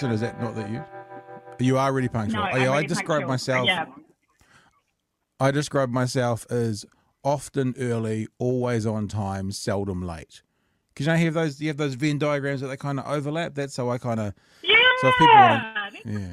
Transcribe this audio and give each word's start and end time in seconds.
punctual. 0.00 0.14
Is 0.14 0.20
that 0.20 0.40
not 0.40 0.54
that 0.56 0.70
you? 0.70 0.84
You 1.58 1.78
are 1.78 1.92
really 1.92 2.08
punctual. 2.08 2.42
No, 2.42 2.50
oh, 2.52 2.56
yeah, 2.56 2.72
I 2.72 2.84
describe 2.84 3.26
punctual. 3.26 3.28
myself. 3.28 3.66
Yeah. 3.66 3.84
I 5.38 5.50
describe 5.50 5.90
myself 5.90 6.46
as 6.50 6.84
often 7.22 7.74
early, 7.78 8.28
always 8.38 8.86
on 8.86 9.08
time, 9.08 9.52
seldom 9.52 10.02
late. 10.02 10.42
Because 10.88 11.06
you 11.06 11.12
know, 11.12 11.18
you 11.18 11.24
have 11.26 11.34
those 11.34 11.60
you 11.60 11.68
have 11.68 11.76
those 11.76 11.94
Venn 11.94 12.18
diagrams 12.18 12.60
that 12.60 12.68
they 12.68 12.76
kind 12.76 12.98
of 12.98 13.06
overlap. 13.06 13.54
That's 13.54 13.76
how 13.76 13.90
I 13.90 13.98
kind 13.98 14.20
of 14.20 14.34
Yeah. 14.62 14.76
So 15.00 15.08
if 15.08 15.14
people 15.18 15.34
wanna- 15.34 15.90
yeah. 16.04 16.32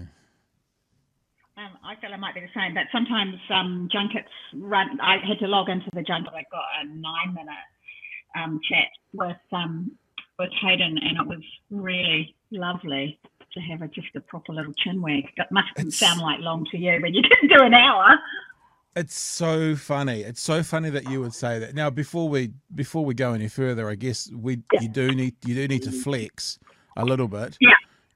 Um, 1.57 1.71
I 1.83 1.95
feel 1.95 2.13
it 2.13 2.19
might 2.19 2.35
be 2.35 2.41
the 2.41 2.53
same, 2.53 2.75
but 2.75 2.83
sometimes 2.91 3.33
um, 3.49 3.89
junkets 3.91 4.29
run. 4.53 4.99
I 5.01 5.17
had 5.27 5.39
to 5.39 5.47
log 5.47 5.69
into 5.69 5.89
the 5.91 6.03
junket. 6.03 6.31
I 6.31 6.43
got 6.51 6.65
a 6.81 6.85
nine-minute 6.85 7.67
um, 8.37 8.59
chat 8.69 8.89
with 9.13 9.37
um, 9.51 9.97
with 10.37 10.51
Hayden, 10.61 10.99
and 10.99 11.17
it 11.17 11.25
was 11.27 11.43
really 11.71 12.35
lovely 12.51 13.19
to 13.59 13.67
have 13.69 13.81
a, 13.81 13.87
just 13.87 14.07
a 14.15 14.21
proper 14.21 14.53
little 14.53 14.73
chin 14.73 15.01
wag. 15.01 15.25
It 15.37 15.47
must 15.51 15.69
It's- 15.77 15.95
sound 15.95 16.21
like 16.21 16.39
long 16.39 16.65
to 16.71 16.77
you, 16.77 16.99
but 17.01 17.13
you 17.13 17.21
can 17.23 17.49
do 17.49 17.63
an 17.63 17.73
hour. 17.73 18.17
It's 18.95 19.17
so 19.19 19.75
funny. 19.75 20.21
It's 20.21 20.41
so 20.41 20.63
funny 20.63 20.89
that 20.89 21.09
you 21.09 21.21
would 21.21 21.33
say 21.33 21.59
that. 21.59 21.75
Now, 21.75 21.89
before 21.91 22.29
we 22.29 22.51
before 22.73 23.05
we 23.05 23.13
go 23.13 23.33
any 23.33 23.47
further, 23.47 23.89
I 23.89 23.95
guess 23.95 24.31
we 24.33 24.63
Yeah. 24.73 24.81
you 24.81 24.89
do 24.89 25.11
need 25.13 25.35
you 25.45 25.53
do 25.53 25.67
need 25.67 25.83
to 25.83 25.91
flex 25.91 26.57
a 26.95 27.05
little 27.05 27.27
bit. 27.27 27.57
Yeah. 27.61 27.73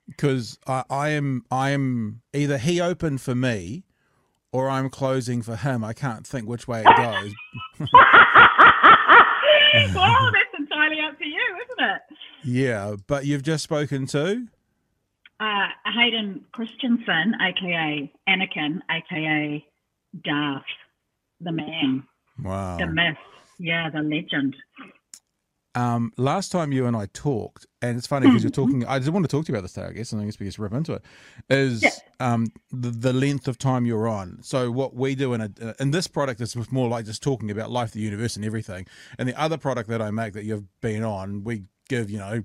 Because 0.07 0.57
I, 0.66 0.83
I 0.89 1.09
am 1.09 1.45
I 1.51 1.69
am 1.69 2.21
either 2.33 2.57
he 2.57 2.81
opened 2.81 3.21
for 3.21 3.35
me, 3.35 3.83
or 4.51 4.69
I'm 4.69 4.89
closing 4.89 5.44
for 5.44 5.55
him. 5.55 5.83
I 5.83 5.94
can't 5.94 6.25
think 6.25 6.47
which 6.47 6.67
way 6.67 6.81
it 6.83 6.97
goes. 6.97 7.31
well, 9.95 10.31
that's 10.31 10.53
entirely 10.57 10.99
up 11.01 11.17
to 11.19 11.27
you, 11.27 11.57
isn't 11.63 11.89
it? 11.91 12.01
yeah, 12.44 12.95
but 13.07 13.25
you've 13.25 13.44
just 13.44 13.63
spoken 13.63 14.05
to. 14.07 14.47
Uh, 15.42 15.67
Hayden 15.95 16.45
Christensen, 16.53 17.34
aka 17.42 18.11
Anakin, 18.30 18.80
aka 18.92 19.66
Darth, 20.23 20.64
the 21.39 21.52
man, 21.52 22.03
Wow. 22.44 22.78
the 22.78 22.86
myth, 22.86 23.17
yeah, 23.58 23.89
the 23.89 24.02
legend. 24.03 24.56
Um, 25.73 26.12
last 26.17 26.52
time 26.52 26.72
you 26.73 26.86
and 26.86 26.95
I 26.97 27.08
talked, 27.14 27.66
and 27.81 27.97
it's 27.97 28.06
funny 28.06 28.28
because 28.28 28.44
you're 28.44 28.52
talking. 28.52 28.86
I 28.86 29.00
just 29.00 29.09
want 29.12 29.23
to 29.23 29.30
talk 29.36 29.45
to 29.45 29.52
you 29.52 29.56
about 29.58 29.64
this 29.64 29.73
today, 29.73 29.88
I 29.88 29.94
guess, 29.94 30.12
and 30.12 30.22
I 30.22 30.25
guess 30.25 30.38
we 30.38 30.45
just 30.45 30.59
rip 30.59 30.73
into 30.73 30.94
it. 30.94 31.02
Is 31.50 31.81
Yeah. 31.81 31.89
um, 32.19 32.47
the, 32.72 32.89
the 32.92 33.14
length 33.14 33.47
of 33.47 33.58
time 33.58 33.86
you're 33.86 34.08
on? 34.08 34.44
So 34.44 34.69
what 34.69 34.94
we 34.94 35.16
do 35.16 35.34
in 35.34 35.42
a 35.42 35.50
in 35.80 35.89
this 35.92 36.08
product 36.08 36.39
is 36.42 36.56
more 36.72 36.89
like 36.89 37.06
just 37.06 37.23
talking 37.23 37.50
about 37.50 37.72
life, 37.72 37.94
the 37.94 38.02
universe, 38.02 38.36
and 38.36 38.44
everything. 38.45 38.86
And 39.17 39.28
the 39.30 39.42
other 39.42 39.58
product 39.58 39.89
that 39.89 40.02
I 40.02 40.12
make 40.12 40.34
that 40.34 40.44
you've 40.44 40.67
been 40.81 41.03
on, 41.03 41.44
we 41.45 41.64
give 41.89 42.12
you 42.12 42.19
know. 42.19 42.44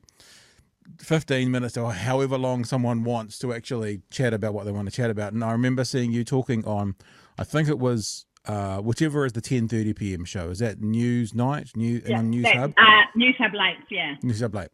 15 1.01 1.51
minutes 1.51 1.77
or 1.77 1.93
however 1.93 2.39
long 2.39 2.65
someone 2.65 3.05
wants 3.05 3.39
to 3.41 3.53
actually 3.53 4.01
chat 4.11 4.33
about 4.35 4.55
what 4.55 4.65
they 4.65 4.73
want 4.73 4.89
to 4.89 4.95
chat 4.95 5.11
about 5.11 5.33
and 5.33 5.43
i 5.45 5.53
remember 5.53 5.85
seeing 5.85 6.13
you 6.13 6.25
talking 6.25 6.65
on 6.65 6.95
i 7.39 7.45
think 7.45 7.69
it 7.69 7.79
was 7.79 8.25
uh 8.47 8.79
whichever 8.79 9.25
is 9.27 9.33
the 9.33 9.41
10:30 9.43 9.95
p.m. 9.97 10.25
show 10.25 10.51
is 10.51 10.59
that 10.61 10.81
news 10.81 11.35
night 11.35 11.71
new 11.77 12.01
Yeah, 12.07 12.19
on 12.19 12.31
news 12.31 12.45
that- 12.45 12.57
hub 12.57 12.75
Uh, 12.79 13.03
Newshub 13.17 13.53
Lakes, 13.55 13.83
yeah. 13.91 14.15
Newshub 14.23 14.55
Late. 14.55 14.69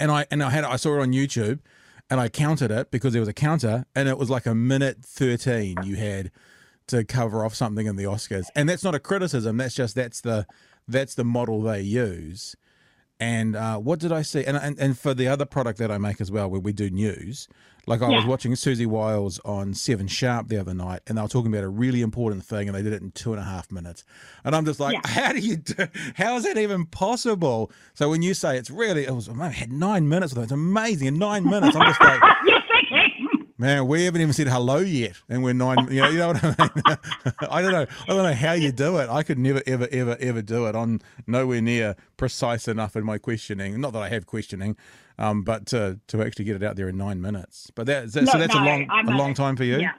And 0.00 0.10
I 0.12 0.26
and 0.30 0.42
I 0.42 0.50
had 0.50 0.64
I 0.64 0.76
saw 0.76 0.98
it 0.98 1.02
on 1.02 1.12
YouTube 1.12 1.58
and 2.08 2.20
I 2.20 2.28
counted 2.28 2.70
it 2.70 2.90
because 2.90 3.12
there 3.12 3.20
was 3.20 3.28
a 3.28 3.32
counter 3.34 3.84
and 3.96 4.08
it 4.08 4.16
was 4.16 4.30
like 4.30 4.46
a 4.46 4.54
minute 4.54 4.98
13 5.04 5.78
you 5.82 5.96
had 5.96 6.30
to 6.86 7.04
cover 7.04 7.44
off 7.44 7.54
something 7.54 7.86
in 7.86 7.96
the 7.96 8.04
Oscars. 8.04 8.46
And 8.54 8.68
that's 8.68 8.82
not 8.84 8.94
a 8.94 9.00
criticism, 9.00 9.56
that's 9.58 9.74
just 9.74 9.94
that's 9.96 10.20
the 10.22 10.46
that's 10.86 11.14
the 11.16 11.24
model 11.24 11.60
they 11.60 11.82
use. 11.82 12.54
And 13.20 13.56
uh, 13.56 13.78
what 13.78 13.98
did 13.98 14.12
I 14.12 14.22
see? 14.22 14.44
And, 14.44 14.56
and 14.56 14.78
and 14.78 14.96
for 14.98 15.12
the 15.12 15.26
other 15.28 15.44
product 15.44 15.78
that 15.80 15.90
I 15.90 15.98
make 15.98 16.20
as 16.20 16.30
well, 16.30 16.48
where 16.48 16.60
we 16.60 16.72
do 16.72 16.88
news, 16.88 17.48
like 17.86 18.00
I 18.00 18.08
was 18.08 18.24
watching 18.26 18.54
Susie 18.54 18.86
Wiles 18.86 19.40
on 19.44 19.74
Seven 19.74 20.06
Sharp 20.06 20.46
the 20.48 20.58
other 20.58 20.72
night, 20.74 21.00
and 21.08 21.18
they 21.18 21.22
were 21.22 21.26
talking 21.28 21.52
about 21.52 21.64
a 21.64 21.68
really 21.68 22.00
important 22.02 22.44
thing, 22.44 22.68
and 22.68 22.76
they 22.76 22.82
did 22.82 22.92
it 22.92 23.02
in 23.02 23.10
two 23.10 23.32
and 23.32 23.40
a 23.40 23.44
half 23.44 23.72
minutes. 23.72 24.04
And 24.44 24.54
I'm 24.54 24.64
just 24.64 24.78
like, 24.78 24.94
Yeah. 24.94 25.00
how 25.10 25.32
do 25.32 25.40
you 25.40 25.56
do? 25.56 25.88
How 26.14 26.36
is 26.36 26.44
that 26.44 26.58
even 26.58 26.86
possible? 26.86 27.72
So 27.94 28.08
when 28.08 28.22
you 28.22 28.34
say 28.34 28.56
it's 28.56 28.70
really, 28.70 29.04
it 29.04 29.12
was, 29.14 29.28
I 29.28 29.48
had 29.48 29.72
nine 29.72 30.08
minutes. 30.08 30.36
It's 30.36 30.52
amazing. 30.52 31.08
In 31.08 31.18
nine 31.18 31.44
minutes, 31.44 31.74
I'm 31.76 31.86
just 31.88 32.00
like. 32.00 32.20
man, 33.58 33.86
we 33.86 34.04
haven't 34.04 34.20
even 34.20 34.32
said 34.32 34.48
hello 34.48 34.78
yet, 34.78 35.14
and 35.28 35.42
we're 35.42 35.52
nine. 35.52 35.88
You 35.90 36.02
know, 36.02 36.08
you 36.08 36.18
know 36.18 36.28
what 36.28 36.44
I 36.44 36.48
mean? 36.48 36.98
I 37.50 37.62
don't 37.62 37.72
know. 37.72 37.86
I 38.04 38.06
don't 38.06 38.22
know 38.22 38.32
how 38.34 38.52
you 38.52 38.72
do 38.72 38.98
it. 38.98 39.08
I 39.10 39.22
could 39.22 39.38
never, 39.38 39.62
ever, 39.66 39.88
ever, 39.90 40.16
ever 40.20 40.42
do 40.42 40.66
it. 40.66 40.74
I'm 40.74 41.00
nowhere 41.26 41.60
near 41.60 41.96
precise 42.16 42.68
enough 42.68 42.96
in 42.96 43.04
my 43.04 43.18
questioning. 43.18 43.80
Not 43.80 43.92
that 43.92 44.02
I 44.02 44.08
have 44.08 44.26
questioning, 44.26 44.76
um, 45.18 45.42
but 45.42 45.66
to 45.66 45.98
to 46.08 46.22
actually 46.22 46.44
get 46.46 46.56
it 46.56 46.62
out 46.62 46.76
there 46.76 46.88
in 46.88 46.96
nine 46.96 47.20
minutes. 47.20 47.70
But 47.74 47.86
that, 47.86 48.12
that 48.12 48.26
so 48.28 48.32
No, 48.32 48.38
that's 48.38 48.54
a 48.54 48.58
long, 48.58 48.86
I'm 48.90 49.08
a 49.08 49.12
a- 49.12 49.16
long 49.18 49.34
time 49.34 49.56
for 49.56 49.64
you. 49.64 49.78
Yeah. 49.78 49.92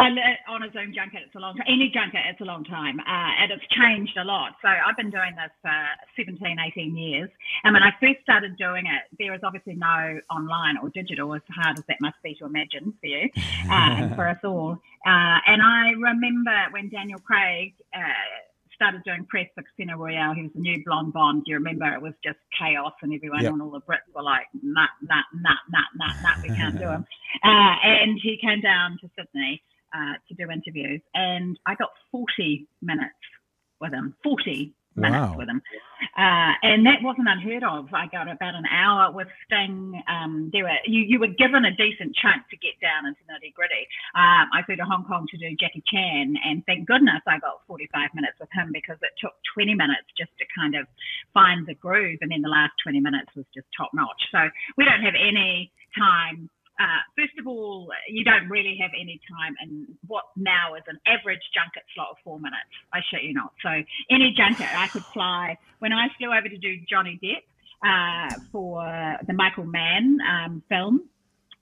And 0.00 0.18
uh, 0.18 0.52
on 0.52 0.62
a 0.62 0.72
Zoom 0.72 0.92
junket, 0.96 1.20
it's 1.26 1.34
a 1.36 1.38
long 1.38 1.56
time. 1.56 1.66
Any 1.68 1.90
junket, 1.92 2.24
it's 2.30 2.40
a 2.40 2.44
long 2.48 2.64
time. 2.64 2.98
Uh, 3.00 3.32
and 3.40 3.52
it's 3.52 3.64
changed 3.68 4.16
a 4.16 4.24
lot. 4.24 4.56
So 4.62 4.68
I've 4.68 4.96
been 4.96 5.10
doing 5.10 5.36
this 5.36 5.52
for 5.60 5.76
17, 6.16 6.56
18 6.56 6.96
years. 6.96 7.28
And 7.64 7.74
when 7.74 7.82
I 7.82 7.92
first 8.00 8.22
started 8.22 8.56
doing 8.56 8.86
it, 8.86 9.02
there 9.18 9.32
was 9.32 9.40
obviously 9.44 9.74
no 9.76 10.20
online 10.30 10.78
or 10.82 10.88
digital, 10.90 11.34
as 11.34 11.42
hard 11.52 11.78
as 11.78 11.84
that 11.88 12.00
must 12.00 12.16
be 12.24 12.34
to 12.36 12.46
imagine 12.46 12.94
for 13.00 13.06
you 13.06 13.28
uh, 13.68 14.00
and 14.00 14.14
for 14.16 14.26
us 14.28 14.38
all. 14.42 14.80
Uh, 15.06 15.38
and 15.46 15.60
I 15.60 15.92
remember 16.00 16.56
when 16.72 16.88
Daniel 16.88 17.20
Craig 17.20 17.74
uh, 17.94 18.00
started 18.74 19.04
doing 19.04 19.26
press 19.28 19.46
for 19.54 19.62
Casino 19.62 19.98
Royale, 19.98 20.32
he 20.32 20.42
was 20.42 20.52
the 20.54 20.60
new 20.60 20.82
blonde 20.84 21.12
Bond. 21.12 21.44
Do 21.44 21.50
you 21.50 21.58
remember? 21.58 21.84
It 21.92 22.00
was 22.00 22.14
just 22.24 22.38
chaos, 22.58 22.94
and 23.02 23.12
everyone 23.12 23.42
Yep. 23.42 23.52
and 23.52 23.62
all 23.62 23.70
the 23.70 23.82
Brits 23.82 24.08
were 24.14 24.22
like, 24.22 24.46
nah, 24.62 24.88
nah, 25.02 25.20
nah, 25.34 25.60
nah, 25.68 25.84
nah, 25.96 26.12
nah, 26.22 26.42
we 26.42 26.48
can't 26.48 26.78
do 26.78 26.88
him. 26.88 27.04
Uh, 27.44 27.74
and 27.84 28.18
he 28.22 28.38
came 28.40 28.60
down 28.62 28.98
to 29.02 29.10
Sydney 29.16 29.62
uh, 29.94 30.14
to 30.28 30.34
do 30.34 30.50
interviews, 30.50 31.00
and 31.14 31.58
I 31.66 31.74
got 31.74 31.90
40 32.12 32.66
minutes 32.82 33.14
with 33.80 33.92
him. 33.92 34.14
40 34.22 34.72
minutes 34.96 35.30
Wow. 35.32 35.36
with 35.38 35.48
him. 35.48 35.62
Uh, 36.18 36.52
and 36.62 36.84
that 36.84 36.98
wasn't 37.02 37.28
unheard 37.28 37.62
of. 37.62 37.92
I 37.94 38.06
got 38.10 38.28
about 38.28 38.54
an 38.54 38.66
hour 38.66 39.12
with 39.12 39.28
Sting. 39.46 40.02
Um, 40.08 40.50
there 40.52 40.64
were 40.64 40.76
you, 40.84 41.02
you 41.02 41.18
were 41.20 41.28
given 41.28 41.64
a 41.64 41.70
decent 41.70 42.14
chunk 42.16 42.48
to 42.50 42.56
get 42.56 42.74
down 42.82 43.06
into 43.06 43.20
nitty 43.30 43.54
gritty. 43.54 43.86
Um, 44.14 44.50
I 44.52 44.62
flew 44.66 44.76
to 44.76 44.84
Hong 44.84 45.04
Kong 45.04 45.26
to 45.30 45.36
do 45.38 45.54
Jackie 45.56 45.84
Chan, 45.86 46.34
and 46.44 46.64
thank 46.66 46.86
goodness 46.88 47.22
I 47.26 47.38
got 47.38 47.62
45 47.68 48.10
minutes 48.14 48.36
with 48.40 48.50
him 48.52 48.70
because 48.72 48.96
it 49.02 49.14
took 49.20 49.32
20 49.54 49.74
minutes 49.74 50.08
just 50.18 50.32
to 50.38 50.44
kind 50.58 50.74
of 50.74 50.86
find 51.32 51.66
the 51.66 51.74
groove, 51.74 52.18
and 52.20 52.30
then 52.32 52.42
the 52.42 52.48
last 52.50 52.72
20 52.82 52.98
minutes 53.00 53.30
was 53.36 53.46
just 53.54 53.66
top 53.76 53.90
notch. 53.94 54.20
So 54.32 54.48
we 54.76 54.84
don't 54.84 55.02
have 55.02 55.14
any 55.14 55.70
time. 55.96 56.50
Uh, 56.80 57.00
first 57.14 57.38
of 57.38 57.46
all, 57.46 57.88
you 58.08 58.24
don't 58.24 58.48
really 58.48 58.78
have 58.80 58.90
any 58.98 59.20
time 59.28 59.54
in 59.62 59.86
what 60.06 60.24
now 60.36 60.74
is 60.74 60.82
an 60.88 60.98
average 61.06 61.44
junket 61.52 61.84
slot 61.94 62.08
of 62.12 62.16
four 62.24 62.38
minutes. 62.40 62.72
I 62.94 63.00
shit 63.10 63.22
you 63.22 63.34
not. 63.34 63.52
So 63.62 63.68
any 64.10 64.32
junket 64.34 64.68
I 64.74 64.88
could 64.88 65.04
fly. 65.12 65.58
When 65.80 65.92
I 65.92 66.08
flew 66.16 66.32
over 66.32 66.48
to 66.48 66.56
do 66.56 66.78
Johnny 66.88 67.20
Depp 67.22 67.44
uh, 67.84 68.34
for 68.50 68.82
the 69.26 69.34
Michael 69.34 69.66
Mann 69.66 70.18
um, 70.24 70.62
film, 70.70 71.04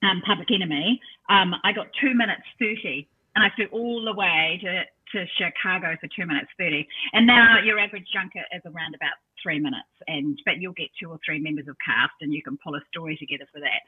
um, 0.05 0.23
Public 0.25 0.53
Enemy, 0.53 1.01
um, 1.28 1.53
I 1.65 1.73
got 1.73 1.89
two 2.01 2.15
minutes 2.15 2.47
thirty, 2.61 3.09
and 3.34 3.45
I 3.45 3.51
flew 3.57 3.67
all 3.73 4.05
the 4.05 4.15
way 4.15 4.60
to 4.63 4.84
to 5.19 5.27
Chicago 5.37 5.97
for 6.01 6.09
two 6.15 6.27
minutes 6.27 6.51
thirty. 6.57 6.87
And 7.13 7.27
now 7.27 7.59
your 7.65 7.81
average 7.81 8.07
junket 8.15 8.47
is 8.54 8.63
around 8.65 8.95
about 8.95 9.19
three 9.43 9.59
minutes, 9.61 9.89
and 10.07 10.39
but 10.45 10.59
you'll 10.61 10.73
get 10.75 10.89
two 11.01 11.11
or 11.11 11.19
three 11.25 11.41
members 11.41 11.69
of 11.69 11.77
cast, 11.85 12.15
and 12.21 12.33
you 12.33 12.43
can 12.43 12.59
pull 12.63 12.75
a 12.75 12.81
story 12.93 13.17
together 13.17 13.47
for 13.53 13.61
that 13.61 13.83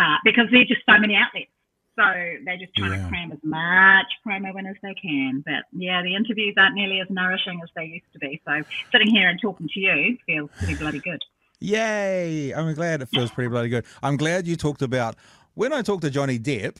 uh, 0.00 0.16
because 0.24 0.46
there's 0.50 0.68
just 0.68 0.82
so 0.88 0.98
many 0.98 1.14
outlets. 1.16 1.50
So 1.98 2.04
they're 2.44 2.58
just 2.58 2.74
trying 2.76 2.92
Yeah. 2.92 2.98
to 2.98 3.08
cram 3.08 3.32
as 3.32 3.38
much 3.42 4.06
promo 4.26 4.58
in 4.58 4.66
as 4.66 4.76
they 4.82 4.94
can. 5.00 5.42
But 5.46 5.64
yeah, 5.72 6.02
the 6.02 6.14
interviews 6.14 6.54
aren't 6.58 6.74
nearly 6.74 7.00
as 7.00 7.08
nourishing 7.10 7.60
as 7.62 7.70
they 7.74 7.84
used 7.86 8.12
to 8.12 8.18
be. 8.18 8.40
So 8.46 8.52
sitting 8.92 9.08
here 9.10 9.28
and 9.30 9.40
talking 9.40 9.68
to 9.72 9.80
you 9.80 10.18
feels 10.26 10.50
pretty 10.58 10.74
bloody 10.74 11.00
good. 11.00 11.22
Yay! 11.60 12.52
I'm 12.52 12.72
glad 12.74 13.00
it 13.02 13.08
feels 13.08 13.30
pretty 13.30 13.48
bloody 13.48 13.70
good. 13.70 13.86
I'm 14.02 14.16
glad 14.18 14.46
you 14.46 14.56
talked 14.56 14.82
about 14.82 15.16
when 15.54 15.72
I 15.72 15.82
talked 15.82 16.02
to 16.02 16.10
Johnny 16.10 16.38
Depp, 16.38 16.76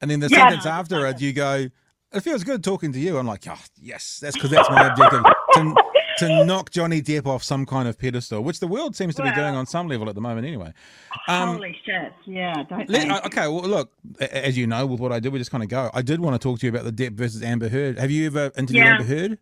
and 0.00 0.10
then 0.10 0.20
the 0.20 0.30
Yeah, 0.30 0.38
sentence 0.38 0.64
no, 0.64 0.70
after 0.70 1.04
it, 1.06 1.20
you 1.20 1.32
go, 1.34 1.68
"It 2.12 2.20
feels 2.20 2.42
good 2.42 2.64
talking 2.64 2.92
to 2.92 2.98
you." 2.98 3.18
I'm 3.18 3.26
like, 3.26 3.46
"Oh, 3.46 3.58
yes, 3.80 4.18
that's 4.22 4.36
because 4.36 4.50
that's 4.50 4.70
my 4.70 4.86
objective 4.86 5.26
to, 5.52 5.78
to 6.18 6.44
knock 6.44 6.70
Johnny 6.70 7.00
Depp 7.02 7.26
off 7.26 7.42
some 7.42 7.66
kind 7.66 7.88
of 7.88 7.98
pedestal, 7.98 8.42
which 8.42 8.60
the 8.60 8.66
world 8.66 8.94
seems 8.96 9.14
to 9.16 9.22
be 9.22 9.32
doing 9.32 9.54
on 9.54 9.66
some 9.66 9.88
level 9.88 10.08
at 10.08 10.14
the 10.14 10.20
moment, 10.20 10.46
anyway." 10.46 10.72
Um, 11.28 11.56
Holy 11.56 11.76
shit! 11.84 12.12
Yeah, 12.26 12.62
don't 12.68 12.88
let- 12.88 13.10
uh, 13.10 13.20
okay, 13.26 13.48
well, 13.48 13.62
look, 13.62 13.92
as 14.20 14.56
you 14.58 14.66
know, 14.66 14.86
with 14.86 15.00
what 15.00 15.12
I 15.12 15.20
do, 15.20 15.30
we 15.30 15.38
just 15.38 15.50
kind 15.50 15.62
of 15.62 15.68
go. 15.68 15.90
I 15.94 16.02
did 16.02 16.20
want 16.20 16.34
to 16.34 16.38
talk 16.48 16.58
to 16.60 16.66
you 16.66 16.70
about 16.72 16.84
the 16.84 16.92
Depp 16.92 17.12
versus 17.14 17.42
Amber 17.42 17.68
Heard. 17.68 17.98
Have 17.98 18.10
you 18.10 18.26
ever 18.26 18.50
interviewed 18.56 18.84
Yeah. 18.84 18.92
Amber 18.92 19.04
Heard? 19.04 19.38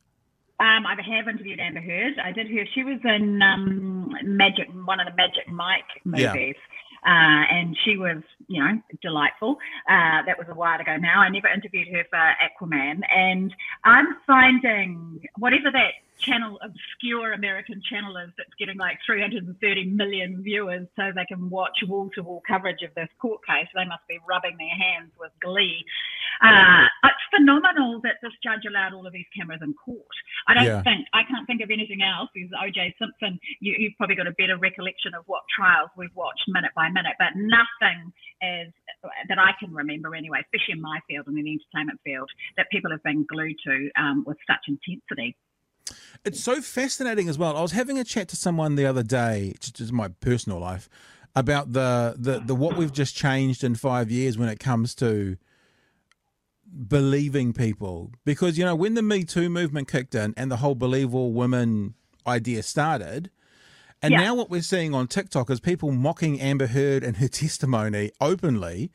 Um, 0.60 0.86
I 0.86 0.94
have 0.94 1.26
interviewed 1.28 1.58
Amber 1.58 1.80
Heard. 1.80 2.20
I 2.22 2.30
did 2.30 2.46
hear 2.46 2.64
she 2.72 2.84
was 2.84 3.00
in 3.04 3.42
um, 3.42 4.14
Magic, 4.22 4.69
one 4.84 5.00
of 5.00 5.06
the 5.06 5.14
Magic 5.16 5.48
Mike 5.48 5.82
Yeah. 6.04 6.32
movies. 6.32 6.56
uh, 7.04 7.42
and 7.50 7.76
she 7.84 7.96
was, 7.96 8.22
you 8.46 8.62
know, 8.62 8.80
delightful. 9.02 9.56
Uh, 9.90 10.22
that 10.24 10.38
was 10.38 10.46
a 10.48 10.54
while 10.54 10.80
ago 10.80 10.96
now. 10.98 11.19
I 11.20 11.30
never 11.30 11.48
interviewed 11.48 11.88
her 11.88 12.04
for 12.08 12.16
Aquaman, 12.16 13.00
and 13.12 13.52
I'm 13.82 14.06
finding 14.24 15.20
whatever 15.36 15.72
that 15.72 15.94
channel, 16.18 16.58
obscure 16.62 17.32
American 17.32 17.82
channel 17.88 18.16
is 18.16 18.30
that's 18.36 18.54
getting 18.58 18.78
like 18.78 18.98
330 19.06 19.52
million 19.86 20.42
viewers 20.42 20.86
so 20.96 21.10
they 21.14 21.26
can 21.26 21.50
watch 21.50 21.78
wall 21.86 22.10
to 22.14 22.22
wall 22.22 22.42
coverage 22.46 22.82
of 22.82 22.94
this 22.94 23.08
court 23.20 23.40
case. 23.46 23.66
They 23.74 23.84
must 23.84 24.06
be 24.08 24.18
rubbing 24.28 24.56
their 24.58 24.76
hands 24.76 25.12
with 25.18 25.32
glee. 25.40 25.84
Uh, 26.42 26.88
it's 27.04 27.26
phenomenal 27.30 28.00
that 28.02 28.18
this 28.22 28.32
judge 28.42 28.66
allowed 28.66 28.94
all 28.94 29.06
of 29.06 29.12
these 29.12 29.28
cameras 29.36 29.60
in 29.62 29.74
court. 29.74 30.16
I 30.48 30.54
don't 30.54 30.64
yeah. 30.64 30.82
think, 30.82 31.06
I 31.14 31.22
can't 31.22 31.46
think 31.46 31.62
of 31.62 31.70
anything 31.70 32.02
else 32.02 32.30
because 32.34 32.50
OJ 32.50 32.94
Simpson, 32.98 33.38
you, 33.60 33.76
you've 33.78 33.94
probably 33.96 34.16
got 34.16 34.26
a 34.26 34.34
better 34.34 34.58
recollection 34.58 35.14
of 35.14 35.22
what 35.26 35.42
trials 35.54 35.90
we've 35.96 36.14
watched 36.14 36.42
minute 36.48 36.72
by 36.74 36.88
minute, 36.88 37.14
but 37.18 37.38
nothing 37.38 38.10
as 38.42 38.68
that 39.28 39.38
I 39.38 39.52
can 39.58 39.72
remember 39.72 40.14
anyway, 40.14 40.42
especially 40.42 40.74
in 40.74 40.82
my 40.82 40.98
field 41.08 41.26
and 41.26 41.38
in 41.38 41.44
the 41.44 41.58
entertainment 41.58 42.00
field, 42.04 42.30
that 42.56 42.66
people 42.70 42.90
have 42.90 43.02
been 43.02 43.26
glued 43.28 43.56
to 43.66 43.90
um, 43.98 44.24
with 44.26 44.38
such 44.46 44.66
intensity. 44.66 45.36
It's 46.25 46.43
so 46.43 46.61
fascinating 46.61 47.29
as 47.29 47.37
well. 47.37 47.56
I 47.56 47.62
was 47.62 47.73
having 47.73 47.99
a 47.99 48.05
chat 48.05 48.29
to 48.29 48.37
someone 48.37 48.76
the 48.76 48.87
other 48.87 49.02
day, 49.02 49.55
just 49.61 49.81
in 49.81 49.94
my 49.94 50.08
personal 50.08 50.61
life, 50.61 50.88
about 51.34 51.73
the, 51.73 52.14
the, 52.17 52.40
the 52.40 52.55
what 52.55 52.76
we've 52.76 52.93
just 52.93 53.17
changed 53.17 53.64
in 53.64 53.75
five 53.75 54.11
years 54.11 54.38
when 54.38 54.49
it 54.49 54.61
comes 54.61 54.94
to 54.96 55.37
believing 56.88 57.52
people. 57.52 58.12
Because, 58.25 58.56
you 58.56 58.64
know, 58.64 58.75
when 58.75 58.94
the 58.94 59.02
Me 59.02 59.25
Too 59.25 59.50
movement 59.50 59.88
kicked 59.88 60.14
in 60.14 60.32
and 60.37 60.50
the 60.50 60.58
whole 60.58 60.75
believe 60.75 61.14
all 61.14 61.32
women 61.32 61.94
idea 62.26 62.62
started, 62.62 63.31
and 64.00 64.12
yeah. 64.12 64.25
now 64.25 64.34
what 64.34 64.50
we're 64.50 64.62
seeing 64.62 64.94
on 64.94 65.06
TikTok 65.06 65.49
is 65.50 65.61
people 65.61 65.93
mocking 65.93 66.40
Amber 66.40 66.67
Heard 66.67 67.05
and 67.05 67.17
her 67.19 67.29
testimony 67.29 68.11
openly. 68.20 68.90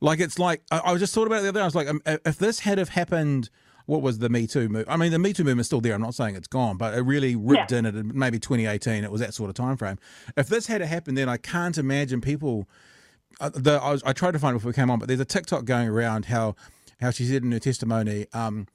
Like 0.00 0.20
it's 0.20 0.38
like 0.38 0.62
I, 0.70 0.78
I 0.78 0.92
was 0.92 1.00
just 1.00 1.14
thought 1.14 1.26
about 1.26 1.40
it 1.40 1.42
the 1.42 1.48
other 1.48 1.58
day. 1.58 1.62
I 1.62 1.66
was 1.66 1.74
like, 1.74 1.88
um, 1.88 2.00
if 2.06 2.36
this 2.36 2.60
had 2.60 2.78
have 2.78 2.90
happened 2.90 3.50
what 3.90 4.02
was 4.02 4.20
the 4.20 4.28
Me 4.28 4.46
Too 4.46 4.68
move? 4.68 4.84
I 4.88 4.96
mean, 4.96 5.10
the 5.10 5.18
Me 5.18 5.32
Too 5.32 5.42
movement's 5.42 5.66
still 5.66 5.80
there. 5.80 5.94
I'm 5.94 6.00
not 6.00 6.14
saying 6.14 6.36
it's 6.36 6.46
gone, 6.46 6.76
but 6.76 6.94
it 6.94 7.00
really 7.00 7.34
ripped 7.34 7.72
yeah. 7.72 7.78
in 7.78 7.86
at 7.86 7.94
maybe 7.94 8.38
2018. 8.38 9.02
It 9.02 9.10
was 9.10 9.20
that 9.20 9.34
sort 9.34 9.50
of 9.50 9.56
time 9.56 9.76
frame. 9.76 9.98
If 10.36 10.46
this 10.46 10.68
had 10.68 10.80
happened, 10.80 11.18
then 11.18 11.28
I 11.28 11.36
can't 11.36 11.76
imagine 11.76 12.20
people. 12.20 12.68
Uh, 13.40 13.50
the, 13.52 13.82
I, 13.82 13.90
was, 13.90 14.02
I, 14.04 14.12
tried 14.12 14.32
to 14.32 14.38
find 14.38 14.54
it 14.54 14.58
before 14.58 14.68
we 14.68 14.74
came 14.74 14.90
on, 14.90 15.00
but 15.00 15.08
there's 15.08 15.20
a 15.20 15.24
TikTok 15.24 15.64
going 15.64 15.88
around 15.88 16.26
how 16.26 16.54
how 17.00 17.10
she 17.10 17.24
said 17.24 17.42
in 17.42 17.50
her 17.50 17.58
testimony. 17.58 18.26
Um, 18.32 18.68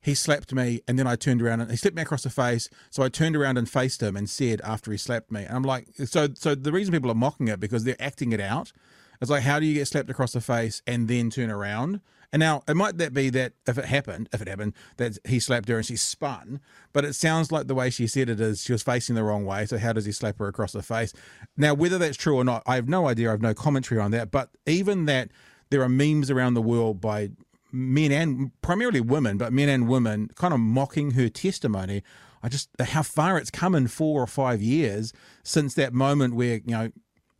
he 0.00 0.14
slapped 0.14 0.52
me 0.52 0.80
and 0.88 0.98
then 0.98 1.06
I 1.06 1.16
turned 1.16 1.42
around 1.42 1.60
and 1.60 1.70
he 1.70 1.76
slapped 1.76 1.96
me 1.96 2.02
across 2.02 2.22
the 2.22 2.30
face. 2.30 2.68
So 2.90 3.02
I 3.02 3.08
turned 3.08 3.36
around 3.36 3.58
and 3.58 3.68
faced 3.68 4.02
him 4.02 4.16
and 4.16 4.28
said 4.28 4.60
after 4.62 4.90
he 4.90 4.98
slapped 4.98 5.30
me. 5.30 5.44
And 5.44 5.54
I'm 5.54 5.62
like, 5.62 5.88
so 6.06 6.28
so 6.34 6.54
the 6.54 6.72
reason 6.72 6.92
people 6.92 7.10
are 7.10 7.14
mocking 7.14 7.48
it 7.48 7.60
because 7.60 7.84
they're 7.84 8.00
acting 8.00 8.32
it 8.32 8.40
out. 8.40 8.72
It's 9.20 9.30
like, 9.30 9.42
how 9.42 9.60
do 9.60 9.66
you 9.66 9.74
get 9.74 9.86
slapped 9.86 10.10
across 10.10 10.32
the 10.32 10.40
face 10.40 10.82
and 10.86 11.08
then 11.08 11.30
turn 11.30 11.50
around? 11.50 12.00
And 12.32 12.40
now 12.40 12.62
it 12.66 12.74
might 12.74 12.96
that 12.98 13.12
be 13.12 13.28
that 13.30 13.52
if 13.66 13.76
it 13.76 13.84
happened, 13.84 14.28
if 14.32 14.40
it 14.40 14.48
happened, 14.48 14.72
that 14.96 15.18
he 15.26 15.38
slapped 15.38 15.68
her 15.68 15.76
and 15.76 15.84
she 15.84 15.96
spun, 15.96 16.60
but 16.92 17.04
it 17.04 17.14
sounds 17.14 17.52
like 17.52 17.66
the 17.66 17.74
way 17.74 17.90
she 17.90 18.06
said 18.06 18.30
it 18.30 18.40
is 18.40 18.62
she 18.62 18.72
was 18.72 18.82
facing 18.82 19.14
the 19.14 19.22
wrong 19.22 19.44
way. 19.44 19.66
So 19.66 19.76
how 19.76 19.92
does 19.92 20.06
he 20.06 20.12
slap 20.12 20.38
her 20.38 20.48
across 20.48 20.72
the 20.72 20.82
face? 20.82 21.12
Now, 21.56 21.74
whether 21.74 21.98
that's 21.98 22.16
true 22.16 22.36
or 22.36 22.44
not, 22.44 22.62
I 22.66 22.76
have 22.76 22.88
no 22.88 23.06
idea. 23.06 23.28
I 23.28 23.32
have 23.32 23.42
no 23.42 23.52
commentary 23.52 24.00
on 24.00 24.12
that. 24.12 24.30
But 24.30 24.48
even 24.64 25.04
that 25.06 25.28
there 25.68 25.82
are 25.82 25.88
memes 25.88 26.30
around 26.30 26.54
the 26.54 26.62
world 26.62 27.00
by 27.00 27.30
men 27.70 28.12
and 28.12 28.50
primarily 28.62 29.00
women, 29.00 29.36
but 29.38 29.52
men 29.52 29.68
and 29.68 29.88
women 29.88 30.28
kind 30.34 30.54
of 30.54 30.60
mocking 30.60 31.12
her 31.12 31.28
testimony. 31.28 32.02
I 32.42 32.48
just 32.48 32.68
how 32.80 33.02
far 33.02 33.38
it's 33.38 33.50
come 33.50 33.74
in 33.74 33.88
four 33.88 34.22
or 34.22 34.26
five 34.26 34.60
years 34.60 35.12
since 35.42 35.74
that 35.74 35.92
moment 35.92 36.34
where 36.34 36.56
you 36.56 36.62
know 36.66 36.92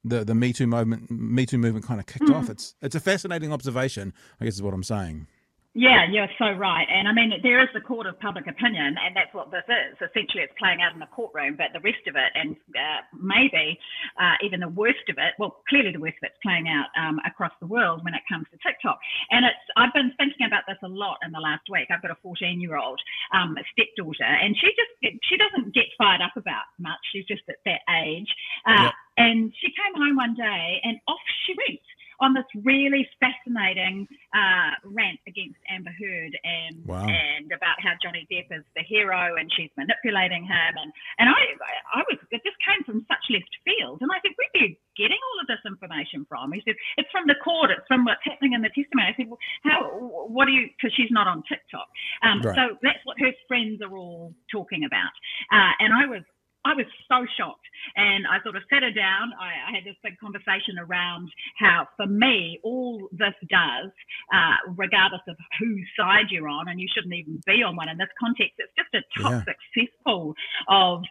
the 0.04 0.24
the 0.24 0.34
Me 0.34 0.52
Too 0.52 0.66
movement 0.66 1.10
Me 1.10 1.46
Too 1.46 1.58
movement 1.58 1.86
kind 1.86 2.00
of 2.00 2.06
kicked 2.06 2.24
mm. 2.24 2.34
off. 2.34 2.50
It's 2.50 2.74
it's 2.82 2.94
a 2.94 3.00
fascinating 3.00 3.52
observation. 3.52 4.12
I 4.40 4.44
guess 4.44 4.54
is 4.54 4.62
what 4.62 4.74
I'm 4.74 4.82
saying. 4.82 5.26
Yeah, 5.74 6.02
you're 6.10 6.28
so 6.42 6.50
right. 6.58 6.88
And 6.90 7.06
I 7.06 7.14
mean, 7.14 7.30
there 7.44 7.62
is 7.62 7.70
the 7.78 7.80
court 7.80 8.08
of 8.10 8.18
public 8.18 8.48
opinion, 8.50 8.98
and 8.98 9.14
that's 9.14 9.30
what 9.32 9.52
this 9.54 9.62
is. 9.70 9.94
Essentially, 10.02 10.42
it's 10.42 10.52
playing 10.58 10.82
out 10.82 10.94
in 10.94 10.98
the 10.98 11.06
courtroom, 11.14 11.54
but 11.54 11.70
the 11.72 11.80
rest 11.86 12.02
of 12.10 12.16
it, 12.18 12.32
and 12.34 12.58
uh, 12.74 13.06
maybe 13.14 13.78
uh, 14.18 14.34
even 14.42 14.60
the 14.66 14.68
worst 14.74 15.06
of 15.08 15.18
it, 15.22 15.38
well, 15.38 15.62
clearly 15.70 15.92
the 15.94 16.02
worst 16.02 16.18
of 16.18 16.26
it's 16.34 16.42
playing 16.42 16.66
out 16.66 16.90
um, 16.98 17.20
across 17.24 17.54
the 17.62 17.68
world 17.70 18.02
when 18.02 18.18
it 18.18 18.26
comes 18.26 18.50
to 18.50 18.58
TikTok. 18.66 18.98
And 19.30 19.46
it's, 19.46 19.62
I've 19.78 19.94
been 19.94 20.10
thinking 20.18 20.48
about 20.50 20.66
this 20.66 20.82
a 20.82 20.90
lot 20.90 21.22
in 21.24 21.30
the 21.30 21.38
last 21.40 21.62
week. 21.70 21.86
I've 21.94 22.02
got 22.02 22.10
a 22.10 22.18
14 22.18 22.58
year 22.60 22.74
old 22.76 22.98
um, 23.30 23.54
stepdaughter, 23.70 24.26
and 24.26 24.58
she 24.58 24.74
just, 24.74 25.22
she 25.30 25.38
doesn't 25.38 25.70
get 25.72 25.86
fired 25.96 26.20
up 26.26 26.34
about 26.34 26.66
much. 26.82 26.98
She's 27.14 27.30
just 27.30 27.46
at 27.48 27.62
that 27.64 27.86
age. 28.02 28.28
Uh, 28.66 28.90
And 29.16 29.52
she 29.60 29.68
came 29.76 29.94
home 29.94 30.16
one 30.16 30.34
day, 30.34 30.80
and 30.82 30.98
off 31.06 31.20
she 31.46 31.54
went 31.54 31.80
on 32.22 32.32
this 32.32 32.46
really 32.62 33.02
fascinating 33.18 34.06
uh, 34.30 34.78
rant 34.86 35.18
against 35.26 35.58
Amber 35.66 35.90
Heard 35.90 36.38
and 36.46 36.78
wow. 36.86 37.02
and 37.02 37.50
about 37.50 37.82
how 37.82 37.98
Johnny 37.98 38.24
Depp 38.30 38.46
is 38.54 38.64
the 38.78 38.86
hero 38.86 39.34
and 39.34 39.50
she's 39.50 39.74
manipulating 39.76 40.46
him 40.46 40.72
and 40.78 40.90
and 41.18 41.26
I 41.28 41.42
I 41.90 42.06
was 42.06 42.22
it 42.30 42.40
just 42.46 42.56
came 42.62 42.86
from 42.86 43.02
such 43.10 43.26
left 43.34 43.50
field 43.66 44.00
and 44.00 44.08
I 44.14 44.22
said 44.22 44.32
where 44.38 44.48
are 44.54 44.62
you 44.70 44.78
getting 44.94 45.18
all 45.18 45.38
of 45.42 45.50
this 45.50 45.62
information 45.66 46.22
from? 46.30 46.54
He 46.54 46.62
said 46.62 46.78
it's 46.96 47.10
from 47.10 47.26
the 47.26 47.36
court, 47.42 47.74
it's 47.74 47.84
from 47.90 48.06
what's 48.06 48.22
happening 48.22 48.54
in 48.54 48.62
the 48.62 48.70
testimony. 48.70 49.10
I 49.10 49.14
said 49.18 49.26
well 49.26 49.42
how 49.66 49.90
what 50.30 50.46
do 50.46 50.54
you 50.54 50.70
because 50.78 50.94
she's 50.94 51.10
not 51.10 51.26
on 51.26 51.42
TikTok, 51.50 51.90
um, 52.22 52.38
right. 52.40 52.54
so 52.54 52.78
that's 52.86 53.02
what 53.02 53.18
her 53.18 53.34
friends 53.50 53.82
are 53.82 53.98
all 53.98 54.30
talking 54.46 54.86
about, 54.86 55.12
uh, 55.50 55.74
and 55.82 55.90
I 55.90 56.06
was 56.06 56.22
I 56.64 56.74
was 56.74 56.86
so 57.08 57.26
shocked. 57.36 57.66
And 57.96 58.26
I 58.26 58.40
sort 58.42 58.56
of 58.56 58.62
sat 58.70 58.82
her 58.82 58.92
down. 58.92 59.32
I, 59.40 59.70
I, 59.70 59.74
had 59.74 59.84
this 59.84 59.96
big 60.02 60.18
conversation 60.18 60.78
around 60.78 61.28
how, 61.58 61.88
for 61.96 62.06
me, 62.06 62.60
all 62.62 63.08
this 63.10 63.34
does, 63.50 63.90
uh, 64.32 64.72
regardless 64.76 65.22
of 65.26 65.36
whose 65.58 65.86
side 65.98 66.30
you're 66.30 66.48
on, 66.48 66.68
and 66.68 66.80
you 66.80 66.86
shouldn't 66.94 67.12
even 67.12 67.42
be 67.44 67.62
on 67.62 67.74
one 67.74 67.88
in 67.88 67.98
this 67.98 68.08
context, 68.20 68.54
it's 68.58 68.72
just 68.78 68.94
a 68.94 69.02
toxic 69.20 69.56
yeah. 69.74 69.84
cesspool 69.84 70.34
of, 70.68 71.02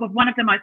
of 0.00 0.12
one 0.12 0.28
of 0.28 0.36
the 0.36 0.44
most 0.44 0.62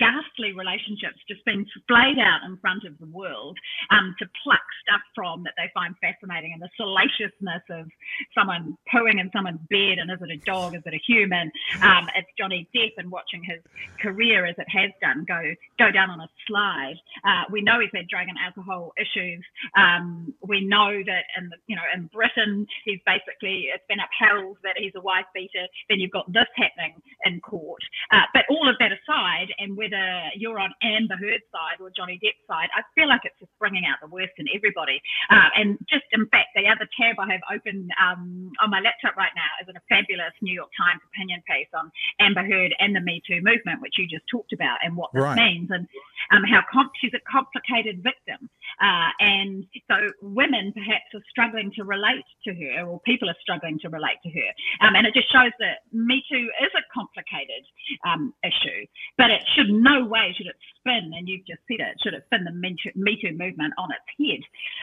ghastly 0.00 0.56
relationships 0.56 1.20
just 1.28 1.44
being 1.44 1.66
splayed 1.76 2.18
out 2.18 2.40
in 2.48 2.56
front 2.56 2.84
of 2.88 2.98
the 2.98 3.06
world 3.12 3.58
um, 3.90 4.16
to 4.18 4.24
pluck 4.42 4.64
stuff 4.82 5.02
from 5.14 5.44
that 5.44 5.52
they 5.58 5.68
find 5.74 5.94
fascinating 6.00 6.56
and 6.56 6.62
the 6.62 6.72
salaciousness 6.80 7.62
of 7.68 7.86
someone 8.34 8.76
pooing 8.92 9.20
in 9.20 9.30
someone's 9.30 9.60
bed 9.68 10.00
and 10.00 10.10
is 10.10 10.18
it 10.22 10.30
a 10.32 10.40
dog, 10.48 10.74
is 10.74 10.82
it 10.86 10.94
a 10.94 11.02
human? 11.06 11.52
Um, 11.82 12.08
it's 12.16 12.28
Johnny 12.38 12.66
Depp 12.74 12.96
and 12.96 13.10
watching 13.10 13.44
his 13.44 13.60
career 14.00 14.46
as 14.46 14.56
it 14.56 14.68
has 14.70 14.90
done 15.02 15.24
go 15.28 15.52
go 15.78 15.92
down 15.92 16.08
on 16.08 16.20
a 16.20 16.28
slide. 16.48 16.96
Uh, 17.24 17.44
we 17.50 17.60
know 17.60 17.78
he's 17.80 17.92
had 17.92 18.08
drug 18.08 18.28
and 18.28 18.38
alcohol 18.40 18.92
issues. 18.96 19.44
Um, 19.76 20.32
we 20.40 20.64
know 20.64 21.02
that 21.04 21.24
in 21.36 21.50
the, 21.50 21.56
you 21.66 21.76
know 21.76 21.84
in 21.94 22.08
Britain 22.08 22.66
he's 22.84 23.00
basically 23.04 23.68
it's 23.74 23.84
been 23.88 24.00
upheld 24.00 24.56
that 24.64 24.76
he's 24.78 24.92
a 24.96 25.00
wife 25.00 25.28
beater. 25.34 25.68
Then 25.90 26.00
you've 26.00 26.10
got 26.10 26.32
this 26.32 26.48
happening 26.56 26.94
in 27.26 27.40
court. 27.40 27.82
Uh, 28.10 28.24
but 28.32 28.44
all 28.48 28.68
of 28.68 28.76
that 28.80 28.92
aside, 28.92 29.52
and 29.58 29.76
whether 29.76 29.89
whether 29.90 30.30
you're 30.36 30.58
on 30.58 30.70
Amber 30.82 31.16
Heard's 31.16 31.44
side 31.50 31.82
or 31.82 31.90
Johnny 31.90 32.18
Depp's 32.22 32.46
side, 32.46 32.68
I 32.76 32.82
feel 32.94 33.08
like 33.08 33.22
it's 33.24 33.38
just 33.38 33.50
bringing 33.58 33.82
out 33.84 33.98
the 34.00 34.08
worst 34.08 34.32
in 34.38 34.46
everybody. 34.54 35.02
Uh, 35.30 35.50
and 35.56 35.78
just 35.88 36.04
in 36.12 36.26
fact, 36.28 36.54
the 36.54 36.66
other 36.66 36.86
tab 36.98 37.18
I 37.18 37.30
have 37.32 37.42
open 37.50 37.88
um, 37.98 38.50
on 38.62 38.70
my 38.70 38.80
laptop 38.80 39.16
right 39.16 39.32
now 39.34 39.50
is 39.62 39.68
in 39.68 39.76
a 39.76 39.84
fabulous 39.88 40.34
New 40.40 40.54
York 40.54 40.70
Times 40.78 41.02
opinion 41.12 41.42
piece 41.46 41.70
on 41.74 41.90
Amber 42.20 42.46
Heard 42.46 42.74
and 42.78 42.94
the 42.94 43.00
Me 43.00 43.22
Too 43.26 43.40
movement, 43.42 43.82
which 43.82 43.98
you 43.98 44.06
just 44.06 44.24
talked 44.30 44.52
about, 44.52 44.78
and 44.82 44.96
what 44.96 45.10
this 45.12 45.22
right. 45.22 45.36
means, 45.36 45.70
and 45.70 45.86
um, 46.30 46.44
how 46.44 46.62
she's 47.00 47.14
a 47.14 47.22
complicated 47.26 48.02
victim. 48.02 48.48
Uh, 48.80 49.10
and 49.20 49.66
so 49.90 49.96
women 50.22 50.72
perhaps 50.72 51.10
are 51.14 51.24
struggling 51.28 51.72
to 51.76 51.84
relate 51.84 52.24
to 52.44 52.54
her, 52.54 52.86
or 52.86 53.00
people 53.00 53.28
are 53.28 53.38
struggling 53.40 53.78
to 53.80 53.88
relate 53.88 54.18
to 54.22 54.30
her. 54.30 54.50
Um, 54.86 54.94
and 54.94 55.06
it 55.06 55.14
just 55.14 55.30
shows 55.32 55.52
that 55.58 55.82
Me 55.92 56.22
Too 56.30 56.48
is 56.62 56.70
a 56.76 56.84
complicated 56.94 57.66
um, 58.06 58.32
issue, 58.44 58.86
but 59.18 59.30
it 59.30 59.42
should 59.54 59.70
no 59.80 60.04
way 60.04 60.34
should 60.36 60.46
it 60.46 60.56
spin, 60.78 61.12
and 61.16 61.28
you've 61.28 61.46
just 61.46 61.60
said 61.66 61.80
it, 61.80 61.96
should 62.02 62.14
it 62.14 62.24
spin 62.26 62.44
the 62.44 62.52
Me 62.52 62.76
Too 63.20 63.32
movement 63.32 63.74
on 63.78 63.88
its 63.90 64.08
head. 64.20 64.42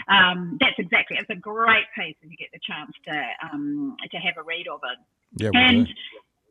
Um, 0.10 0.58
that's 0.60 0.78
exactly, 0.78 1.18
it's 1.20 1.30
a 1.30 1.36
great 1.36 1.86
piece 1.96 2.18
if 2.22 2.32
you 2.32 2.38
get 2.38 2.50
the 2.54 2.60
chance 2.66 2.92
to, 3.06 3.16
um, 3.54 3.96
to 4.12 4.18
have 4.18 4.38
a 4.38 4.44
read 4.44 4.68
of 4.68 4.82
it. 4.84 4.98
Yeah, 5.44 5.52
and, 5.54 5.88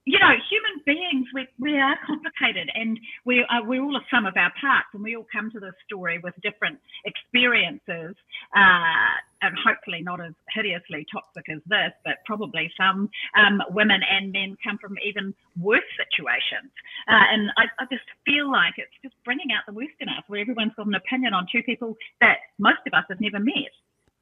you 0.06 0.20
know, 0.20 0.30
human 0.46 0.78
beings, 0.86 1.26
we, 1.34 1.48
we 1.58 1.76
are 1.76 1.98
complicated 2.06 2.70
and 2.72 2.98
we 3.26 3.44
are, 3.50 3.66
we're 3.66 3.82
all 3.82 3.96
a 3.96 4.06
sum 4.08 4.24
of 4.24 4.36
our 4.36 4.52
parts 4.54 4.86
and 4.94 5.02
we 5.02 5.16
all 5.16 5.26
come 5.34 5.50
to 5.50 5.58
this 5.58 5.74
story 5.84 6.20
with 6.22 6.32
different 6.46 6.78
experiences 7.04 8.14
uh, 8.54 9.10
and 9.42 9.52
hopefully 9.58 10.06
not 10.06 10.22
as 10.22 10.30
hideously 10.54 11.04
toxic 11.10 11.50
as 11.50 11.58
this, 11.66 11.90
but 12.06 12.22
probably 12.24 12.70
some 12.78 13.10
um, 13.34 13.58
women 13.74 13.98
and 14.06 14.30
men 14.30 14.56
come 14.62 14.78
from 14.78 14.94
even 15.04 15.34
worse 15.58 15.90
situations. 15.98 16.70
Uh, 17.10 17.26
and 17.34 17.50
I, 17.58 17.66
I 17.82 17.84
just 17.90 18.06
feel 18.24 18.46
like 18.46 18.78
it's 18.78 18.94
just 19.02 19.18
bringing 19.26 19.50
out 19.50 19.66
the 19.66 19.74
worst 19.74 19.98
in 19.98 20.08
us 20.08 20.22
where 20.30 20.40
everyone's 20.40 20.72
got 20.78 20.86
an 20.86 20.94
opinion 20.94 21.34
on 21.34 21.50
two 21.50 21.66
people 21.66 21.98
that 22.22 22.46
most 22.62 22.86
of 22.86 22.94
us 22.94 23.04
have 23.10 23.20
never 23.20 23.42
met. 23.42 23.74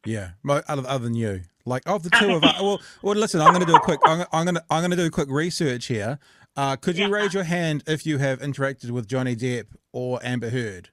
Yeah, 0.05 0.31
other, 0.49 0.63
other 0.69 1.05
than 1.05 1.15
you, 1.15 1.43
like 1.65 1.83
of 1.87 2.03
the 2.03 2.11
two 2.11 2.35
of 2.35 2.45
us. 2.45 2.61
Well, 2.61 2.81
well, 3.03 3.15
listen, 3.15 3.41
I'm 3.41 3.49
going 3.49 3.61
to 3.61 3.67
do 3.67 3.77
a 3.77 3.81
quick. 3.81 4.01
I'm, 4.05 4.27
I'm 4.33 4.45
going 4.45 4.57
to 4.57 4.65
I'm 4.71 4.81
going 4.81 4.91
to 4.91 4.97
do 4.97 5.07
a 5.07 5.11
quick 5.11 5.31
research 5.31 5.87
here. 5.87 6.19
Uh, 6.57 6.77
could 6.77 6.97
you 6.97 7.07
yeah. 7.07 7.15
raise 7.15 7.35
your 7.35 7.45
hand 7.45 7.83
if 7.87 8.07
you 8.07 8.19
have 8.19 8.41
interacted 8.41 8.91
with 8.91 9.09
Johnny 9.09 9.35
Depp 9.35 9.67
or 9.93 10.21
Amber 10.23 10.51
Heard? 10.51 10.91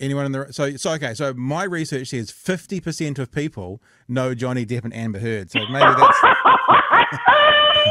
Anyone 0.00 0.26
in 0.26 0.32
the 0.32 0.52
so 0.52 0.76
so 0.76 0.92
okay? 0.92 1.14
So 1.14 1.32
my 1.34 1.64
research 1.64 2.08
says 2.08 2.30
fifty 2.30 2.80
percent 2.80 3.18
of 3.18 3.32
people 3.32 3.82
know 4.06 4.34
Johnny 4.34 4.66
Depp 4.66 4.84
and 4.84 4.94
Amber 4.94 5.18
Heard. 5.18 5.50
So 5.50 5.60
maybe 5.60 5.94
that's 5.96 6.18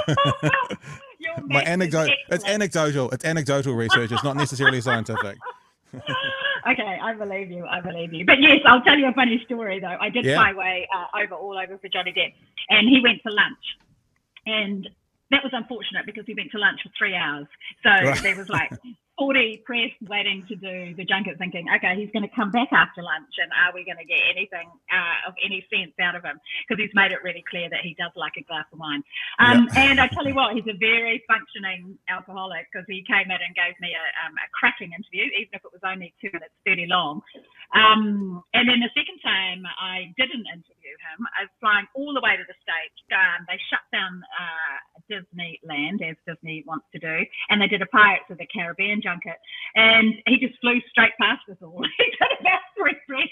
my 1.45 1.61
anecdote. 1.63 2.11
It's 2.29 2.45
anecdotal. 2.45 3.09
It's 3.11 3.25
anecdotal 3.25 3.73
research. 3.73 4.11
It's 4.11 4.23
not 4.23 4.35
necessarily 4.35 4.81
scientific. 4.81 5.37
Okay, 6.71 6.99
I 7.01 7.13
believe 7.13 7.51
you. 7.51 7.65
I 7.65 7.81
believe 7.81 8.13
you. 8.13 8.25
But 8.25 8.39
yes, 8.39 8.59
I'll 8.65 8.81
tell 8.81 8.97
you 8.97 9.07
a 9.07 9.13
funny 9.13 9.41
story 9.45 9.79
though. 9.79 9.97
I 9.99 10.09
did 10.09 10.25
yeah. 10.25 10.35
my 10.35 10.53
way 10.53 10.87
uh, 10.95 11.23
over 11.23 11.35
all 11.35 11.57
over 11.57 11.77
for 11.77 11.87
Johnny 11.89 12.13
Depp, 12.13 12.33
and 12.69 12.87
he 12.87 13.01
went 13.01 13.21
to 13.25 13.33
lunch, 13.33 13.65
and 14.45 14.87
that 15.31 15.43
was 15.43 15.51
unfortunate 15.53 16.05
because 16.05 16.25
he 16.25 16.33
went 16.33 16.51
to 16.51 16.57
lunch 16.57 16.81
for 16.83 16.89
three 16.97 17.15
hours. 17.15 17.47
So 17.83 17.89
right. 17.89 18.21
there 18.21 18.35
was 18.35 18.49
like 18.49 18.71
40 19.17 19.65
press 19.65 19.89
waiting 20.05 20.45
to 20.47 20.55
do 20.55 20.93
the 20.93 21.03
junket 21.03 21.37
thinking, 21.41 21.65
okay, 21.73 21.97
he's 21.97 22.13
going 22.13 22.21
to 22.21 22.33
come 22.37 22.53
back 22.53 22.69
after 22.71 23.01
lunch 23.01 23.33
and 23.41 23.49
are 23.49 23.73
we 23.73 23.81
going 23.81 23.97
to 23.97 24.05
get 24.05 24.21
anything 24.29 24.69
uh, 24.93 25.27
of 25.27 25.33
any 25.43 25.65
sense 25.73 25.91
out 25.97 26.13
of 26.13 26.21
him? 26.21 26.37
Because 26.63 26.77
he's 26.77 26.93
made 26.93 27.11
it 27.11 27.25
really 27.25 27.43
clear 27.49 27.65
that 27.69 27.81
he 27.81 27.97
does 27.97 28.13
like 28.13 28.37
a 28.37 28.45
glass 28.45 28.69
of 28.69 28.77
wine. 28.77 29.01
Um, 29.41 29.65
And 29.73 29.99
I 29.99 30.07
tell 30.07 30.25
you 30.25 30.37
what, 30.37 30.53
he's 30.53 30.69
a 30.69 30.77
very 30.77 31.25
functioning 31.25 31.97
alcoholic 32.07 32.69
because 32.69 32.85
he 32.85 33.01
came 33.09 33.33
in 33.33 33.41
and 33.41 33.53
gave 33.57 33.73
me 33.81 33.97
a, 33.97 34.05
um, 34.25 34.37
a, 34.37 34.45
cracking 34.53 34.93
interview, 34.93 35.25
even 35.37 35.53
if 35.57 35.65
it 35.65 35.73
was 35.73 35.81
only 35.81 36.13
two 36.21 36.29
minutes 36.33 36.53
30 36.65 36.85
long. 36.85 37.21
Um, 37.73 38.41
and 38.53 38.69
then 38.69 38.79
the 38.79 38.93
second 38.93 39.17
time 39.25 39.65
I 39.65 40.13
didn't 40.15 40.45
interview 40.45 40.93
him, 41.13 41.25
I 41.33 41.49
was 41.49 41.53
flying 41.59 41.89
all 41.97 42.13
the 42.13 42.21
way 42.21 42.37
to 42.37 42.45
the 42.45 42.57
States. 42.61 42.97
Um, 43.09 43.45
they 43.49 43.57
shut 43.69 43.83
down 43.91 44.21
uh, 44.33 44.96
Disneyland, 45.11 46.01
as 46.07 46.15
Disney 46.27 46.63
wants 46.67 46.85
to 46.93 46.99
do, 46.99 47.25
and 47.49 47.61
they 47.61 47.67
did 47.67 47.81
a 47.81 47.87
Pirates 47.87 48.29
of 48.29 48.37
the 48.37 48.47
Caribbean 48.47 49.01
junket. 49.01 49.37
And 49.75 50.15
he 50.25 50.37
just 50.37 50.59
flew 50.59 50.79
straight 50.89 51.13
past 51.19 51.41
us 51.49 51.57
all. 51.61 51.83
he 51.97 52.05
did 52.05 52.39
about 52.39 52.61
three 52.77 52.95
breaths. 53.07 53.31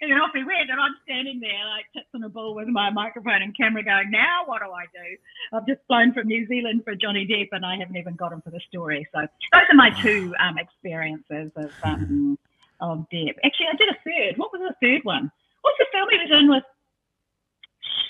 And 0.00 0.12
then 0.12 0.18
off 0.20 0.30
he 0.32 0.44
went, 0.44 0.70
and 0.70 0.80
I'm 0.80 0.94
standing 1.02 1.40
there 1.40 1.64
like 1.74 1.86
tits 1.92 2.06
on 2.14 2.22
a 2.22 2.28
bull 2.28 2.54
with 2.54 2.68
my 2.68 2.90
microphone 2.90 3.42
and 3.42 3.56
camera 3.56 3.82
going, 3.82 4.10
now 4.10 4.46
what 4.46 4.62
do 4.62 4.70
I 4.70 4.84
do? 4.94 5.16
I've 5.52 5.66
just 5.66 5.80
flown 5.88 6.12
from 6.12 6.28
New 6.28 6.46
Zealand 6.46 6.82
for 6.84 6.94
Johnny 6.94 7.26
Depp 7.26 7.48
and 7.50 7.66
I 7.66 7.76
haven't 7.76 7.96
even 7.96 8.14
got 8.14 8.32
him 8.32 8.40
for 8.42 8.50
the 8.50 8.60
story. 8.68 9.06
So 9.12 9.20
those 9.20 9.62
are 9.70 9.74
my 9.74 9.90
two 10.00 10.34
um, 10.38 10.56
experiences 10.56 11.50
of, 11.56 11.72
um, 11.82 12.38
of 12.80 13.06
Depp. 13.12 13.34
Actually, 13.44 13.66
I 13.72 13.76
did 13.76 13.88
a 13.88 13.98
third. 14.04 14.38
What 14.38 14.52
was 14.52 14.62
the 14.62 14.86
third 14.86 15.04
one? 15.04 15.32
What's 15.62 15.78
the 15.78 15.86
film 15.92 16.08
he 16.10 16.18
was 16.18 16.40
in 16.40 16.48
with? 16.48 16.64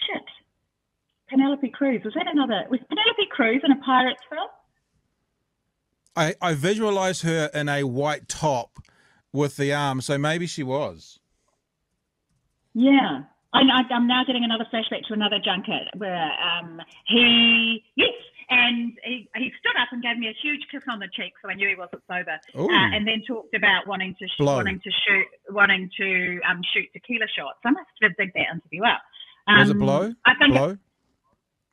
Shit. 0.07 0.25
Penelope 1.29 1.69
Cruz. 1.71 2.03
Was 2.05 2.15
that 2.15 2.27
another? 2.31 2.65
Was 2.71 2.81
Penelope 2.89 3.29
Cruz 3.31 3.63
in 3.65 3.73
a 3.73 3.77
Pirates 3.77 4.21
film? 4.29 4.49
I, 6.17 6.35
I 6.43 6.55
visualize 6.55 7.23
her 7.23 7.51
in 7.55 7.69
a 7.69 7.85
white 7.85 8.29
top 8.29 8.79
with 9.33 9.57
the 9.57 9.73
arm, 9.73 10.01
so 10.01 10.19
maybe 10.19 10.47
she 10.47 10.63
was. 10.63 11.21
Yeah. 12.75 13.23
I, 13.53 13.61
am 13.91 14.07
now 14.07 14.25
getting 14.27 14.45
another 14.45 14.67
flashback 14.73 15.07
to 15.09 15.15
another 15.15 15.39
junket 15.43 15.89
where 15.97 16.31
um, 16.43 16.81
he, 17.07 17.83
yes, 17.97 18.13
and 18.51 18.93
he, 19.05 19.29
he 19.37 19.53
stood 19.59 19.81
up 19.81 19.89
and 19.93 20.03
gave 20.03 20.19
me 20.19 20.29
a 20.29 20.37
huge 20.43 20.61
kiss 20.71 20.83
on 20.91 20.99
the 20.99 21.09
cheek, 21.15 21.33
so 21.43 21.51
I 21.51 21.55
knew 21.55 21.69
he 21.69 21.75
wasn't 21.75 22.03
sober. 22.09 22.39
Uh, 22.55 22.67
and 22.95 23.07
then 23.07 23.23
talked 23.27 23.55
about 23.55 23.87
wanting 23.87 24.15
to 24.19 24.27
sh- 24.27 24.41
wanting 24.41 24.81
to 24.81 24.91
shoot 24.91 25.27
wanting 25.51 25.91
to 25.99 26.41
um, 26.49 26.61
shoot 26.75 26.89
tequila 26.93 27.27
shots. 27.37 27.59
I 27.65 27.71
must 27.71 27.87
have 28.03 28.17
digged 28.17 28.33
that 28.35 28.47
interview 28.53 28.85
up. 28.85 29.03
Um, 29.47 29.59
was 29.61 29.71
it 29.71 29.79
blow? 29.79 30.15
I 30.27 30.35
think 30.35 30.55
blow. 30.55 30.79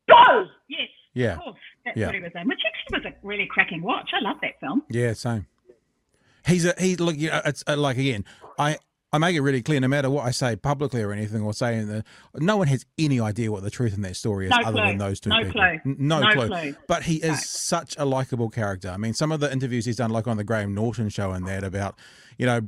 Blow. 0.07 0.45
Yes. 0.67 0.89
Yeah. 1.13 1.37
That's 1.85 1.97
yeah. 1.97 2.07
what 2.07 2.15
he 2.15 2.21
was 2.21 2.31
in, 2.35 2.47
which 2.47 2.59
actually 2.65 2.99
was 2.99 3.13
a 3.13 3.25
really 3.25 3.47
cracking 3.49 3.81
watch. 3.81 4.09
I 4.13 4.21
love 4.21 4.37
that 4.41 4.59
film. 4.59 4.83
Yeah, 4.89 5.13
same. 5.13 5.47
He's 6.45 6.65
a 6.65 6.73
he. 6.77 6.95
Look, 6.95 7.17
you 7.17 7.29
know, 7.29 7.41
it's 7.45 7.63
uh, 7.67 7.77
like 7.77 7.97
again, 7.97 8.25
I 8.59 8.77
I 9.11 9.17
make 9.17 9.35
it 9.35 9.41
really 9.41 9.61
clear. 9.61 9.79
No 9.79 9.87
matter 9.87 10.09
what 10.09 10.25
I 10.25 10.31
say 10.31 10.55
publicly 10.55 11.01
or 11.01 11.11
anything, 11.11 11.41
or 11.41 11.53
say 11.53 11.77
in 11.77 11.87
the, 11.87 12.03
no 12.35 12.57
one 12.57 12.67
has 12.67 12.85
any 12.99 13.19
idea 13.19 13.51
what 13.51 13.63
the 13.63 13.71
truth 13.71 13.95
in 13.95 14.01
that 14.01 14.15
story 14.15 14.45
is, 14.45 14.51
no 14.51 14.57
other 14.57 14.79
clue. 14.79 14.87
than 14.87 14.97
those 14.97 15.19
two 15.19 15.29
no 15.29 15.37
people. 15.43 15.53
Clue. 15.53 15.95
No, 15.97 16.19
no 16.19 16.33
clue. 16.33 16.47
clue. 16.47 16.75
But 16.87 17.03
he 17.03 17.15
is 17.15 17.29
right. 17.29 17.39
such 17.39 17.95
a 17.97 18.05
likable 18.05 18.49
character. 18.49 18.89
I 18.89 18.97
mean, 18.97 19.13
some 19.13 19.31
of 19.31 19.39
the 19.39 19.51
interviews 19.51 19.85
he's 19.85 19.95
done, 19.95 20.11
like 20.11 20.27
on 20.27 20.37
the 20.37 20.43
Graham 20.43 20.75
Norton 20.75 21.09
show, 21.09 21.31
and 21.31 21.47
that 21.47 21.63
about 21.63 21.97
you 22.37 22.45
know 22.45 22.61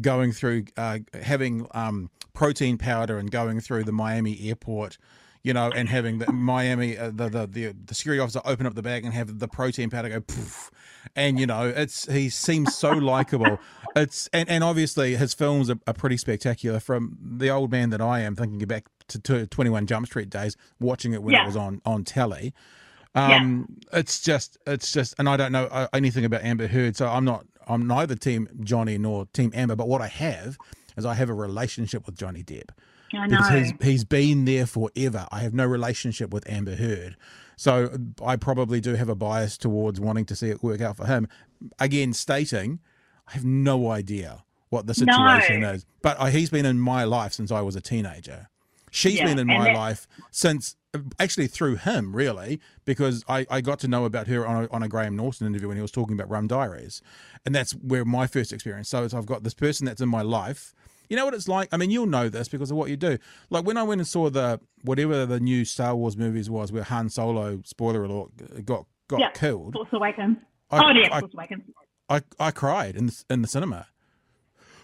going 0.00 0.32
through 0.32 0.66
uh, 0.76 0.98
having 1.22 1.66
um, 1.72 2.10
protein 2.34 2.76
powder 2.76 3.18
and 3.18 3.30
going 3.30 3.60
through 3.60 3.84
the 3.84 3.92
Miami 3.92 4.48
airport 4.48 4.98
you 5.44 5.52
know, 5.52 5.70
and 5.70 5.88
having 5.88 6.18
the 6.18 6.32
Miami, 6.32 6.98
uh, 6.98 7.10
the, 7.14 7.28
the, 7.28 7.46
the 7.46 7.74
the 7.86 7.94
security 7.94 8.18
officer 8.18 8.40
open 8.44 8.66
up 8.66 8.74
the 8.74 8.82
bag 8.82 9.04
and 9.04 9.12
have 9.12 9.38
the 9.38 9.46
protein 9.46 9.90
powder 9.90 10.08
go 10.08 10.20
poof, 10.20 10.70
and 11.14 11.38
you 11.38 11.46
know, 11.46 11.68
it's 11.68 12.10
he 12.10 12.30
seems 12.30 12.74
so 12.74 12.90
likable. 12.92 13.60
It's 13.94 14.28
and, 14.32 14.48
and 14.48 14.64
obviously 14.64 15.14
his 15.16 15.34
films 15.34 15.70
are, 15.70 15.78
are, 15.86 15.94
pretty 15.94 16.16
spectacular. 16.16 16.80
From 16.80 17.18
the 17.22 17.50
old 17.50 17.70
man 17.70 17.90
that 17.90 18.00
I 18.00 18.20
am, 18.20 18.34
thinking 18.34 18.66
back 18.66 18.86
to, 19.08 19.20
to 19.20 19.46
Twenty 19.46 19.70
One 19.70 19.86
Jump 19.86 20.06
Street 20.06 20.30
days, 20.30 20.56
watching 20.80 21.12
it 21.12 21.22
when 21.22 21.34
yeah. 21.34 21.44
it 21.44 21.46
was 21.46 21.56
on 21.56 21.82
on 21.84 22.04
telly. 22.04 22.54
Um, 23.14 23.78
yeah. 23.92 24.00
it's 24.00 24.20
just 24.20 24.56
it's 24.66 24.90
just, 24.92 25.14
and 25.18 25.28
I 25.28 25.36
don't 25.36 25.52
know 25.52 25.66
uh, 25.66 25.86
anything 25.92 26.24
about 26.24 26.42
Amber 26.42 26.66
Heard, 26.66 26.96
so 26.96 27.06
I'm 27.06 27.26
not 27.26 27.44
I'm 27.68 27.86
neither 27.86 28.14
team 28.14 28.48
Johnny 28.62 28.96
nor 28.96 29.26
team 29.26 29.52
Amber, 29.54 29.76
but 29.76 29.88
what 29.88 30.00
I 30.00 30.08
have 30.08 30.56
is 30.96 31.04
I 31.04 31.14
have 31.14 31.28
a 31.28 31.34
relationship 31.34 32.06
with 32.06 32.16
Johnny 32.16 32.42
Depp. 32.42 32.70
I 33.16 33.26
know. 33.26 33.38
Because 33.38 33.70
he's, 33.70 33.72
he's 33.82 34.04
been 34.04 34.44
there 34.44 34.66
forever. 34.66 35.26
I 35.30 35.40
have 35.40 35.54
no 35.54 35.66
relationship 35.66 36.32
with 36.32 36.48
Amber 36.50 36.76
Heard. 36.76 37.16
So 37.56 37.84
uh, 37.84 38.24
I 38.24 38.36
probably 38.36 38.80
do 38.80 38.94
have 38.94 39.08
a 39.08 39.14
bias 39.14 39.56
towards 39.56 40.00
wanting 40.00 40.24
to 40.26 40.36
see 40.36 40.48
it 40.48 40.62
work 40.62 40.80
out 40.80 40.96
for 40.96 41.06
him. 41.06 41.28
Again, 41.78 42.12
stating, 42.12 42.80
I 43.28 43.32
have 43.32 43.44
no 43.44 43.90
idea 43.90 44.44
what 44.70 44.86
the 44.86 44.94
situation 44.94 45.60
no. 45.60 45.72
is. 45.72 45.86
But 46.02 46.18
uh, 46.18 46.26
he's 46.26 46.50
been 46.50 46.66
in 46.66 46.78
my 46.78 47.04
life 47.04 47.32
since 47.32 47.50
I 47.50 47.60
was 47.60 47.76
a 47.76 47.80
teenager. 47.80 48.48
She's 48.90 49.18
yeah, 49.18 49.26
been 49.26 49.38
in 49.40 49.48
my 49.48 49.72
life 49.72 50.06
since, 50.30 50.76
uh, 50.94 51.00
actually 51.18 51.48
through 51.48 51.76
him, 51.76 52.14
really, 52.14 52.60
because 52.84 53.24
I, 53.28 53.44
I 53.50 53.60
got 53.60 53.80
to 53.80 53.88
know 53.88 54.04
about 54.04 54.28
her 54.28 54.46
on 54.46 54.64
a, 54.64 54.68
on 54.70 54.82
a 54.84 54.88
Graham 54.88 55.16
Norton 55.16 55.48
interview 55.48 55.66
when 55.66 55.76
he 55.76 55.82
was 55.82 55.90
talking 55.90 56.14
about 56.14 56.30
Rum 56.30 56.46
Diaries. 56.46 57.02
And 57.44 57.52
that's 57.52 57.72
where 57.72 58.04
my 58.04 58.28
first 58.28 58.52
experience. 58.52 58.88
So 58.88 59.02
I've 59.02 59.26
got 59.26 59.42
this 59.42 59.54
person 59.54 59.86
that's 59.86 60.00
in 60.00 60.08
my 60.08 60.22
life 60.22 60.74
you 61.08 61.16
know 61.16 61.24
what 61.24 61.34
it's 61.34 61.48
like? 61.48 61.68
I 61.72 61.76
mean, 61.76 61.90
you'll 61.90 62.06
know 62.06 62.28
this 62.28 62.48
because 62.48 62.70
of 62.70 62.76
what 62.76 62.90
you 62.90 62.96
do. 62.96 63.18
Like 63.50 63.64
when 63.64 63.76
I 63.76 63.82
went 63.82 64.00
and 64.00 64.08
saw 64.08 64.30
the 64.30 64.60
whatever 64.82 65.26
the 65.26 65.40
new 65.40 65.64
Star 65.64 65.94
Wars 65.94 66.16
movies 66.16 66.48
was, 66.50 66.72
where 66.72 66.84
Han 66.84 67.08
Solo, 67.08 67.60
spoiler 67.64 68.04
alert, 68.04 68.64
got 68.64 68.86
got 69.08 69.34
killed. 69.34 69.74
Force 69.74 69.88
Awakens. 69.92 70.38
I, 70.70 70.84
oh 70.84 70.90
yeah, 70.90 71.20
Force 71.20 71.32
Awakens. 71.34 71.62
I, 72.08 72.22
I 72.38 72.50
cried 72.50 72.96
in 72.96 73.06
the, 73.06 73.24
in 73.30 73.42
the 73.42 73.48
cinema 73.48 73.86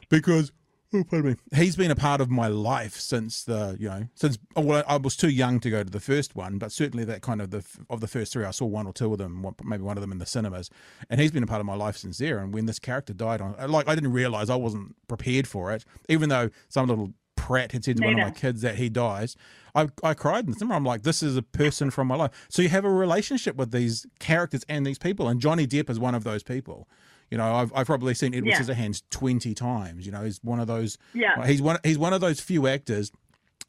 because 0.08 0.52
oh, 0.94 1.04
pardon 1.04 1.30
me. 1.30 1.36
He's 1.58 1.76
been 1.76 1.90
a 1.90 1.96
part 1.96 2.20
of 2.20 2.30
my 2.30 2.46
life 2.48 2.94
since 2.94 3.44
the 3.44 3.76
you 3.78 3.88
know 3.88 4.08
since 4.14 4.38
oh, 4.56 4.62
well 4.62 4.84
I 4.86 4.96
was 4.96 5.16
too 5.16 5.28
young 5.28 5.60
to 5.60 5.70
go 5.70 5.82
to 5.82 5.90
the 5.90 6.00
first 6.00 6.34
one, 6.34 6.58
but 6.58 6.72
certainly 6.72 7.04
that 7.04 7.22
kind 7.22 7.40
of 7.40 7.50
the 7.50 7.64
of 7.88 8.00
the 8.00 8.08
first 8.08 8.32
three 8.32 8.44
I 8.44 8.50
saw 8.50 8.66
one 8.66 8.86
or 8.86 8.92
two 8.92 9.12
of 9.12 9.18
them, 9.18 9.46
maybe 9.64 9.82
one 9.82 9.96
of 9.96 10.00
them 10.00 10.12
in 10.12 10.18
the 10.18 10.26
cinemas, 10.26 10.70
and 11.08 11.20
he's 11.20 11.30
been 11.30 11.42
a 11.42 11.46
part 11.46 11.60
of 11.60 11.66
my 11.66 11.74
life 11.74 11.96
since 11.96 12.18
there. 12.18 12.38
And 12.38 12.52
when 12.52 12.66
this 12.66 12.78
character 12.78 13.12
died 13.12 13.40
on, 13.40 13.54
like 13.70 13.88
I 13.88 13.94
didn't 13.94 14.12
realize 14.12 14.50
I 14.50 14.56
wasn't 14.56 14.96
prepared 15.08 15.46
for 15.46 15.72
it, 15.72 15.84
even 16.08 16.28
though 16.28 16.50
some 16.68 16.86
little 16.86 17.12
prat 17.40 17.72
had 17.72 17.84
said 17.84 17.96
to 17.96 18.04
one 18.04 18.12
of 18.12 18.26
my 18.26 18.30
kids 18.30 18.60
that 18.62 18.76
he 18.76 18.88
dies. 18.88 19.36
I, 19.74 19.88
I 20.04 20.14
cried 20.14 20.44
in 20.44 20.52
the 20.52 20.58
cinema. 20.58 20.76
I'm 20.76 20.84
like, 20.84 21.02
this 21.02 21.22
is 21.22 21.36
a 21.36 21.42
person 21.42 21.90
from 21.90 22.06
my 22.08 22.16
life. 22.16 22.46
So 22.48 22.60
you 22.60 22.68
have 22.68 22.84
a 22.84 22.90
relationship 22.90 23.56
with 23.56 23.70
these 23.70 24.06
characters 24.18 24.64
and 24.68 24.86
these 24.86 24.98
people, 24.98 25.26
and 25.26 25.40
Johnny 25.40 25.66
Depp 25.66 25.88
is 25.88 25.98
one 25.98 26.14
of 26.14 26.22
those 26.22 26.42
people. 26.42 26.88
You 27.30 27.38
know, 27.38 27.54
I've, 27.54 27.72
I've 27.74 27.86
probably 27.86 28.14
seen 28.14 28.34
Edward 28.34 28.50
yeah. 28.50 28.60
Scissorhands 28.60 29.02
twenty 29.10 29.54
times. 29.54 30.04
You 30.04 30.12
know, 30.12 30.24
he's 30.24 30.40
one 30.42 30.58
of 30.58 30.66
those. 30.66 30.98
Yeah. 31.14 31.46
He's 31.46 31.62
one. 31.62 31.78
He's 31.84 31.98
one 31.98 32.12
of 32.12 32.20
those 32.20 32.40
few 32.40 32.66
actors 32.66 33.12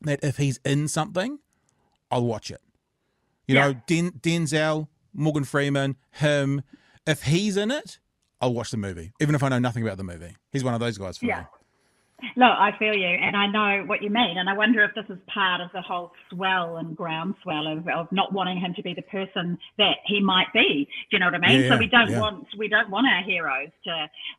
that 0.01 0.19
if 0.23 0.37
he's 0.37 0.59
in 0.65 0.87
something, 0.87 1.39
I'll 2.09 2.25
watch 2.25 2.49
it. 2.49 2.61
You 3.47 3.55
yeah. 3.55 3.67
know, 3.67 3.81
Den, 3.85 4.11
Denzel, 4.11 4.87
Morgan 5.13 5.43
Freeman, 5.43 5.95
him. 6.11 6.63
If 7.05 7.23
he's 7.23 7.57
in 7.57 7.71
it, 7.71 7.99
I'll 8.39 8.53
watch 8.53 8.71
the 8.71 8.77
movie, 8.77 9.11
even 9.19 9.35
if 9.35 9.43
I 9.43 9.49
know 9.49 9.59
nothing 9.59 9.83
about 9.83 9.97
the 9.97 10.03
movie. 10.03 10.35
He's 10.51 10.63
one 10.63 10.73
of 10.73 10.79
those 10.79 10.97
guys 10.97 11.17
for 11.17 11.25
yeah. 11.25 11.41
me. 11.41 11.45
Look, 12.35 12.55
I 12.55 12.71
feel 12.77 12.93
you, 12.93 13.07
and 13.07 13.35
I 13.35 13.47
know 13.47 13.85
what 13.85 14.01
you 14.01 14.09
mean. 14.09 14.37
And 14.37 14.49
I 14.49 14.53
wonder 14.53 14.83
if 14.83 14.93
this 14.95 15.05
is 15.09 15.21
part 15.31 15.61
of 15.61 15.69
the 15.73 15.81
whole 15.81 16.11
swell 16.29 16.77
and 16.77 16.95
groundswell 16.95 17.67
of, 17.67 17.87
of 17.87 18.11
not 18.11 18.33
wanting 18.33 18.59
him 18.59 18.73
to 18.75 18.83
be 18.83 18.93
the 18.93 19.03
person 19.03 19.57
that 19.77 19.97
he 20.05 20.21
might 20.21 20.51
be. 20.53 20.87
Do 21.09 21.17
you 21.17 21.19
know 21.19 21.27
what 21.27 21.35
I 21.35 21.43
mean? 21.43 21.61
Yeah, 21.63 21.69
so 21.69 21.77
we 21.77 21.87
don't 21.87 22.11
yeah. 22.11 22.19
want 22.19 22.47
we 22.57 22.67
don't 22.67 22.89
want 22.89 23.07
our 23.07 23.23
heroes 23.23 23.69
to 23.85 23.95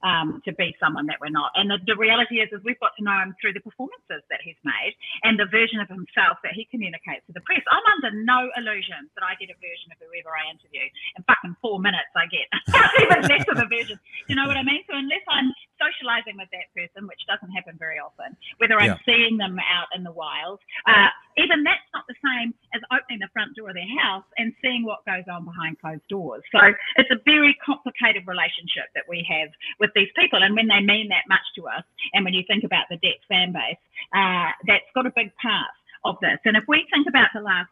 um, 0.07 0.41
to 0.45 0.53
be 0.55 0.75
someone 0.81 1.07
that 1.07 1.19
we're 1.21 1.35
not. 1.35 1.53
And 1.55 1.71
the, 1.71 1.79
the 1.87 1.97
reality 1.97 2.41
is, 2.41 2.49
is 2.53 2.61
we've 2.65 2.81
got 2.81 2.93
to 2.99 3.05
know 3.05 3.17
him 3.23 3.35
through 3.41 3.53
the 3.53 3.65
performances 3.65 4.23
that 4.31 4.41
he's 4.43 4.59
made 4.65 4.95
and 5.23 5.39
the 5.39 5.47
version 5.51 5.81
of 5.81 5.89
himself 5.89 6.39
that 6.43 6.53
he 6.55 6.67
communicates 6.71 7.27
to 7.27 7.33
the 7.33 7.43
press. 7.43 7.63
I'm 7.71 7.85
under 7.99 8.11
no 8.25 8.49
illusions 8.57 9.11
that 9.15 9.25
I 9.25 9.35
get 9.39 9.51
a 9.51 9.59
version 9.59 9.93
of 9.93 9.99
whoever 10.01 10.33
I 10.33 10.51
interview. 10.51 10.87
In 11.17 11.23
fucking 11.25 11.57
four 11.61 11.81
minutes, 11.81 12.11
I 12.15 12.27
get 12.31 12.47
even 13.03 13.21
less 13.29 13.47
of 13.51 13.59
a 13.59 13.69
version. 13.69 13.97
Do 13.99 14.29
you 14.29 14.37
know 14.37 14.47
what 14.47 14.57
I 14.57 14.65
mean? 14.65 14.83
So 14.89 14.95
unless 14.97 15.25
I'm 15.29 15.51
socializing 15.83 16.39
with 16.39 16.47
that 16.55 16.71
person, 16.71 17.11
which 17.11 17.19
doesn't 17.27 17.51
happen 17.51 17.75
very 17.79 17.99
often, 17.99 18.39
whether 18.63 18.79
I'm 18.79 18.95
yeah. 18.95 19.07
seeing 19.07 19.37
them 19.37 19.59
out 19.59 19.91
in 19.91 20.07
the 20.07 20.15
wild. 20.15 20.63
Uh, 20.87 21.11
even 21.37 21.65
that's 21.67 21.83
not 21.91 22.07
the 22.07 22.15
same 22.23 22.55
as 22.75 22.83
opening 22.95 23.19
the 23.19 23.33
front 23.33 23.57
door 23.59 23.71
of 23.71 23.77
their 23.77 23.93
house 23.99 24.25
and 24.39 24.55
seeing 24.63 24.85
what 24.87 25.03
goes 25.05 25.27
on 25.27 25.45
behind 25.45 25.81
closed 25.83 26.07
doors. 26.09 26.43
So 26.53 26.61
it's 26.97 27.11
a 27.11 27.19
very 27.25 27.57
complicated 27.65 28.27
relationship 28.31 28.93
that 28.95 29.05
we 29.09 29.27
have 29.27 29.51
with 29.81 29.91
these 29.95 30.13
people. 30.15 30.43
And 30.43 30.55
when 30.55 30.69
they 30.69 30.81
mean 30.81 31.09
that 31.11 31.27
much 31.27 31.45
to 31.57 31.67
us, 31.67 31.85
and 32.15 32.25
when 32.25 32.35
you 32.35 32.45
think 32.47 32.65
about 32.65 32.87
the 32.89 33.01
Depp 33.03 33.21
fan 33.27 33.53
base, 33.53 33.81
uh, 34.15 34.55
that's 34.69 34.87
got 34.95 35.07
a 35.07 35.13
big 35.15 35.35
part 35.41 35.73
of 36.05 36.17
this. 36.21 36.39
And 36.45 36.57
if 36.57 36.65
we 36.69 36.87
think 36.93 37.09
about 37.09 37.29
the 37.35 37.41
last 37.41 37.71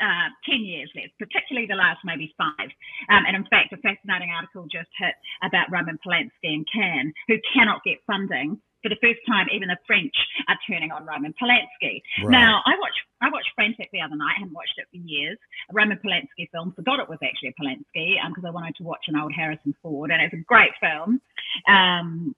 uh, 0.00 0.28
10 0.48 0.64
years 0.64 0.90
left, 0.94 1.12
particularly 1.18 1.66
the 1.66 1.76
last 1.76 2.00
maybe 2.04 2.34
five. 2.38 2.70
Um, 3.10 3.24
and 3.26 3.36
in 3.36 3.44
fact, 3.46 3.72
a 3.72 3.78
fascinating 3.78 4.30
article 4.30 4.66
just 4.70 4.90
hit 4.98 5.14
about 5.42 5.70
Roman 5.70 5.98
Polanski 6.04 6.30
in 6.54 6.64
Cannes, 6.72 7.12
who 7.28 7.36
cannot 7.52 7.84
get 7.84 7.98
funding. 8.06 8.60
For 8.82 8.88
the 8.88 8.98
first 8.98 9.20
time, 9.28 9.46
even 9.54 9.68
the 9.68 9.78
French 9.86 10.14
are 10.48 10.58
turning 10.68 10.90
on 10.90 11.06
Roman 11.06 11.32
Polanski. 11.40 12.02
Right. 12.18 12.34
Now, 12.34 12.62
I 12.66 12.74
watched 12.80 12.98
I 13.22 13.30
watched 13.30 13.54
Frantic 13.54 13.88
the 13.92 14.00
other 14.00 14.16
night. 14.16 14.34
I 14.34 14.40
hadn't 14.40 14.54
watched 14.54 14.74
it 14.76 14.90
for 14.90 14.98
years. 14.98 15.38
A 15.70 15.72
Roman 15.72 15.98
Polanski 16.02 16.50
film. 16.50 16.72
Forgot 16.74 16.98
it 16.98 17.08
was 17.08 17.22
actually 17.22 17.54
a 17.54 17.62
Polanski 17.62 18.18
um, 18.18 18.32
because 18.32 18.42
um, 18.42 18.50
I 18.50 18.50
wanted 18.50 18.74
to 18.76 18.82
watch 18.82 19.06
an 19.06 19.14
old 19.14 19.32
Harrison 19.32 19.72
Ford, 19.80 20.10
and 20.10 20.20
it's 20.20 20.34
a 20.34 20.42
great 20.42 20.72
film. 20.82 21.20
Um, 21.68 22.34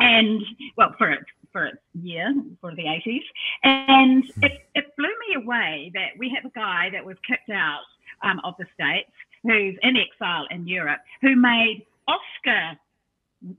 and 0.00 0.42
well, 0.76 0.94
for 0.98 1.10
its 1.10 1.24
for 1.52 1.66
its 1.66 1.78
year, 2.02 2.34
for 2.60 2.74
the 2.74 2.82
80s, 2.82 3.22
and 3.62 4.24
it, 4.42 4.66
it 4.74 4.96
blew 4.96 5.08
me 5.28 5.42
away 5.42 5.90
that 5.94 6.10
we 6.18 6.30
have 6.34 6.44
a 6.44 6.54
guy 6.54 6.90
that 6.92 7.04
was 7.04 7.16
kicked 7.26 7.50
out 7.50 7.80
um, 8.22 8.40
of 8.44 8.54
the 8.58 8.66
states, 8.74 9.10
who's 9.42 9.76
in 9.82 9.96
exile 9.96 10.46
in 10.50 10.66
Europe, 10.66 11.00
who 11.22 11.36
made 11.36 11.86
Oscar. 12.06 12.78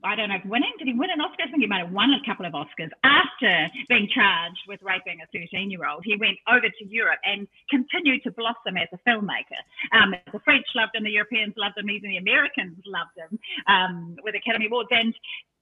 I 0.04 0.14
don't 0.14 0.28
know 0.28 0.34
if 0.34 0.44
winning. 0.44 0.72
Did 0.78 0.88
he 0.88 0.92
win 0.92 1.08
an 1.08 1.22
Oscar? 1.22 1.44
I 1.44 1.50
think 1.50 1.62
he 1.62 1.66
might 1.66 1.82
have 1.82 1.92
won 1.92 2.12
a 2.12 2.20
couple 2.26 2.44
of 2.44 2.52
Oscars 2.52 2.90
after 3.02 3.72
being 3.88 4.08
charged 4.14 4.60
with 4.68 4.82
raping 4.82 5.20
a 5.22 5.26
13 5.32 5.70
year 5.70 5.88
old. 5.88 6.04
He 6.04 6.16
went 6.16 6.36
over 6.52 6.68
to 6.68 6.84
Europe 6.86 7.18
and 7.24 7.48
continued 7.70 8.22
to 8.24 8.30
blossom 8.30 8.76
as 8.76 8.88
a 8.92 8.98
filmmaker. 9.08 9.56
Um, 9.92 10.14
the 10.32 10.40
French 10.40 10.66
loved 10.74 10.94
him, 10.94 11.04
the 11.04 11.10
Europeans 11.10 11.54
loved 11.56 11.78
him, 11.78 11.88
even 11.88 12.10
the 12.10 12.18
Americans 12.18 12.76
loved 12.84 13.16
him 13.16 13.38
um, 13.68 14.16
with 14.22 14.34
Academy 14.34 14.66
Awards. 14.66 14.90
And, 14.92 15.14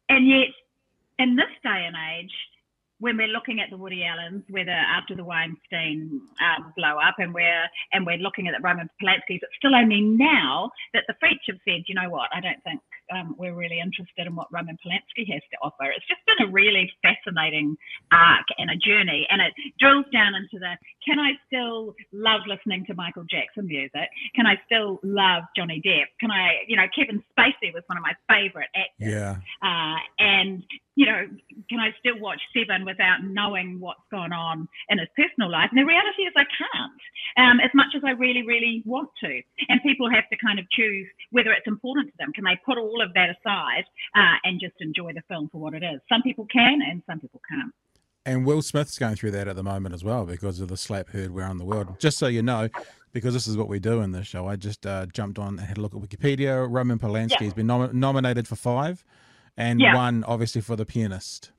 and 0.08 0.26
yet 0.26 0.48
in 1.18 1.36
this 1.36 1.50
day 1.62 1.86
and 1.86 1.96
age, 2.14 2.32
when 3.00 3.16
we're 3.16 3.28
looking 3.28 3.60
at 3.60 3.70
the 3.70 3.76
Woody 3.76 4.04
Allens, 4.04 4.42
whether 4.50 4.72
after 4.72 5.14
the 5.14 5.24
Weinstein 5.24 6.20
um, 6.42 6.72
blow 6.76 6.98
up, 6.98 7.14
and 7.18 7.32
we're 7.32 7.66
and 7.92 8.04
we're 8.04 8.18
looking 8.18 8.48
at 8.48 8.54
the 8.56 8.62
Roman 8.62 8.88
Polanski's, 9.00 9.40
it's 9.42 9.56
still 9.56 9.74
only 9.74 10.00
now 10.00 10.70
that 10.94 11.04
the 11.06 11.14
French 11.20 11.40
have 11.46 11.58
said, 11.64 11.82
you 11.86 11.94
know 11.94 12.10
what, 12.10 12.28
I 12.34 12.40
don't 12.40 12.62
think 12.64 12.80
um, 13.14 13.34
we're 13.38 13.54
really 13.54 13.80
interested 13.80 14.26
in 14.26 14.34
what 14.34 14.48
Roman 14.52 14.76
Polanski 14.84 15.26
has 15.32 15.42
to 15.52 15.56
offer. 15.62 15.90
It's 15.90 16.06
just 16.06 16.20
been 16.26 16.48
a 16.48 16.50
really 16.50 16.90
fascinating 17.02 17.76
arc 18.12 18.46
and 18.58 18.70
a 18.70 18.76
journey, 18.76 19.26
and 19.30 19.40
it 19.40 19.52
drills 19.78 20.06
down 20.12 20.34
into 20.34 20.58
the 20.58 20.76
can 21.06 21.18
I 21.18 21.32
still 21.46 21.94
love 22.12 22.42
listening 22.46 22.84
to 22.86 22.94
Michael 22.94 23.24
Jackson 23.24 23.66
music? 23.66 24.08
Can 24.34 24.46
I 24.46 24.60
still 24.66 25.00
love 25.02 25.44
Johnny 25.56 25.80
Depp? 25.84 26.12
Can 26.20 26.30
I, 26.30 26.64
you 26.66 26.76
know, 26.76 26.86
Kevin 26.94 27.22
Spacey 27.32 27.72
was 27.72 27.82
one 27.86 27.96
of 27.96 28.02
my 28.02 28.12
favorite 28.28 28.68
actors. 28.74 29.12
Yeah. 29.12 29.36
Uh, 29.62 29.96
and 30.18 30.62
you 30.98 31.06
know, 31.06 31.30
can 31.70 31.78
I 31.78 31.94
still 32.02 32.18
watch 32.18 32.42
Seven 32.50 32.84
without 32.84 33.22
knowing 33.22 33.78
what's 33.78 34.02
gone 34.10 34.32
on 34.32 34.66
in 34.90 34.98
his 34.98 35.06
personal 35.14 35.46
life? 35.48 35.70
And 35.70 35.78
the 35.78 35.86
reality 35.86 36.26
is 36.26 36.34
I 36.34 36.42
can't, 36.42 37.00
um, 37.38 37.60
as 37.62 37.70
much 37.72 37.94
as 37.94 38.02
I 38.04 38.18
really, 38.18 38.42
really 38.42 38.82
want 38.84 39.08
to. 39.22 39.40
And 39.68 39.78
people 39.86 40.10
have 40.10 40.26
to 40.30 40.36
kind 40.44 40.58
of 40.58 40.66
choose 40.74 41.06
whether 41.30 41.52
it's 41.52 41.70
important 41.70 42.10
to 42.10 42.14
them. 42.18 42.32
Can 42.34 42.42
they 42.42 42.58
put 42.66 42.78
all 42.78 42.97
of 43.00 43.12
that 43.14 43.30
aside 43.30 43.84
uh, 44.14 44.36
and 44.44 44.60
just 44.60 44.74
enjoy 44.80 45.12
the 45.12 45.22
film 45.28 45.48
for 45.50 45.58
what 45.58 45.74
it 45.74 45.82
is? 45.82 46.00
Some 46.08 46.22
people 46.22 46.46
can, 46.52 46.80
and 46.82 47.02
some 47.06 47.20
people 47.20 47.40
can't. 47.48 47.72
And 48.26 48.44
Will 48.44 48.60
Smith's 48.60 48.98
going 48.98 49.16
through 49.16 49.30
that 49.30 49.48
at 49.48 49.56
the 49.56 49.62
moment 49.62 49.94
as 49.94 50.04
well 50.04 50.26
because 50.26 50.60
of 50.60 50.68
the 50.68 50.76
slap 50.76 51.08
heard 51.08 51.30
around 51.30 51.58
the 51.58 51.64
world. 51.64 51.98
Just 51.98 52.18
so 52.18 52.26
you 52.26 52.42
know, 52.42 52.68
because 53.12 53.32
this 53.32 53.46
is 53.46 53.56
what 53.56 53.68
we 53.68 53.78
do 53.78 54.00
in 54.02 54.12
this 54.12 54.26
show, 54.26 54.46
I 54.46 54.56
just 54.56 54.84
uh, 54.86 55.06
jumped 55.06 55.38
on 55.38 55.58
and 55.58 55.60
had 55.60 55.78
a 55.78 55.80
look 55.80 55.94
at 55.94 56.00
Wikipedia. 56.00 56.66
Roman 56.70 56.98
Polanski 56.98 57.40
yeah. 57.40 57.44
has 57.44 57.54
been 57.54 57.66
nom- 57.66 57.98
nominated 57.98 58.46
for 58.46 58.56
five 58.56 59.04
and 59.56 59.80
yeah. 59.80 59.94
one 59.94 60.24
obviously 60.24 60.60
for 60.60 60.76
the 60.76 60.84
pianist. 60.84 61.52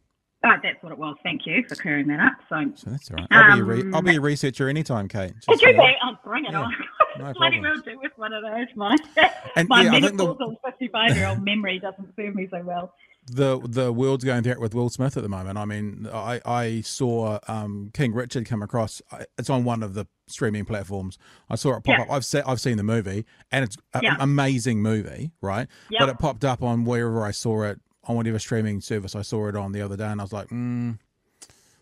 Oh, 0.45 0.53
that's 0.63 0.81
what 0.81 0.93
it 0.93 0.97
was. 0.97 1.17
Thank 1.21 1.45
you 1.45 1.63
for 1.67 1.75
clearing 1.75 2.07
that 2.07 2.19
up. 2.21 2.33
So, 2.47 2.71
so 2.75 2.91
that's 2.91 3.11
all 3.11 3.17
right. 3.17 3.27
I'll, 3.29 3.51
um, 3.51 3.57
be, 3.57 3.61
a 3.61 3.83
re- 3.83 3.91
I'll 3.93 4.01
be 4.01 4.15
a 4.15 4.19
um, 4.19 4.23
researcher 4.23 4.69
anytime, 4.69 5.09
Kate. 5.09 5.33
Just 5.45 5.61
you 5.61 5.73
be? 5.73 5.95
I'll 6.01 6.19
bring 6.23 6.45
it 6.45 6.51
yeah, 6.51 6.61
on. 6.61 6.73
No 7.19 7.33
Bloody 7.33 7.59
well 7.59 7.75
do 7.77 7.99
with 7.99 8.11
one 8.15 8.33
of 8.33 8.43
those. 8.43 8.67
My, 8.75 8.97
and, 9.55 9.67
my 9.67 9.83
yeah, 9.83 9.91
menopausal 9.91 10.55
55 10.65 11.15
year 11.15 11.27
old 11.27 11.43
memory 11.43 11.79
doesn't 11.79 12.15
serve 12.15 12.35
me 12.35 12.47
so 12.49 12.61
well. 12.63 12.93
The 13.31 13.59
the 13.63 13.93
world's 13.93 14.23
going 14.23 14.41
through 14.41 14.53
it 14.53 14.61
with 14.61 14.73
Will 14.73 14.89
Smith 14.89 15.15
at 15.15 15.21
the 15.21 15.29
moment. 15.29 15.57
I 15.57 15.65
mean, 15.65 16.07
I 16.11 16.41
I 16.45 16.81
saw 16.81 17.37
um, 17.47 17.91
King 17.93 18.13
Richard 18.13 18.47
come 18.47 18.63
across. 18.63 19.01
It's 19.37 19.49
on 19.49 19.63
one 19.65 19.83
of 19.83 19.93
the 19.93 20.07
streaming 20.27 20.65
platforms. 20.65 21.19
I 21.49 21.55
saw 21.55 21.75
it 21.75 21.83
pop 21.83 21.97
yeah. 21.97 22.01
up. 22.03 22.11
I've 22.11 22.25
seen 22.25 22.43
I've 22.47 22.61
seen 22.61 22.77
the 22.77 22.83
movie, 22.83 23.25
and 23.51 23.63
it's 23.63 23.77
an 23.93 24.01
yeah. 24.03 24.15
amazing 24.19 24.81
movie, 24.81 25.31
right? 25.41 25.67
Yep. 25.91 25.99
But 25.99 26.09
it 26.09 26.19
popped 26.19 26.45
up 26.45 26.63
on 26.63 26.85
wherever 26.85 27.23
I 27.23 27.31
saw 27.31 27.63
it 27.63 27.79
on 28.05 28.15
whatever 28.15 28.39
streaming 28.39 28.81
service 28.81 29.15
I 29.15 29.21
saw 29.21 29.47
it 29.47 29.55
on 29.55 29.73
the 29.73 29.81
other 29.81 29.95
day, 29.95 30.05
and 30.05 30.19
I 30.19 30.23
was 30.23 30.33
like, 30.33 30.47
mm, 30.47 30.97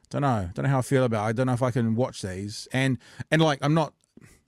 don't 0.10 0.22
know, 0.22 0.50
don't 0.54 0.64
know 0.64 0.70
how 0.70 0.80
I 0.80 0.84
feel 0.84 1.04
about. 1.04 1.26
it. 1.26 1.30
I 1.30 1.32
don't 1.32 1.48
know 1.48 1.54
if 1.54 1.64
I 1.64 1.72
can 1.72 1.96
watch 1.96 2.22
these, 2.22 2.68
and 2.72 2.98
and 3.32 3.42
like 3.42 3.60
I'm 3.62 3.74
not. 3.74 3.94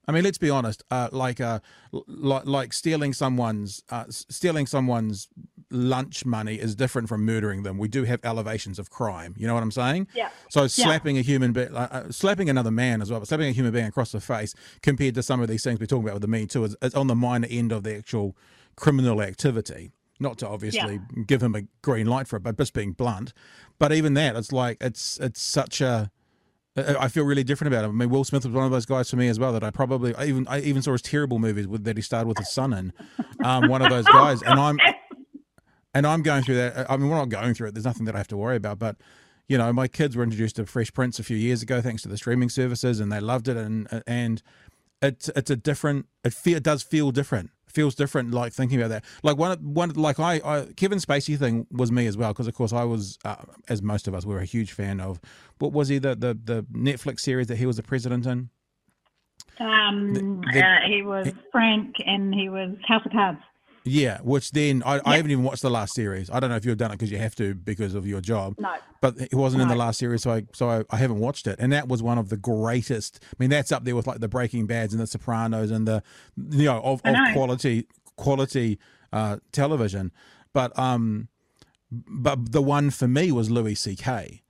I 0.10 0.12
mean, 0.12 0.24
let's 0.24 0.39
be 0.39 0.50
honest. 0.50 0.84
Uh, 0.89 1.08
like, 1.12 1.39
uh, 1.39 1.60
like, 1.91 2.48
like 2.48 2.74
stealing 2.74 3.13
someone's, 3.13 3.84
uh, 3.91 4.06
stealing 4.10 4.65
someone's 4.65 5.28
lunch 5.69 6.26
money 6.26 6.56
is 6.56 6.74
different 6.74 7.08
from 7.08 7.24
murdering 7.24 7.62
them. 7.62 7.78
We 7.78 7.89
do 7.89 8.06
have 8.06 8.19
elevations 8.24 8.80
of 8.80 8.89
crime. 8.89 9.36
You 9.38 9.45
know 9.45 9.54
what 9.54 9.62
I'm 9.62 9.69
saying? 9.69 10.08
Yeah. 10.15 10.30
So 10.50 10.65
slapping 10.65 11.15
yeah. 11.15 11.19
a 11.19 11.24
human 11.24 11.54
being, 11.54 11.76
uh, 11.76 12.12
slapping 12.12 12.50
another 12.50 12.72
man 12.72 13.04
as 13.04 13.12
well, 13.12 13.19
but 13.19 13.28
slapping 13.28 13.50
a 13.50 13.52
human 13.52 13.72
being 13.72 13.86
across 13.86 14.12
the 14.12 14.19
face, 14.19 14.56
compared 14.82 15.13
to 15.13 15.22
some 15.22 15.41
of 15.41 15.48
these 15.48 15.63
things 15.63 15.80
we're 15.80 15.86
talking 15.86 16.06
about 16.06 16.15
with 16.15 16.24
the 16.24 16.28
Me 16.28 16.48
Too, 16.48 16.63
is, 16.63 16.76
is 16.82 16.95
on 16.95 17.06
the 17.06 17.13
minor 17.13 17.48
end 17.48 17.72
of 17.72 17.84
the 17.84 17.95
actual 17.95 18.36
criminal 18.76 19.22
activity 19.22 19.91
not 20.19 20.39
to 20.39 20.48
obviously 20.48 20.95
yeah. 20.95 21.24
give 21.28 21.43
him 21.43 21.54
a 21.56 21.62
green 21.84 22.08
light 22.08 22.28
for 22.28 22.38
it, 22.38 22.43
but 22.43 22.58
just 22.58 22.74
being 22.74 22.93
blunt. 22.93 23.32
But 23.78 23.93
even 23.93 24.15
that, 24.15 24.36
it's 24.36 24.52
like 24.52 24.78
it's 24.82 25.19
it's 25.19 25.39
such 25.39 25.82
a. 25.82 26.10
I 27.00 27.08
feel 27.08 27.24
really 27.24 27.44
different 27.44 27.74
about 27.74 27.86
him. 27.86 27.92
I 27.92 27.94
mean, 27.94 28.10
Will 28.10 28.24
Smith 28.24 28.46
was 28.46 28.54
one 28.54 28.65
of 28.65 28.72
those 28.72 28.86
guys 28.86 29.10
for 29.10 29.15
me 29.15 29.28
as 29.28 29.39
well 29.39 29.54
that 29.54 29.63
I 29.63 29.72
probably 29.72 30.13
I 30.15 30.26
even 30.26 30.48
I 30.48 30.62
even 30.62 30.82
saw 30.82 30.92
his 30.92 31.02
terrible 31.02 31.39
movies 31.39 31.68
with, 31.68 31.84
that 31.84 31.98
he 31.98 32.02
starred 32.02 32.28
with 32.28 32.38
his 32.38 32.50
son 32.50 32.74
in. 32.74 32.94
Um, 33.44 33.68
one 33.68 33.82
of 33.82 33.89
those 33.89 34.06
guys, 34.12 34.42
and 34.42 34.60
I'm 34.60 34.78
and 35.94 36.06
I'm 36.06 36.22
going 36.22 36.44
through 36.44 36.56
that. 36.56 36.89
I 36.89 36.98
mean, 36.98 37.10
we're 37.10 37.18
not 37.18 37.30
going 37.30 37.54
through 37.54 37.70
it. 37.70 37.74
There's 37.76 37.86
nothing 37.86 38.06
that 38.06 38.15
I 38.15 38.18
have 38.18 38.28
to 38.30 38.38
worry 38.38 38.56
about, 38.56 38.80
but 38.80 38.98
you 39.48 39.58
know, 39.58 39.72
my 39.74 39.88
kids 39.88 40.15
were 40.15 40.24
introduced 40.24 40.58
to 40.58 40.65
Fresh 40.65 40.94
Prince 40.94 41.20
a 41.20 41.24
few 41.24 41.38
years 41.38 41.63
ago 41.63 41.82
thanks 41.82 42.04
to 42.04 42.08
the 42.08 42.18
streaming 42.18 42.50
services, 42.50 43.00
and 43.00 43.12
they 43.12 43.20
loved 43.20 43.48
it. 43.48 43.58
And 43.58 44.04
and 44.06 44.42
it's 45.02 45.30
it's 45.36 45.50
a 45.50 45.56
different. 45.56 46.08
It 46.24 46.34
feel 46.34 46.58
it 46.58 46.63
does 46.63 46.84
feel 46.84 47.12
different 47.12 47.52
feels 47.72 47.96
different 47.96 48.32
like 48.32 48.54
thinking 48.54 48.80
about 48.80 48.90
that. 48.90 49.06
Like 49.24 49.38
one 49.38 49.58
one 49.74 49.92
like 49.92 50.20
i, 50.20 50.42
I 50.44 50.66
kevin 50.76 51.00
spacey 51.00 51.38
thing 51.38 51.68
was 51.72 51.92
me 51.92 52.08
as 52.08 52.18
well 52.18 52.32
because 52.34 52.48
of 52.48 52.54
course 52.54 52.74
i 52.74 52.84
was 52.84 53.18
uh, 53.26 53.36
as 53.68 53.82
most 53.82 54.08
of 54.08 54.14
us 54.14 54.26
were 54.26 54.40
a 54.40 54.46
huge 54.46 54.72
fan 54.72 55.00
of 55.00 55.20
what 55.60 55.72
was 55.72 55.88
he 55.88 55.98
the, 55.98 56.16
the 56.16 56.38
the 56.44 56.66
netflix 56.74 57.22
series 57.22 57.48
that 57.48 57.58
he 57.58 57.66
was 57.66 57.78
the 57.78 57.84
president 57.84 58.26
in? 58.26 58.50
Um 59.60 60.14
the, 60.14 60.52
the, 60.54 60.66
uh, 60.66 60.88
he 60.88 61.02
was 61.02 61.28
frank 61.52 61.96
and 62.06 62.34
he 62.34 62.50
was 62.50 62.76
house 62.88 63.06
of 63.06 63.12
cards 63.12 63.40
yeah, 63.84 64.20
which 64.22 64.52
then 64.52 64.84
I, 64.86 65.00
I 65.06 65.15
haven't 65.15 65.32
even 65.32 65.44
watched 65.44 65.62
the 65.62 65.70
last 65.70 65.94
series. 65.94 66.30
I 66.30 66.39
don't 66.39 66.50
know 66.50 66.56
if 66.56 66.65
you've 66.65 66.78
done 66.78 66.92
it 66.92 66.96
because 66.96 67.12
you 67.12 67.18
have 67.18 67.36
to 67.36 67.54
because 67.54 67.96
of 67.96 68.06
your 68.06 68.22
job. 68.22 68.56
No, 68.58 68.76
but 69.02 69.20
it 69.20 69.34
wasn't 69.34 69.60
no. 69.60 69.63
in 69.63 69.70
the 69.70 69.76
last 69.76 70.00
series, 70.00 70.24
so 70.24 70.32
I 70.32 70.44
so 70.54 70.70
I, 70.70 70.84
I, 70.89 70.98
haven't 70.98 71.20
watched 71.20 71.48
it. 71.48 71.58
And 71.60 71.72
that 71.74 71.88
was 71.88 72.04
one 72.04 72.18
of 72.18 72.30
the 72.30 72.38
greatest. 72.38 73.24
I 73.24 73.36
mean, 73.39 73.50
that's 73.50 73.72
up 73.72 73.86
there 73.86 73.96
with 73.96 74.08
like 74.08 74.20
the 74.20 74.28
Breaking 74.28 74.65
Bad's 74.65 74.94
and 74.94 75.02
the 75.02 75.08
Sopranos 75.08 75.72
and 75.72 75.88
the 75.88 76.04
you 76.50 76.65
know 76.65 76.82
of, 76.82 77.02
of 77.06 77.15
quality 77.34 77.88
quality 78.15 78.80
uh, 79.13 79.38
television. 79.52 80.12
But 80.54 80.78
um, 80.78 81.30
but 81.92 82.52
the 82.52 82.62
one 82.62 82.89
for 82.89 83.08
me 83.08 83.32
was 83.32 83.50
Louis 83.50 83.76
C.K. 83.76 84.42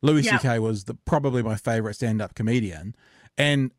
Louis 0.00 0.24
yep. 0.24 0.40
C.K. 0.40 0.58
was 0.60 0.84
the, 0.84 0.94
probably 0.94 1.42
my 1.42 1.56
favorite 1.56 1.94
stand-up 1.94 2.34
comedian, 2.34 2.94
and 3.36 3.72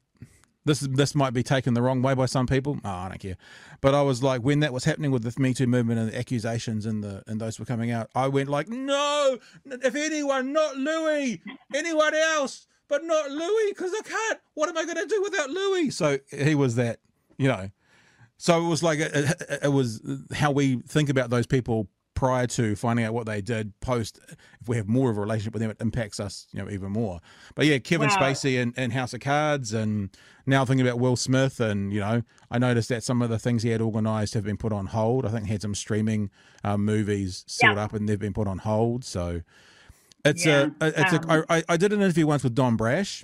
this 0.69 0.79
this 0.81 1.15
might 1.15 1.33
be 1.33 1.43
taken 1.43 1.73
the 1.73 1.81
wrong 1.81 2.01
way 2.01 2.13
by 2.13 2.27
some 2.27 2.45
people. 2.45 2.79
Oh, 2.85 2.89
I 2.89 3.09
don't 3.09 3.19
care. 3.19 3.37
But 3.81 3.95
I 3.95 4.01
was 4.03 4.21
like, 4.21 4.41
when 4.41 4.59
that 4.59 4.71
was 4.71 4.83
happening 4.83 5.11
with 5.11 5.23
the 5.23 5.41
Me 5.41 5.53
Too 5.53 5.67
movement 5.67 5.99
and 5.99 6.11
the 6.11 6.17
accusations 6.17 6.85
and 6.85 7.03
the 7.03 7.23
and 7.27 7.41
those 7.41 7.59
were 7.59 7.65
coming 7.65 7.91
out, 7.91 8.09
I 8.13 8.27
went 8.27 8.49
like, 8.49 8.69
no, 8.69 9.39
if 9.65 9.95
anyone, 9.95 10.53
not 10.53 10.77
Louis, 10.77 11.41
anyone 11.73 12.13
else, 12.13 12.67
but 12.87 13.03
not 13.03 13.29
Louis, 13.31 13.69
because 13.69 13.91
I 13.93 14.01
can't. 14.03 14.39
What 14.53 14.69
am 14.69 14.77
I 14.77 14.85
going 14.85 14.97
to 14.97 15.05
do 15.07 15.21
without 15.23 15.49
Louis? 15.49 15.89
So 15.89 16.19
he 16.31 16.55
was 16.55 16.75
that, 16.75 16.99
you 17.37 17.47
know. 17.47 17.71
So 18.37 18.63
it 18.63 18.69
was 18.69 18.83
like 18.83 18.99
it, 18.99 19.11
it, 19.13 19.59
it 19.63 19.73
was 19.73 20.01
how 20.33 20.51
we 20.51 20.77
think 20.87 21.09
about 21.09 21.29
those 21.29 21.47
people 21.47 21.87
prior 22.19 22.45
to 22.45 22.75
finding 22.75 23.05
out 23.05 23.13
what 23.13 23.25
they 23.25 23.39
did 23.39 23.71
post 23.79 24.19
if 24.59 24.67
we 24.67 24.75
have 24.75 24.89
more 24.89 25.09
of 25.09 25.17
a 25.17 25.21
relationship 25.21 25.53
with 25.53 25.61
them 25.61 25.71
it 25.71 25.77
impacts 25.79 26.19
us 26.19 26.47
you 26.51 26.61
know 26.61 26.69
even 26.69 26.91
more 26.91 27.21
but 27.55 27.65
yeah 27.65 27.77
kevin 27.77 28.09
wow. 28.09 28.17
spacey 28.17 28.61
and, 28.61 28.77
in 28.77 28.91
house 28.91 29.13
of 29.13 29.21
cards 29.21 29.73
and 29.73 30.09
now 30.45 30.65
thinking 30.65 30.85
about 30.85 30.99
will 30.99 31.15
smith 31.15 31.61
and 31.61 31.93
you 31.93 31.99
know 32.01 32.21
i 32.51 32.59
noticed 32.59 32.89
that 32.89 33.03
some 33.03 33.21
of 33.21 33.29
the 33.29 33.39
things 33.39 33.63
he 33.63 33.69
had 33.69 33.79
organized 33.79 34.33
have 34.33 34.43
been 34.43 34.57
put 34.57 34.73
on 34.73 34.87
hold 34.87 35.25
i 35.25 35.29
think 35.29 35.45
he 35.45 35.53
had 35.53 35.61
some 35.61 35.73
streaming 35.73 36.29
um, 36.65 36.83
movies 36.83 37.45
set 37.47 37.75
yeah. 37.75 37.83
up 37.83 37.93
and 37.93 38.09
they've 38.09 38.19
been 38.19 38.33
put 38.33 38.49
on 38.49 38.57
hold 38.57 39.05
so 39.05 39.41
it's 40.25 40.45
yeah. 40.45 40.67
a 40.81 40.87
it's 40.87 41.13
um, 41.13 41.23
a 41.29 41.45
I, 41.49 41.63
I 41.69 41.77
did 41.77 41.93
an 41.93 42.01
interview 42.01 42.27
once 42.27 42.43
with 42.43 42.53
don 42.53 42.75
brash 42.75 43.23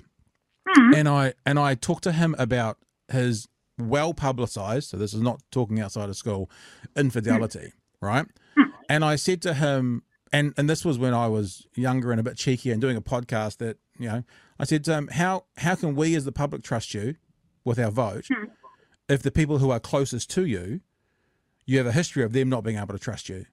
hmm. 0.66 0.94
and 0.94 1.06
i 1.06 1.34
and 1.44 1.58
i 1.58 1.74
talked 1.74 2.04
to 2.04 2.12
him 2.12 2.34
about 2.38 2.78
his 3.12 3.46
well 3.78 4.14
publicized, 4.14 4.90
so 4.90 4.96
this 4.96 5.12
is 5.12 5.20
not 5.20 5.40
talking 5.50 5.80
outside 5.80 6.08
of 6.08 6.16
school, 6.16 6.50
infidelity, 6.96 7.72
right? 8.00 8.26
And 8.88 9.04
I 9.04 9.16
said 9.16 9.42
to 9.42 9.54
him, 9.54 10.02
and 10.32 10.54
and 10.56 10.68
this 10.68 10.84
was 10.84 10.98
when 10.98 11.14
I 11.14 11.28
was 11.28 11.66
younger 11.74 12.10
and 12.10 12.20
a 12.20 12.22
bit 12.22 12.36
cheeky 12.36 12.70
and 12.70 12.80
doing 12.80 12.96
a 12.96 13.00
podcast 13.00 13.58
that 13.58 13.78
you 13.98 14.08
know 14.08 14.24
I 14.58 14.64
said 14.64 14.84
to 14.84 14.94
him, 14.94 15.08
how 15.08 15.44
how 15.58 15.74
can 15.74 15.94
we 15.94 16.14
as 16.14 16.24
the 16.24 16.32
public 16.32 16.62
trust 16.62 16.94
you 16.94 17.16
with 17.64 17.78
our 17.78 17.90
vote 17.90 18.26
if 19.08 19.22
the 19.22 19.30
people 19.30 19.58
who 19.58 19.70
are 19.70 19.80
closest 19.80 20.30
to 20.30 20.44
you, 20.44 20.80
you 21.64 21.78
have 21.78 21.86
a 21.86 21.92
history 21.92 22.22
of 22.22 22.32
them 22.32 22.48
not 22.48 22.64
being 22.64 22.78
able 22.78 22.94
to 22.94 22.98
trust 22.98 23.28
you? 23.28 23.46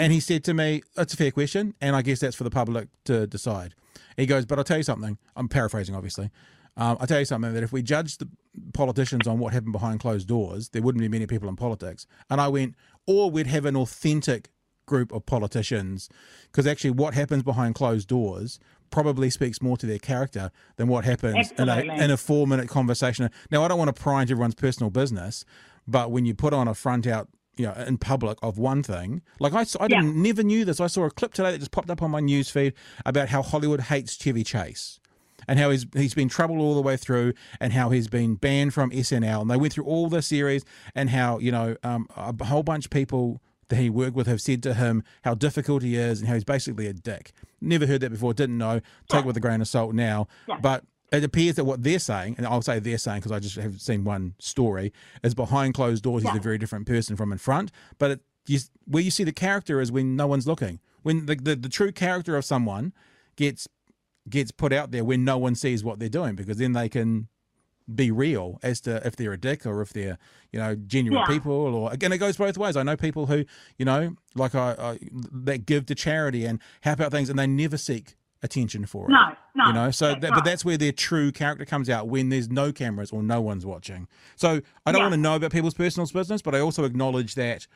And 0.00 0.12
he 0.12 0.18
said 0.18 0.42
to 0.44 0.54
me, 0.54 0.82
"That's 0.96 1.14
a 1.14 1.16
fair 1.16 1.30
question, 1.30 1.74
and 1.80 1.94
I 1.94 2.02
guess 2.02 2.18
that's 2.20 2.34
for 2.34 2.44
the 2.44 2.50
public 2.50 2.88
to 3.04 3.26
decide." 3.26 3.74
He 4.16 4.26
goes, 4.26 4.44
"But 4.44 4.58
I'll 4.58 4.64
tell 4.64 4.78
you 4.78 4.82
something. 4.82 5.16
I'm 5.36 5.48
paraphrasing, 5.48 5.94
obviously. 5.94 6.30
Um, 6.76 6.98
I'll 7.00 7.06
tell 7.06 7.20
you 7.20 7.24
something 7.24 7.54
that 7.54 7.62
if 7.62 7.72
we 7.72 7.82
judged 7.82 8.18
the 8.18 8.28
politicians 8.74 9.26
on 9.26 9.38
what 9.38 9.52
happened 9.52 9.72
behind 9.72 10.00
closed 10.00 10.26
doors, 10.26 10.70
there 10.70 10.82
wouldn't 10.82 11.00
be 11.00 11.08
many 11.08 11.26
people 11.26 11.48
in 11.48 11.54
politics." 11.54 12.06
And 12.28 12.40
I 12.40 12.48
went, 12.48 12.74
"Or 13.06 13.30
we'd 13.30 13.46
have 13.46 13.64
an 13.64 13.76
authentic 13.76 14.50
group 14.86 15.10
of 15.12 15.26
politicians, 15.26 16.08
because 16.46 16.66
actually, 16.66 16.90
what 16.90 17.14
happens 17.14 17.42
behind 17.42 17.74
closed 17.74 18.08
doors." 18.08 18.58
Probably 18.88 19.30
speaks 19.30 19.60
more 19.60 19.76
to 19.78 19.84
their 19.86 19.98
character 19.98 20.52
than 20.76 20.86
what 20.86 21.04
happens 21.04 21.50
in 21.58 21.68
a, 21.68 21.80
in 22.04 22.12
a 22.12 22.16
four 22.16 22.46
minute 22.46 22.68
conversation. 22.68 23.28
Now, 23.50 23.64
I 23.64 23.68
don't 23.68 23.78
want 23.78 23.94
to 23.94 24.00
pry 24.00 24.22
into 24.22 24.30
everyone's 24.34 24.54
personal 24.54 24.90
business, 24.90 25.44
but 25.88 26.12
when 26.12 26.24
you 26.24 26.34
put 26.34 26.52
on 26.54 26.68
a 26.68 26.74
front 26.74 27.04
out, 27.04 27.28
you 27.56 27.66
know, 27.66 27.72
in 27.72 27.98
public 27.98 28.38
of 28.42 28.58
one 28.58 28.84
thing, 28.84 29.22
like 29.40 29.54
I, 29.54 29.64
saw- 29.64 29.80
I 29.82 29.88
Yeah. 29.90 30.02
didn't 30.02 30.22
never 30.22 30.44
knew 30.44 30.64
this. 30.64 30.78
I 30.80 30.86
saw 30.86 31.04
a 31.04 31.10
clip 31.10 31.34
today 31.34 31.50
that 31.50 31.58
just 31.58 31.72
popped 31.72 31.90
up 31.90 32.00
on 32.00 32.12
my 32.12 32.20
news 32.20 32.48
feed 32.48 32.74
about 33.04 33.30
how 33.30 33.42
Hollywood 33.42 33.80
hates 33.80 34.14
Chevy 34.16 34.44
Chase. 34.44 35.00
And 35.48 35.58
how 35.58 35.70
he's 35.70 35.86
he's 35.94 36.14
been 36.14 36.28
troubled 36.28 36.60
all 36.60 36.74
the 36.74 36.82
way 36.82 36.96
through, 36.96 37.32
and 37.60 37.72
how 37.72 37.90
he's 37.90 38.08
been 38.08 38.34
banned 38.34 38.74
from 38.74 38.90
SNL, 38.90 39.42
and 39.42 39.50
they 39.50 39.56
went 39.56 39.72
through 39.72 39.84
all 39.84 40.08
the 40.08 40.22
series, 40.22 40.64
and 40.94 41.10
how 41.10 41.38
you 41.38 41.52
know 41.52 41.76
um, 41.82 42.06
a 42.16 42.44
whole 42.44 42.62
bunch 42.62 42.86
of 42.86 42.90
people 42.90 43.40
that 43.68 43.76
he 43.76 43.90
worked 43.90 44.14
with 44.16 44.26
have 44.28 44.40
said 44.40 44.62
to 44.62 44.74
him 44.74 45.02
how 45.24 45.34
difficult 45.34 45.82
he 45.82 45.96
is, 45.96 46.20
and 46.20 46.28
how 46.28 46.34
he's 46.34 46.44
basically 46.44 46.86
a 46.86 46.92
dick. 46.92 47.32
Never 47.60 47.86
heard 47.86 48.00
that 48.02 48.10
before, 48.10 48.32
didn't 48.34 48.58
know. 48.58 48.80
Take 49.08 49.20
it 49.22 49.26
with 49.26 49.36
a 49.36 49.40
grain 49.40 49.60
of 49.60 49.68
salt 49.68 49.94
now, 49.94 50.28
Yeah. 50.48 50.58
but 50.60 50.84
it 51.12 51.22
appears 51.24 51.54
that 51.56 51.64
what 51.64 51.82
they're 51.82 51.98
saying, 52.00 52.34
and 52.38 52.46
I'll 52.46 52.62
say 52.62 52.78
they're 52.78 52.98
saying 52.98 53.20
because 53.20 53.32
I 53.32 53.38
just 53.38 53.56
have 53.56 53.80
seen 53.80 54.04
one 54.04 54.34
story, 54.38 54.92
is 55.24 55.34
behind 55.34 55.74
closed 55.74 56.02
doors 56.04 56.22
he's 56.24 56.32
Yeah. 56.32 56.38
a 56.38 56.42
very 56.42 56.58
different 56.58 56.86
person 56.86 57.16
from 57.16 57.30
in 57.32 57.38
front. 57.38 57.70
But 57.98 58.10
it, 58.12 58.20
you, 58.46 58.58
where 58.86 59.02
you 59.02 59.10
see 59.10 59.24
the 59.24 59.32
character 59.32 59.80
is 59.80 59.90
when 59.92 60.14
no 60.16 60.26
one's 60.26 60.46
looking. 60.46 60.80
When 61.02 61.26
the, 61.26 61.34
the, 61.36 61.54
the 61.56 61.68
true 61.68 61.92
character 61.92 62.36
of 62.36 62.44
someone 62.44 62.92
gets 63.36 63.68
gets 64.28 64.50
put 64.50 64.72
out 64.72 64.90
there 64.90 65.04
when 65.04 65.24
no 65.24 65.38
one 65.38 65.54
sees 65.54 65.84
what 65.84 65.98
they're 65.98 66.08
doing, 66.08 66.34
because 66.34 66.56
then 66.58 66.72
they 66.72 66.88
can 66.88 67.28
be 67.94 68.10
real 68.10 68.58
as 68.64 68.80
to 68.80 69.06
if 69.06 69.14
they're 69.14 69.32
a 69.32 69.38
dick 69.38 69.64
or 69.64 69.80
if 69.80 69.92
they're 69.92 70.18
you 70.52 70.58
know 70.58 70.74
genuine 70.74 71.20
Yeah. 71.20 71.32
people 71.32 71.52
or 71.52 71.92
again 71.92 72.10
it 72.12 72.18
goes 72.18 72.36
both 72.36 72.58
ways 72.58 72.76
i 72.76 72.82
know 72.82 72.96
people 72.96 73.26
who 73.26 73.44
you 73.78 73.84
know 73.84 74.16
like 74.34 74.56
i, 74.56 74.72
I 74.72 74.98
that 75.32 75.66
give 75.66 75.86
to 75.86 75.94
charity 75.94 76.44
and 76.46 76.60
help 76.80 77.00
out 77.00 77.12
things 77.12 77.30
and 77.30 77.38
they 77.38 77.46
never 77.46 77.76
seek 77.76 78.16
attention 78.42 78.86
for 78.86 79.06
it 79.06 79.12
No, 79.12 79.26
no. 79.54 79.66
you 79.68 79.72
know 79.72 79.90
so 79.92 80.08
that, 80.16 80.20
right. 80.24 80.32
but 80.34 80.44
that's 80.44 80.64
where 80.64 80.76
their 80.76 80.90
true 80.90 81.30
character 81.30 81.64
comes 81.64 81.88
out 81.88 82.08
when 82.08 82.28
there's 82.28 82.50
no 82.50 82.72
cameras 82.72 83.12
or 83.12 83.22
no 83.22 83.40
one's 83.40 83.64
watching 83.64 84.08
so 84.34 84.60
i 84.84 84.90
don't 84.90 84.98
Yeah. 84.98 85.04
want 85.04 85.12
to 85.14 85.20
know 85.20 85.36
about 85.36 85.52
people's 85.52 85.74
personal 85.74 86.08
business 86.12 86.42
but 86.42 86.56
i 86.56 86.58
also 86.58 86.82
acknowledge 86.82 87.36
that 87.36 87.68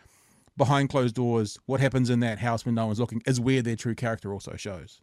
behind 0.56 0.88
closed 0.88 1.14
doors 1.14 1.56
what 1.66 1.78
happens 1.78 2.10
in 2.10 2.18
that 2.18 2.40
house 2.40 2.66
when 2.66 2.74
no 2.74 2.86
one's 2.86 2.98
looking 2.98 3.22
is 3.26 3.38
where 3.40 3.62
their 3.62 3.76
true 3.76 3.94
character 3.94 4.32
also 4.32 4.56
shows 4.56 5.00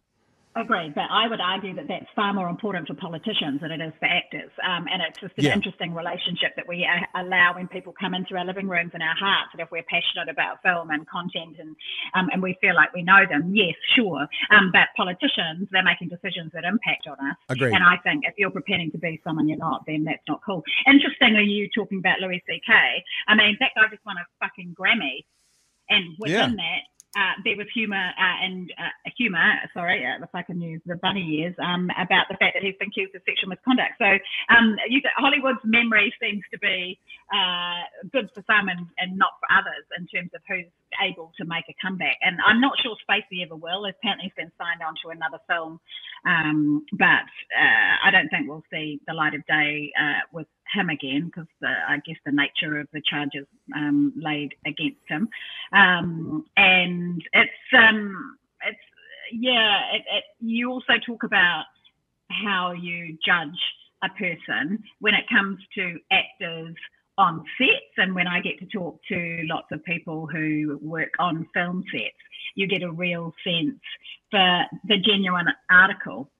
Agreed, 0.58 0.92
but 0.92 1.06
I 1.08 1.28
would 1.28 1.40
argue 1.40 1.72
that 1.76 1.86
that's 1.86 2.10
far 2.16 2.34
more 2.34 2.48
important 2.48 2.88
for 2.88 2.94
politicians 2.94 3.60
than 3.60 3.70
it 3.70 3.80
is 3.80 3.92
for 4.00 4.06
actors. 4.06 4.50
Um, 4.66 4.88
and 4.90 5.00
it's 5.00 5.20
just 5.20 5.38
an 5.38 5.44
Yeah. 5.44 5.54
interesting 5.54 5.94
relationship 5.94 6.56
that 6.56 6.66
we 6.66 6.84
uh, 6.84 7.06
allow 7.22 7.54
when 7.54 7.68
people 7.68 7.92
come 7.92 8.12
into 8.12 8.36
our 8.36 8.44
living 8.44 8.66
rooms 8.66 8.90
and 8.92 9.00
our 9.02 9.14
hearts. 9.14 9.50
And 9.52 9.60
if 9.60 9.70
we're 9.70 9.84
passionate 9.84 10.28
about 10.28 10.60
film 10.62 10.90
and 10.90 11.06
content 11.06 11.56
and 11.60 11.76
um, 12.14 12.28
and 12.32 12.42
we 12.42 12.58
feel 12.60 12.74
like 12.74 12.92
we 12.92 13.02
know 13.02 13.24
them, 13.24 13.54
yes, 13.54 13.74
sure. 13.94 14.26
Um, 14.50 14.72
but 14.72 14.88
politicians, 14.96 15.68
they're 15.70 15.84
making 15.84 16.08
decisions 16.08 16.50
that 16.54 16.64
impact 16.64 17.06
on 17.06 17.18
us. 17.30 17.36
agreed 17.48 17.74
And 17.74 17.84
I 17.84 17.96
think 17.98 18.24
if 18.26 18.34
you're 18.36 18.50
pretending 18.50 18.90
to 18.90 18.98
be 18.98 19.20
someone 19.22 19.46
you're 19.46 19.58
not, 19.58 19.84
then 19.86 20.02
that's 20.02 20.26
not 20.26 20.40
cool. 20.44 20.64
Interestingly, 20.88 21.44
you 21.44 21.68
talking 21.72 21.98
about 21.98 22.18
Louis 22.20 22.42
C.K. 22.48 22.72
I 23.28 23.34
mean, 23.36 23.56
that 23.60 23.70
guy 23.76 23.82
just 23.90 24.04
won 24.04 24.16
a 24.16 24.26
fucking 24.40 24.74
Grammy, 24.78 25.24
and 25.88 26.16
within 26.18 26.56
that, 26.56 26.82
uh, 27.16 27.40
there 27.44 27.56
was 27.56 27.66
humour 27.72 27.96
uh, 27.96 28.36
and 28.44 28.70
uh, 28.76 29.10
humour. 29.16 29.40
Sorry, 29.72 30.04
uh, 30.04 30.22
if 30.22 30.28
I 30.34 30.42
can 30.42 30.60
use 30.60 30.80
the 30.84 30.96
bunny 30.96 31.40
ears 31.40 31.54
um, 31.58 31.88
about 31.96 32.28
the 32.28 32.36
fact 32.36 32.52
that 32.54 32.62
he's 32.62 32.76
been 32.76 32.88
accused 32.88 33.14
of 33.14 33.22
sexual 33.24 33.48
misconduct. 33.48 33.96
So 33.96 34.18
um, 34.52 34.76
you, 34.88 35.00
Hollywood's 35.16 35.64
memory 35.64 36.12
seems 36.20 36.42
to 36.52 36.58
be 36.58 36.98
uh, 37.32 37.80
good 38.12 38.28
for 38.34 38.44
some 38.44 38.68
and, 38.68 38.86
and 38.98 39.16
not 39.16 39.40
for 39.40 39.48
others 39.56 39.84
in 39.96 40.06
terms 40.06 40.30
of 40.34 40.42
who's 40.48 40.68
able 41.00 41.32
to 41.38 41.44
make 41.44 41.64
a 41.68 41.76
comeback. 41.80 42.16
And 42.20 42.36
I'm 42.44 42.60
not 42.60 42.76
sure 42.82 42.96
Spacey 43.08 43.44
ever 43.44 43.56
will. 43.56 43.86
Apparently, 43.86 44.28
he's 44.28 44.36
been 44.36 44.52
signed 44.60 44.84
on 44.84 44.94
to 45.04 45.08
another 45.08 45.40
film, 45.48 45.80
um, 46.26 46.84
but 46.92 47.28
uh, 47.56 47.94
I 48.04 48.10
don't 48.12 48.28
think 48.28 48.48
we'll 48.48 48.64
see 48.70 49.00
the 49.06 49.14
light 49.14 49.34
of 49.34 49.44
day 49.46 49.92
uh, 49.96 50.28
with 50.32 50.46
him 50.72 50.90
again 50.90 51.26
because 51.26 51.48
I 51.62 51.98
guess 52.06 52.16
the 52.24 52.32
nature 52.32 52.78
of 52.78 52.88
the 52.92 53.02
charges 53.02 53.46
um, 53.74 54.12
laid 54.16 54.54
against 54.66 55.00
him. 55.08 55.28
Um, 55.72 56.44
and 56.56 57.22
it's 57.32 57.50
um, 57.76 58.38
it's 58.66 58.78
yeah. 59.32 59.80
It, 59.94 60.02
it, 60.12 60.24
you 60.40 60.70
also 60.70 60.94
talk 61.04 61.22
about 61.22 61.64
how 62.30 62.72
you 62.72 63.16
judge 63.24 63.58
a 64.04 64.08
person 64.10 64.82
when 65.00 65.14
it 65.14 65.24
comes 65.28 65.58
to 65.74 65.98
actors 66.10 66.74
on 67.16 67.44
sets 67.58 67.94
and 67.96 68.14
when 68.14 68.28
I 68.28 68.40
get 68.40 68.58
to 68.60 68.66
talk 68.66 69.00
to 69.08 69.40
lots 69.50 69.66
of 69.72 69.84
people 69.84 70.26
who 70.26 70.78
work 70.80 71.12
on 71.18 71.48
film 71.52 71.82
sets, 71.92 72.14
you 72.54 72.68
get 72.68 72.82
a 72.82 72.92
real 72.92 73.34
sense 73.42 73.80
for 74.30 74.64
the 74.86 74.98
genuine 74.98 75.48
article 75.68 76.30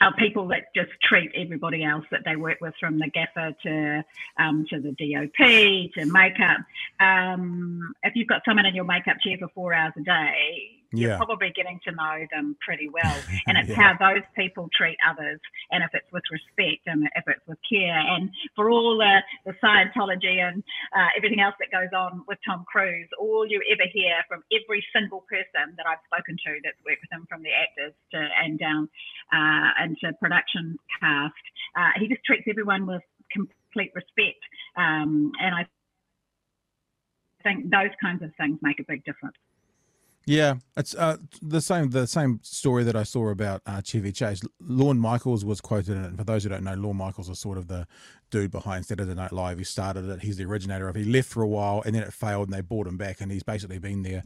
are 0.00 0.14
people 0.14 0.48
that 0.48 0.74
just 0.74 0.90
treat 1.02 1.30
everybody 1.34 1.84
else 1.84 2.04
that 2.10 2.20
they 2.24 2.36
work 2.36 2.60
with, 2.60 2.74
from 2.78 2.98
the 2.98 3.08
gaffer 3.08 3.54
to 3.62 4.04
um, 4.38 4.66
to 4.70 4.80
the 4.80 4.90
DOP 4.90 5.92
to 5.94 6.12
makeup. 6.12 6.58
Um, 7.00 7.94
if 8.02 8.14
you've 8.14 8.28
got 8.28 8.42
someone 8.44 8.66
in 8.66 8.74
your 8.74 8.84
makeup 8.84 9.16
chair 9.22 9.36
for 9.38 9.48
four 9.54 9.72
hours 9.74 9.92
a 9.96 10.02
day, 10.02 10.75
Yeah. 10.92 11.08
you're 11.08 11.16
probably 11.16 11.52
getting 11.54 11.80
to 11.84 11.92
know 11.92 12.26
them 12.30 12.56
pretty 12.64 12.88
well. 12.88 13.24
And 13.46 13.56
it's 13.58 13.68
Yeah. 13.70 13.94
how 13.96 14.12
those 14.12 14.24
people 14.34 14.68
treat 14.74 14.98
others, 15.06 15.40
and 15.70 15.82
if 15.84 15.90
it's 15.94 16.10
with 16.12 16.24
respect 16.30 16.86
and 16.86 17.06
if 17.14 17.24
it's 17.26 17.46
with 17.46 17.58
care. 17.68 17.98
And 17.98 18.30
for 18.54 18.70
all 18.70 18.98
the, 18.98 19.22
the 19.44 19.54
Scientology 19.62 20.40
and 20.42 20.62
uh, 20.94 21.08
everything 21.16 21.40
else 21.40 21.54
that 21.60 21.70
goes 21.70 21.90
on 21.96 22.22
with 22.26 22.38
Tom 22.44 22.64
Cruise, 22.66 23.08
all 23.18 23.46
you 23.46 23.62
ever 23.70 23.86
hear 23.92 24.22
from 24.28 24.42
every 24.52 24.84
single 24.92 25.24
person 25.28 25.74
that 25.76 25.86
I've 25.86 26.02
spoken 26.06 26.36
to 26.36 26.50
that's 26.64 26.78
worked 26.84 27.02
with 27.02 27.12
him, 27.12 27.26
from 27.28 27.42
the 27.42 27.50
actors 27.54 27.94
to 28.12 28.18
and 28.42 28.58
down 28.58 28.88
uh, 29.32 29.70
into 29.84 30.12
production 30.18 30.76
cast, 31.00 31.34
uh, 31.76 31.90
he 31.98 32.08
just 32.08 32.24
treats 32.24 32.46
everyone 32.48 32.86
with 32.86 33.02
complete 33.30 33.92
respect. 33.94 34.42
Um, 34.76 35.32
and 35.40 35.54
I 35.54 35.66
think 37.42 37.70
those 37.70 37.94
kinds 38.02 38.22
of 38.22 38.30
things 38.36 38.58
make 38.62 38.80
a 38.80 38.84
big 38.86 39.04
difference. 39.04 39.36
Yeah, 40.28 40.54
it's 40.76 40.92
uh, 40.96 41.18
the 41.40 41.60
same. 41.60 41.90
The 41.90 42.08
same 42.08 42.40
story 42.42 42.82
that 42.82 42.96
I 42.96 43.04
saw 43.04 43.28
about 43.28 43.62
uh, 43.64 43.80
Chevy 43.80 44.10
Chase. 44.10 44.42
Lorne 44.60 44.98
Michaels 44.98 45.44
was 45.44 45.60
quoted 45.60 45.96
in 45.96 46.02
it. 46.02 46.08
And 46.08 46.18
for 46.18 46.24
those 46.24 46.42
who 46.42 46.48
don't 46.48 46.64
know, 46.64 46.74
Lorne 46.74 46.96
Michaels 46.96 47.28
was 47.28 47.38
sort 47.38 47.56
of 47.56 47.68
the 47.68 47.86
dude 48.30 48.50
behind 48.50 48.86
Saturday 48.86 49.14
Night 49.14 49.30
Live. 49.30 49.58
He 49.58 49.64
started 49.64 50.08
it. 50.08 50.22
He's 50.22 50.36
the 50.36 50.44
originator 50.44 50.88
of. 50.88 50.96
it. 50.96 51.04
He 51.04 51.12
left 51.12 51.28
for 51.28 51.44
a 51.44 51.46
while, 51.46 51.80
and 51.86 51.94
then 51.94 52.02
it 52.02 52.12
failed, 52.12 52.48
and 52.48 52.56
they 52.56 52.60
brought 52.60 52.88
him 52.88 52.96
back, 52.96 53.20
and 53.20 53.30
he's 53.30 53.44
basically 53.44 53.78
been 53.78 54.02
there. 54.02 54.24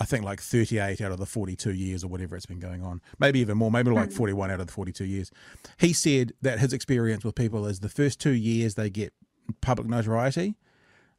I 0.00 0.04
think 0.04 0.24
like 0.24 0.40
38 0.40 1.00
out 1.00 1.12
of 1.12 1.18
the 1.18 1.26
42 1.26 1.72
years 1.72 2.02
or 2.02 2.08
whatever 2.08 2.34
it's 2.34 2.46
been 2.46 2.60
going 2.60 2.82
on. 2.82 3.00
Maybe 3.20 3.38
even 3.38 3.58
more, 3.58 3.70
maybe 3.70 3.90
like 3.90 4.12
41 4.12 4.50
out 4.50 4.60
of 4.60 4.66
the 4.66 4.72
42 4.72 5.04
years. 5.04 5.30
He 5.78 5.92
said 5.92 6.32
that 6.42 6.58
his 6.58 6.72
experience 6.72 7.24
with 7.24 7.34
people 7.34 7.66
is 7.66 7.80
the 7.80 7.88
first 7.88 8.20
two 8.20 8.32
years 8.32 8.74
they 8.74 8.90
get 8.90 9.12
public 9.60 9.88
notoriety, 9.88 10.54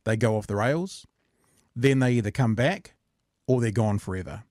they 0.05 0.15
go 0.15 0.38
off 0.38 0.47
the 0.47 0.55
rails, 0.55 1.05
then 1.75 1.99
they 1.99 2.13
either 2.13 2.32
come 2.32 2.55
back 2.55 2.95
or 3.49 3.59
they're 3.59 3.71
gone 3.71 3.97
forever. 3.97 4.43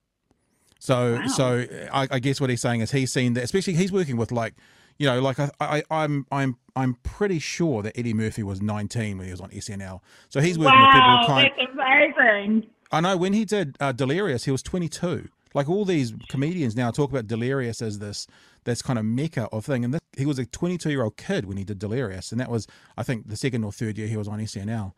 So, 0.80 1.14
Wow. 1.14 1.26
so 1.28 1.66
I, 1.92 2.08
I 2.10 2.18
guess 2.18 2.40
what 2.40 2.50
he's 2.50 2.60
saying 2.60 2.80
is 2.80 2.90
he's 2.90 3.12
seen 3.12 3.34
that, 3.34 3.44
especially 3.44 3.74
he's 3.74 3.92
working 3.92 4.16
with 4.16 4.30
like, 4.32 4.54
you 4.98 5.06
know, 5.06 5.20
like 5.20 5.38
I, 5.38 5.50
I, 5.60 5.82
I'm, 5.90 6.26
I'm, 6.32 6.56
I'm 6.74 6.94
pretty 7.04 7.38
sure 7.38 7.82
that 7.82 7.96
Eddie 7.98 8.14
Murphy 8.14 8.42
was 8.42 8.60
19 8.60 9.16
when 9.18 9.26
he 9.26 9.30
was 9.30 9.40
on 9.40 9.50
SNL. 9.50 10.00
So 10.28 10.40
he's 10.40 10.58
working 10.58 10.78
Wow, 10.80 10.86
with 10.86 10.94
people 10.94 11.26
kind. 11.26 11.50
that's 11.56 11.72
amazing. 12.18 12.70
I 12.90 13.00
know 13.00 13.16
when 13.16 13.32
he 13.32 13.44
did 13.44 13.76
uh, 13.80 13.92
Delirious, 13.92 14.44
he 14.44 14.50
was 14.50 14.62
22. 14.62 15.28
Like 15.54 15.68
all 15.68 15.84
these 15.84 16.12
comedians 16.28 16.74
now 16.76 16.90
talk 16.90 17.10
about 17.10 17.26
Delirious 17.26 17.80
as 17.80 17.98
this 18.00 18.26
this 18.64 18.82
kind 18.82 18.98
of 18.98 19.04
mecca 19.04 19.48
of 19.50 19.64
thing, 19.64 19.82
and 19.84 19.94
this, 19.94 20.00
he 20.16 20.26
was 20.26 20.38
a 20.38 20.44
22 20.44 20.90
year 20.90 21.02
old 21.02 21.16
kid 21.16 21.46
when 21.46 21.56
he 21.56 21.64
did 21.64 21.78
Delirious, 21.78 22.32
and 22.32 22.40
that 22.40 22.50
was 22.50 22.66
I 22.98 23.02
think 23.02 23.28
the 23.28 23.36
second 23.36 23.64
or 23.64 23.72
third 23.72 23.96
year 23.96 24.08
he 24.08 24.16
was 24.16 24.28
on 24.28 24.40
SNL. 24.40 24.92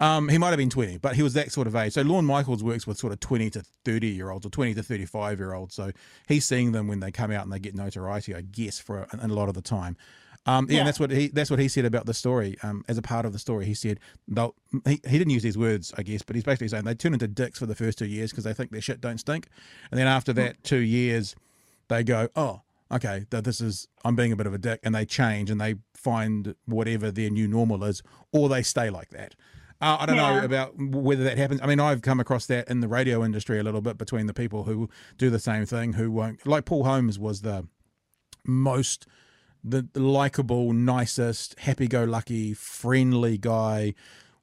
Um, 0.00 0.28
he 0.28 0.38
might 0.38 0.48
have 0.48 0.58
been 0.58 0.70
20, 0.70 0.98
but 0.98 1.16
he 1.16 1.22
was 1.22 1.34
that 1.34 1.52
sort 1.52 1.66
of 1.66 1.76
age. 1.76 1.94
So 1.94 2.02
Lorne 2.02 2.24
Michaels 2.24 2.62
works 2.62 2.86
with 2.86 2.98
sort 2.98 3.12
of 3.12 3.20
20 3.20 3.50
to 3.50 3.62
30 3.84 4.08
year 4.08 4.30
olds 4.30 4.46
or 4.46 4.50
20 4.50 4.74
to 4.74 4.82
35 4.82 5.38
year 5.38 5.54
olds. 5.54 5.74
So 5.74 5.92
he's 6.28 6.44
seeing 6.44 6.72
them 6.72 6.88
when 6.88 7.00
they 7.00 7.10
come 7.10 7.30
out 7.30 7.44
and 7.44 7.52
they 7.52 7.58
get 7.58 7.74
notoriety, 7.74 8.34
I 8.34 8.42
guess, 8.42 8.78
for 8.78 9.06
a, 9.12 9.18
a 9.22 9.28
lot 9.28 9.48
of 9.48 9.54
the 9.54 9.62
time. 9.62 9.96
Um, 10.46 10.68
yeah, 10.70 10.78
and 10.78 10.86
that's 10.86 11.00
what 11.00 11.10
he 11.10 11.26
that's 11.26 11.50
what 11.50 11.58
he 11.58 11.66
said 11.66 11.84
about 11.84 12.06
the 12.06 12.14
story. 12.14 12.56
Um, 12.62 12.84
as 12.86 12.96
a 12.96 13.02
part 13.02 13.26
of 13.26 13.32
the 13.32 13.38
story, 13.38 13.66
he 13.66 13.74
said 13.74 13.98
they'll 14.28 14.54
he, 14.84 15.00
he 15.04 15.18
didn't 15.18 15.30
use 15.30 15.42
these 15.42 15.58
words, 15.58 15.92
I 15.98 16.02
guess, 16.02 16.22
but 16.22 16.36
he's 16.36 16.44
basically 16.44 16.68
saying 16.68 16.84
they 16.84 16.94
turn 16.94 17.14
into 17.14 17.26
dicks 17.26 17.58
for 17.58 17.66
the 17.66 17.74
first 17.74 17.98
two 17.98 18.06
years 18.06 18.30
because 18.30 18.44
they 18.44 18.54
think 18.54 18.70
their 18.70 18.80
shit 18.80 19.00
don't 19.00 19.18
stink, 19.18 19.48
and 19.90 19.98
then 19.98 20.06
after 20.06 20.32
that 20.34 20.62
two 20.62 20.78
years, 20.78 21.34
they 21.88 22.04
go, 22.04 22.28
oh, 22.36 22.60
okay, 22.92 23.26
this 23.28 23.60
is 23.60 23.88
I'm 24.04 24.14
being 24.14 24.30
a 24.30 24.36
bit 24.36 24.46
of 24.46 24.54
a 24.54 24.58
dick, 24.58 24.78
and 24.84 24.94
they 24.94 25.04
change 25.04 25.50
and 25.50 25.60
they 25.60 25.76
find 25.94 26.54
whatever 26.66 27.10
their 27.10 27.30
new 27.30 27.48
normal 27.48 27.82
is, 27.82 28.02
or 28.32 28.48
they 28.48 28.62
stay 28.62 28.88
like 28.88 29.08
that. 29.10 29.34
Uh, 29.80 29.98
I 30.00 30.06
don't 30.06 30.16
Yeah. 30.16 30.38
know 30.40 30.44
about 30.44 30.78
whether 30.78 31.24
that 31.24 31.36
happens. 31.38 31.60
I 31.62 31.66
mean, 31.66 31.80
I've 31.80 32.02
come 32.02 32.18
across 32.20 32.46
that 32.46 32.68
in 32.68 32.80
the 32.80 32.88
radio 32.88 33.24
industry 33.24 33.58
a 33.58 33.62
little 33.62 33.82
bit 33.82 33.98
between 33.98 34.26
the 34.26 34.34
people 34.34 34.64
who 34.64 34.88
do 35.18 35.28
the 35.30 35.38
same 35.38 35.66
thing, 35.66 35.94
who 35.94 36.10
won't. 36.10 36.46
Like 36.46 36.64
Paul 36.64 36.84
Holmes 36.84 37.18
was 37.18 37.42
the 37.42 37.66
most 38.44 39.06
the, 39.68 39.88
the 39.92 40.00
likable, 40.00 40.72
nicest, 40.72 41.58
happy-go-lucky, 41.58 42.54
friendly 42.54 43.36
guy. 43.36 43.94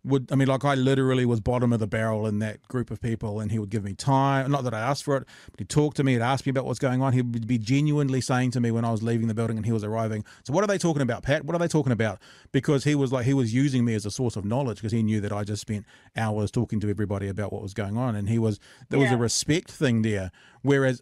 Would 0.05 0.31
I 0.31 0.35
mean, 0.35 0.49
like 0.49 0.65
I 0.65 0.75
literally 0.75 1.25
was 1.25 1.39
bottom 1.39 1.71
of 1.71 1.79
the 1.79 1.87
barrel 1.87 2.27
in 2.27 2.39
that 2.39 2.67
group 2.67 2.91
of 2.91 3.01
people, 3.01 3.39
and 3.39 3.51
he 3.51 3.59
would 3.59 3.69
give 3.69 3.83
me 3.83 3.93
time. 3.93 4.51
Not 4.51 4.65
that 4.65 4.73
I 4.73 4.81
asked 4.81 5.03
for 5.03 5.15
it, 5.17 5.27
but 5.51 5.59
he'd 5.59 5.69
talk 5.69 5.93
to 5.95 6.03
me, 6.03 6.13
he'd 6.13 6.21
ask 6.21 6.45
me 6.45 6.49
about 6.49 6.65
what's 6.65 6.79
going 6.79 7.01
on. 7.01 7.13
He 7.13 7.21
would 7.21 7.47
be 7.47 7.57
genuinely 7.57 8.19
saying 8.19 8.51
to 8.51 8.59
me 8.59 8.69
when 8.69 8.83
I 8.83 8.91
was 8.91 9.01
leaving 9.01 9.27
the 9.27 9.33
building 9.33 9.55
and 9.55 9.65
he 9.65 9.71
was 9.71 9.83
arriving. 9.83 10.25
So, 10.43 10.51
what 10.51 10.63
are 10.63 10.67
they 10.67 10.77
talking 10.77 11.01
about, 11.01 11.23
Pat? 11.23 11.45
What 11.45 11.55
are 11.55 11.59
they 11.59 11.69
talking 11.69 11.93
about? 11.93 12.19
Because 12.51 12.83
he 12.83 12.95
was 12.95 13.13
like 13.13 13.25
he 13.25 13.33
was 13.33 13.53
using 13.53 13.85
me 13.85 13.95
as 13.95 14.05
a 14.05 14.11
source 14.11 14.35
of 14.35 14.43
knowledge 14.43 14.77
because 14.77 14.91
he 14.91 15.03
knew 15.03 15.21
that 15.21 15.31
I 15.31 15.43
just 15.43 15.61
spent 15.61 15.85
hours 16.17 16.51
talking 16.51 16.79
to 16.81 16.89
everybody 16.89 17.29
about 17.29 17.53
what 17.53 17.61
was 17.61 17.73
going 17.73 17.95
on, 17.95 18.15
and 18.15 18.27
he 18.27 18.39
was 18.39 18.59
there 18.89 18.99
was 18.99 19.11
a 19.11 19.17
respect 19.17 19.71
thing 19.71 20.01
there. 20.01 20.31
Whereas 20.63 21.01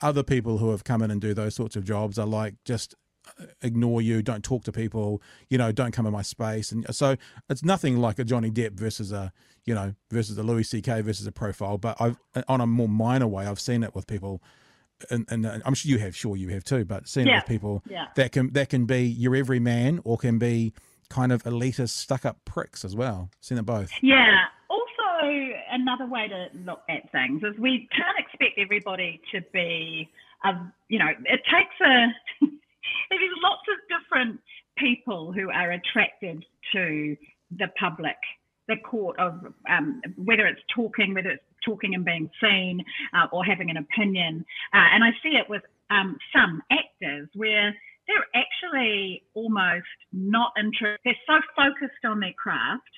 other 0.00 0.22
people 0.22 0.58
who 0.58 0.70
have 0.70 0.84
come 0.84 1.02
in 1.02 1.10
and 1.10 1.20
do 1.20 1.34
those 1.34 1.54
sorts 1.54 1.76
of 1.76 1.84
jobs 1.84 2.18
are 2.18 2.26
like 2.26 2.54
just 2.64 2.94
ignore 3.62 4.00
you, 4.02 4.22
don't 4.22 4.42
talk 4.44 4.64
to 4.64 4.72
people, 4.72 5.22
you 5.48 5.58
know, 5.58 5.72
don't 5.72 5.92
come 5.92 6.06
in 6.06 6.12
my 6.12 6.22
space. 6.22 6.72
And 6.72 6.86
so 6.94 7.16
it's 7.48 7.62
nothing 7.64 7.98
like 7.98 8.18
a 8.18 8.24
Johnny 8.24 8.50
Depp 8.50 8.72
versus 8.72 9.12
a, 9.12 9.32
you 9.64 9.74
know, 9.74 9.94
versus 10.10 10.38
a 10.38 10.42
Louis 10.42 10.64
C.K. 10.64 11.00
versus 11.02 11.26
a 11.26 11.32
profile. 11.32 11.78
But 11.78 11.96
I've, 12.00 12.16
on 12.48 12.60
a 12.60 12.66
more 12.66 12.88
minor 12.88 13.26
way, 13.26 13.46
I've 13.46 13.60
seen 13.60 13.82
it 13.82 13.94
with 13.94 14.06
people. 14.06 14.42
And, 15.10 15.26
and 15.30 15.46
I'm 15.64 15.74
sure 15.74 15.90
you 15.90 15.98
have, 15.98 16.16
sure 16.16 16.36
you 16.36 16.48
have 16.48 16.64
too, 16.64 16.84
but 16.84 17.06
seen 17.06 17.28
it 17.28 17.34
with 17.34 17.46
people 17.46 17.82
Yeah. 17.88 18.06
that 18.16 18.32
can 18.32 18.52
that 18.54 18.68
can 18.68 18.84
be 18.84 19.02
your 19.04 19.36
everyman 19.36 20.00
or 20.04 20.16
can 20.18 20.38
be 20.40 20.72
kind 21.08 21.30
of 21.30 21.42
elitist, 21.44 21.90
stuck 21.90 22.26
up 22.26 22.44
pricks 22.44 22.84
as 22.84 22.96
well. 22.96 23.30
Seen 23.40 23.58
it 23.58 23.64
both. 23.66 23.90
Yeah. 24.02 24.44
Also, 24.68 25.52
another 25.70 26.06
way 26.06 26.26
to 26.28 26.48
look 26.64 26.82
at 26.88 27.10
things 27.12 27.42
is 27.44 27.56
we 27.58 27.88
can't 27.92 28.18
expect 28.18 28.58
everybody 28.58 29.20
to 29.32 29.40
be, 29.52 30.08
a, 30.44 30.52
you 30.88 30.98
know, 30.98 31.08
it 31.24 31.40
takes 31.50 31.80
a, 31.80 32.06
there's 33.10 33.38
lots 33.42 33.62
of 33.72 33.78
different 33.88 34.40
people 34.76 35.32
who 35.32 35.50
are 35.50 35.72
attracted 35.72 36.44
to 36.72 37.16
the 37.58 37.68
public, 37.78 38.16
the 38.68 38.76
court 38.88 39.18
of 39.18 39.32
um, 39.68 40.00
whether 40.16 40.46
it's 40.46 40.60
talking, 40.74 41.14
whether 41.14 41.30
it's 41.30 41.42
talking 41.64 41.94
and 41.94 42.04
being 42.04 42.30
seen 42.40 42.82
uh, 43.14 43.26
or 43.32 43.44
having 43.44 43.70
an 43.70 43.76
opinion. 43.78 44.44
Uh, 44.72 44.86
and 44.94 45.02
I 45.04 45.10
see 45.22 45.30
it 45.30 45.48
with 45.48 45.62
um, 45.90 46.16
some 46.32 46.62
actors 46.70 47.28
where 47.34 47.74
they're 48.06 48.42
actually 48.42 49.22
almost 49.34 49.86
not 50.12 50.52
interested. 50.58 50.98
They're 51.04 51.14
so 51.26 51.40
focused 51.56 52.04
on 52.04 52.20
their 52.20 52.32
craft 52.34 52.88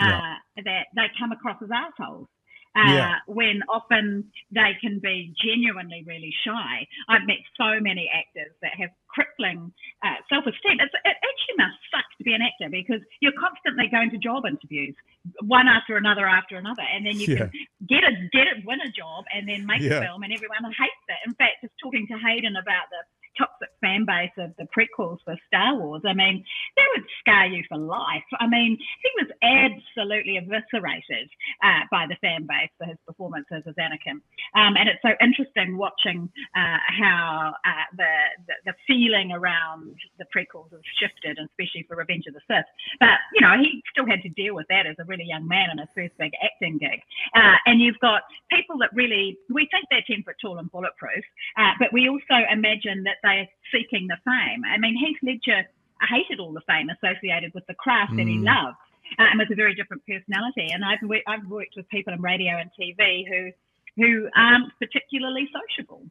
uh, 0.00 0.06
Yeah. 0.08 0.34
that 0.64 0.86
they 0.94 1.06
come 1.18 1.32
across 1.32 1.56
as 1.62 1.70
assholes. 1.70 2.28
Uh, 2.74 2.80
Yeah. 2.88 3.14
When 3.26 3.62
often 3.68 4.30
they 4.50 4.72
can 4.80 4.98
be 4.98 5.34
genuinely 5.44 6.02
really 6.06 6.32
shy. 6.44 6.86
I've 7.08 7.26
met 7.26 7.38
so 7.56 7.80
many 7.80 8.08
actors 8.12 8.52
that 8.62 8.72
have 8.80 8.90
crippling 9.08 9.72
uh, 10.02 10.16
self-esteem. 10.28 10.80
It 10.80 10.90
actually 11.04 11.56
must 11.58 11.76
suck 11.92 12.04
to 12.16 12.24
be 12.24 12.32
an 12.32 12.40
actor 12.40 12.70
because 12.70 13.00
you're 13.20 13.36
constantly 13.38 13.88
going 13.92 14.10
to 14.10 14.18
job 14.18 14.46
interviews, 14.46 14.96
one 15.44 15.68
after 15.68 15.96
another 15.96 16.26
after 16.26 16.56
another, 16.56 16.82
and 16.94 17.04
then 17.04 17.20
you 17.20 17.26
Yeah. 17.28 17.38
can 17.44 17.50
get 17.86 18.02
it, 18.04 18.14
get 18.32 18.46
it, 18.48 18.64
win 18.64 18.80
a 18.80 18.90
job, 18.90 19.24
and 19.34 19.46
then 19.48 19.66
make 19.66 19.82
Yeah. 19.82 20.00
a 20.00 20.06
film, 20.08 20.22
and 20.22 20.32
everyone 20.32 20.64
hates 20.72 21.04
it. 21.08 21.20
In 21.28 21.34
fact, 21.34 21.60
just 21.60 21.74
talking 21.82 22.06
to 22.08 22.16
Hayden 22.18 22.56
about 22.56 22.88
the 22.90 23.04
toxic 23.38 23.68
fan 23.80 24.04
base 24.04 24.32
of 24.38 24.52
the 24.58 24.66
prequels 24.76 25.18
for 25.24 25.36
Star 25.46 25.76
Wars, 25.76 26.02
I 26.06 26.12
mean, 26.12 26.44
that 26.76 26.86
would 26.96 27.06
scar 27.20 27.46
you 27.46 27.64
for 27.68 27.78
life. 27.78 28.24
I 28.38 28.46
mean, 28.46 28.78
he 28.78 29.10
was 29.22 29.30
absolutely 29.42 30.36
eviscerated 30.38 31.28
uh, 31.62 31.84
by 31.90 32.06
the 32.06 32.16
fan 32.20 32.46
base 32.46 32.70
for 32.78 32.86
his 32.86 32.98
performances 33.06 33.62
as 33.66 33.74
Anakin. 33.74 34.20
Um, 34.54 34.76
and 34.76 34.88
it's 34.88 35.02
so 35.02 35.14
interesting 35.20 35.76
watching 35.76 36.30
uh, 36.56 36.78
how 36.88 37.54
uh, 37.64 37.86
the, 37.96 38.12
the 38.46 38.54
the 38.66 38.74
feeling 38.86 39.32
around 39.32 39.94
the 40.18 40.26
prequels 40.34 40.70
has 40.70 40.80
shifted, 40.98 41.38
and 41.38 41.48
especially 41.50 41.84
for 41.88 41.96
Revenge 41.96 42.26
of 42.26 42.34
the 42.34 42.40
Sith. 42.48 42.66
But 43.00 43.18
you 43.34 43.40
know, 43.40 43.56
he 43.60 43.82
still 43.90 44.06
had 44.06 44.22
to 44.22 44.28
deal 44.30 44.54
with 44.54 44.66
that 44.68 44.86
as 44.86 44.96
a 44.98 45.04
really 45.04 45.24
young 45.24 45.46
man 45.46 45.70
in 45.72 45.78
his 45.78 45.88
first 45.94 46.16
big 46.18 46.32
acting 46.42 46.78
gig. 46.78 47.00
Uh, 47.34 47.56
and 47.66 47.80
you've 47.80 47.98
got 48.00 48.22
people 48.50 48.76
that 48.78 48.90
really 48.94 49.38
we 49.50 49.68
think 49.70 49.86
they're 49.90 50.04
ten 50.06 50.22
foot 50.22 50.36
tall 50.40 50.58
and 50.58 50.70
bulletproof, 50.70 51.24
uh, 51.56 51.72
but 51.78 51.92
we 51.92 52.08
also 52.08 52.44
imagine 52.50 53.02
that 53.04 53.16
they're 53.22 53.48
seeking 53.72 54.06
the 54.08 54.16
fame. 54.24 54.62
I 54.64 54.78
mean, 54.78 54.96
Heath 54.96 55.18
Ledger 55.22 55.66
hated 56.08 56.40
all 56.40 56.52
the 56.52 56.62
fame 56.62 56.90
associated 56.90 57.54
with 57.54 57.66
the 57.66 57.74
craft 57.74 58.16
that 58.16 58.26
he 58.26 58.38
Mm. 58.38 58.44
loved. 58.44 58.76
Uh, 59.18 59.24
and 59.30 59.38
was 59.38 59.50
a 59.50 59.54
very 59.54 59.74
different 59.74 60.02
personality. 60.06 60.68
And 60.72 60.82
I've 60.84 61.00
I've 61.26 61.46
worked 61.46 61.74
with 61.76 61.86
people 61.90 62.14
in 62.14 62.22
radio 62.22 62.56
and 62.56 62.70
TV 62.80 63.26
who 63.28 63.50
who 63.96 64.28
aren't 64.34 64.72
particularly 64.78 65.50
sociable. 65.52 66.02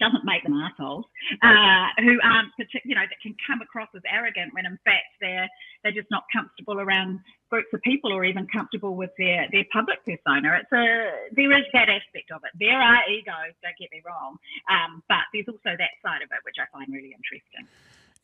Doesn't 0.00 0.24
make 0.24 0.42
them 0.42 0.54
assholes. 0.54 1.04
Uh, 1.42 1.88
who 2.00 2.18
aren't 2.22 2.52
you 2.84 2.94
know 2.94 3.04
that 3.04 3.20
can 3.22 3.34
come 3.46 3.60
across 3.60 3.88
as 3.94 4.02
arrogant 4.10 4.54
when 4.54 4.66
in 4.66 4.78
fact 4.84 5.12
they're 5.20 5.48
they're 5.82 5.92
just 5.92 6.10
not 6.10 6.24
comfortable 6.32 6.80
around 6.80 7.20
groups 7.50 7.68
of 7.74 7.82
people 7.82 8.12
or 8.12 8.24
even 8.24 8.46
comfortable 8.48 8.96
with 8.96 9.10
their 9.18 9.46
their 9.52 9.64
public 9.72 10.00
persona. 10.04 10.60
It's 10.60 10.72
a 10.72 11.32
there 11.36 11.52
is 11.52 11.66
that 11.72 11.88
aspect 11.88 12.32
of 12.32 12.40
it. 12.44 12.52
There 12.58 12.80
are 12.80 13.04
egos. 13.10 13.52
Don't 13.62 13.76
get 13.78 13.92
me 13.92 14.02
wrong. 14.06 14.36
Um, 14.70 15.02
but 15.08 15.28
there's 15.32 15.48
also 15.48 15.76
that 15.76 15.94
side 16.00 16.22
of 16.22 16.30
it 16.32 16.40
which 16.44 16.56
I 16.56 16.66
find 16.72 16.92
really 16.92 17.12
interesting. 17.12 17.68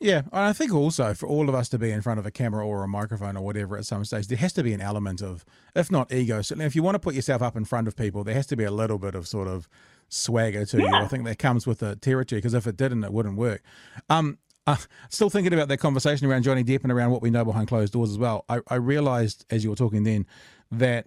Yeah, 0.00 0.22
and 0.32 0.44
I 0.44 0.52
think 0.52 0.72
also 0.72 1.12
for 1.12 1.26
all 1.26 1.48
of 1.48 1.56
us 1.56 1.68
to 1.70 1.78
be 1.78 1.90
in 1.90 2.02
front 2.02 2.20
of 2.20 2.26
a 2.26 2.30
camera 2.30 2.64
or 2.64 2.84
a 2.84 2.88
microphone 2.88 3.36
or 3.36 3.44
whatever 3.44 3.76
at 3.76 3.84
some 3.84 4.04
stage, 4.04 4.28
there 4.28 4.38
has 4.38 4.52
to 4.52 4.62
be 4.62 4.72
an 4.72 4.80
element 4.80 5.20
of, 5.20 5.44
if 5.74 5.90
not 5.90 6.12
ego, 6.12 6.40
certainly 6.40 6.66
if 6.66 6.76
you 6.76 6.84
want 6.84 6.94
to 6.94 7.00
put 7.00 7.14
yourself 7.16 7.42
up 7.42 7.56
in 7.56 7.64
front 7.64 7.88
of 7.88 7.96
people, 7.96 8.22
there 8.22 8.34
has 8.34 8.46
to 8.46 8.56
be 8.56 8.62
a 8.62 8.70
little 8.70 8.98
bit 8.98 9.16
of 9.16 9.26
sort 9.26 9.48
of 9.48 9.68
swagger 10.08 10.64
to 10.66 10.78
you. 10.78 10.88
I 10.88 11.06
think 11.06 11.24
that 11.24 11.38
comes 11.38 11.66
with 11.66 11.80
the 11.80 11.96
territory 11.96 12.38
because 12.38 12.54
if 12.54 12.66
it 12.66 12.76
didn't, 12.76 13.04
it 13.04 13.12
wouldn't 13.12 13.36
work. 13.36 13.62
Um, 14.08 14.38
uh, 14.66 14.76
still 15.08 15.30
thinking 15.30 15.52
about 15.54 15.68
that 15.68 15.78
conversation 15.78 16.26
around 16.26 16.42
Johnny 16.42 16.62
Depp 16.62 16.82
and 16.82 16.92
around 16.92 17.10
what 17.10 17.22
we 17.22 17.30
know 17.30 17.44
behind 17.44 17.68
closed 17.68 17.92
doors 17.92 18.10
as 18.10 18.18
well. 18.18 18.44
I, 18.48 18.60
I 18.68 18.74
realized 18.74 19.46
as 19.50 19.64
you 19.64 19.70
were 19.70 19.76
talking 19.76 20.02
then 20.02 20.26
that 20.70 21.06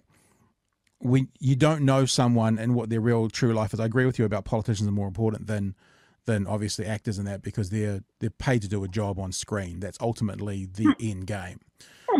when 0.98 1.28
you 1.40 1.56
don't 1.56 1.82
know 1.82 2.06
someone 2.06 2.58
and 2.58 2.74
what 2.74 2.88
their 2.88 3.00
real 3.00 3.28
true 3.28 3.52
life 3.52 3.74
is. 3.74 3.80
I 3.80 3.86
agree 3.86 4.06
with 4.06 4.18
you 4.18 4.24
about 4.24 4.44
politicians 4.44 4.88
are 4.88 4.92
more 4.92 5.08
important 5.08 5.46
than 5.46 5.74
than 6.24 6.46
obviously 6.46 6.86
actors 6.86 7.18
in 7.18 7.24
that 7.24 7.42
because 7.42 7.70
they're 7.70 8.02
they're 8.20 8.30
paid 8.30 8.62
to 8.62 8.68
do 8.68 8.84
a 8.84 8.88
job 8.88 9.18
on 9.18 9.32
screen. 9.32 9.80
That's 9.80 9.98
ultimately 10.00 10.66
the 10.66 10.94
end 11.00 11.26
game. 11.26 11.60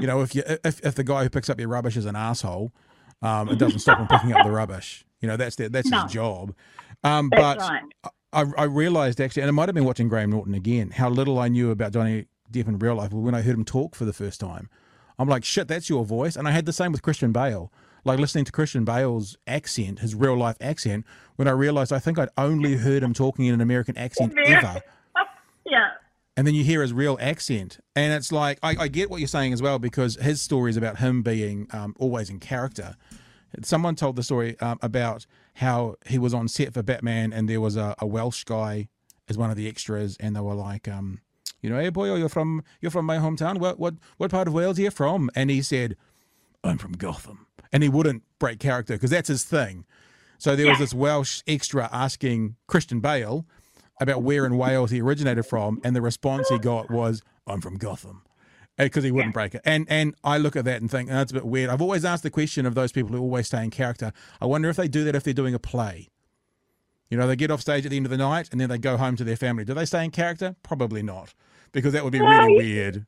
You 0.01 0.07
know, 0.07 0.21
if 0.23 0.35
you 0.35 0.43
if, 0.47 0.85
if 0.85 0.95
the 0.95 1.05
guy 1.05 1.23
who 1.23 1.31
picks 1.31 1.49
up 1.49 1.61
your 1.61 1.69
rubbish 1.69 1.97
is 1.97 2.07
an 2.07 2.17
asshole, 2.17 2.73
um, 3.21 3.49
it 3.49 3.59
doesn't 3.59 3.79
stop 3.79 3.99
him 3.99 4.09
picking 4.09 4.33
up 4.33 4.45
the 4.45 4.51
rubbish. 4.51 5.05
You 5.23 5.29
know, 5.29 5.37
that's 5.39 5.57
that's 5.57 5.89
No. 5.89 6.03
his 6.03 6.13
job. 6.13 6.55
Um, 7.05 7.31
That's 7.31 7.65
but 7.65 7.69
right. 7.71 7.83
I, 8.33 8.45
I 8.59 8.65
realized 8.65 9.21
actually, 9.21 9.43
and 9.43 9.49
I 9.49 9.53
might 9.53 9.69
have 9.69 9.75
been 9.75 9.85
watching 9.85 10.09
Graham 10.09 10.31
Norton 10.31 10.55
again, 10.55 10.91
how 10.91 11.09
little 11.09 11.39
I 11.39 11.49
knew 11.49 11.71
about 11.71 11.93
Johnny 11.93 12.27
Depp 12.53 12.69
in 12.69 12.79
real 12.79 12.95
life 12.97 13.13
when 13.13 13.35
I 13.35 13.41
heard 13.43 13.55
him 13.55 13.65
talk 13.65 13.95
for 13.95 14.05
the 14.05 14.13
first 14.13 14.39
time. 14.41 14.69
I'm 15.19 15.29
like, 15.29 15.45
shit, 15.45 15.67
that's 15.69 15.89
your 15.89 16.05
voice. 16.05 16.37
And 16.37 16.47
I 16.47 16.51
had 16.51 16.65
the 16.67 16.73
same 16.73 16.93
with 16.93 17.03
Christian 17.03 17.33
Bale. 17.33 17.73
Like 18.05 18.19
listening 18.19 18.45
to 18.47 18.53
Christian 18.53 18.85
Bale's 18.85 19.37
accent, 19.47 20.01
his 20.01 20.15
real 20.15 20.37
life 20.37 20.57
accent, 20.61 21.05
when 21.37 21.47
I 21.49 21.53
realized 21.53 21.93
I 21.93 21.99
think 21.99 22.19
I'd 22.19 22.29
only 22.37 22.77
heard 22.77 23.03
him 23.03 23.15
talking 23.15 23.47
in 23.47 23.55
an 23.55 23.61
American 23.61 23.97
accent 23.97 24.35
ever. 24.47 24.83
Yeah. 25.65 25.91
And 26.37 26.47
then 26.47 26.55
you 26.55 26.65
hear 26.65 26.83
his 26.83 26.93
real 26.93 27.17
accent. 27.21 27.79
And 27.95 28.13
it's 28.13 28.33
like, 28.33 28.59
I, 28.63 28.77
I 28.81 28.89
get 28.89 29.11
what 29.11 29.21
you're 29.21 29.29
saying 29.29 29.53
as 29.53 29.63
well, 29.63 29.79
because 29.79 30.17
his 30.17 30.43
story 30.43 30.71
is 30.71 30.77
about 30.77 30.99
him 30.99 31.23
being 31.23 31.67
um, 31.73 31.95
always 31.99 32.31
in 32.31 32.41
character. 32.41 32.97
Someone 33.63 33.95
told 33.95 34.17
the 34.17 34.23
story 34.23 34.59
um, 34.61 34.79
about 34.83 35.27
how 35.57 35.97
he 36.07 36.19
was 36.19 36.33
on 36.33 36.49
set 36.49 36.73
for 36.73 36.83
Batman 36.83 37.33
and 37.33 37.49
there 37.49 37.61
was 37.61 37.77
a, 37.77 37.95
a 37.99 38.07
Welsh 38.07 38.45
guy 38.45 38.89
as 39.29 39.39
one 39.39 39.51
of 39.51 39.57
the 39.57 39.69
extras, 39.69 40.17
and 40.19 40.35
they 40.35 40.41
were 40.41 40.55
like, 40.55 40.89
um, 40.89 41.21
you 41.61 41.71
know, 41.71 41.79
hey 41.79 41.91
boy, 41.91 42.15
you're 42.15 42.29
from 42.29 42.63
you're 42.81 42.91
from 42.91 43.07
my 43.07 43.19
hometown. 43.19 43.59
What 43.59 43.79
what 43.79 43.95
what 44.17 44.31
part 44.31 44.49
of 44.49 44.55
Wales 44.55 44.79
are 44.79 44.83
you 44.83 44.91
from? 44.91 45.31
And 45.35 45.49
he 45.51 45.63
said, 45.63 45.97
I'm 46.65 46.79
from 46.79 46.93
Gotham, 46.93 47.47
and 47.73 47.83
he 47.83 47.89
wouldn't 47.89 48.25
break 48.39 48.59
character 48.59 48.95
because 48.95 49.11
that's 49.11 49.29
his 49.29 49.45
thing. 49.45 49.85
So 50.39 50.57
there 50.57 50.69
was 50.69 50.79
this 50.79 50.93
Welsh 50.93 51.43
extra 51.47 51.89
asking 51.93 52.57
Christian 52.67 52.99
Bale 53.01 53.47
about 54.01 54.23
where 54.23 54.45
in 54.45 54.59
Wales 54.59 54.91
he 54.91 55.01
originated 55.01 55.47
from, 55.47 55.81
and 55.85 55.95
the 55.95 56.03
response 56.03 56.49
he 56.49 56.59
got 56.59 56.91
was, 56.91 57.23
"I'm 57.47 57.61
from 57.61 57.77
Gotham," 57.77 58.25
Uh, 58.83 58.87
because 58.87 59.05
he 59.05 59.11
wouldn't 59.11 59.35
break 59.35 59.55
it. 59.55 59.61
And 59.65 59.87
and 59.89 60.15
I 60.25 60.39
look 60.39 60.57
at 60.57 60.65
that 60.65 60.81
and 60.81 60.91
think 60.91 61.09
oh, 61.11 61.15
that's 61.15 61.31
a 61.33 61.35
bit 61.35 61.45
weird. 61.47 61.71
I've 61.71 61.83
always 61.83 62.05
asked 62.05 62.23
the 62.23 62.31
question 62.31 62.67
of 62.67 62.75
those 62.75 62.93
people 62.93 63.11
who 63.17 63.21
always 63.23 63.47
stay 63.47 63.63
in 63.65 63.71
character. 63.71 64.13
I 64.41 64.47
wonder 64.47 64.69
if 64.69 64.77
they 64.77 64.89
do 64.89 65.05
that 65.05 65.15
if 65.15 65.25
they're 65.25 65.35
doing 65.35 65.55
a 65.55 65.59
play. 65.59 66.09
You 67.11 67.19
know, 67.19 67.27
they 67.27 67.37
get 67.37 67.51
off 67.51 67.61
stage 67.61 67.85
at 67.85 67.91
the 67.91 67.97
end 67.97 68.07
of 68.07 68.11
the 68.11 68.17
night 68.17 68.49
and 68.53 68.61
then 68.61 68.69
they 68.71 68.79
go 68.79 68.97
home 68.97 69.17
to 69.17 69.25
their 69.25 69.37
family. 69.37 69.65
Do 69.65 69.75
they 69.75 69.85
stay 69.85 70.05
in 70.05 70.11
character? 70.11 70.57
Probably 70.63 71.03
not. 71.03 71.35
because 71.73 71.93
that 71.93 72.05
would 72.05 72.13
be 72.13 72.21
really 72.21 72.57
weird. 72.57 73.07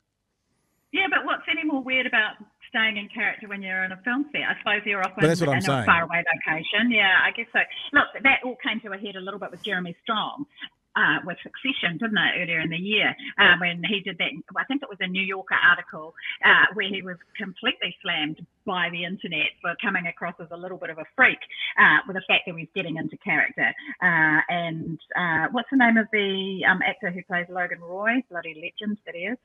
Yeah, 0.91 1.07
but 1.09 1.25
what's 1.25 1.43
any 1.49 1.63
more 1.65 1.81
weird 1.83 2.05
about 2.05 2.33
staying 2.69 2.97
in 2.97 3.09
character 3.09 3.47
when 3.47 3.61
you're 3.61 3.83
in 3.83 3.91
a 3.91 3.97
film 4.03 4.25
set? 4.31 4.41
I 4.43 4.57
suppose 4.59 4.81
you're 4.85 4.99
often 5.01 5.15
But 5.21 5.27
that's 5.27 5.39
what 5.41 5.49
I'm 5.49 5.55
in 5.57 5.61
saying. 5.61 5.79
a 5.81 5.85
faraway 5.85 6.23
location. 6.33 6.91
Yeah, 6.91 7.13
I 7.23 7.31
guess 7.31 7.47
so. 7.51 7.59
Look, 7.93 8.05
that 8.23 8.39
all 8.45 8.55
came 8.65 8.79
to 8.81 8.91
a 8.93 8.97
head 8.97 9.15
a 9.15 9.19
little 9.21 9.39
bit 9.39 9.51
with 9.51 9.63
Jeremy 9.63 9.95
Strong. 10.03 10.45
Uh, 10.95 11.19
with 11.25 11.35
Succession, 11.43 11.97
didn't 11.99 12.17
it, 12.17 12.39
earlier 12.39 12.61
in 12.61 12.69
the 12.69 12.79
year, 12.79 13.11
uh, 13.37 13.59
when 13.59 13.83
he 13.83 13.99
did 13.99 14.17
that? 14.17 14.31
I 14.55 14.63
think 14.63 14.81
it 14.81 14.87
was 14.87 14.97
a 15.01 15.07
New 15.07 15.21
Yorker 15.23 15.59
article 15.59 16.15
uh, 16.43 16.71
where 16.73 16.87
he 16.87 17.01
was 17.01 17.17
completely 17.35 17.91
slammed 18.01 18.39
by 18.65 18.87
the 18.91 19.03
internet 19.03 19.51
for 19.61 19.75
coming 19.83 20.07
across 20.07 20.35
as 20.39 20.47
a 20.51 20.57
little 20.57 20.77
bit 20.77 20.89
of 20.89 20.97
a 20.97 21.05
freak 21.15 21.39
uh, 21.77 21.99
with 22.07 22.15
the 22.15 22.23
fact 22.27 22.47
that 22.47 22.55
he's 22.55 22.71
getting 22.73 22.95
into 22.95 23.17
character. 23.17 23.75
Uh, 24.01 24.39
and 24.47 24.99
uh, 25.19 25.47
what's 25.51 25.69
the 25.69 25.77
name 25.77 25.97
of 25.97 26.07
the 26.11 26.63
um, 26.69 26.79
actor 26.87 27.11
who 27.11 27.21
plays 27.23 27.45
Logan 27.49 27.81
Roy? 27.81 28.23
Bloody 28.29 28.55
legend 28.55 28.97
that 29.05 29.15
is. 29.15 29.37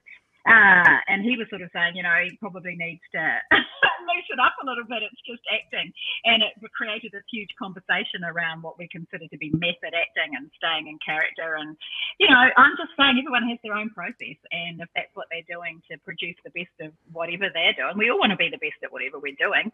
Uh, 0.48 0.96
and 1.08 1.20
he 1.20 1.36
was 1.36 1.48
sort 1.50 1.60
of 1.60 1.68
saying, 1.72 1.96
you 1.96 2.02
know, 2.02 2.16
he 2.24 2.36
probably 2.40 2.72
needs 2.76 3.04
to 3.12 3.20
loosen 4.08 4.40
up 4.40 4.56
a 4.62 4.66
little 4.66 4.88
bit. 4.88 5.04
It's 5.04 5.20
just 5.28 5.44
acting. 5.52 5.92
And 6.24 6.42
it 6.42 6.56
created 6.72 7.12
this 7.12 7.26
huge 7.28 7.52
conversation 7.60 8.24
around 8.24 8.62
what 8.62 8.78
we 8.78 8.88
consider 8.88 9.28
to 9.28 9.38
be 9.38 9.52
method 9.52 9.92
acting 9.92 10.32
and 10.32 10.48
staying 10.56 10.88
in 10.88 10.96
character. 11.04 11.60
And, 11.60 11.76
you 12.18 12.28
know, 12.28 12.48
I'm 12.56 12.74
just 12.80 12.96
saying 12.96 13.20
everyone 13.20 13.48
has 13.48 13.60
their 13.62 13.76
own 13.76 13.92
process. 13.92 14.40
And 14.50 14.80
if 14.80 14.88
that's 14.96 15.12
what 15.14 15.28
they're 15.28 15.46
doing 15.48 15.82
to 15.92 15.98
produce 16.02 16.36
the 16.40 16.54
best 16.56 16.72
of 16.80 16.96
whatever 17.12 17.52
they're 17.52 17.76
doing, 17.76 18.00
we 18.00 18.08
all 18.08 18.18
want 18.18 18.32
to 18.32 18.40
be 18.40 18.48
the 18.48 18.60
best 18.60 18.80
at 18.82 18.92
whatever 18.92 19.20
we're 19.20 19.38
doing. 19.38 19.68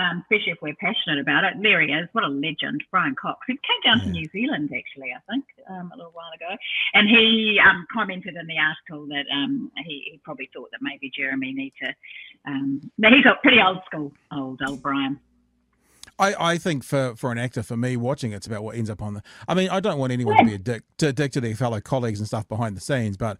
Um, 0.00 0.22
especially 0.22 0.52
if 0.52 0.62
we're 0.62 0.74
passionate 0.76 1.20
about 1.20 1.44
it. 1.44 1.54
There 1.60 1.80
he 1.82 1.92
is. 1.92 2.08
What 2.12 2.24
a 2.24 2.28
legend, 2.28 2.82
Brian 2.90 3.14
Cox. 3.20 3.40
He 3.46 3.52
came 3.52 3.80
down 3.84 4.00
to 4.00 4.08
New 4.08 4.26
Zealand, 4.32 4.70
actually, 4.74 5.12
I 5.12 5.20
think, 5.30 5.44
um, 5.68 5.90
a 5.92 5.96
little 5.96 6.12
while 6.12 6.30
ago. 6.34 6.56
And 6.94 7.06
he 7.06 7.60
um, 7.62 7.86
commented 7.92 8.34
in 8.34 8.46
the 8.46 8.56
article 8.56 9.06
that 9.08 9.26
um, 9.30 9.70
he, 9.84 10.10
he, 10.12 10.20
probably 10.24 10.48
thought 10.54 10.70
that 10.70 10.80
maybe 10.80 11.10
Jeremy 11.14 11.52
need 11.52 11.74
to. 11.82 11.94
Um, 12.46 12.90
he's 12.96 13.24
got 13.24 13.42
pretty 13.42 13.60
old 13.60 13.80
school, 13.84 14.12
old, 14.32 14.60
old 14.66 14.80
Brian. 14.80 15.20
I, 16.18 16.52
I 16.52 16.58
think 16.58 16.82
for, 16.82 17.14
for 17.16 17.30
an 17.30 17.38
actor, 17.38 17.62
for 17.62 17.76
me, 17.76 17.96
watching 17.98 18.32
it's 18.32 18.46
about 18.46 18.62
what 18.62 18.76
ends 18.76 18.88
up 18.88 19.02
on 19.02 19.14
the. 19.14 19.22
I 19.46 19.54
mean, 19.54 19.68
I 19.68 19.80
don't 19.80 19.98
want 19.98 20.12
anyone 20.12 20.36
yeah. 20.36 20.42
to 20.42 20.48
be 20.48 20.54
a 20.54 20.58
dick 20.58 20.82
to, 20.98 21.12
dick 21.12 21.32
to 21.32 21.42
their 21.42 21.54
fellow 21.54 21.80
colleagues 21.80 22.20
and 22.20 22.26
stuff 22.26 22.48
behind 22.48 22.74
the 22.74 22.80
scenes, 22.80 23.18
but 23.18 23.36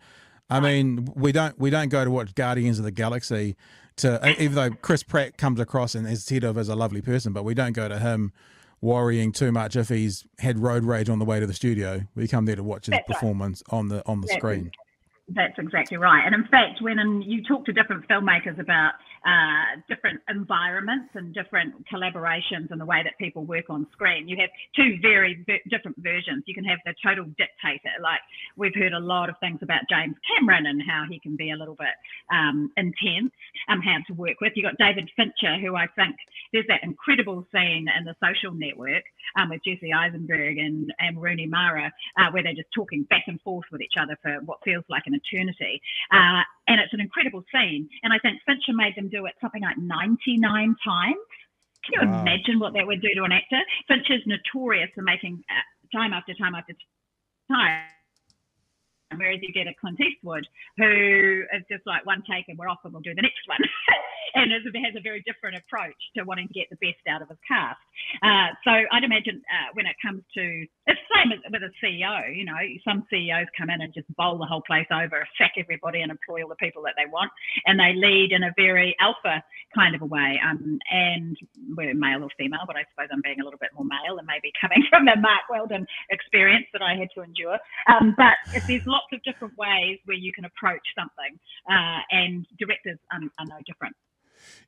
I 0.51 0.59
mean, 0.59 1.09
we 1.15 1.31
don't 1.31 1.57
we 1.59 1.71
don't 1.71 1.89
go 1.89 2.05
to 2.05 2.11
watch 2.11 2.35
Guardians 2.35 2.79
of 2.79 2.85
the 2.85 2.91
Galaxy 2.91 3.57
to 3.97 4.35
even 4.41 4.55
though 4.55 4.71
Chris 4.71 5.03
Pratt 5.03 5.37
comes 5.37 5.61
across 5.61 5.95
and 5.95 6.07
is 6.07 6.25
said 6.25 6.45
of 6.45 6.57
as 6.59 6.69
a 6.69 6.75
lovely 6.75 7.03
person, 7.03 7.33
but 7.33 7.45
we 7.45 7.55
don't 7.55 7.73
go 7.73 7.89
to 7.89 7.99
him 7.99 8.33
worrying 8.81 9.33
too 9.33 9.53
much 9.53 9.77
if 9.77 9.89
he's 9.89 10.25
had 10.39 10.59
road 10.59 10.85
rage 10.85 11.09
on 11.09 11.19
the 11.19 11.25
way 11.25 11.39
to 11.41 11.47
the 11.47 11.55
studio. 11.55 12.03
We 12.15 12.29
come 12.29 12.47
there 12.47 12.57
to 12.57 12.63
watch 12.63 12.87
his 12.87 12.93
That's 12.93 13.07
performance 13.07 13.63
right. 13.71 13.79
on 13.79 13.89
the 13.89 14.07
on 14.07 14.21
the 14.21 14.27
That's 14.27 14.39
screen. 14.39 14.71
That's 15.29 15.59
exactly 15.59 15.97
right. 15.97 16.25
And 16.25 16.35
in 16.35 16.47
fact, 16.49 16.81
when 16.81 16.99
and 16.99 17.23
you 17.25 17.43
talk 17.45 17.65
to 17.67 17.73
different 17.73 18.09
filmmakers 18.09 18.59
about 18.59 18.95
uh, 19.27 19.81
different 19.89 20.21
environments 20.29 21.11
and 21.15 21.35
different 21.35 21.75
collaborations 21.93 22.71
and 22.71 22.81
the 22.81 22.85
way 22.85 23.03
that 23.03 23.17
people 23.19 23.45
work 23.45 23.67
on 23.69 23.87
screen, 23.93 24.29
you 24.29 24.37
have 24.41 24.51
two 24.75 24.97
very 25.03 25.43
v- 25.47 25.61
different 25.69 25.97
versions. 25.99 26.45
You 26.47 26.55
can 26.55 26.65
have 26.65 26.79
the 26.85 26.95
total 27.05 27.25
dictator, 27.37 27.95
like 28.03 28.21
we've 28.57 28.75
heard 28.75 28.93
a 28.93 28.99
lot 28.99 29.29
of 29.29 29.37
things 29.41 29.59
about 29.63 29.83
James 29.91 30.17
Cameron 30.27 30.67
and 30.67 30.83
how 30.83 31.05
he 31.09 31.19
can 31.19 31.37
be 31.37 31.51
a 31.51 31.57
little 31.57 31.75
bit 31.77 31.95
um, 32.33 32.71
intense, 32.77 33.33
um, 33.69 33.81
how 33.81 33.99
to 34.07 34.15
work 34.15 34.41
with. 34.41 34.53
You've 34.57 34.65
got 34.65 34.79
David 34.79 35.11
Fincher, 35.17 35.59
who 35.61 35.77
I 35.77 35.87
think 35.97 36.17
there's 36.53 36.67
that 36.69 36.83
incredible 36.83 37.47
scene 37.53 37.87
in 37.97 38.05
the 38.05 38.15
social 38.23 38.55
network 38.55 39.05
um, 39.37 39.51
with 39.51 39.61
Jesse 39.65 39.93
Eisenberg 39.93 40.59
and, 40.59 40.93
and 40.99 41.21
Rooney 41.21 41.47
Mara, 41.47 41.93
uh, 42.17 42.31
where 42.31 42.43
they're 42.43 42.55
just 42.55 42.73
talking 42.75 43.05
back 43.05 43.25
and 43.27 43.41
forth 43.43 43.67
with 43.71 43.81
each 43.83 43.95
other 44.01 44.17
for 44.23 44.41
what 44.45 44.59
feels 44.65 44.85
like 44.89 45.05
an 45.07 45.15
eternity. 45.15 45.81
Uh, 46.11 46.43
and 46.71 46.81
it's 46.81 46.95
an 46.95 47.01
incredible 47.01 47.43
scene. 47.53 47.91
And 48.05 48.13
I 48.13 48.19
think 48.23 48.39
Fincher 48.47 48.73
made 48.73 48.95
them 48.95 49.09
do 49.09 49.27
it 49.27 49.35
something 49.41 49.61
like 49.61 49.77
99 49.77 50.39
times. 50.85 51.27
Can 51.83 51.91
you 51.91 52.01
wow. 52.07 52.23
imagine 52.23 52.61
what 52.61 52.75
that 52.75 52.87
would 52.87 53.03
do 53.03 53.09
to 53.17 53.25
an 53.25 53.33
actor? 53.33 53.59
Fincher's 53.89 54.23
notorious 54.25 54.89
for 54.95 55.03
making 55.03 55.43
uh, 55.51 55.99
time 55.99 56.13
after 56.13 56.33
time 56.35 56.55
after 56.55 56.73
time. 57.51 57.83
Whereas 59.17 59.41
you 59.43 59.53
get 59.53 59.67
a 59.67 59.75
Clint 59.75 59.99
Eastwood 59.99 60.47
who 60.79 61.43
is 61.53 61.65
just 61.69 61.85
like 61.87 62.07
one 62.07 62.23
take 62.31 62.47
and 62.47 62.57
we're 62.57 62.69
off 62.69 62.79
and 62.85 62.93
we'll 62.93 63.03
do 63.03 63.15
the 63.15 63.23
next 63.23 63.43
one. 63.47 63.59
and 64.35 64.53
is, 64.53 64.63
has 64.63 64.95
a 64.95 65.03
very 65.03 65.23
different 65.27 65.57
approach 65.57 65.99
to 66.17 66.23
wanting 66.23 66.47
to 66.47 66.55
get 66.55 66.71
the 66.71 66.77
best 66.77 67.03
out 67.09 67.23
of 67.23 67.29
his 67.29 67.39
cast. 67.47 67.81
Uh, 68.23 68.55
so 68.63 68.71
I'd 68.71 69.03
imagine 69.03 69.43
uh, 69.51 69.75
when 69.75 69.87
it 69.87 69.97
comes 69.99 70.23
to, 70.35 70.67
it's 70.91 71.01
the 71.09 71.15
same 71.15 71.31
with 71.53 71.63
a 71.63 71.73
CEO, 71.79 72.37
you 72.37 72.45
know, 72.45 72.59
some 72.85 73.07
CEOs 73.11 73.47
come 73.57 73.71
in 73.71 73.81
and 73.81 73.95
just 73.95 74.09
bowl 74.17 74.39
the 74.39 74.47
whole 74.47 74.63
place 74.63 74.87
over, 74.91 75.27
sack 75.39 75.53
everybody 75.57 76.01
and 76.01 76.11
employ 76.11 76.43
all 76.43 76.49
the 76.49 76.57
people 76.57 76.83
that 76.83 76.95
they 76.97 77.07
want. 77.11 77.31
And 77.67 77.79
they 77.79 77.95
lead 77.95 78.33
in 78.33 78.43
a 78.43 78.53
very 78.57 78.97
alpha 79.01 79.43
kind 79.75 79.95
of 79.95 80.03
a 80.03 80.07
way. 80.07 80.41
Um, 80.43 80.79
and 80.91 81.37
we're 81.77 81.95
male 81.95 82.25
or 82.25 82.31
female, 82.39 82.67
but 82.67 82.77
I 82.77 82.85
suppose 82.91 83.09
I'm 83.13 83.23
being 83.23 83.41
a 83.41 83.45
little 83.45 83.59
bit 83.61 83.71
more 83.75 83.85
male 83.85 84.19
and 84.19 84.27
maybe 84.27 84.53
coming 84.61 84.85
from 84.91 85.05
the 85.05 85.17
Mark 85.17 85.47
Weldon 85.49 85.87
experience 86.11 86.67
that 86.73 86.83
I 86.83 86.97
had 86.97 87.09
to 87.15 87.23
endure. 87.23 87.59
Um, 87.89 88.15
but 88.17 88.35
there's 88.67 88.87
lots 88.87 89.07
of 89.13 89.23
different 89.23 89.57
ways 89.57 89.99
where 90.05 90.17
you 90.17 90.33
can 90.33 90.45
approach 90.45 90.83
something, 90.99 91.39
uh, 91.71 92.01
and 92.11 92.47
directors 92.59 92.99
are, 93.13 93.21
are 93.39 93.47
no 93.47 93.59
different. 93.67 93.95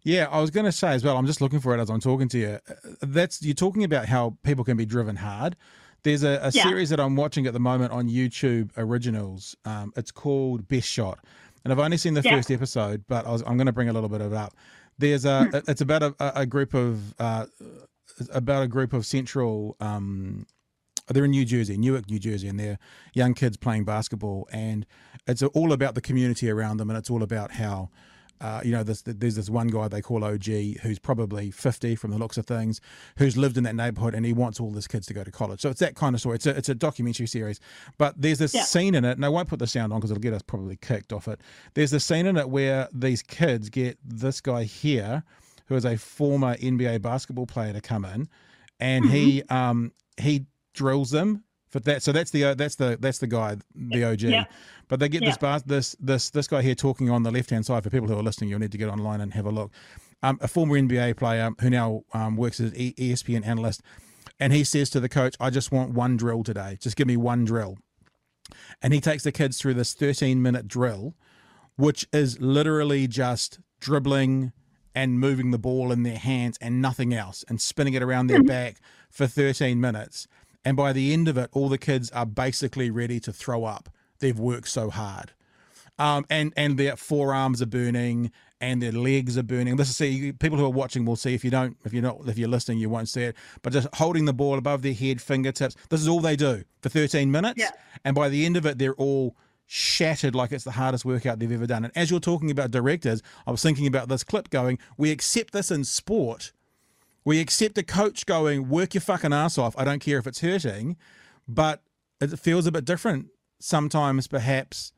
Yeah, 0.02 0.28
I 0.30 0.40
was 0.40 0.50
going 0.50 0.66
to 0.66 0.72
say 0.72 0.92
as 0.92 1.04
well. 1.04 1.16
I'm 1.16 1.26
just 1.26 1.40
looking 1.40 1.60
for 1.60 1.74
it 1.74 1.80
as 1.80 1.88
I'm 1.88 2.00
talking 2.00 2.28
to 2.28 2.38
you. 2.38 2.58
That's 3.00 3.42
you're 3.42 3.54
talking 3.54 3.84
about 3.84 4.06
how 4.06 4.36
people 4.42 4.64
can 4.64 4.76
be 4.76 4.84
driven 4.84 5.16
hard. 5.16 5.56
There's 6.04 6.24
a, 6.24 6.40
a 6.42 6.50
yeah. 6.50 6.64
series 6.64 6.90
that 6.90 6.98
I'm 6.98 7.16
watching 7.16 7.46
at 7.46 7.52
the 7.52 7.60
moment 7.60 7.92
on 7.92 8.08
YouTube 8.08 8.70
Originals. 8.76 9.56
Um, 9.64 9.92
it's 9.96 10.10
called 10.10 10.66
Best 10.68 10.88
Shot, 10.88 11.18
and 11.64 11.72
I've 11.72 11.78
only 11.78 11.96
seen 11.96 12.14
the 12.14 12.22
yeah. 12.22 12.36
first 12.36 12.50
episode, 12.50 13.04
but 13.08 13.26
I 13.26 13.32
am 13.32 13.56
going 13.56 13.66
to 13.66 13.72
bring 13.72 13.88
a 13.88 13.92
little 13.92 14.08
bit 14.08 14.20
of 14.20 14.32
it 14.32 14.36
up. 14.36 14.54
There's 14.98 15.24
a. 15.24 15.44
Hmm. 15.44 15.56
It's 15.68 15.80
about 15.80 16.02
a, 16.02 16.40
a 16.40 16.46
group 16.46 16.74
of 16.74 17.14
uh, 17.20 17.46
about 18.32 18.62
a 18.62 18.68
group 18.68 18.92
of 18.92 19.06
central. 19.06 19.76
Um, 19.80 20.46
they're 21.08 21.24
in 21.24 21.32
New 21.32 21.44
Jersey, 21.44 21.76
Newark, 21.76 22.08
New 22.08 22.18
Jersey, 22.18 22.48
and 22.48 22.58
they're 22.58 22.78
young 23.12 23.34
kids 23.34 23.56
playing 23.56 23.84
basketball, 23.84 24.48
and 24.52 24.86
it's 25.26 25.42
all 25.42 25.72
about 25.72 25.94
the 25.94 26.00
community 26.00 26.50
around 26.50 26.78
them, 26.78 26.90
and 26.90 26.98
it's 26.98 27.10
all 27.10 27.22
about 27.22 27.52
how 27.52 27.90
uh, 28.42 28.60
you 28.64 28.72
know, 28.72 28.82
this, 28.82 29.02
there's 29.02 29.36
this 29.36 29.48
one 29.48 29.68
guy 29.68 29.86
they 29.86 30.02
call 30.02 30.24
OG 30.24 30.46
who's 30.82 30.98
probably 30.98 31.52
50 31.52 31.94
from 31.94 32.10
the 32.10 32.18
looks 32.18 32.36
of 32.36 32.44
things, 32.44 32.80
who's 33.16 33.36
lived 33.36 33.56
in 33.56 33.62
that 33.62 33.76
neighborhood 33.76 34.16
and 34.16 34.26
he 34.26 34.32
wants 34.32 34.58
all 34.58 34.72
his 34.72 34.88
kids 34.88 35.06
to 35.06 35.14
go 35.14 35.22
to 35.22 35.30
college. 35.30 35.60
So 35.60 35.70
it's 35.70 35.78
that 35.78 35.94
kind 35.94 36.14
of 36.14 36.20
story. 36.20 36.34
It's 36.34 36.46
a, 36.46 36.56
it's 36.56 36.68
a 36.68 36.74
documentary 36.74 37.28
series. 37.28 37.60
But 37.98 38.20
there's 38.20 38.38
this 38.38 38.52
yeah. 38.52 38.64
scene 38.64 38.96
in 38.96 39.04
it, 39.04 39.12
and 39.12 39.24
I 39.24 39.28
won't 39.28 39.48
put 39.48 39.60
the 39.60 39.68
sound 39.68 39.92
on 39.92 40.00
because 40.00 40.10
it'll 40.10 40.20
get 40.20 40.32
us 40.32 40.42
probably 40.42 40.76
kicked 40.76 41.12
off 41.12 41.28
it. 41.28 41.40
There's 41.74 41.92
this 41.92 42.04
scene 42.04 42.26
in 42.26 42.36
it 42.36 42.50
where 42.50 42.88
these 42.92 43.22
kids 43.22 43.70
get 43.70 43.96
this 44.04 44.40
guy 44.40 44.64
here, 44.64 45.22
who 45.66 45.76
is 45.76 45.84
a 45.84 45.96
former 45.96 46.56
NBA 46.56 47.00
basketball 47.00 47.46
player, 47.46 47.72
to 47.72 47.80
come 47.80 48.04
in, 48.04 48.28
and 48.80 49.04
mm-hmm. 49.04 49.14
he 49.14 49.42
um, 49.50 49.92
he 50.20 50.46
drills 50.74 51.10
them 51.12 51.44
for 51.72 51.80
that. 51.80 52.02
So 52.02 52.12
that's 52.12 52.30
the 52.30 52.44
uh, 52.44 52.54
that's 52.54 52.76
the 52.76 52.98
that's 53.00 53.18
the 53.18 53.26
guy, 53.26 53.56
the 53.74 54.04
OG. 54.04 54.22
Yeah. 54.22 54.44
But 54.88 55.00
they 55.00 55.08
get 55.08 55.22
yeah. 55.22 55.30
this 55.30 55.38
bar, 55.38 55.60
this 55.60 55.96
this 55.98 56.30
this 56.30 56.46
guy 56.46 56.62
here 56.62 56.74
talking 56.74 57.10
on 57.10 57.22
the 57.22 57.30
left 57.32 57.50
hand 57.50 57.66
side. 57.66 57.82
For 57.82 57.90
people 57.90 58.06
who 58.06 58.16
are 58.16 58.22
listening, 58.22 58.50
you'll 58.50 58.60
need 58.60 58.72
to 58.72 58.78
get 58.78 58.90
online 58.90 59.20
and 59.20 59.32
have 59.32 59.46
a 59.46 59.50
look. 59.50 59.72
Um, 60.22 60.38
a 60.40 60.46
former 60.46 60.78
NBA 60.78 61.16
player 61.16 61.50
who 61.60 61.70
now 61.70 62.02
um, 62.12 62.36
works 62.36 62.60
as 62.60 62.72
an 62.72 62.76
ESPN 62.76 63.44
analyst, 63.44 63.82
and 64.38 64.52
he 64.52 64.62
says 64.62 64.90
to 64.90 65.00
the 65.00 65.08
coach, 65.08 65.34
"I 65.40 65.50
just 65.50 65.72
want 65.72 65.92
one 65.92 66.16
drill 66.16 66.44
today. 66.44 66.76
Just 66.78 66.96
give 66.96 67.06
me 67.06 67.16
one 67.16 67.44
drill." 67.44 67.78
And 68.82 68.92
he 68.92 69.00
takes 69.00 69.24
the 69.24 69.32
kids 69.32 69.58
through 69.58 69.74
this 69.74 69.94
13 69.94 70.42
minute 70.42 70.68
drill, 70.68 71.14
which 71.76 72.06
is 72.12 72.38
literally 72.40 73.08
just 73.08 73.60
dribbling 73.80 74.52
and 74.94 75.18
moving 75.18 75.52
the 75.52 75.58
ball 75.58 75.90
in 75.90 76.02
their 76.02 76.18
hands 76.18 76.58
and 76.60 76.82
nothing 76.82 77.14
else, 77.14 77.46
and 77.48 77.62
spinning 77.62 77.94
it 77.94 78.02
around 78.02 78.26
their 78.26 78.40
hmm. 78.40 78.46
back 78.46 78.76
for 79.10 79.26
13 79.26 79.80
minutes. 79.80 80.28
And 80.64 80.76
by 80.76 80.92
the 80.92 81.12
end 81.12 81.28
of 81.28 81.36
it, 81.36 81.50
all 81.52 81.68
the 81.68 81.78
kids 81.78 82.10
are 82.10 82.26
basically 82.26 82.90
ready 82.90 83.18
to 83.20 83.32
throw 83.32 83.64
up 83.64 83.88
they've 84.22 84.38
worked 84.38 84.68
so 84.68 84.88
hard. 84.88 85.32
Um, 85.98 86.24
and 86.30 86.54
and 86.56 86.78
their 86.78 86.96
forearms 86.96 87.60
are 87.60 87.66
burning 87.66 88.32
and 88.62 88.80
their 88.80 88.92
legs 88.92 89.36
are 89.36 89.42
burning. 89.42 89.76
This 89.76 89.90
is 89.90 89.96
see 89.96 90.32
people 90.32 90.56
who 90.56 90.64
are 90.64 90.70
watching 90.70 91.04
will 91.04 91.16
see 91.16 91.34
if 91.34 91.44
you 91.44 91.50
don't 91.50 91.76
if 91.84 91.92
you're 91.92 92.02
not 92.02 92.20
if 92.26 92.38
you're 92.38 92.48
listening 92.48 92.78
you 92.78 92.88
won't 92.88 93.10
see 93.10 93.24
it. 93.24 93.36
But 93.60 93.74
just 93.74 93.88
holding 93.94 94.24
the 94.24 94.32
ball 94.32 94.56
above 94.56 94.80
their 94.80 94.94
head, 94.94 95.20
fingertips. 95.20 95.76
This 95.90 96.00
is 96.00 96.08
all 96.08 96.20
they 96.20 96.36
do 96.36 96.64
for 96.80 96.88
13 96.88 97.30
minutes. 97.30 97.60
Yeah. 97.60 97.72
And 98.06 98.14
by 98.14 98.30
the 98.30 98.46
end 98.46 98.56
of 98.56 98.64
it, 98.64 98.78
they're 98.78 98.94
all 98.94 99.36
shattered 99.66 100.34
like 100.34 100.50
it's 100.52 100.64
the 100.64 100.72
hardest 100.72 101.04
workout 101.04 101.38
they've 101.38 101.52
ever 101.52 101.66
done. 101.66 101.84
And 101.84 101.92
as 101.94 102.10
you're 102.10 102.20
talking 102.20 102.50
about 102.50 102.70
directors, 102.70 103.22
I 103.46 103.50
was 103.50 103.62
thinking 103.62 103.86
about 103.86 104.08
this 104.08 104.24
clip 104.24 104.50
going, 104.50 104.78
we 104.96 105.10
accept 105.10 105.52
this 105.52 105.70
in 105.70 105.84
sport. 105.84 106.52
We 107.24 107.40
accept 107.40 107.78
a 107.78 107.82
coach 107.82 108.26
going, 108.26 108.68
work 108.68 108.94
your 108.94 109.00
fucking 109.00 109.32
ass 109.32 109.58
off. 109.58 109.74
I 109.78 109.84
don't 109.84 110.00
care 110.00 110.18
if 110.18 110.26
it's 110.26 110.40
hurting, 110.40 110.96
but 111.46 111.82
it 112.20 112.38
feels 112.38 112.66
a 112.66 112.72
bit 112.72 112.84
different 112.84 113.28
sometimes 113.60 114.26
perhaps 114.26 114.92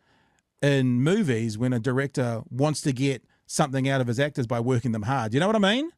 in 0.62 1.02
movies 1.02 1.58
when 1.58 1.72
a 1.72 1.78
director 1.78 2.42
wants 2.50 2.80
to 2.82 2.92
get 2.92 3.22
something 3.46 3.88
out 3.88 4.00
of 4.00 4.06
his 4.06 4.18
actors 4.18 4.46
by 4.46 4.60
working 4.60 4.92
them 4.92 5.02
hard. 5.02 5.34
You 5.34 5.40
know 5.40 5.46
what 5.46 5.56
I 5.56 5.58
mean? 5.58 5.90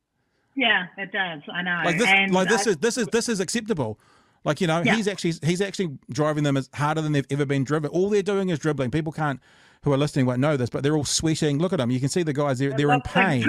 Yeah, 0.57 0.87
it 0.97 1.13
does. 1.13 1.43
I 1.53 1.63
know. 1.63 1.83
Like 1.85 1.99
this, 1.99 2.09
and 2.09 2.33
like 2.33 2.49
this 2.49 2.67
I, 2.67 2.71
is 2.71 2.77
this 2.79 2.99
is 2.99 3.07
this 3.09 3.29
is 3.29 3.41
acceptable. 3.41 4.01
Like 4.45 4.61
you 4.61 4.67
know, 4.67 4.83
yeah. 4.83 4.95
he's 4.95 5.07
actually 5.07 5.35
he's 5.43 5.61
actually 5.61 5.99
driving 6.11 6.45
them 6.45 6.57
as 6.57 6.71
harder 6.75 7.03
than 7.03 7.13
they've 7.13 7.27
ever 7.31 7.45
been 7.45 7.63
driven. 7.63 7.91
All 7.91 8.09
they're 8.09 8.23
doing 8.23 8.49
is 8.49 8.59
dribbling. 8.59 8.91
People 8.91 9.13
can't 9.13 9.41
who 9.83 9.93
are 9.93 9.99
listening 9.99 10.27
won't 10.27 10.41
know 10.41 10.57
this, 10.57 10.71
but 10.71 10.83
they're 10.83 10.97
all 10.97 11.05
sweating. 11.05 11.59
Look 11.59 11.73
at 11.73 11.77
them. 11.77 11.91
You 11.91 12.01
can 12.01 12.09
see 12.09 12.23
the 12.23 12.33
guys. 12.33 12.59
They're 12.59 12.73
they're 12.73 12.93
in 12.93 13.03
pain. 13.03 13.47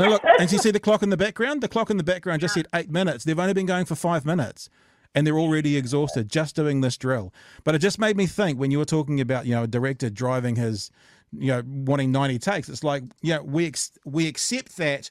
And 0.00 0.10
look, 0.10 0.22
and 0.24 0.50
you 0.50 0.58
see 0.58 0.70
the 0.70 0.80
clock 0.80 1.02
in 1.02 1.10
the 1.10 1.16
background. 1.16 1.62
The 1.62 1.68
clock 1.68 1.90
in 1.90 1.96
the 1.96 2.02
background 2.04 2.40
just 2.40 2.54
said 2.54 2.66
eight 2.74 2.90
minutes. 2.90 3.24
They've 3.24 3.38
only 3.38 3.54
been 3.54 3.66
going 3.66 3.84
for 3.84 3.94
five 3.94 4.24
minutes, 4.24 4.68
and 5.14 5.26
they're 5.26 5.38
already 5.38 5.76
exhausted 5.76 6.28
just 6.28 6.56
doing 6.56 6.80
this 6.80 6.96
drill. 6.96 7.32
But 7.64 7.74
it 7.74 7.80
just 7.80 7.98
made 7.98 8.16
me 8.16 8.26
think 8.26 8.58
when 8.58 8.70
you 8.70 8.78
were 8.78 8.84
talking 8.84 9.20
about 9.20 9.46
you 9.46 9.54
know 9.54 9.64
a 9.64 9.66
director 9.66 10.10
driving 10.10 10.56
his, 10.56 10.90
you 11.32 11.48
know, 11.48 11.62
wanting 11.66 12.12
ninety 12.12 12.38
takes. 12.38 12.68
It's 12.68 12.84
like 12.84 13.04
yeah, 13.22 13.40
we 13.40 13.66
ex- 13.66 13.98
we 14.04 14.26
accept 14.26 14.76
that 14.76 15.10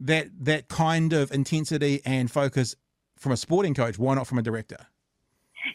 that 0.00 0.28
that 0.40 0.68
kind 0.68 1.12
of 1.12 1.30
intensity 1.32 2.00
and 2.04 2.30
focus 2.30 2.74
from 3.16 3.32
a 3.32 3.36
sporting 3.36 3.74
coach. 3.74 3.98
Why 3.98 4.14
not 4.14 4.26
from 4.26 4.38
a 4.38 4.42
director? 4.42 4.86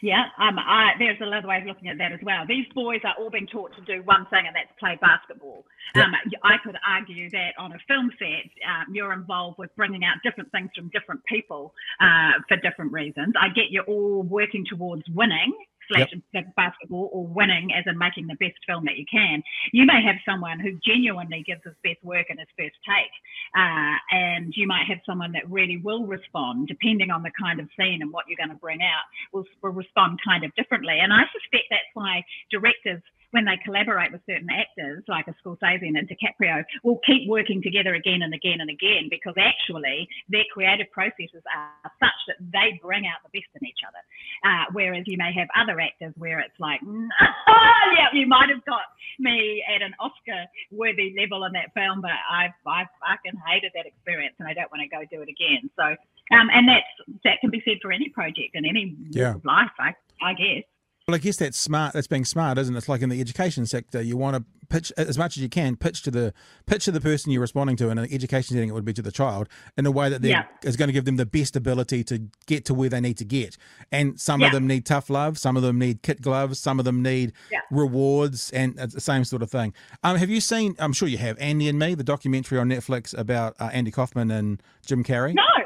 Yeah, 0.02 0.24
um, 0.38 0.58
I, 0.58 0.92
there's 0.98 1.18
another 1.20 1.48
way 1.48 1.58
of 1.58 1.66
looking 1.66 1.88
at 1.88 1.98
that 1.98 2.12
as 2.12 2.20
well. 2.22 2.44
These 2.46 2.66
boys 2.74 3.00
are 3.04 3.14
all 3.18 3.30
being 3.30 3.46
taught 3.46 3.74
to 3.76 3.82
do 3.82 4.02
one 4.04 4.26
thing, 4.30 4.44
and 4.46 4.54
that's 4.54 4.70
play 4.78 4.98
basketball. 5.00 5.64
Yep. 5.94 6.04
Um, 6.04 6.12
I 6.42 6.56
could 6.64 6.76
argue 6.86 7.30
that 7.30 7.52
on 7.58 7.72
a 7.72 7.78
film 7.88 8.10
set, 8.18 8.50
um, 8.66 8.94
you're 8.94 9.12
involved 9.12 9.58
with 9.58 9.74
bringing 9.76 10.04
out 10.04 10.16
different 10.24 10.50
things 10.52 10.70
from 10.74 10.88
different 10.88 11.20
people 11.24 11.72
uh, 12.00 12.42
for 12.48 12.56
different 12.58 12.92
reasons. 12.92 13.34
I 13.40 13.48
get 13.48 13.70
you're 13.70 13.84
all 13.84 14.22
working 14.22 14.64
towards 14.68 15.02
winning, 15.14 15.52
slash 15.88 16.08
yep. 16.32 16.54
basketball 16.56 17.10
or 17.12 17.26
winning 17.26 17.70
as 17.72 17.84
in 17.86 17.98
making 17.98 18.26
the 18.26 18.36
best 18.40 18.58
film 18.66 18.84
that 18.84 18.96
you 18.96 19.04
can. 19.10 19.42
You 19.72 19.86
may 19.86 20.02
have 20.04 20.16
someone 20.28 20.60
who 20.60 20.78
genuinely 20.84 21.42
gives 21.46 21.62
his 21.64 21.74
best 21.82 22.02
work 22.02 22.26
in 22.30 22.38
his 22.38 22.48
first 22.58 22.76
take. 22.86 23.14
Uh, 23.54 23.96
and 24.10 24.52
you 24.56 24.66
might 24.66 24.86
have 24.88 24.98
someone 25.06 25.32
that 25.32 25.48
really 25.50 25.78
will 25.78 26.06
respond, 26.06 26.68
depending 26.68 27.10
on 27.10 27.22
the 27.22 27.30
kind 27.40 27.60
of 27.60 27.68
scene 27.78 28.02
and 28.02 28.12
what 28.12 28.24
you're 28.28 28.36
going 28.36 28.54
to 28.54 28.60
bring 28.60 28.82
out, 28.82 29.04
will, 29.32 29.44
will 29.62 29.70
respond 29.70 30.18
kind 30.24 30.44
of 30.44 30.54
differently. 30.54 30.98
And 31.00 31.12
I 31.12 31.22
suspect 31.32 31.64
that's 31.70 31.92
why 31.94 32.24
directors 32.50 33.02
when 33.30 33.44
they 33.44 33.58
collaborate 33.64 34.12
with 34.12 34.20
certain 34.26 34.48
actors 34.50 35.04
like 35.08 35.26
a 35.28 35.34
Scorsese 35.40 35.82
and 35.82 35.96
a 35.96 36.02
DiCaprio 36.02 36.64
will 36.82 37.00
keep 37.06 37.28
working 37.28 37.62
together 37.62 37.94
again 37.94 38.22
and 38.22 38.34
again 38.34 38.60
and 38.60 38.70
again 38.70 39.08
because 39.10 39.34
actually 39.38 40.08
their 40.28 40.44
creative 40.52 40.90
processes 40.90 41.42
are 41.54 41.90
such 42.00 42.20
that 42.28 42.36
they 42.52 42.78
bring 42.82 43.06
out 43.06 43.22
the 43.24 43.38
best 43.38 43.50
in 43.60 43.66
each 43.66 43.80
other. 43.86 44.02
Uh, 44.44 44.64
whereas 44.72 45.04
you 45.06 45.16
may 45.16 45.32
have 45.32 45.48
other 45.56 45.80
actors 45.80 46.12
where 46.16 46.40
it's 46.40 46.58
like, 46.58 46.80
oh, 46.86 47.08
yeah, 47.96 48.08
you 48.12 48.26
might 48.26 48.48
have 48.48 48.64
got 48.64 48.86
me 49.18 49.62
at 49.74 49.82
an 49.82 49.94
Oscar 50.00 50.44
worthy 50.70 51.14
level 51.18 51.44
in 51.44 51.52
that 51.52 51.72
film, 51.74 52.00
but 52.00 52.10
I 52.10 52.52
I 52.66 52.86
fucking 53.00 53.40
hated 53.46 53.72
that 53.74 53.86
experience 53.86 54.34
and 54.38 54.48
I 54.48 54.54
don't 54.54 54.70
want 54.70 54.82
to 54.82 54.88
go 54.88 55.02
do 55.10 55.22
it 55.22 55.28
again. 55.28 55.70
So 55.76 55.96
um, 56.32 56.48
and 56.52 56.68
that's 56.68 57.20
that 57.24 57.40
can 57.40 57.50
be 57.50 57.62
said 57.64 57.78
for 57.80 57.92
any 57.92 58.08
project 58.08 58.54
in 58.54 58.64
any 58.64 58.96
yeah. 59.10 59.34
life, 59.44 59.70
I, 59.78 59.94
I 60.22 60.34
guess. 60.34 60.64
Well, 61.08 61.14
I 61.14 61.18
guess 61.18 61.36
that's 61.36 61.56
smart. 61.56 61.92
That's 61.92 62.08
being 62.08 62.24
smart, 62.24 62.58
isn't 62.58 62.74
it? 62.74 62.78
It's 62.78 62.88
like 62.88 63.00
in 63.00 63.10
the 63.10 63.20
education 63.20 63.64
sector, 63.64 64.02
you 64.02 64.16
want 64.16 64.36
to 64.36 64.44
pitch 64.68 64.92
as 64.96 65.16
much 65.16 65.36
as 65.36 65.42
you 65.44 65.48
can, 65.48 65.76
pitch 65.76 66.02
to 66.02 66.10
the 66.10 66.34
pitch 66.66 66.86
to 66.86 66.90
the 66.90 67.00
person 67.00 67.30
you're 67.30 67.40
responding 67.40 67.76
to. 67.76 67.90
In 67.90 67.98
an 67.98 68.12
education 68.12 68.56
setting, 68.56 68.70
it 68.70 68.72
would 68.72 68.84
be 68.84 68.92
to 68.94 69.02
the 69.02 69.12
child 69.12 69.48
in 69.76 69.86
a 69.86 69.92
way 69.92 70.08
that 70.08 70.20
yeah. 70.24 70.46
is 70.64 70.76
going 70.76 70.88
to 70.88 70.92
give 70.92 71.04
them 71.04 71.14
the 71.14 71.24
best 71.24 71.54
ability 71.54 72.02
to 72.02 72.28
get 72.46 72.64
to 72.64 72.74
where 72.74 72.88
they 72.88 73.00
need 73.00 73.18
to 73.18 73.24
get. 73.24 73.56
And 73.92 74.20
some 74.20 74.40
yeah. 74.40 74.48
of 74.48 74.52
them 74.52 74.66
need 74.66 74.84
tough 74.84 75.08
love, 75.08 75.38
some 75.38 75.56
of 75.56 75.62
them 75.62 75.78
need 75.78 76.02
kit 76.02 76.22
gloves, 76.22 76.58
some 76.58 76.80
of 76.80 76.84
them 76.84 77.04
need 77.04 77.32
yeah. 77.52 77.60
rewards, 77.70 78.50
and 78.50 78.76
it's 78.76 78.94
the 78.94 79.00
same 79.00 79.22
sort 79.22 79.42
of 79.42 79.50
thing. 79.50 79.74
Um, 80.02 80.16
have 80.16 80.28
you 80.28 80.40
seen? 80.40 80.74
I'm 80.80 80.92
sure 80.92 81.06
you 81.06 81.18
have. 81.18 81.38
Andy 81.38 81.68
and 81.68 81.78
Me, 81.78 81.94
the 81.94 82.02
documentary 82.02 82.58
on 82.58 82.68
Netflix 82.68 83.16
about 83.16 83.54
uh, 83.60 83.70
Andy 83.72 83.92
Kaufman 83.92 84.32
and 84.32 84.60
Jim 84.84 85.04
Carrey. 85.04 85.34
No, 85.34 85.42
no, 85.44 85.46
no, 85.46 85.54
I 85.54 85.58
have 85.58 85.65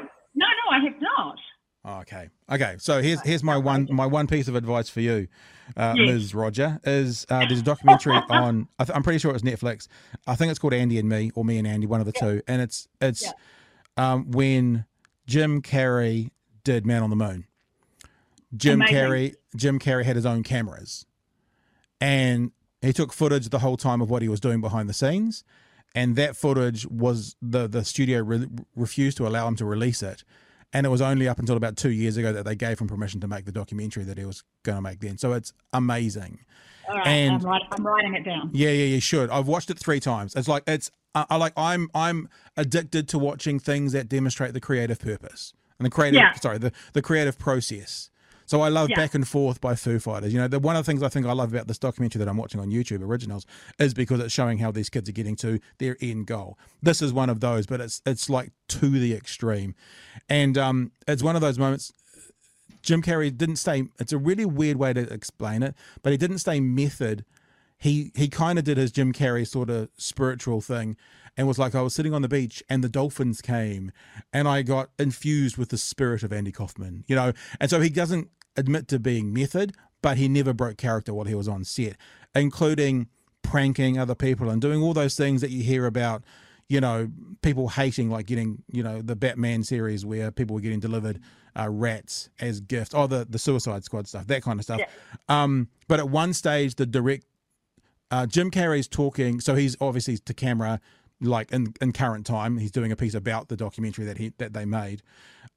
Okay. 1.85 2.29
Okay. 2.51 2.75
So 2.77 3.01
here's 3.01 3.21
here's 3.21 3.43
my 3.43 3.57
one 3.57 3.87
my 3.89 4.05
one 4.05 4.27
piece 4.27 4.47
of 4.47 4.55
advice 4.55 4.87
for 4.87 5.01
you, 5.01 5.27
uh, 5.75 5.95
yes. 5.97 6.13
Ms. 6.13 6.35
Rodger. 6.35 6.79
Is 6.83 7.25
uh, 7.29 7.39
there's 7.47 7.61
a 7.61 7.63
documentary 7.63 8.13
on 8.29 8.67
I 8.77 8.85
am 8.93 9.01
pretty 9.01 9.17
sure 9.17 9.33
it's 9.33 9.43
Netflix. 9.43 9.87
I 10.27 10.35
think 10.35 10.51
it's 10.51 10.59
called 10.59 10.73
Andy 10.73 10.99
and 10.99 11.09
Me 11.09 11.31
or 11.33 11.43
Me 11.43 11.57
and 11.57 11.67
Andy, 11.67 11.87
one 11.87 11.99
of 11.99 12.05
the 12.05 12.13
yeah. 12.15 12.21
two. 12.21 12.41
And 12.47 12.61
it's 12.61 12.87
it's 13.01 13.23
yeah. 13.23 13.31
um, 13.97 14.29
when 14.29 14.85
Jim 15.25 15.61
Carrey 15.61 16.29
did 16.63 16.85
Man 16.85 17.01
on 17.01 17.09
the 17.09 17.15
Moon. 17.15 17.45
Jim 18.55 18.81
Amazing. 18.81 18.95
Carrey 18.95 19.35
Jim 19.55 19.79
Carrey 19.79 20.03
had 20.03 20.15
his 20.15 20.25
own 20.25 20.43
cameras, 20.43 21.05
and 21.99 22.51
he 22.81 22.93
took 22.93 23.11
footage 23.11 23.49
the 23.49 23.59
whole 23.59 23.77
time 23.77 24.01
of 24.01 24.09
what 24.09 24.21
he 24.21 24.27
was 24.27 24.39
doing 24.39 24.61
behind 24.61 24.87
the 24.87 24.93
scenes, 24.93 25.43
and 25.95 26.15
that 26.15 26.35
footage 26.35 26.85
was 26.85 27.35
the 27.41 27.67
the 27.67 27.83
studio 27.83 28.21
re- 28.21 28.47
refused 28.75 29.17
to 29.17 29.25
allow 29.25 29.47
him 29.47 29.55
to 29.55 29.65
release 29.65 30.03
it 30.03 30.23
and 30.73 30.85
it 30.85 30.89
was 30.89 31.01
only 31.01 31.27
up 31.27 31.39
until 31.39 31.57
about 31.57 31.77
two 31.77 31.91
years 31.91 32.17
ago 32.17 32.31
that 32.33 32.45
they 32.45 32.55
gave 32.55 32.79
him 32.79 32.87
permission 32.87 33.19
to 33.21 33.27
make 33.27 33.45
the 33.45 33.51
documentary 33.51 34.03
that 34.03 34.17
he 34.17 34.25
was 34.25 34.43
going 34.63 34.77
to 34.77 34.81
make 34.81 34.99
then. 34.99 35.17
So 35.17 35.33
it's 35.33 35.53
amazing. 35.73 36.39
All 36.89 36.97
right, 36.97 37.07
and 37.07 37.35
I'm, 37.35 37.41
write, 37.41 37.61
I'm 37.71 37.85
writing 37.85 38.15
it 38.15 38.23
down. 38.23 38.49
Yeah, 38.53 38.69
yeah, 38.69 38.85
you 38.85 38.99
should. 38.99 39.29
I've 39.29 39.47
watched 39.47 39.69
it 39.69 39.77
three 39.77 39.99
times. 39.99 40.35
It's 40.35 40.47
like 40.47 40.63
it's 40.67 40.91
I 41.13 41.35
like 41.35 41.53
I'm 41.57 41.89
I'm 41.93 42.29
addicted 42.55 43.07
to 43.09 43.19
watching 43.19 43.59
things 43.59 43.91
that 43.93 44.07
demonstrate 44.07 44.53
the 44.53 44.61
creative 44.61 44.99
purpose 44.99 45.53
and 45.77 45.85
the 45.85 45.89
creative 45.89 46.19
yeah. 46.19 46.33
sorry 46.33 46.57
the 46.57 46.71
the 46.93 47.01
creative 47.01 47.37
process. 47.37 48.09
So 48.51 48.59
I 48.59 48.67
love 48.67 48.89
yeah. 48.89 48.97
Back 48.97 49.15
and 49.15 49.25
Forth 49.25 49.61
by 49.61 49.75
Foo 49.75 49.97
Fighters. 49.97 50.33
You 50.33 50.39
know, 50.41 50.49
the, 50.49 50.59
one 50.59 50.75
of 50.75 50.85
the 50.85 50.91
things 50.91 51.01
I 51.01 51.07
think 51.07 51.25
I 51.25 51.31
love 51.31 51.53
about 51.53 51.69
this 51.69 51.79
documentary 51.79 52.19
that 52.19 52.27
I'm 52.27 52.35
watching 52.35 52.59
on 52.59 52.69
YouTube 52.69 53.01
Originals 53.01 53.45
is 53.79 53.93
because 53.93 54.19
it's 54.19 54.33
showing 54.33 54.57
how 54.57 54.71
these 54.71 54.89
kids 54.89 55.07
are 55.07 55.13
getting 55.13 55.37
to 55.37 55.61
their 55.77 55.95
end 56.01 56.27
goal. 56.27 56.59
This 56.83 57.01
is 57.01 57.13
one 57.13 57.29
of 57.29 57.39
those, 57.39 57.65
but 57.65 57.79
it's 57.79 58.01
it's 58.05 58.29
like 58.29 58.51
to 58.67 58.89
the 58.89 59.13
extreme, 59.13 59.73
and 60.27 60.57
um, 60.57 60.91
it's 61.07 61.23
one 61.23 61.37
of 61.37 61.41
those 61.41 61.57
moments. 61.57 61.93
Jim 62.81 63.01
Carrey 63.01 63.35
didn't 63.35 63.55
stay. 63.55 63.85
It's 64.01 64.11
a 64.11 64.17
really 64.17 64.43
weird 64.43 64.75
way 64.75 64.91
to 64.91 64.99
explain 65.13 65.63
it, 65.63 65.73
but 66.03 66.11
he 66.11 66.17
didn't 66.17 66.39
stay 66.39 66.59
method. 66.59 67.23
He 67.77 68.11
he 68.17 68.27
kind 68.27 68.59
of 68.59 68.65
did 68.65 68.75
his 68.75 68.91
Jim 68.91 69.13
Carrey 69.13 69.47
sort 69.47 69.69
of 69.69 69.87
spiritual 69.95 70.59
thing, 70.59 70.97
and 71.37 71.47
was 71.47 71.57
like 71.57 71.73
I 71.73 71.81
was 71.81 71.95
sitting 71.95 72.13
on 72.13 72.21
the 72.21 72.27
beach 72.27 72.61
and 72.67 72.83
the 72.83 72.89
dolphins 72.89 73.41
came, 73.41 73.93
and 74.33 74.45
I 74.45 74.61
got 74.61 74.89
infused 74.99 75.55
with 75.55 75.69
the 75.69 75.77
spirit 75.77 76.21
of 76.21 76.33
Andy 76.33 76.51
Kaufman, 76.51 77.05
you 77.07 77.15
know. 77.15 77.31
And 77.61 77.69
so 77.69 77.79
he 77.79 77.87
doesn't 77.87 78.29
admit 78.55 78.87
to 78.89 78.99
being 78.99 79.33
method, 79.33 79.73
but 80.01 80.17
he 80.17 80.27
never 80.27 80.53
broke 80.53 80.77
character 80.77 81.13
while 81.13 81.25
he 81.25 81.35
was 81.35 81.47
on 81.47 81.63
set, 81.63 81.95
including 82.35 83.07
pranking 83.43 83.97
other 83.97 84.15
people 84.15 84.49
and 84.49 84.61
doing 84.61 84.81
all 84.81 84.93
those 84.93 85.15
things 85.15 85.41
that 85.41 85.51
you 85.51 85.63
hear 85.63 85.85
about, 85.85 86.23
you 86.69 86.79
know, 86.79 87.09
people 87.41 87.69
hating, 87.69 88.09
like 88.09 88.25
getting, 88.25 88.63
you 88.71 88.81
know, 88.81 89.01
the 89.01 89.15
Batman 89.15 89.63
series 89.63 90.05
where 90.05 90.31
people 90.31 90.53
were 90.55 90.61
getting 90.61 90.79
delivered 90.79 91.19
uh, 91.59 91.67
rats 91.69 92.29
as 92.39 92.61
gifts, 92.61 92.91
oh, 92.93 93.07
the, 93.07 93.27
the 93.29 93.39
Suicide 93.39 93.83
Squad 93.83 94.07
stuff, 94.07 94.27
that 94.27 94.41
kind 94.41 94.59
of 94.59 94.63
stuff. 94.63 94.79
Yeah. 94.79 94.87
Um, 95.27 95.67
but 95.87 95.99
at 95.99 96.09
one 96.09 96.33
stage, 96.33 96.75
the 96.75 96.85
direct, 96.85 97.25
uh, 98.09 98.25
Jim 98.25 98.51
Carrey's 98.51 98.87
talking, 98.87 99.39
so 99.41 99.55
he's 99.55 99.75
obviously 99.81 100.17
to 100.17 100.33
camera, 100.33 100.79
like 101.19 101.51
in, 101.51 101.73
in 101.81 101.91
current 101.91 102.25
time, 102.25 102.57
he's 102.57 102.71
doing 102.71 102.91
a 102.91 102.95
piece 102.95 103.13
about 103.13 103.49
the 103.49 103.57
documentary 103.57 104.05
that 104.05 104.17
he 104.17 104.33
that 104.37 104.53
they 104.53 104.65
made, 104.65 105.03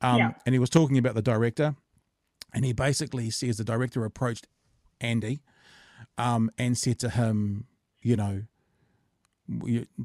um, 0.01 0.19
yeah. 0.19 0.33
and 0.45 0.53
he 0.53 0.59
was 0.59 0.69
talking 0.69 0.99
about 0.99 1.15
the 1.15 1.23
director, 1.23 1.75
and 2.55 2.65
he 2.65 2.73
basically 2.73 3.29
says 3.31 3.57
the 3.59 3.65
director 3.65 4.05
approached 4.05 4.47
Andy 5.01 5.43
um, 6.17 6.51
and 6.57 6.79
said 6.79 7.01
to 7.01 7.11
him, 7.11 7.67
you 8.01 8.17
know, 8.17 8.43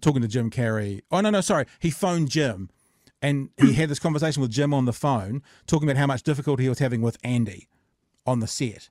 talking 0.01 0.21
to 0.21 0.27
Jim 0.27 0.49
Carrey. 0.49 1.01
Oh, 1.11 1.21
no, 1.21 1.29
no, 1.29 1.41
sorry. 1.41 1.65
He 1.79 1.91
phoned 1.91 2.29
Jim 2.29 2.69
and 3.21 3.49
he 3.57 3.73
had 3.73 3.89
this 3.89 3.99
conversation 3.99 4.41
with 4.41 4.51
Jim 4.51 4.73
on 4.73 4.85
the 4.85 4.93
phone, 4.93 5.43
talking 5.67 5.89
about 5.89 5.99
how 5.99 6.07
much 6.07 6.23
difficulty 6.23 6.63
he 6.63 6.69
was 6.69 6.79
having 6.79 7.01
with 7.01 7.17
Andy 7.23 7.67
on 8.25 8.39
the 8.39 8.47
set. 8.47 8.89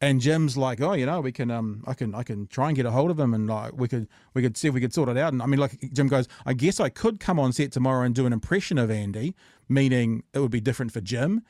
And 0.00 0.20
Jim's 0.20 0.56
like, 0.56 0.80
oh, 0.80 0.92
you 0.92 1.06
know, 1.06 1.20
we 1.20 1.32
can, 1.32 1.50
um, 1.50 1.82
I 1.86 1.94
can, 1.94 2.14
I 2.14 2.24
can 2.24 2.46
try 2.48 2.66
and 2.68 2.76
get 2.76 2.84
a 2.84 2.90
hold 2.90 3.10
of 3.10 3.18
him, 3.18 3.32
and 3.32 3.48
like, 3.48 3.72
we 3.74 3.88
could, 3.88 4.08
we 4.34 4.42
could 4.42 4.56
see 4.56 4.68
if 4.68 4.74
we 4.74 4.80
could 4.80 4.92
sort 4.92 5.08
it 5.08 5.16
out. 5.16 5.32
And 5.32 5.40
I 5.40 5.46
mean, 5.46 5.60
like, 5.60 5.78
Jim 5.92 6.08
goes, 6.08 6.28
I 6.44 6.52
guess 6.52 6.80
I 6.80 6.88
could 6.88 7.20
come 7.20 7.38
on 7.38 7.52
set 7.52 7.72
tomorrow 7.72 8.04
and 8.04 8.14
do 8.14 8.26
an 8.26 8.32
impression 8.32 8.76
of 8.76 8.90
Andy, 8.90 9.34
meaning 9.68 10.24
it 10.34 10.40
would 10.40 10.50
be 10.50 10.60
different 10.60 10.92
for 10.92 11.00
Jim 11.00 11.42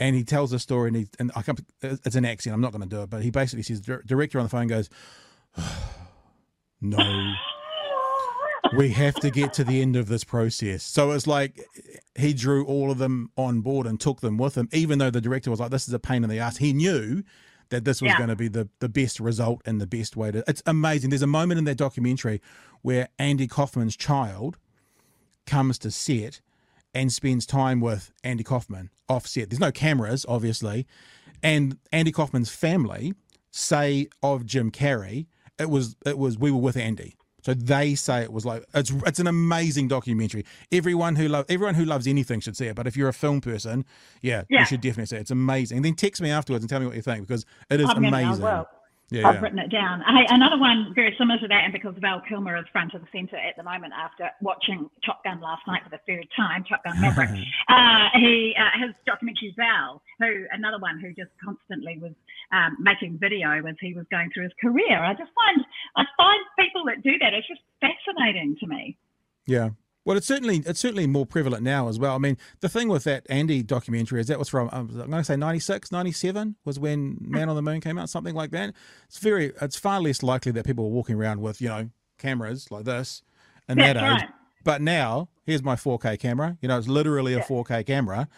and 0.00 0.14
he 0.14 0.24
tells 0.24 0.52
a 0.52 0.58
story 0.58 0.88
and 0.88 0.96
he 0.96 1.08
and 1.18 1.30
I 1.34 1.42
come 1.42 1.56
it's 1.82 2.16
an 2.16 2.24
accent 2.24 2.54
I'm 2.54 2.60
not 2.60 2.72
going 2.72 2.82
to 2.82 2.88
do 2.88 3.02
it 3.02 3.10
but 3.10 3.22
he 3.22 3.30
basically 3.30 3.62
says 3.62 3.80
director 3.80 4.38
on 4.38 4.44
the 4.44 4.50
phone 4.50 4.66
goes 4.66 4.88
oh, 5.56 5.94
no. 6.80 7.34
We 8.76 8.90
have 8.90 9.14
to 9.16 9.30
get 9.30 9.54
to 9.54 9.64
the 9.64 9.80
end 9.80 9.96
of 9.96 10.08
this 10.08 10.24
process. 10.24 10.82
So 10.82 11.12
it's 11.12 11.26
like 11.26 11.64
he 12.14 12.34
drew 12.34 12.66
all 12.66 12.90
of 12.90 12.98
them 12.98 13.30
on 13.36 13.62
board 13.62 13.86
and 13.86 13.98
took 13.98 14.20
them 14.20 14.36
with 14.36 14.56
him 14.56 14.68
even 14.72 14.98
though 14.98 15.10
the 15.10 15.20
director 15.20 15.50
was 15.50 15.60
like 15.60 15.70
this 15.70 15.88
is 15.88 15.94
a 15.94 15.98
pain 15.98 16.22
in 16.22 16.30
the 16.30 16.38
ass. 16.38 16.58
He 16.58 16.72
knew 16.72 17.22
that 17.70 17.84
this 17.84 18.02
was 18.02 18.10
yeah. 18.10 18.18
going 18.18 18.28
to 18.28 18.36
be 18.36 18.48
the 18.48 18.68
the 18.80 18.88
best 18.88 19.20
result 19.20 19.62
and 19.64 19.80
the 19.80 19.86
best 19.86 20.16
way 20.16 20.30
to 20.30 20.44
it's 20.46 20.62
amazing. 20.66 21.10
There's 21.10 21.22
a 21.22 21.26
moment 21.26 21.58
in 21.58 21.64
that 21.64 21.76
documentary 21.76 22.40
where 22.82 23.08
Andy 23.18 23.46
Kaufman's 23.46 23.96
child 23.96 24.58
comes 25.46 25.78
to 25.78 25.90
set 25.90 26.40
and 26.94 27.12
spends 27.12 27.46
time 27.46 27.80
with 27.80 28.12
Andy 28.24 28.44
Kaufman 28.44 28.90
offset. 29.08 29.50
There's 29.50 29.60
no 29.60 29.72
cameras, 29.72 30.24
obviously. 30.28 30.86
And 31.42 31.78
Andy 31.92 32.12
Kaufman's 32.12 32.50
family 32.50 33.14
say 33.50 34.08
of 34.22 34.44
Jim 34.44 34.70
Carrey, 34.70 35.26
it 35.58 35.70
was 35.70 35.96
it 36.04 36.18
was 36.18 36.38
we 36.38 36.50
were 36.50 36.60
with 36.60 36.76
Andy. 36.76 37.14
So 37.44 37.54
they 37.54 37.94
say 37.94 38.22
it 38.22 38.32
was 38.32 38.44
like 38.44 38.64
it's 38.74 38.92
it's 39.06 39.20
an 39.20 39.26
amazing 39.26 39.88
documentary. 39.88 40.44
Everyone 40.72 41.16
who 41.16 41.28
love 41.28 41.46
everyone 41.48 41.74
who 41.74 41.84
loves 41.84 42.06
anything 42.06 42.40
should 42.40 42.56
see 42.56 42.66
it. 42.66 42.74
But 42.74 42.86
if 42.86 42.96
you're 42.96 43.08
a 43.08 43.12
film 43.12 43.40
person, 43.40 43.84
yeah, 44.20 44.42
yeah. 44.50 44.60
you 44.60 44.66
should 44.66 44.80
definitely 44.80 45.06
see 45.06 45.16
it. 45.16 45.20
It's 45.20 45.30
amazing. 45.30 45.78
And 45.78 45.84
then 45.84 45.94
text 45.94 46.20
me 46.20 46.30
afterwards 46.30 46.62
and 46.62 46.68
tell 46.68 46.80
me 46.80 46.86
what 46.86 46.96
you 46.96 47.02
think 47.02 47.26
because 47.26 47.46
it 47.70 47.80
is 47.80 47.88
amazing. 47.90 48.44
Yeah, 49.10 49.26
I've 49.26 49.36
yeah. 49.36 49.40
written 49.40 49.58
it 49.58 49.70
down. 49.72 50.02
Hey, 50.04 50.26
another 50.28 50.58
one 50.58 50.92
very 50.94 51.14
similar 51.16 51.40
to 51.40 51.48
that, 51.48 51.64
and 51.64 51.72
because 51.72 51.94
Val 51.98 52.20
Kilmer 52.28 52.58
is 52.58 52.66
front 52.72 52.92
of 52.92 53.00
the 53.00 53.08
centre 53.10 53.38
at 53.38 53.56
the 53.56 53.62
moment 53.62 53.94
after 53.96 54.28
watching 54.42 54.90
Top 55.04 55.24
Gun 55.24 55.40
last 55.40 55.62
night 55.66 55.80
for 55.82 55.88
the 55.88 56.00
third 56.06 56.28
time, 56.36 56.62
Top 56.68 56.84
Gun 56.84 57.00
Maverick, 57.00 57.30
uh, 57.68 58.08
he 58.14 58.52
uh, 58.52 58.84
his 58.84 58.94
documentary 59.06 59.54
Val, 59.56 60.02
who 60.18 60.44
another 60.52 60.78
one 60.78 61.00
who 61.00 61.08
just 61.14 61.32
constantly 61.42 61.96
was 61.96 62.12
um, 62.52 62.76
making 62.80 63.16
video 63.16 63.48
as 63.64 63.76
he 63.80 63.94
was 63.94 64.04
going 64.10 64.28
through 64.34 64.44
his 64.44 64.56
career. 64.60 65.00
I 65.00 65.14
just 65.14 65.32
find 65.32 65.64
I 65.96 66.04
find 66.16 66.40
people 66.58 66.84
that 66.92 67.02
do 67.02 67.16
that. 67.18 67.32
It's 67.32 67.48
just 67.48 67.64
fascinating 67.80 68.56
to 68.60 68.66
me. 68.66 68.98
Yeah. 69.46 69.70
Well, 70.08 70.16
it's 70.16 70.26
certainly 70.26 70.62
it's 70.64 70.80
certainly 70.80 71.06
more 71.06 71.26
prevalent 71.26 71.62
now 71.62 71.86
as 71.88 71.98
well. 71.98 72.14
I 72.14 72.18
mean, 72.18 72.38
the 72.60 72.68
thing 72.70 72.88
with 72.88 73.04
that 73.04 73.26
Andy 73.28 73.62
documentary 73.62 74.22
is 74.22 74.26
that 74.28 74.38
was 74.38 74.48
from 74.48 74.70
um, 74.72 74.88
I'm 74.90 75.10
going 75.10 75.20
to 75.20 75.24
say 75.24 75.36
96, 75.36 75.92
97 75.92 76.56
was 76.64 76.78
when 76.78 77.18
Man 77.20 77.50
on 77.50 77.56
the 77.56 77.60
Moon 77.60 77.82
came 77.82 77.98
out, 77.98 78.08
something 78.08 78.34
like 78.34 78.50
that. 78.52 78.72
It's 79.04 79.18
very 79.18 79.52
it's 79.60 79.76
far 79.76 80.00
less 80.00 80.22
likely 80.22 80.50
that 80.52 80.64
people 80.64 80.84
were 80.84 80.96
walking 80.96 81.16
around 81.16 81.42
with 81.42 81.60
you 81.60 81.68
know 81.68 81.90
cameras 82.16 82.70
like 82.70 82.86
this 82.86 83.22
in 83.68 83.76
That's 83.76 83.92
that 83.92 83.96
age. 83.98 84.22
right. 84.22 84.28
But 84.64 84.80
now 84.80 85.28
here's 85.44 85.62
my 85.62 85.76
4K 85.76 86.18
camera. 86.18 86.56
You 86.62 86.68
know, 86.68 86.78
it's 86.78 86.88
literally 86.88 87.34
a 87.34 87.40
4K 87.40 87.84
camera. 87.86 88.28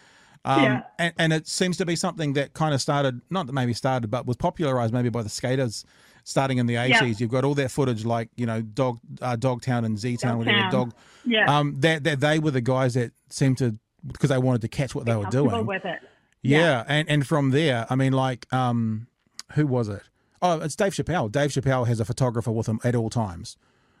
Um, 0.43 0.63
Yeah. 0.63 0.81
and, 0.99 1.13
and 1.17 1.31
it 1.33 1.47
seems 1.47 1.77
to 1.77 1.85
be 1.85 1.95
something 1.95 2.33
that 2.33 2.51
kind 2.53 2.73
of 2.73 2.81
started, 2.81 3.21
not 3.29 3.47
that 3.47 3.53
maybe 3.53 3.73
started, 3.73 4.09
but 4.11 4.25
was 4.25 4.35
popularized 4.35 4.91
maybe 4.93 5.07
by 5.07 5.23
the 5.23 5.29
skaters 5.29 5.85
starting 6.23 6.57
in 6.57 6.65
the 6.65 6.75
80s. 6.75 7.19
You've 7.19 7.31
got 7.31 7.43
all 7.43 7.55
that 7.55 7.71
footage 7.71 8.05
like, 8.05 8.29
you 8.35 8.45
know, 8.45 8.61
Dog 8.61 8.99
uh, 9.21 9.35
Dogtown 9.35 9.85
and 9.85 9.97
Z 9.99 10.17
Town, 10.17 10.37
whatever. 10.39 10.69
Dog. 10.71 10.93
Yeah, 11.25 11.57
Um, 11.59 11.75
that, 11.79 12.03
that 12.03 12.19
they 12.19 12.39
were 12.39 12.51
the 12.51 12.61
guys 12.61 12.93
that 12.95 13.11
seemed 13.29 13.57
to, 13.59 13.77
because 14.05 14.29
they 14.29 14.37
wanted 14.37 14.61
to 14.61 14.67
catch 14.67 14.95
what 14.95 15.05
they 15.05 15.15
were 15.15 15.25
doing. 15.25 15.65
with 15.65 15.85
it. 15.85 15.99
Yeah. 16.41 16.59
Yeah. 16.59 16.83
And, 16.87 17.09
and 17.09 17.27
from 17.27 17.51
there, 17.51 17.85
I 17.89 17.95
mean, 17.95 18.13
like, 18.13 18.51
um, 18.53 19.07
who 19.53 19.67
was 19.67 19.89
it? 19.89 20.01
Oh, 20.41 20.59
it's 20.59 20.75
Dave 20.75 20.93
Chappelle. 20.93 21.31
Dave 21.31 21.51
Chappelle 21.51 21.85
has 21.87 21.99
a 21.99 22.05
photographer 22.05 22.51
with 22.51 22.67
him 22.67 22.79
at 22.83 22.95
all 22.95 23.09
times. 23.11 23.57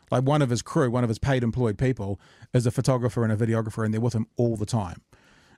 Like 0.09 0.23
one 0.23 0.41
of 0.41 0.49
his 0.49 0.61
crew, 0.61 0.89
one 0.89 1.03
of 1.03 1.09
his 1.09 1.19
paid 1.19 1.43
employed 1.43 1.77
people 1.77 2.19
is 2.53 2.65
a 2.65 2.71
photographer 2.71 3.23
and 3.23 3.31
a 3.31 3.37
videographer, 3.37 3.85
and 3.85 3.93
they're 3.93 4.01
with 4.01 4.13
him 4.13 4.25
all 4.37 4.57
the 4.57 4.65
time. 4.65 5.01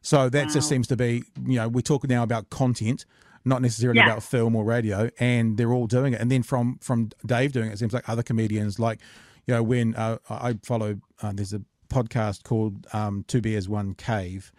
So 0.02 0.28
that 0.30 0.50
just 0.50 0.68
seems 0.68 0.86
to 0.88 0.98
be, 0.98 1.24
you 1.48 1.56
know, 1.56 1.70
we 1.70 1.82
talk 1.82 2.08
now 2.10 2.24
about 2.24 2.50
content, 2.50 3.06
not 3.46 3.62
necessarily 3.62 4.00
Yeah. 4.00 4.06
about 4.08 4.24
film 4.24 4.56
or 4.56 4.64
radio, 4.64 5.10
and 5.20 5.58
they're 5.58 5.74
all 5.74 5.88
doing 5.88 6.14
it. 6.14 6.22
And 6.22 6.32
then 6.32 6.44
from 6.44 6.78
from 6.82 7.10
Dave 7.26 7.52
doing 7.52 7.70
it, 7.70 7.74
it 7.74 7.80
seems 7.80 7.94
like 7.94 8.08
other 8.08 8.24
comedians, 8.24 8.80
like, 8.80 9.00
you 9.48 9.54
know, 9.54 9.64
when 9.64 9.96
uh, 9.96 10.18
I 10.30 10.58
follow, 10.64 11.00
uh, 11.22 11.32
there's 11.34 11.54
a 11.54 11.62
podcast 11.90 12.44
called 12.44 12.88
um, 12.94 13.24
Two 13.28 13.42
Bears 13.42 13.68
One 13.70 13.94
Cave 13.96 14.52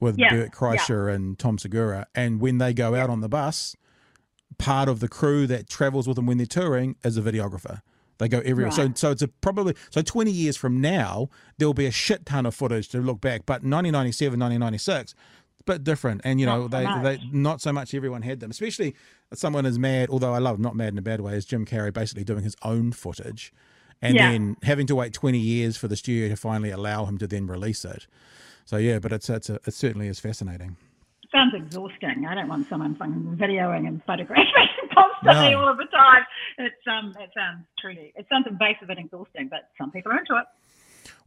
with 0.00 0.18
Yeah, 0.18 0.30
Bert 0.30 0.50
Kreischer 0.52 1.12
and 1.14 1.38
Tom 1.38 1.58
Segura, 1.58 2.06
and 2.14 2.40
when 2.40 2.58
they 2.58 2.74
go 2.74 2.94
out 2.94 3.08
on 3.10 3.20
the 3.20 3.28
bus, 3.28 3.76
part 4.58 4.88
of 4.88 5.00
the 5.00 5.08
crew 5.08 5.46
that 5.46 5.68
travels 5.68 6.06
with 6.06 6.16
them 6.16 6.26
when 6.26 6.36
they're 6.38 6.46
touring 6.46 6.96
is 7.04 7.16
a 7.16 7.22
videographer. 7.22 7.80
They 8.18 8.28
go 8.28 8.40
everywhere. 8.40 8.70
So 8.70 8.82
Right. 8.82 8.98
so 8.98 9.10
it's 9.10 9.22
a 9.22 9.28
probably 9.28 9.74
so 9.90 10.02
20 10.02 10.30
years 10.30 10.56
from 10.56 10.80
now 10.80 11.28
there'll 11.58 11.74
be 11.74 11.86
a 11.86 11.90
shit 11.90 12.26
ton 12.26 12.46
of 12.46 12.54
footage 12.54 12.88
to 12.90 12.98
look 12.98 13.20
back. 13.20 13.46
But 13.46 13.62
1997, 13.64 14.38
1996, 14.38 15.00
it's 15.12 15.14
a 15.68 15.72
bit 15.72 15.84
different. 15.84 16.20
And 16.24 16.40
you 16.40 16.46
know 16.46 16.62
Not 16.62 16.70
they 16.70 16.84
much. 16.84 17.02
they 17.02 17.20
not 17.32 17.60
so 17.60 17.72
much 17.72 17.94
everyone 17.94 18.22
had 18.22 18.40
them. 18.40 18.50
Especially 18.50 18.94
someone 19.32 19.66
as 19.66 19.78
mad, 19.78 20.10
although 20.10 20.32
I 20.34 20.38
love 20.38 20.58
not 20.58 20.76
mad 20.76 20.92
in 20.92 20.98
a 20.98 21.02
bad 21.02 21.20
way, 21.20 21.34
as 21.34 21.44
Jim 21.44 21.64
Carrey 21.64 21.92
basically 21.92 22.24
doing 22.24 22.42
his 22.44 22.56
own 22.62 22.92
footage, 22.92 23.52
and 24.00 24.14
Yeah. 24.14 24.30
then 24.32 24.56
having 24.62 24.86
to 24.88 24.94
wait 24.94 25.12
20 25.12 25.38
years 25.38 25.76
for 25.76 25.88
the 25.88 25.96
studio 25.96 26.28
to 26.28 26.36
finally 26.36 26.70
allow 26.70 27.04
him 27.06 27.18
to 27.18 27.26
then 27.26 27.46
release 27.46 27.84
it. 27.84 28.06
So 28.64 28.76
yeah, 28.76 28.98
but 28.98 29.12
it's 29.12 29.28
it's 29.30 29.48
a, 29.50 29.54
it 29.66 29.74
certainly 29.74 30.08
is 30.08 30.20
fascinating. 30.20 30.76
sounds 31.32 31.54
exhausting. 31.54 32.26
I 32.28 32.34
don't 32.34 32.48
want 32.48 32.68
someone 32.68 32.94
fucking 32.94 33.36
videoing 33.40 33.88
and 33.88 34.02
photographing 34.04 34.44
constantly 34.94 35.52
No. 35.52 35.60
all 35.60 35.68
of 35.68 35.78
the 35.78 35.86
time. 35.86 36.22
It's 36.58 36.86
um, 36.86 37.14
it 37.18 37.30
sounds 37.34 37.64
truly, 37.80 38.12
it 38.16 38.26
sounds 38.30 38.46
invasive 38.46 38.90
and 38.90 38.98
exhausting, 38.98 39.48
but 39.48 39.70
some 39.78 39.90
people 39.90 40.12
are 40.12 40.18
into 40.18 40.34
it. 40.36 40.44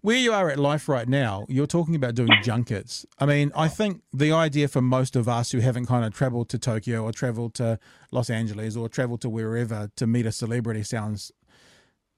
Where 0.02 0.18
you 0.18 0.34
are 0.34 0.50
at 0.50 0.60
life 0.60 0.88
right 0.88 1.08
now, 1.08 1.46
you're 1.50 1.66
talking 1.66 1.96
about 1.96 2.14
doing 2.14 2.30
junkets. 2.44 3.06
I 3.20 3.26
mean, 3.26 3.52
I 3.56 3.68
think 3.68 4.02
the 4.14 4.32
idea 4.32 4.68
for 4.68 4.82
most 4.82 5.16
of 5.16 5.28
us 5.28 5.52
who 5.52 5.60
haven't 5.60 5.88
kind 5.88 6.06
of 6.06 6.14
traveled 6.14 6.50
to 6.50 6.60
Tokyo 6.60 7.04
or 7.04 7.12
traveled 7.12 7.56
to 7.56 7.80
Los 8.12 8.30
Angeles 8.30 8.76
or 8.76 8.88
traveled 8.88 9.22
to 9.22 9.30
wherever 9.30 9.90
to 9.96 10.06
meet 10.06 10.26
a 10.26 10.32
celebrity 10.32 10.84
sounds, 10.84 11.32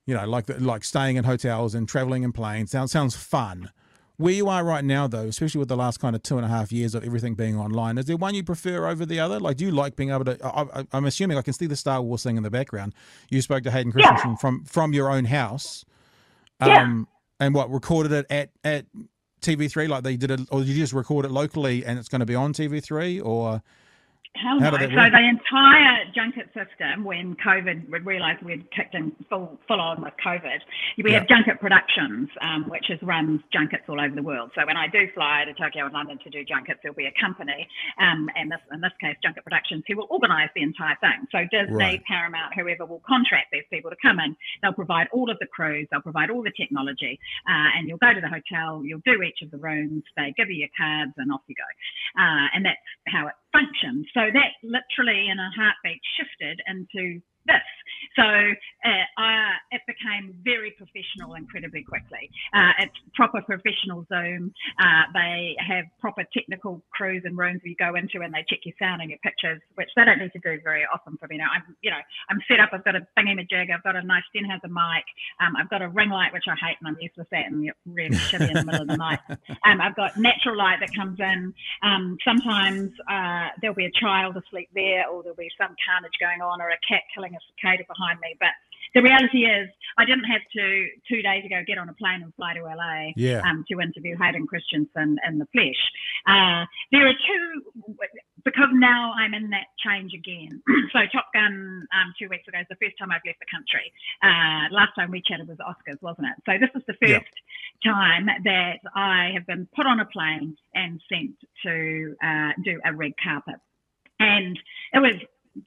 you 0.05 0.15
know, 0.15 0.25
like 0.27 0.47
the, 0.47 0.59
like 0.59 0.83
staying 0.83 1.15
in 1.15 1.23
hotels 1.23 1.73
and 1.73 1.87
traveling 1.87 2.23
in 2.23 2.33
planes 2.33 2.71
sounds 2.71 2.91
sounds 2.91 3.15
fun. 3.15 3.71
Where 4.17 4.33
you 4.33 4.49
are 4.49 4.63
right 4.63 4.83
now, 4.83 5.07
though, 5.07 5.27
especially 5.27 5.59
with 5.59 5.69
the 5.69 5.77
last 5.77 5.99
kind 5.99 6.15
of 6.15 6.23
two 6.23 6.37
and 6.37 6.45
a 6.45 6.49
half 6.49 6.71
years 6.71 6.95
of 6.95 7.03
everything 7.03 7.35
being 7.35 7.57
online, 7.57 7.99
is 7.99 8.05
there 8.05 8.17
one 8.17 8.33
you 8.33 8.43
prefer 8.43 8.87
over 8.87 9.05
the 9.05 9.19
other? 9.19 9.39
Like, 9.39 9.57
do 9.57 9.65
you 9.65 9.71
like 9.71 9.95
being 9.95 10.09
able 10.09 10.25
to? 10.25 10.43
I, 10.43 10.79
I, 10.79 10.87
I'm 10.91 11.05
assuming 11.05 11.37
I 11.37 11.43
can 11.43 11.53
see 11.53 11.67
the 11.67 11.75
Star 11.75 12.01
Wars 12.01 12.23
thing 12.23 12.35
in 12.35 12.41
the 12.41 12.49
background. 12.49 12.95
You 13.29 13.43
spoke 13.43 13.63
to 13.63 13.71
Hayden 13.71 13.91
Christensen 13.91 14.35
from 14.37 14.65
from 14.65 14.91
your 14.91 15.11
own 15.11 15.25
house. 15.25 15.85
Yeah. 16.59 16.81
Um, 16.81 17.07
And 17.39 17.53
what 17.53 17.71
recorded 17.71 18.11
it 18.11 18.25
at 18.29 18.49
at 18.63 18.85
TV3 19.41 19.87
like 19.87 20.03
they 20.03 20.17
did 20.17 20.31
it, 20.31 20.41
or 20.51 20.61
you 20.61 20.73
just 20.73 20.93
record 20.93 21.25
it 21.25 21.31
locally 21.31 21.85
and 21.85 21.99
it's 21.99 22.09
going 22.09 22.19
to 22.19 22.25
be 22.25 22.35
on 22.35 22.53
TV3 22.53 23.23
or 23.23 23.61
Hell 24.41 24.59
How 24.59 24.69
no. 24.69 24.77
So 24.77 24.95
work? 24.95 25.11
the 25.11 25.25
entire 25.27 26.05
junket 26.13 26.47
system, 26.53 27.03
when 27.03 27.35
COVID, 27.43 27.89
we 27.89 27.99
realised 27.99 28.43
we'd 28.43 28.69
kicked 28.71 28.93
in 28.95 29.11
full, 29.29 29.59
full 29.67 29.81
on 29.81 30.01
with 30.01 30.13
COVID, 30.23 30.59
we 31.03 31.11
Yeah. 31.11 31.19
have 31.19 31.27
junket 31.27 31.59
productions, 31.59 32.29
um, 32.41 32.65
which 32.69 32.89
is 32.89 33.01
runs 33.01 33.41
junkets 33.51 33.83
all 33.89 33.99
over 33.99 34.13
the 34.13 34.21
world. 34.21 34.51
So 34.55 34.65
when 34.65 34.77
I 34.77 34.87
do 34.87 35.07
fly 35.13 35.45
to 35.45 35.53
Tokyo 35.53 35.85
and 35.85 35.93
London 35.93 36.17
to 36.19 36.29
do 36.29 36.43
junkets, 36.43 36.79
there'll 36.83 36.95
be 36.95 37.07
a 37.07 37.11
company, 37.19 37.67
um, 37.99 38.29
and 38.35 38.51
this, 38.51 38.61
in 38.71 38.81
this 38.81 38.93
case, 39.01 39.15
Junket 39.23 39.43
Productions, 39.43 39.83
who 39.87 39.97
will 39.97 40.07
organise 40.09 40.49
the 40.55 40.61
entire 40.61 40.95
thing. 41.01 41.27
So 41.31 41.45
Disney, 41.51 41.75
Right. 41.75 42.03
Paramount, 42.05 42.53
whoever 42.53 42.85
will 42.85 43.01
contract 43.07 43.47
these 43.51 43.65
people 43.69 43.89
to 43.89 43.97
come 44.01 44.19
in. 44.19 44.35
They'll 44.61 44.73
provide 44.73 45.07
all 45.11 45.29
of 45.29 45.37
the 45.39 45.47
crews, 45.47 45.87
they'll 45.91 46.01
provide 46.01 46.29
all 46.29 46.43
the 46.43 46.51
technology, 46.51 47.19
uh, 47.49 47.69
and 47.75 47.87
you'll 47.87 47.97
go 47.97 48.13
to 48.13 48.21
the 48.21 48.29
hotel, 48.29 48.83
you'll 48.85 49.01
do 49.05 49.21
each 49.23 49.41
of 49.41 49.51
the 49.51 49.57
rooms, 49.57 50.03
they 50.15 50.33
give 50.37 50.49
you 50.49 50.57
your 50.57 50.69
cards, 50.77 51.13
and 51.17 51.31
off 51.31 51.41
you 51.47 51.55
go. 51.55 52.21
Uh, 52.21 52.47
and 52.53 52.65
that's 52.65 52.77
how 53.07 53.27
it 53.27 53.33
functions. 53.51 54.07
So 54.13 54.27
that 54.31 54.51
literally 54.63 55.29
in 55.29 55.39
a 55.39 55.49
heartbeat 55.55 56.01
shifted 56.17 56.61
into 56.67 57.21
this. 57.45 57.67
So 58.15 58.23
uh, 58.23 59.05
I, 59.17 59.53
it 59.71 59.81
became 59.87 60.35
very 60.43 60.71
professional 60.71 61.35
incredibly 61.35 61.83
quickly. 61.83 62.29
Uh, 62.53 62.71
it's 62.79 62.95
proper 63.15 63.41
professional 63.41 64.05
Zoom. 64.09 64.53
Uh, 64.79 65.03
they 65.13 65.55
have 65.59 65.85
proper 65.99 66.23
technical 66.33 66.83
crews 66.91 67.23
and 67.25 67.37
rooms 67.37 67.61
where 67.63 67.71
you 67.71 67.75
go 67.75 67.95
into 67.95 68.21
and 68.21 68.33
they 68.33 68.45
check 68.47 68.59
your 68.63 68.75
sound 68.79 69.01
and 69.01 69.09
your 69.09 69.19
pictures, 69.19 69.59
which 69.75 69.89
they 69.95 70.05
don't 70.05 70.19
need 70.19 70.31
to 70.33 70.39
do 70.39 70.59
very 70.63 70.85
often 70.93 71.17
for 71.17 71.27
me 71.27 71.37
now. 71.37 71.47
I'm, 71.53 71.75
you 71.81 71.91
know, 71.91 72.01
I'm 72.29 72.39
set 72.47 72.59
up. 72.59 72.69
I've 72.73 72.85
got 72.85 72.95
a 72.95 73.07
thingy-majig. 73.17 73.71
I've 73.73 73.83
got 73.83 73.95
a 73.95 74.03
nice 74.03 74.23
Sennheiser 74.35 74.69
mic. 74.69 75.05
Um, 75.41 75.55
I've 75.55 75.69
got 75.69 75.81
a 75.81 75.89
ring 75.89 76.09
light, 76.09 76.33
which 76.33 76.45
I 76.47 76.55
hate, 76.55 76.77
and 76.79 76.87
I'm 76.87 76.97
used 77.01 77.17
with 77.17 77.29
that 77.31 77.47
and 77.47 77.65
it's 77.65 77.77
really 77.85 78.15
shitty 78.29 78.49
in 78.49 78.53
the 78.53 78.65
middle 78.65 78.81
of 78.81 78.87
the 78.87 78.97
night. 78.97 79.19
Um, 79.65 79.81
I've 79.81 79.95
got 79.95 80.17
natural 80.17 80.57
light 80.57 80.79
that 80.79 80.93
comes 80.95 81.19
in. 81.19 81.53
Um, 81.83 82.17
sometimes 82.23 82.91
uh, 83.09 83.49
there'll 83.61 83.75
be 83.75 83.85
a 83.85 83.91
child 83.99 84.37
asleep 84.37 84.69
there, 84.73 85.07
or 85.07 85.23
there'll 85.23 85.35
be 85.35 85.49
some 85.57 85.75
carnage 85.85 86.13
going 86.19 86.41
on, 86.41 86.61
or 86.61 86.69
a 86.69 86.77
cat 86.87 87.01
killing 87.13 87.33
a 87.35 87.39
cicada 87.47 87.83
behind 87.97 88.19
me. 88.21 88.37
But 88.39 88.53
the 88.93 89.01
reality 89.01 89.45
is, 89.45 89.69
I 89.97 90.05
didn't 90.05 90.25
have 90.25 90.41
to 90.53 90.87
two 91.09 91.21
days 91.21 91.43
ago 91.45 91.61
get 91.65 91.77
on 91.77 91.89
a 91.89 91.93
plane 91.93 92.21
and 92.21 92.33
fly 92.35 92.53
to 92.53 92.61
LA 92.61 93.11
yeah 93.15 93.41
um, 93.41 93.65
to 93.69 93.81
interview 93.81 94.15
Hayden 94.17 94.45
Christensen 94.47 95.17
in 95.27 95.39
the 95.39 95.47
flesh. 95.51 95.81
Uh, 96.25 96.65
there 96.91 97.07
are 97.07 97.13
two, 97.13 97.95
because 98.45 98.69
now 98.73 99.13
I'm 99.17 99.33
in 99.33 99.49
that 99.49 99.67
change 99.83 100.13
again. 100.13 100.61
so 100.93 100.99
Top 101.11 101.27
Gun 101.33 101.85
um, 101.93 102.13
two 102.19 102.29
weeks 102.29 102.47
ago 102.47 102.59
is 102.59 102.67
the 102.69 102.77
first 102.81 102.97
time 102.99 103.11
I've 103.11 103.25
left 103.25 103.39
the 103.39 103.49
country. 103.51 103.91
Uh, 104.23 104.71
last 104.73 104.93
time 104.95 105.11
we 105.11 105.21
chatted 105.25 105.47
was 105.47 105.57
Oscars, 105.57 106.01
wasn't 106.01 106.27
it? 106.27 106.37
So 106.45 106.53
this 106.61 106.71
is 106.75 106.83
the 106.87 106.95
Yeah. 107.01 107.19
first 107.19 107.35
time 107.83 108.27
that 108.43 108.79
I 108.95 109.31
have 109.33 109.45
been 109.45 109.67
put 109.75 109.85
on 109.85 109.99
a 109.99 110.05
plane 110.05 110.55
and 110.75 111.01
sent 111.09 111.35
to 111.63 112.15
uh, 112.23 112.51
do 112.63 112.79
a 112.85 112.93
red 112.93 113.13
carpet. 113.21 113.55
And 114.19 114.57
it 114.93 114.99
was 114.99 115.13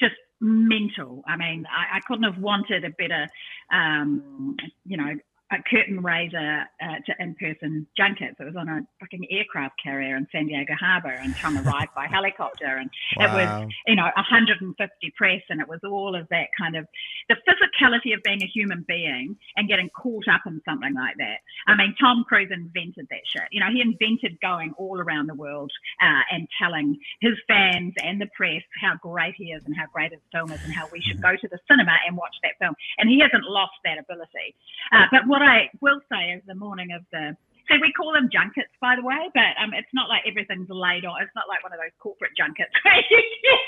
just 0.01 0.15
mental. 0.41 1.23
I 1.27 1.37
mean, 1.37 1.67
I, 1.71 1.97
I 1.97 2.01
couldn't 2.01 2.25
have 2.25 2.39
wanted 2.39 2.85
a 2.85 2.91
better, 2.91 3.29
um, 3.73 4.57
you 4.87 4.97
know, 4.97 5.15
a 5.53 5.63
curtain 5.69 6.01
raiser 6.03 6.65
uh, 6.83 6.97
to 7.07 7.15
in-person 7.19 7.87
junkets. 7.97 8.37
It 8.39 8.45
was 8.45 8.57
on 8.57 8.69
a 8.69 8.87
fucking 9.01 9.27
aircraft 9.31 9.75
carrier 9.83 10.17
in 10.17 10.27
San 10.31 10.47
Diego 10.47 10.75
Harbor 10.79 11.11
and 11.11 11.35
Tom 11.37 11.59
arrived 11.59 11.95
by 11.95 12.07
helicopter. 12.11 12.77
And 12.77 12.91
it 13.19 13.31
was 13.31 13.73
you 13.87 13.97
know 13.97 14.09
150 14.17 15.15
press 15.17 15.43
and 15.49 15.61
it 15.61 15.69
was 15.69 15.81
all 15.85 16.15
of 16.15 16.29
that 16.31 16.49
kind 16.59 16.77
of 16.77 16.87
the 17.29 17.37
physicality 17.49 18.15
of 18.15 18.23
being 18.23 18.43
a 18.43 18.47
human 18.47 18.85
being 18.87 19.37
and 19.57 19.69
getting 19.69 19.91
caught 19.91 20.29
up 20.29 20.43
in 20.47 20.61
something 20.65 20.95
like 20.95 21.17
that. 21.19 21.39
I 21.67 21.77
mean 21.77 21.95
tom 22.01 22.25
cruise 22.29 22.51
invented 22.53 23.09
that 23.11 23.27
shit. 23.27 23.49
You 23.51 23.61
know 23.61 23.71
he 23.73 23.81
invented 23.81 24.41
going 24.41 24.73
all 24.79 25.01
around 25.01 25.29
the 25.29 25.35
world 25.35 25.73
uh, 26.01 26.23
and 26.31 26.47
telling 26.61 26.99
his 27.21 27.35
fans 27.49 27.95
and 28.03 28.21
the 28.21 28.29
press 28.37 28.63
how 28.81 28.95
great 29.03 29.35
he 29.37 29.53
is 29.53 29.65
and 29.65 29.77
how 29.77 29.87
great 29.93 30.13
his 30.13 30.21
film 30.33 30.53
is 30.53 30.63
and 30.65 30.73
how 30.73 30.89
we 30.93 31.01
should 31.01 31.21
go 31.21 31.35
to 31.35 31.49
the 31.49 31.59
cinema 31.69 31.97
and 32.07 32.17
watch 32.17 32.35
that 32.43 32.53
film. 32.61 32.75
And 32.99 33.09
he 33.09 33.21
hasn't 33.21 33.45
lost 33.45 33.75
that 33.85 33.99
ability. 33.99 34.55
Uh, 34.93 35.07
but 35.11 35.27
what 35.27 35.40
i 35.41 35.69
will 35.81 36.01
say 36.11 36.33
is 36.33 36.43
the 36.47 36.55
morning 36.55 36.93
of 36.93 37.03
the 37.13 37.37
so 37.71 37.79
we 37.79 37.95
call 37.95 38.11
them 38.11 38.27
junkets, 38.35 38.75
by 38.83 38.99
the 38.99 39.07
way, 39.07 39.31
but 39.31 39.55
um, 39.63 39.71
it's 39.79 39.95
not 39.95 40.11
like 40.11 40.27
everything's 40.27 40.67
laid 40.67 41.07
on. 41.07 41.23
It's 41.23 41.35
not 41.39 41.47
like 41.47 41.63
one 41.63 41.71
of 41.71 41.79
those 41.79 41.95
corporate 42.03 42.35
junkets 42.35 42.75
where 42.83 42.99
you 42.99 43.23
get, 43.47 43.63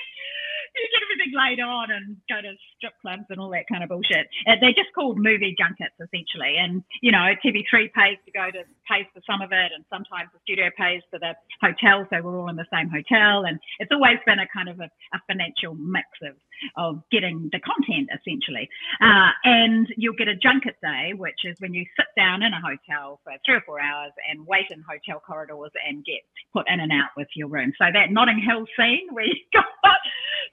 you 0.75 0.87
get 0.91 1.03
everything 1.07 1.33
laid 1.39 1.63
on 1.63 1.95
and 1.95 2.19
go 2.27 2.43
to 2.43 2.51
strip 2.75 2.99
clubs 2.99 3.31
and 3.31 3.39
all 3.39 3.55
that 3.55 3.71
kind 3.71 3.87
of 3.87 3.95
bullshit. 3.95 4.27
Uh, 4.51 4.59
they're 4.59 4.75
just 4.75 4.91
called 4.91 5.23
movie 5.23 5.55
junkets 5.55 5.95
essentially, 6.03 6.59
and 6.59 6.83
you 6.99 7.15
know 7.15 7.31
TV3 7.47 7.95
pays 7.95 8.19
to 8.27 8.33
go 8.35 8.51
to 8.51 8.67
pays 8.91 9.07
for 9.15 9.23
some 9.23 9.39
of 9.39 9.55
it, 9.55 9.71
and 9.71 9.87
sometimes 9.87 10.35
the 10.35 10.43
studio 10.43 10.67
pays 10.75 10.99
for 11.07 11.23
the 11.23 11.39
hotel, 11.63 12.03
so 12.11 12.19
we're 12.27 12.35
all 12.35 12.51
in 12.51 12.59
the 12.59 12.67
same 12.75 12.91
hotel, 12.91 13.47
and 13.47 13.63
it's 13.79 13.95
always 13.95 14.19
been 14.27 14.43
a 14.43 14.51
kind 14.51 14.67
of 14.67 14.83
a, 14.83 14.91
a 15.15 15.19
financial 15.31 15.79
mix 15.79 16.11
of 16.27 16.35
of 16.77 17.03
getting 17.11 17.49
the 17.53 17.61
content 17.61 18.09
essentially. 18.13 18.69
Uh, 19.01 19.31
and 19.45 19.89
you'll 19.97 20.17
get 20.17 20.29
a 20.29 20.37
junket 20.37 20.77
day, 20.83 21.13
which 21.17 21.45
is 21.45 21.57
when 21.61 21.75
you 21.75 21.85
sit 21.97 22.07
down 22.17 22.43
in 22.43 22.53
a 22.53 22.61
hotel 22.61 23.21
for 23.25 23.33
three 23.45 23.57
or 23.57 23.63
four 23.67 23.81
hours 23.81 24.13
and 24.31 24.47
wait 24.47 24.67
in 24.71 24.83
hotel 24.83 25.21
corridors 25.21 25.71
and 25.87 26.05
get 26.05 26.21
put 26.53 26.69
in 26.69 26.81
and 26.81 26.93
out 26.93 27.11
with 27.17 27.29
your 27.35 27.49
room. 27.49 27.73
So 27.79 27.87
that 27.93 28.11
Notting 28.11 28.41
Hill 28.41 28.67
scene 28.79 29.09
where 29.13 29.25
you 29.25 29.37
got 29.53 29.65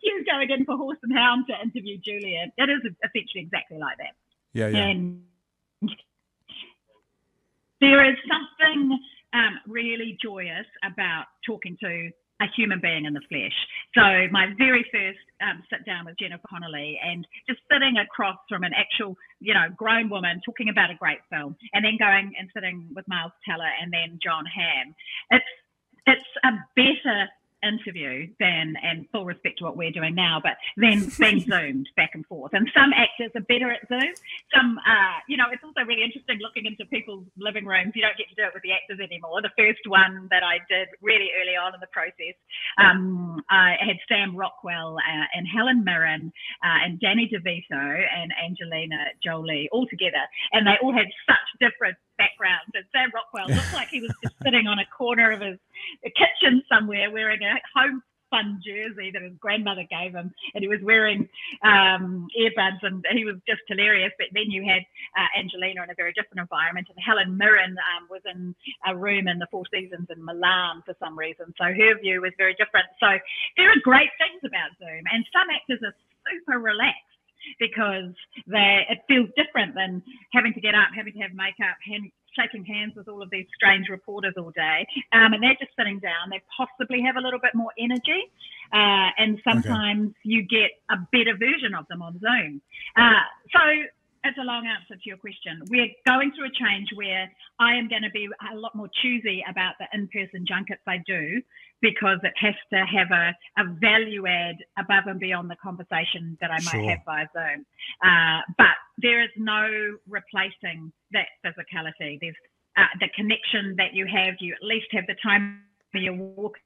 you 0.03 0.23
going 0.25 0.49
in 0.49 0.65
for 0.65 0.77
horse 0.77 0.97
and 1.03 1.15
hound 1.15 1.45
to 1.47 1.53
interview 1.61 1.97
Julia, 1.97 2.47
that 2.57 2.69
is 2.69 2.79
essentially 3.03 3.43
exactly 3.43 3.77
like 3.77 3.97
that. 3.97 4.15
Yeah, 4.53 4.69
yeah. 4.69 4.87
And 4.87 5.21
there 7.81 8.09
is 8.09 8.17
something 8.27 8.99
um, 9.33 9.59
really 9.67 10.17
joyous 10.21 10.65
about 10.83 11.25
talking 11.45 11.77
to 11.81 12.09
a 12.41 12.45
human 12.55 12.79
being 12.79 13.05
in 13.05 13.13
the 13.13 13.21
flesh. 13.29 13.55
So 13.95 14.27
my 14.31 14.47
very 14.57 14.85
first 14.91 15.19
um, 15.41 15.63
sit 15.69 15.85
down 15.85 16.05
with 16.05 16.17
Jennifer 16.17 16.47
Connelly 16.49 16.99
and 17.03 17.27
just 17.47 17.59
sitting 17.71 17.97
across 17.97 18.37
from 18.47 18.63
an 18.63 18.71
actual, 18.73 19.17
you 19.39 19.53
know, 19.53 19.67
grown 19.75 20.09
woman 20.09 20.41
talking 20.45 20.69
about 20.69 20.89
a 20.89 20.95
great 20.95 21.19
film, 21.29 21.55
and 21.73 21.83
then 21.83 21.97
going 21.97 22.33
and 22.39 22.49
sitting 22.53 22.89
with 22.95 23.07
Miles 23.07 23.33
Teller 23.47 23.69
and 23.81 23.91
then 23.91 24.19
Jon 24.23 24.45
Hamm. 24.45 24.95
It's 25.31 25.45
it's 26.07 26.31
a 26.43 26.51
better 26.75 27.27
interview 27.63 28.27
than, 28.39 28.75
and 28.81 29.05
full 29.11 29.25
respect 29.25 29.59
to 29.59 29.65
what 29.65 29.77
we're 29.77 29.91
doing 29.91 30.15
now, 30.15 30.39
but 30.41 30.57
then 30.77 31.11
being 31.19 31.39
zoomed 31.41 31.89
back 31.95 32.11
and 32.13 32.25
forth. 32.25 32.53
And 32.53 32.69
some 32.73 32.91
actors 32.93 33.31
are 33.35 33.45
better 33.45 33.71
at 33.71 33.87
Zoom. 33.87 34.13
Some, 34.55 34.79
uh, 34.79 35.19
you 35.27 35.37
know, 35.37 35.45
it's 35.51 35.63
also 35.63 35.85
really 35.85 36.03
interesting 36.03 36.39
looking 36.41 36.65
into 36.65 36.85
people's 36.85 37.25
living 37.37 37.65
rooms. 37.65 37.93
You 37.95 38.01
don't 38.01 38.17
get 38.17 38.29
to 38.29 38.35
do 38.35 38.43
it 38.43 38.53
with 38.53 38.63
the 38.63 38.73
actors 38.73 38.99
anymore. 38.99 39.41
The 39.41 39.55
first 39.57 39.83
one 39.87 40.27
that 40.31 40.43
I 40.43 40.59
did 40.69 40.87
really 41.01 41.29
early 41.39 41.55
on 41.55 41.73
in 41.73 41.79
the 41.79 41.91
process, 41.91 42.35
um, 42.77 43.41
I 43.49 43.75
had 43.79 43.97
Sam 44.07 44.35
Rockwell 44.35 44.97
uh, 44.97 45.27
and 45.35 45.47
Helen 45.47 45.83
Mirren 45.83 46.31
uh, 46.63 46.85
and 46.85 46.99
Danny 46.99 47.29
DeVito 47.29 47.73
and 47.73 48.31
Angelina 48.35 49.13
Jolie 49.23 49.69
all 49.71 49.87
together, 49.87 50.23
and 50.51 50.65
they 50.65 50.77
all 50.81 50.93
had 50.93 51.07
such 51.27 51.47
different 51.59 51.97
backgrounds. 52.19 52.69
And 52.75 52.83
Sam 52.91 53.09
Rockwell 53.15 53.47
looked 53.47 53.73
like 53.73 53.87
he 53.87 54.01
was 54.03 54.11
just 54.21 54.35
sitting 54.43 54.67
on 54.67 54.77
a 54.77 54.85
corner 54.91 55.31
of 55.31 55.39
his 55.39 55.57
kitchen 56.03 56.61
somewhere 56.69 57.09
wearing 57.09 57.39
a 57.41 57.55
home 57.73 58.03
fun 58.29 58.61
jersey 58.61 59.11
that 59.11 59.21
his 59.21 59.33
grandmother 59.39 59.83
gave 59.89 60.13
him, 60.13 60.31
and 60.53 60.61
he 60.61 60.67
was 60.67 60.79
wearing 60.83 61.27
um, 61.63 62.27
earbuds, 62.37 62.77
and 62.83 63.03
he 63.13 63.25
was 63.25 63.35
just 63.47 63.61
hilarious. 63.67 64.13
But 64.17 64.27
then 64.33 64.49
you 64.49 64.63
had 64.63 64.85
uh, 65.17 65.29
Angelina 65.37 65.83
in 65.83 65.89
a 65.89 65.97
very 65.97 66.13
different 66.13 66.39
environment, 66.39 66.87
and 66.89 66.97
Helen 67.01 67.37
Mirren 67.37 67.75
um, 67.97 68.07
was 68.09 68.21
in 68.29 68.55
a 68.85 68.95
room 68.95 69.27
in 69.27 69.39
the 69.39 69.47
Four 69.51 69.63
Seasons 69.73 70.07
in 70.15 70.23
Milan 70.23 70.83
for 70.85 70.95
some 70.99 71.17
reason, 71.17 71.53
so 71.57 71.65
her 71.73 71.99
view 71.99 72.21
was 72.21 72.33
very 72.37 72.53
different. 72.53 72.87
So 72.99 73.17
there 73.57 73.69
are 73.69 73.81
great 73.83 74.13
things 74.21 74.41
about 74.45 74.77
Zoom, 74.77 75.03
and 75.11 75.25
some 75.33 75.49
actors 75.49 75.81
are 75.81 75.95
super 76.29 76.59
relaxed 76.59 77.08
because 77.59 78.13
they 78.47 78.85
it 78.89 78.99
feels 79.07 79.29
different 79.35 79.75
than 79.75 80.01
having 80.33 80.53
to 80.53 80.61
get 80.61 80.75
up, 80.75 80.89
having 80.95 81.13
to 81.13 81.19
have 81.19 81.33
makeup, 81.33 81.77
hand, 81.85 82.11
shaking 82.37 82.65
hands 82.65 82.93
with 82.95 83.07
all 83.07 83.21
of 83.21 83.29
these 83.29 83.45
strange 83.55 83.89
reporters 83.89 84.33
all 84.37 84.51
day, 84.51 84.85
um, 85.13 85.33
and 85.33 85.43
they're 85.43 85.57
just 85.59 85.71
sitting 85.77 85.99
down. 85.99 86.29
They 86.29 86.41
possibly 86.55 87.01
have 87.01 87.15
a 87.15 87.21
little 87.21 87.39
bit 87.39 87.55
more 87.55 87.71
energy, 87.77 88.29
uh, 88.73 89.09
and 89.17 89.39
sometimes 89.43 90.09
okay. 90.09 90.23
you 90.23 90.43
get 90.43 90.71
a 90.89 90.97
better 91.11 91.37
version 91.37 91.75
of 91.77 91.87
them 91.87 92.01
on 92.01 92.19
Zoom. 92.19 92.61
Uh, 92.95 93.25
so 93.51 93.61
it's 94.23 94.37
a 94.37 94.43
long 94.43 94.67
answer 94.67 94.95
to 94.95 95.05
your 95.05 95.17
question. 95.17 95.61
We're 95.69 95.87
going 96.05 96.31
through 96.35 96.47
a 96.47 96.51
change 96.51 96.89
where 96.93 97.31
I 97.59 97.75
am 97.75 97.87
going 97.87 98.03
to 98.03 98.09
be 98.11 98.27
a 98.51 98.55
lot 98.55 98.75
more 98.75 98.89
choosy 99.01 99.43
about 99.49 99.75
the 99.79 99.87
in-person 99.93 100.45
junkets 100.45 100.81
I 100.87 100.97
do 101.07 101.41
because 101.81 102.19
it 102.23 102.33
has 102.37 102.55
to 102.73 102.85
have 102.85 103.11
a, 103.11 103.33
a 103.57 103.73
value 103.79 104.27
add 104.27 104.55
above 104.77 105.05
and 105.07 105.19
beyond 105.19 105.49
the 105.49 105.55
conversation 105.61 106.37
that 106.41 106.51
I 106.51 106.59
might 106.63 106.71
sure. 106.71 106.89
have 106.89 106.99
via 107.05 107.25
Zoom. 107.33 107.65
Uh, 108.03 108.41
but 108.57 108.75
there 108.97 109.23
is 109.23 109.29
no 109.37 109.97
replacing 110.07 110.91
that 111.11 111.27
physicality. 111.45 112.19
There's 112.19 112.35
uh, 112.77 112.83
the 112.99 113.09
connection 113.15 113.75
that 113.77 113.93
you 113.93 114.05
have. 114.05 114.35
You 114.39 114.53
at 114.53 114.63
least 114.63 114.87
have 114.91 115.05
the 115.07 115.15
time 115.23 115.63
when 115.91 116.03
you're 116.03 116.13
walking 116.13 116.61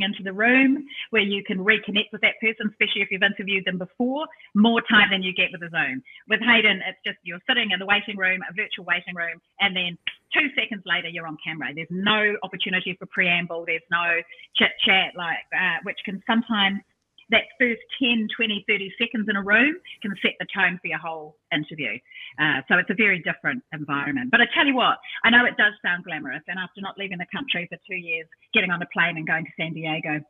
into 0.00 0.22
the 0.22 0.32
room 0.32 0.86
where 1.10 1.22
you 1.22 1.44
can 1.44 1.58
reconnect 1.58 2.08
with 2.12 2.22
that 2.22 2.40
person, 2.40 2.72
especially 2.72 3.02
if 3.02 3.10
you've 3.10 3.22
interviewed 3.22 3.66
them 3.66 3.76
before, 3.76 4.24
more 4.54 4.80
time 4.88 5.10
than 5.10 5.22
you 5.22 5.34
get 5.34 5.52
with 5.52 5.60
a 5.62 5.68
Zoom. 5.68 6.02
With 6.28 6.40
Hayden, 6.40 6.80
it's 6.88 6.98
just 7.04 7.18
you're 7.24 7.42
sitting 7.46 7.72
in 7.72 7.78
the 7.78 7.84
waiting 7.84 8.16
room, 8.16 8.40
a 8.48 8.54
virtual 8.54 8.86
waiting 8.86 9.14
room, 9.14 9.36
and 9.60 9.76
then 9.76 9.98
two 10.32 10.48
seconds 10.56 10.82
later 10.86 11.08
you're 11.08 11.26
on 11.26 11.36
camera. 11.44 11.68
There's 11.74 11.92
no 11.92 12.36
opportunity 12.42 12.96
for 12.98 13.04
preamble. 13.06 13.64
There's 13.66 13.84
no 13.90 14.24
chit 14.56 14.72
chat, 14.80 15.12
like 15.12 15.44
uh, 15.52 15.84
which 15.84 15.98
can 16.06 16.22
sometimes 16.26 16.80
that 17.32 17.50
first 17.58 17.80
10, 18.00 18.28
20, 18.36 18.64
30 18.68 18.92
seconds 19.00 19.26
in 19.28 19.36
a 19.36 19.42
room 19.42 19.74
can 20.00 20.14
set 20.22 20.32
the 20.38 20.46
tone 20.54 20.78
for 20.80 20.88
your 20.88 20.98
whole 20.98 21.36
interview. 21.52 21.98
Uh, 22.38 22.60
so 22.68 22.78
it's 22.78 22.90
a 22.90 22.94
very 22.94 23.20
different 23.20 23.62
environment. 23.72 24.30
But 24.30 24.40
I 24.40 24.46
tell 24.54 24.66
you 24.66 24.76
what, 24.76 24.98
I 25.24 25.30
know 25.30 25.44
it 25.44 25.56
does 25.56 25.74
sound 25.82 26.04
glamorous. 26.04 26.42
And 26.46 26.58
after 26.58 26.80
not 26.80 26.96
leaving 26.96 27.18
the 27.18 27.26
country 27.34 27.66
for 27.68 27.78
two 27.88 27.96
years, 27.96 28.26
getting 28.54 28.70
on 28.70 28.80
a 28.80 28.86
plane 28.92 29.16
and 29.16 29.26
going 29.26 29.44
to 29.44 29.50
San 29.58 29.72
Diego, 29.72 30.20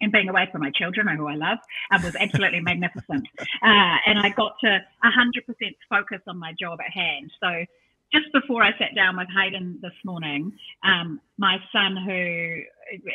and 0.00 0.12
being 0.12 0.28
away 0.28 0.48
from 0.50 0.60
my 0.60 0.70
children, 0.70 1.08
who 1.16 1.26
I 1.26 1.34
love, 1.34 1.58
um, 1.90 2.02
was 2.02 2.14
absolutely 2.14 2.60
magnificent. 2.70 3.26
Uh, 3.62 3.96
and 4.06 4.18
I 4.18 4.32
got 4.36 4.54
to 4.60 4.78
100% 5.04 5.76
focus 5.88 6.20
on 6.26 6.38
my 6.38 6.52
job 6.58 6.78
at 6.80 6.92
hand. 6.92 7.32
So 7.42 7.64
just 8.12 8.32
before 8.32 8.62
I 8.62 8.70
sat 8.78 8.94
down 8.94 9.16
with 9.16 9.28
Hayden 9.36 9.78
this 9.82 9.92
morning, 10.04 10.52
um, 10.82 11.20
my 11.36 11.58
son, 11.72 11.96
who 11.96 12.62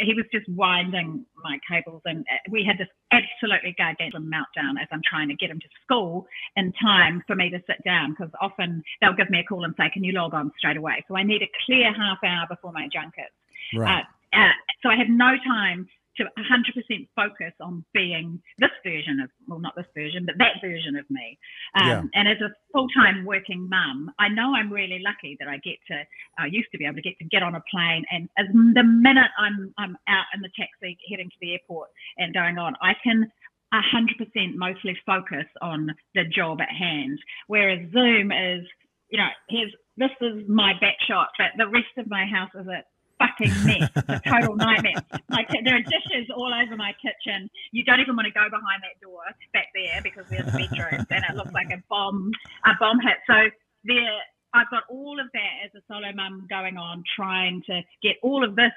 he 0.06 0.14
was 0.14 0.26
just 0.32 0.48
winding 0.50 1.26
my 1.44 1.58
cables, 1.70 2.02
and 2.06 2.26
we 2.50 2.64
had 2.64 2.78
this 2.78 2.88
absolutely 3.12 3.74
gargantuan 3.78 4.30
meltdown 4.30 4.80
as 4.82 4.88
I'm 4.91 5.02
trying 5.04 5.30
to 5.30 5.36
get 5.36 5.50
him 5.50 5.60
to 5.60 5.68
school 5.84 6.28
in 6.56 6.72
time 6.74 7.24
for 7.26 7.36
me 7.36 7.50
to 7.50 7.60
sit 7.66 7.84
down 7.84 8.12
because 8.12 8.32
often 8.39 8.84
they'll 9.02 9.16
give 9.16 9.30
me 9.30 9.39
a 9.39 9.44
call 9.44 9.66
and 9.66 9.74
say, 9.78 9.89
"Can 9.89 10.04
you 10.04 10.12
log 10.12 10.34
on 10.34 10.52
straight 10.58 10.78
away?" 10.78 11.04
So 11.08 11.18
I 11.18 11.24
need 11.24 11.41
a 11.41 11.50
clear 11.66 11.91
half 11.91 12.20
hour 12.24 12.46
before 12.48 12.72
my 12.72 12.88
junket. 12.88 13.32
Right. 13.74 14.06
Uh, 14.34 14.38
uh, 14.38 14.52
so 14.82 14.89
I 14.89 14.96
have 14.96 15.10
no 15.10 15.36
time 15.46 15.88
to 16.18 16.24
100% 16.38 17.07
focus 17.16 17.53
on 17.59 17.84
being 17.93 18.41
this 18.59 18.72
version 18.84 19.20
of, 19.20 19.30
well, 19.47 19.59
not 19.59 19.76
this 19.76 19.89
version, 19.95 20.26
but 20.26 20.36
that 20.38 20.61
version 20.61 20.95
of 20.95 21.05
me. 21.09 21.38
Um, 21.76 21.88
yeah. 21.88 22.01
And 22.14 22.28
as 22.28 22.38
a 22.41 22.53
full 22.72 22.88
time 22.89 23.26
working 23.26 23.68
mum, 23.70 24.11
I 24.20 24.30
know 24.30 24.53
I'm 24.55 24.72
really 24.72 25.01
lucky 25.03 25.38
that 25.39 25.47
I 25.47 25.57
get 25.57 25.78
to, 25.89 26.03
I 26.38 26.47
used 26.47 26.70
to 26.72 26.78
be 26.78 26.86
able 26.86 26.95
to 26.95 27.01
get 27.01 27.18
to 27.20 27.26
get 27.26 27.43
on 27.43 27.55
a 27.55 27.64
plane. 27.70 28.05
And 28.11 28.30
as 28.38 28.45
the 28.53 28.84
minute 28.84 29.32
I'm, 29.38 29.74
I'm 29.78 29.97
out 30.07 30.26
in 30.36 30.41
the 30.41 30.49
taxi 30.57 30.97
heading 31.09 31.30
to 31.30 31.39
the 31.41 31.53
airport 31.53 31.89
and 32.18 32.34
going 32.34 32.57
on, 32.57 32.76
I 32.82 32.93
can 33.03 33.32
100% 33.74 34.55
mostly 34.55 34.95
focus 35.05 35.45
on 35.61 35.89
the 36.14 36.24
job 36.26 36.61
at 36.61 36.70
hand. 36.70 37.20
Whereas 37.47 37.80
Zoom 37.91 38.32
is, 38.32 38.66
you 39.09 39.18
know, 39.18 39.30
here's, 39.49 39.74
this 39.97 40.11
is 40.22 40.47
my 40.47 40.74
back 40.80 40.97
shot, 41.07 41.30
but 41.38 41.47
the 41.57 41.70
rest 41.70 41.93
of 41.97 42.09
my 42.09 42.26
house 42.26 42.51
is 42.53 42.68
a 42.68 42.84
fucking 43.24 43.65
mess. 43.65 43.89
A 43.95 44.21
total 44.28 44.55
nightmare. 44.55 45.03
Like 45.30 45.49
there 45.63 45.76
are 45.76 45.82
dishes 45.82 46.30
all 46.36 46.53
over 46.53 46.76
my 46.76 46.93
kitchen. 47.01 47.49
You 47.71 47.84
don't 47.84 47.99
even 47.99 48.15
want 48.15 48.28
to 48.28 48.34
go 48.34 48.49
behind 48.49 48.84
that 48.84 48.99
door 49.01 49.21
back 49.53 49.67
there 49.74 50.01
because 50.03 50.26
there's 50.30 50.45
bedrooms 50.51 51.07
and 51.09 51.24
it 51.30 51.36
looks 51.36 51.53
like 51.53 51.71
a 51.71 51.82
bomb, 51.89 52.32
a 52.65 52.71
bomb 52.80 52.99
hit. 52.99 53.17
So 53.28 53.49
there, 53.86 54.19
I've 54.53 54.69
got 54.69 54.84
all 54.89 55.19
of 55.19 55.28
that 55.34 55.53
as 55.65 55.71
a 55.76 55.82
solo 55.88 56.11
mum 56.13 56.47
going 56.49 56.78
on, 56.78 57.03
trying 57.15 57.63
to 57.67 57.82
get 58.01 58.17
all 58.21 58.43
of 58.43 58.55
this 58.55 58.71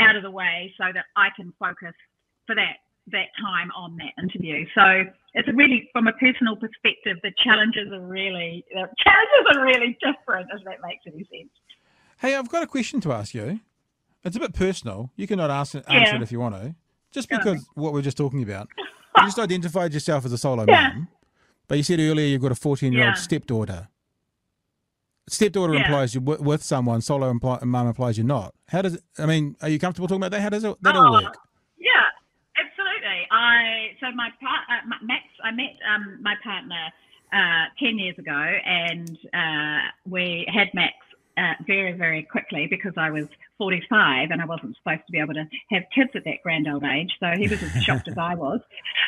out 0.00 0.16
of 0.16 0.22
the 0.22 0.30
way 0.30 0.74
so 0.78 0.84
that 0.92 1.04
I 1.16 1.28
can 1.36 1.52
focus 1.58 1.94
for 2.46 2.54
that 2.54 2.76
that 3.10 3.26
time 3.40 3.68
on 3.74 3.96
that 3.96 4.12
interview. 4.22 4.64
So 4.76 5.04
it's 5.34 5.48
really, 5.54 5.90
from 5.92 6.06
a 6.06 6.12
personal 6.12 6.54
perspective, 6.54 7.18
the 7.24 7.32
challenges 7.42 7.92
are 7.92 8.00
really 8.00 8.64
the 8.72 8.88
challenges 9.02 9.56
are 9.56 9.64
really 9.64 9.98
different. 10.00 10.48
If 10.54 10.64
that 10.64 10.78
makes 10.82 11.02
any 11.06 11.24
sense. 11.24 11.50
Hey, 12.20 12.36
I've 12.36 12.48
got 12.48 12.62
a 12.62 12.66
question 12.68 13.00
to 13.00 13.12
ask 13.12 13.34
you. 13.34 13.58
It's 14.24 14.36
a 14.36 14.40
bit 14.40 14.54
personal. 14.54 15.10
You 15.16 15.26
cannot 15.26 15.50
answer, 15.50 15.78
answer 15.78 15.92
yeah. 15.92 16.16
it 16.16 16.22
if 16.22 16.30
you 16.30 16.38
want 16.38 16.54
to. 16.54 16.74
Just 17.10 17.28
because 17.28 17.66
what 17.74 17.92
we 17.92 18.00
are 18.00 18.02
just 18.02 18.16
talking 18.16 18.42
about. 18.42 18.68
You 19.14 19.24
just 19.24 19.38
identified 19.38 19.92
yourself 19.92 20.24
as 20.24 20.32
a 20.32 20.38
solo 20.38 20.64
yeah. 20.66 20.88
mum, 20.88 21.08
but 21.68 21.76
you 21.76 21.84
said 21.84 22.00
earlier 22.00 22.26
you've 22.26 22.40
got 22.40 22.50
a 22.50 22.54
14 22.54 22.94
year 22.94 23.08
old 23.08 23.18
stepdaughter. 23.18 23.88
Stepdaughter 25.28 25.74
implies 25.74 26.14
you're 26.14 26.22
with 26.22 26.62
someone, 26.62 27.02
solo 27.02 27.30
impli- 27.30 27.62
mum 27.62 27.86
implies 27.86 28.16
you're 28.16 28.26
not. 28.26 28.54
How 28.68 28.80
does 28.80 28.94
it, 28.94 29.02
I 29.18 29.26
mean, 29.26 29.54
are 29.60 29.68
you 29.68 29.78
comfortable 29.78 30.08
talking 30.08 30.22
about 30.22 30.30
that? 30.30 30.40
How 30.40 30.48
does 30.48 30.64
it, 30.64 30.76
that 30.80 30.96
oh, 30.96 31.04
all 31.04 31.12
work? 31.12 31.36
Yeah, 31.78 31.90
absolutely. 32.56 33.26
I, 33.30 33.90
so 34.00 34.10
my 34.16 34.30
part, 34.40 34.60
uh, 34.70 35.04
Max, 35.04 35.24
I 35.44 35.50
met 35.50 35.76
um, 35.94 36.18
my 36.22 36.34
partner 36.42 36.90
uh, 37.34 37.66
10 37.84 37.98
years 37.98 38.18
ago 38.18 38.32
and 38.32 39.18
uh, 39.34 39.88
we 40.08 40.46
had 40.52 40.72
Max 40.72 40.94
uh, 41.36 41.52
very, 41.66 41.92
very 41.92 42.22
quickly 42.22 42.66
because 42.66 42.94
I 42.96 43.10
was 43.10 43.26
45 43.62 44.32
and 44.32 44.42
I 44.42 44.44
wasn't 44.44 44.76
supposed 44.76 45.06
to 45.06 45.12
be 45.12 45.20
able 45.20 45.34
to 45.34 45.46
have 45.70 45.84
kids 45.94 46.10
at 46.16 46.24
that 46.24 46.42
grand 46.42 46.66
old 46.66 46.82
age. 46.82 47.12
So 47.20 47.30
he 47.38 47.46
was 47.46 47.62
as 47.62 47.70
shocked 47.84 48.08
as 48.08 48.18
I 48.18 48.34
was. 48.34 48.58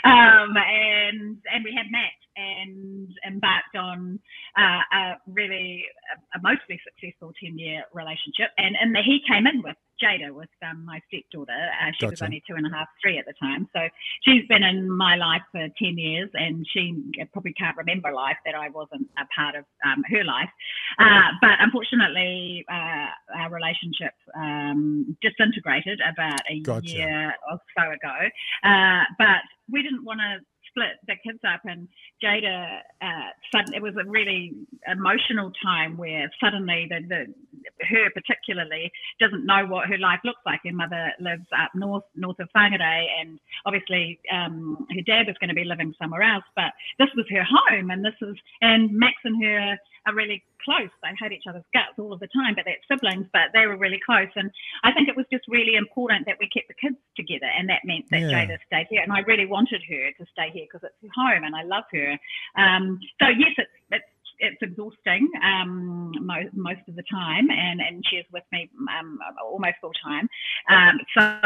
Um, 0.04 0.54
and 0.56 1.38
and 1.52 1.64
we 1.64 1.74
had 1.74 1.90
Matt 1.90 2.14
and 2.36 3.08
embarked 3.26 3.76
on 3.76 4.18
uh, 4.58 4.80
a 4.92 5.12
really 5.26 5.84
a, 6.14 6.38
a 6.38 6.42
mostly 6.42 6.80
successful 6.84 7.32
10 7.42 7.58
year 7.58 7.84
relationship. 7.92 8.50
And, 8.58 8.76
and 8.80 8.96
he 9.04 9.20
came 9.28 9.46
in 9.46 9.62
with 9.62 9.76
Jada, 10.02 10.32
with 10.32 10.48
um, 10.68 10.84
my 10.84 11.00
stepdaughter. 11.08 11.52
Uh, 11.52 11.92
she 11.94 12.06
gotcha. 12.06 12.12
was 12.12 12.22
only 12.22 12.42
two 12.48 12.56
and 12.56 12.66
a 12.66 12.70
half, 12.70 12.88
three 13.00 13.18
at 13.18 13.26
the 13.26 13.34
time. 13.40 13.68
So 13.72 13.80
she's 14.22 14.46
been 14.48 14.62
in 14.62 14.90
my 14.90 15.16
life 15.16 15.42
for 15.52 15.68
10 15.78 15.98
years 15.98 16.30
and 16.34 16.66
she 16.72 16.94
probably 17.32 17.52
can't 17.52 17.76
remember 17.76 18.12
life 18.12 18.36
that 18.44 18.54
I 18.54 18.68
wasn't 18.70 19.08
a 19.18 19.26
part 19.34 19.54
of 19.54 19.64
um, 19.84 20.02
her 20.10 20.24
life. 20.24 20.50
Uh, 20.98 21.30
but 21.40 21.58
unfortunately, 21.60 22.64
uh, 22.70 23.38
our 23.38 23.50
relationship 23.50 24.14
um, 24.36 25.16
disintegrated 25.22 26.00
about 26.00 26.40
a 26.50 26.60
gotcha. 26.60 26.88
year 26.88 27.34
or 27.50 27.58
so 27.76 27.90
ago. 27.90 28.16
Uh, 28.64 29.04
but 29.18 29.42
we 29.70 29.82
didn't 29.82 30.04
want 30.04 30.20
to 30.20 30.40
split 30.74 30.98
the 31.06 31.14
kids 31.24 31.40
up, 31.46 31.60
and 31.64 31.88
Jada, 32.22 32.80
uh, 33.00 33.30
sudden, 33.54 33.74
it 33.74 33.82
was 33.82 33.94
a 33.96 34.08
really 34.08 34.52
emotional 34.90 35.52
time 35.62 35.96
where 35.96 36.30
suddenly 36.42 36.88
the, 36.90 37.06
the 37.08 37.34
her 37.80 38.10
particularly 38.10 38.90
doesn't 39.20 39.46
know 39.46 39.66
what 39.66 39.88
her 39.88 39.98
life 39.98 40.20
looks 40.24 40.40
like. 40.46 40.60
Her 40.64 40.72
mother 40.72 41.12
lives 41.20 41.46
up 41.56 41.70
north 41.74 42.04
north 42.14 42.38
of 42.40 42.48
Whangarei, 42.56 43.06
and 43.20 43.38
obviously 43.66 44.20
um, 44.32 44.86
her 44.90 45.02
dad 45.02 45.28
is 45.28 45.36
going 45.40 45.48
to 45.48 45.54
be 45.54 45.64
living 45.64 45.94
somewhere 46.00 46.22
else. 46.22 46.44
But 46.56 46.72
this 46.98 47.08
was 47.16 47.26
her 47.30 47.44
home, 47.44 47.90
and 47.90 48.04
this 48.04 48.14
is 48.22 48.36
and 48.60 48.92
Max 48.92 49.14
and 49.24 49.42
her 49.44 49.78
are 50.06 50.14
really 50.14 50.42
close. 50.64 50.90
They 51.02 51.12
hate 51.18 51.32
each 51.32 51.48
other's 51.48 51.64
guts 51.72 51.98
all 51.98 52.12
of 52.12 52.20
the 52.20 52.28
time, 52.28 52.54
but 52.56 52.64
they're 52.64 52.80
siblings, 52.88 53.26
but 53.32 53.52
they 53.52 53.66
were 53.66 53.76
really 53.76 54.00
close. 54.04 54.28
And 54.36 54.50
I 54.82 54.92
think 54.92 55.08
it 55.08 55.16
was 55.16 55.26
just 55.32 55.44
really 55.48 55.76
important 55.76 56.26
that 56.26 56.36
we 56.40 56.48
kept 56.48 56.68
the 56.68 56.74
kids 56.74 56.96
together, 57.16 57.48
and 57.48 57.68
that 57.68 57.84
meant 57.84 58.06
that 58.10 58.20
yeah. 58.20 58.44
Jada 58.44 58.58
stayed 58.66 58.88
here. 58.90 59.02
And 59.02 59.12
I 59.12 59.20
really 59.20 59.46
wanted 59.46 59.82
her 59.88 60.12
to 60.18 60.24
stay 60.32 60.50
here 60.52 60.66
because 60.68 60.84
it's 60.84 60.96
her 61.02 61.12
home, 61.14 61.44
and 61.44 61.54
I 61.54 61.62
love 61.64 61.84
her. 61.92 62.16
Um, 62.56 63.00
so 63.20 63.28
yes, 63.28 63.52
it's, 63.56 63.76
it's 63.92 64.13
it's 64.38 64.60
exhausting 64.62 65.28
um, 65.42 66.12
most, 66.20 66.54
most 66.54 66.80
of 66.88 66.96
the 66.96 67.04
time, 67.10 67.48
and, 67.50 67.80
and 67.80 68.04
she's 68.10 68.24
with 68.32 68.44
me 68.52 68.70
um, 68.98 69.18
almost 69.42 69.74
full 69.80 69.92
time. 70.04 70.28
Um, 70.70 70.98
so 71.16 71.40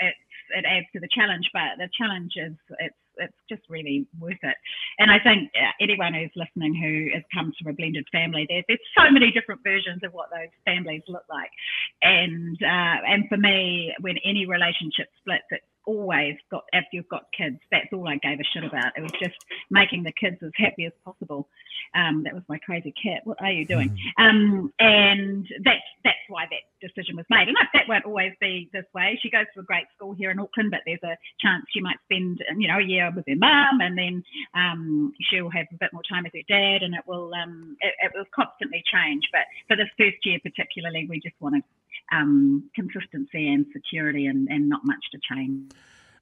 it's 0.00 0.18
it 0.50 0.64
adds 0.68 0.86
to 0.92 1.00
the 1.00 1.08
challenge, 1.08 1.48
but 1.52 1.78
the 1.78 1.88
challenge 1.96 2.32
is 2.36 2.52
it's 2.78 2.96
it's 3.16 3.36
just 3.48 3.62
really 3.68 4.06
worth 4.18 4.42
it. 4.42 4.56
And 4.98 5.10
I 5.10 5.18
think 5.18 5.50
uh, 5.54 5.70
anyone 5.80 6.14
who's 6.14 6.34
listening 6.34 6.74
who 6.74 7.14
has 7.14 7.22
come 7.32 7.52
from 7.56 7.70
a 7.70 7.74
blended 7.74 8.06
family, 8.10 8.46
there, 8.48 8.62
there's 8.66 8.80
so 8.98 9.10
many 9.10 9.30
different 9.30 9.62
versions 9.62 10.02
of 10.02 10.12
what 10.12 10.30
those 10.30 10.50
families 10.64 11.02
look 11.08 11.24
like. 11.30 11.50
And 12.02 12.58
uh, 12.62 12.98
and 13.06 13.28
for 13.28 13.36
me, 13.36 13.94
when 14.00 14.16
any 14.24 14.46
relationship 14.46 15.08
splits, 15.20 15.46
it's 15.50 15.64
always 15.86 16.36
got 16.50 16.64
after 16.72 16.88
you've 16.92 17.08
got 17.08 17.26
kids 17.36 17.58
that's 17.70 17.92
all 17.92 18.08
i 18.08 18.16
gave 18.16 18.40
a 18.40 18.44
shit 18.44 18.64
about. 18.64 18.96
It 18.96 19.02
was 19.02 19.12
just 19.12 19.36
making 19.70 20.02
the 20.02 20.12
kids 20.12 20.36
as 20.42 20.50
happy 20.56 20.86
as 20.86 20.92
possible. 21.04 21.48
Um, 21.94 22.22
that 22.24 22.34
was 22.34 22.42
my 22.48 22.58
crazy 22.58 22.92
cat. 22.92 23.20
What 23.24 23.40
are 23.40 23.52
you 23.52 23.64
doing? 23.64 23.96
Mm. 24.18 24.28
um, 24.28 24.72
and 24.78 25.46
that's 25.64 25.84
that's 26.04 26.16
why 26.28 26.46
that 26.50 26.86
decision 26.86 27.16
was 27.16 27.26
made. 27.30 27.48
And 27.48 27.56
that 27.72 27.88
won't 27.88 28.04
always 28.04 28.32
be 28.40 28.68
this 28.72 28.84
way. 28.94 29.18
She 29.22 29.30
goes 29.30 29.46
to 29.54 29.60
a 29.60 29.62
great 29.62 29.86
school 29.96 30.14
here 30.14 30.30
in 30.30 30.38
auckland 30.38 30.70
but 30.70 30.80
there's 30.86 31.02
a 31.02 31.16
chance 31.40 31.64
she 31.70 31.80
might 31.80 31.96
spend 32.04 32.42
you 32.56 32.68
know 32.68 32.78
a 32.78 32.82
year 32.82 33.10
with 33.14 33.24
her 33.28 33.36
mum 33.36 33.80
and 33.80 33.96
then 33.96 34.22
um, 34.54 35.12
she'll 35.20 35.50
have 35.50 35.66
a 35.72 35.76
bit 35.76 35.92
more 35.92 36.02
time 36.08 36.24
with 36.24 36.32
her 36.32 36.46
dad 36.48 36.82
and 36.82 36.94
it 36.94 37.02
will 37.06 37.32
um, 37.34 37.76
it, 37.80 37.94
it 38.02 38.12
will 38.14 38.24
constantly 38.34 38.82
change. 38.86 39.24
But 39.32 39.42
for 39.68 39.76
this 39.76 39.88
first 39.98 40.24
year 40.24 40.38
particularly 40.42 41.06
we 41.08 41.20
just 41.20 41.36
want 41.40 41.56
to 41.56 41.62
um, 42.12 42.70
consistency 42.74 43.48
and 43.48 43.66
security 43.72 44.26
and, 44.26 44.48
and 44.48 44.68
not 44.68 44.80
much 44.84 45.04
to 45.12 45.18
change. 45.32 45.72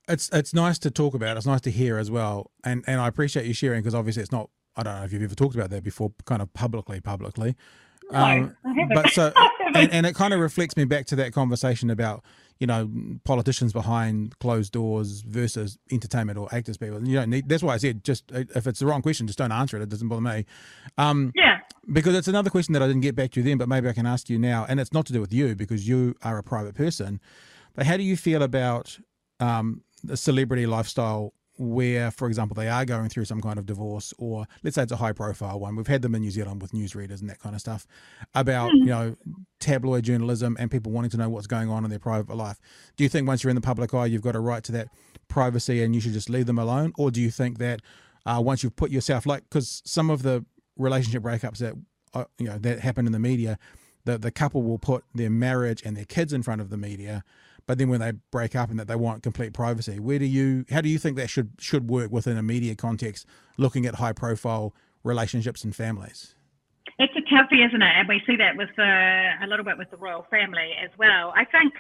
It's 0.09 0.29
it's 0.33 0.53
nice 0.53 0.79
to 0.81 0.91
talk 0.91 1.15
about. 1.15 1.37
It's 1.37 1.47
nice 1.47 1.61
to 1.63 1.71
hear 1.71 1.97
as 1.97 2.11
well, 2.11 2.51
and 2.65 2.83
and 2.87 3.01
I 3.01 3.07
appreciate 3.07 3.47
you 3.47 3.55
sharing 3.55 3.83
because 3.83 3.95
obviously 3.95 4.23
it's 4.23 4.33
not. 4.33 4.51
I 4.75 4.83
don't 4.83 4.97
know 4.97 5.05
if 5.05 5.13
you've 5.13 5.23
ever 5.23 5.35
talked 5.35 5.55
about 5.55 5.71
that 5.71 5.85
before, 5.85 6.13
kind 6.25 6.41
of 6.43 6.53
publicly, 6.55 7.01
publicly. 7.01 7.57
No, 8.11 8.19
um, 8.19 8.57
haven't. 8.65 8.95
But 8.95 9.11
so, 9.11 9.33
and, 9.75 9.93
and 9.93 10.07
it 10.07 10.15
kind 10.15 10.35
of 10.35 10.41
reflects 10.41 10.77
me 10.77 10.85
back 10.85 11.07
to 11.07 11.17
that 11.17 11.33
conversation 11.33 11.91
about 11.91 12.23
you 12.59 12.67
know 12.67 12.91
politicians 13.25 13.73
behind 13.73 14.39
closed 14.39 14.73
doors 14.73 15.23
versus 15.23 15.79
entertainment 15.91 16.39
or 16.39 16.49
actors 16.53 16.77
people. 16.77 17.07
You 17.07 17.17
don't 17.17 17.31
need. 17.31 17.49
That's 17.49 17.63
why 17.63 17.75
I 17.75 17.79
said 17.79 18.05
just 18.05 18.31
if 18.33 18.67
it's 18.67 18.81
the 18.81 18.87
wrong 18.87 19.03
question, 19.03 19.27
just 19.27 19.39
don't 19.39 19.53
answer 19.53 19.77
it. 19.77 19.83
It 19.83 19.89
doesn't 19.89 20.09
bother 20.09 20.23
me. 20.23 20.47
Um, 20.99 21.33
yeah 21.35 21.59
because 21.91 22.15
it's 22.15 22.29
another 22.29 22.51
question 22.51 22.73
that 22.75 22.83
I 22.83 22.87
didn't 22.87 23.03
get 23.03 23.15
back 23.15 23.31
to 23.33 23.43
then, 23.43 23.59
but 23.59 23.69
maybe 23.69 23.89
I 23.89 23.93
can 23.93 24.07
ask 24.07 24.29
you 24.31 24.39
now. 24.39 24.67
And 24.69 24.79
it's 24.79 24.93
not 24.93 25.07
to 25.07 25.13
do 25.13 25.21
with 25.21 25.33
you 25.33 25.55
because 25.55 25.89
you 25.89 26.15
are 26.23 26.39
a 26.39 26.43
private 26.43 26.75
person. 26.75 27.21
But 27.75 27.87
how 27.87 27.97
do 27.97 28.03
you 28.03 28.17
feel 28.17 28.43
about 28.43 28.99
um, 29.41 29.83
the 30.05 30.17
celebrity 30.17 30.67
lifestyle 30.67 31.33
where, 31.59 32.11
for 32.11 32.29
example, 32.29 32.55
they 32.55 32.69
are 32.69 32.85
going 32.85 33.09
through 33.09 33.27
some 33.27 33.41
kind 33.41 33.59
of 33.59 33.67
divorce, 33.67 34.15
or 34.19 34.47
let's 34.63 34.75
say 34.77 34.83
it's 34.83 34.93
a 34.93 34.97
high 34.97 35.13
profile 35.13 35.61
one. 35.61 35.77
We've 35.77 35.87
had 35.87 36.03
them 36.03 36.15
in 36.15 36.23
New 36.23 36.31
Zealand 36.31 36.63
with 36.63 36.73
newsreaders 36.73 37.21
and 37.21 37.29
that 37.29 37.41
kind 37.41 37.55
of 37.55 37.61
stuff 37.61 37.87
about, 38.35 38.71
mm. 38.71 38.79
you 38.79 38.87
know, 38.87 39.17
tabloid 39.61 40.05
journalism 40.05 40.57
and 40.59 40.71
people 40.71 40.93
wanting 40.93 41.11
to 41.11 41.17
know 41.17 41.29
what's 41.29 41.47
going 41.47 41.69
on 41.69 41.85
in 41.85 41.91
their 41.91 41.99
private 41.99 42.35
life. 42.35 42.59
Do 42.97 43.05
you 43.05 43.11
think 43.11 43.29
once 43.29 43.45
you're 43.45 43.51
in 43.51 43.57
the 43.57 43.61
public 43.61 43.93
eye, 43.93 44.07
you've 44.07 44.23
got 44.23 44.35
a 44.35 44.41
right 44.41 44.65
to 44.65 44.73
that 44.73 44.89
privacy 45.29 45.83
and 45.83 45.95
you 45.95 46.01
should 46.01 46.15
just 46.15 46.31
leave 46.31 46.47
them 46.47 46.59
alone? 46.59 46.93
Or 46.97 47.11
do 47.11 47.21
you 47.21 47.31
think 47.31 47.59
that 47.59 47.81
uh, 48.25 48.41
once 48.43 48.63
you've 48.63 48.77
put 48.77 48.91
yourself, 48.91 49.27
like, 49.27 49.45
because 49.45 49.83
some 49.85 50.11
of 50.11 50.23
the 50.23 50.45
relationship 50.77 51.23
breakups 51.23 51.59
that 51.59 51.75
uh, 52.15 52.25
you 52.39 52.47
know 52.47 52.59
that 52.59 52.81
happen 52.81 53.07
in 53.07 53.13
the 53.13 53.19
media, 53.19 53.59
the 54.05 54.19
the 54.19 54.31
couple 54.31 54.63
will 54.63 54.79
put 54.79 55.05
their 55.15 55.31
marriage 55.31 55.83
and 55.85 55.97
their 55.97 56.05
kids 56.05 56.33
in 56.33 56.43
front 56.43 56.61
of 56.61 56.71
the 56.71 56.77
media, 56.77 57.25
but 57.67 57.79
then 57.79 57.89
when 57.89 58.01
they 58.01 58.13
break 58.31 58.55
up 58.55 58.71
and 58.71 58.79
that 58.79 58.89
they 58.89 58.97
want 58.97 59.23
complete 59.23 59.53
privacy, 59.53 59.99
where 59.99 60.19
do 60.19 60.27
you 60.27 60.65
how 60.71 60.81
do 60.81 60.89
you 60.89 60.99
think 60.99 61.17
that 61.17 61.31
should 61.31 61.51
should 61.59 61.89
work 61.89 62.11
within 62.11 62.37
a 62.37 62.43
media 62.43 62.75
context, 62.75 63.27
looking 63.57 63.87
at 63.87 63.97
high 63.97 64.13
profile 64.13 64.75
relationships 65.05 65.65
and 65.65 65.75
families? 65.75 66.35
It's 66.99 67.13
a 67.17 67.35
toughie, 67.35 67.67
isn't 67.67 67.83
it? 67.83 67.93
And 67.97 68.09
we 68.09 68.21
see 68.27 68.37
that 68.37 68.57
with 68.57 68.69
the, 68.77 69.31
a 69.43 69.47
little 69.47 69.65
bit 69.65 69.79
with 69.79 69.91
the 69.91 69.97
royal 69.97 70.27
family 70.31 70.71
as 70.83 70.91
well. 70.99 71.33
I 71.35 71.45
think 71.45 71.73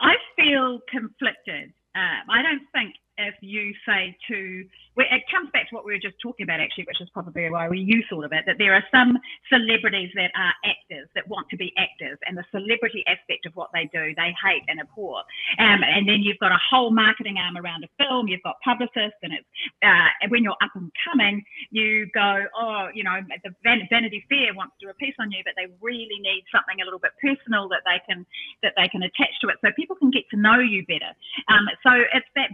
I 0.00 0.14
feel 0.36 0.80
conflicted. 0.90 1.72
Uh, 1.94 2.24
I 2.30 2.42
don't 2.42 2.66
think 2.72 2.94
if 3.22 3.34
you 3.40 3.72
say 3.86 4.16
to, 4.28 4.64
it 4.96 5.22
comes 5.30 5.50
back 5.52 5.68
to 5.70 5.74
what 5.74 5.84
we 5.84 5.92
were 5.92 6.02
just 6.02 6.16
talking 6.22 6.44
about 6.44 6.60
actually, 6.60 6.84
which 6.84 7.00
is 7.00 7.08
probably 7.10 7.48
why 7.50 7.68
we 7.68 7.80
you 7.80 8.02
thought 8.10 8.24
of 8.24 8.32
it, 8.32 8.44
that 8.46 8.56
there 8.58 8.74
are 8.74 8.84
some 8.90 9.18
celebrities 9.48 10.10
that 10.14 10.30
are 10.36 10.54
actors 10.64 11.08
that 11.14 11.26
want 11.28 11.48
to 11.50 11.56
be 11.56 11.72
actors, 11.78 12.18
and 12.26 12.36
the 12.36 12.44
celebrity 12.50 13.04
aspect 13.06 13.46
of 13.46 13.54
what 13.54 13.70
they 13.72 13.88
do, 13.92 14.14
they 14.16 14.34
hate 14.42 14.62
and 14.68 14.80
abhor. 14.80 15.22
Um, 15.58 15.80
and 15.82 16.08
then 16.08 16.20
you've 16.22 16.38
got 16.38 16.52
a 16.52 16.60
whole 16.60 16.90
marketing 16.90 17.36
arm 17.38 17.56
around 17.56 17.84
a 17.84 17.90
film. 17.96 18.28
You've 18.28 18.42
got 18.42 18.56
publicists, 18.64 19.20
and 19.22 19.32
it's 19.32 19.48
uh, 19.82 20.28
when 20.28 20.42
you're 20.44 20.58
up 20.62 20.74
and 20.74 20.90
coming, 21.04 21.42
you 21.70 22.06
go, 22.14 22.44
oh, 22.58 22.88
you 22.94 23.04
know, 23.04 23.20
the 23.44 23.54
Vanity 23.62 24.24
Fair 24.28 24.54
wants 24.54 24.74
to 24.80 24.86
do 24.86 24.90
a 24.90 24.94
piece 24.94 25.14
on 25.18 25.30
you, 25.30 25.40
but 25.44 25.54
they 25.56 25.72
really 25.80 26.18
need 26.20 26.44
something 26.52 26.80
a 26.80 26.84
little 26.84 27.00
bit 27.00 27.12
personal 27.20 27.68
that 27.68 27.82
they 27.84 28.00
can 28.06 28.26
that 28.62 28.74
they 28.76 28.88
can 28.88 29.02
attach 29.02 29.34
to 29.40 29.48
it, 29.48 29.56
so 29.64 29.70
people 29.76 29.96
can 29.96 30.10
get 30.10 30.24
to 30.30 30.36
know 30.36 30.58
you 30.58 30.84
better. 30.86 31.12
Um, 31.48 31.66
so 31.82 31.92
it's 32.12 32.28
that 32.36 32.50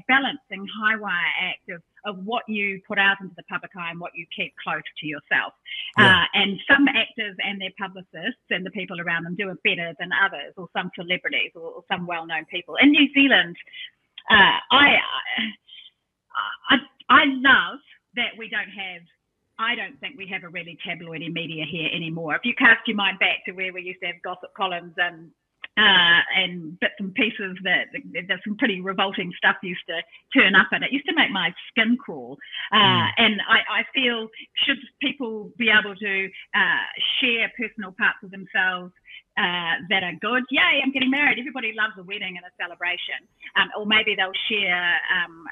balance 0.59 0.70
high 0.82 0.96
wire 0.96 1.32
act 1.40 1.68
of, 1.70 1.82
of 2.04 2.24
what 2.24 2.42
you 2.48 2.80
put 2.86 2.98
out 2.98 3.16
into 3.20 3.34
the 3.36 3.42
public 3.44 3.70
eye 3.76 3.90
and 3.90 4.00
what 4.00 4.12
you 4.14 4.26
keep 4.34 4.54
close 4.62 4.82
to 5.00 5.06
yourself. 5.06 5.52
Yeah. 5.98 6.22
Uh, 6.22 6.24
and 6.34 6.61
some 6.70 6.88
actors 6.88 7.36
and 7.44 7.61
their 7.61 7.72
publicists 7.78 8.46
and 8.50 8.64
the 8.64 8.70
people 8.70 9.00
around 9.00 9.24
them 9.24 9.36
do 9.36 9.50
it 9.50 9.59
better 9.64 9.94
than 9.98 10.11
others, 10.12 10.54
or 10.56 10.68
some 10.76 10.90
celebrities 10.94 11.52
or, 11.54 11.62
or 11.62 11.84
some 11.90 12.06
well 12.06 12.26
known 12.26 12.44
people. 12.46 12.76
In 12.80 12.90
New 12.90 13.09
Zealand, 13.14 13.56
uh, 14.30 14.59
I, 14.70 14.96
I, 16.70 16.76
I 17.09 17.24
love 17.26 17.78
that 18.16 18.36
we 18.38 18.48
don't 18.48 18.70
have 18.70 19.02
I 19.61 19.74
don't 19.74 19.98
think 19.98 20.16
we 20.16 20.28
have 20.28 20.44
a 20.44 20.48
really 20.48 20.78
tabloidy 20.86 21.32
media 21.32 21.64
here 21.68 21.90
anymore. 21.92 22.36
If 22.36 22.42
you 22.44 22.54
cast 22.54 22.86
your 22.86 22.96
mind 22.96 23.18
back 23.18 23.44
to 23.46 23.52
where 23.52 23.72
we 23.72 23.82
used 23.82 23.98
to 24.02 24.06
have 24.06 24.22
gossip 24.22 24.54
columns 24.56 24.94
and 24.96 25.32
uh, 25.79 26.20
and 26.35 26.79
bits 26.81 26.99
and 26.99 27.14
pieces 27.14 27.57
that 27.62 27.87
there's 28.26 28.41
some 28.45 28.57
pretty 28.57 28.81
revolting 28.81 29.33
stuff 29.37 29.57
used 29.62 29.87
to 29.87 30.03
turn 30.39 30.55
up 30.55 30.66
and 30.72 30.83
it 30.83 30.91
used 30.91 31.07
to 31.07 31.14
make 31.14 31.31
my 31.31 31.55
skin 31.70 31.97
crawl 31.97 32.37
uh, 32.72 32.76
mm. 32.76 33.09
and 33.18 33.41
I, 33.49 33.81
I, 33.81 33.83
feel 33.95 34.29
should 34.66 34.79
people 35.01 35.53
be 35.57 35.70
able 35.70 35.95
to 35.95 36.29
uh, 36.55 36.87
share 37.20 37.51
personal 37.57 37.95
parts 37.97 38.18
of 38.24 38.31
themselves 38.31 38.93
uh, 39.39 39.86
that 39.89 40.03
are 40.03 40.18
good. 40.20 40.43
Yay, 40.51 40.82
I'm 40.82 40.91
getting 40.91 41.11
married. 41.11 41.39
Everybody 41.39 41.72
loves 41.72 41.95
a 41.97 42.03
wedding 42.03 42.34
and 42.34 42.43
a 42.43 42.53
celebration. 42.59 43.22
Um, 43.55 43.70
or 43.78 43.86
maybe 43.86 44.18
they'll 44.18 44.34
share 44.51 44.99
um, 45.14 45.47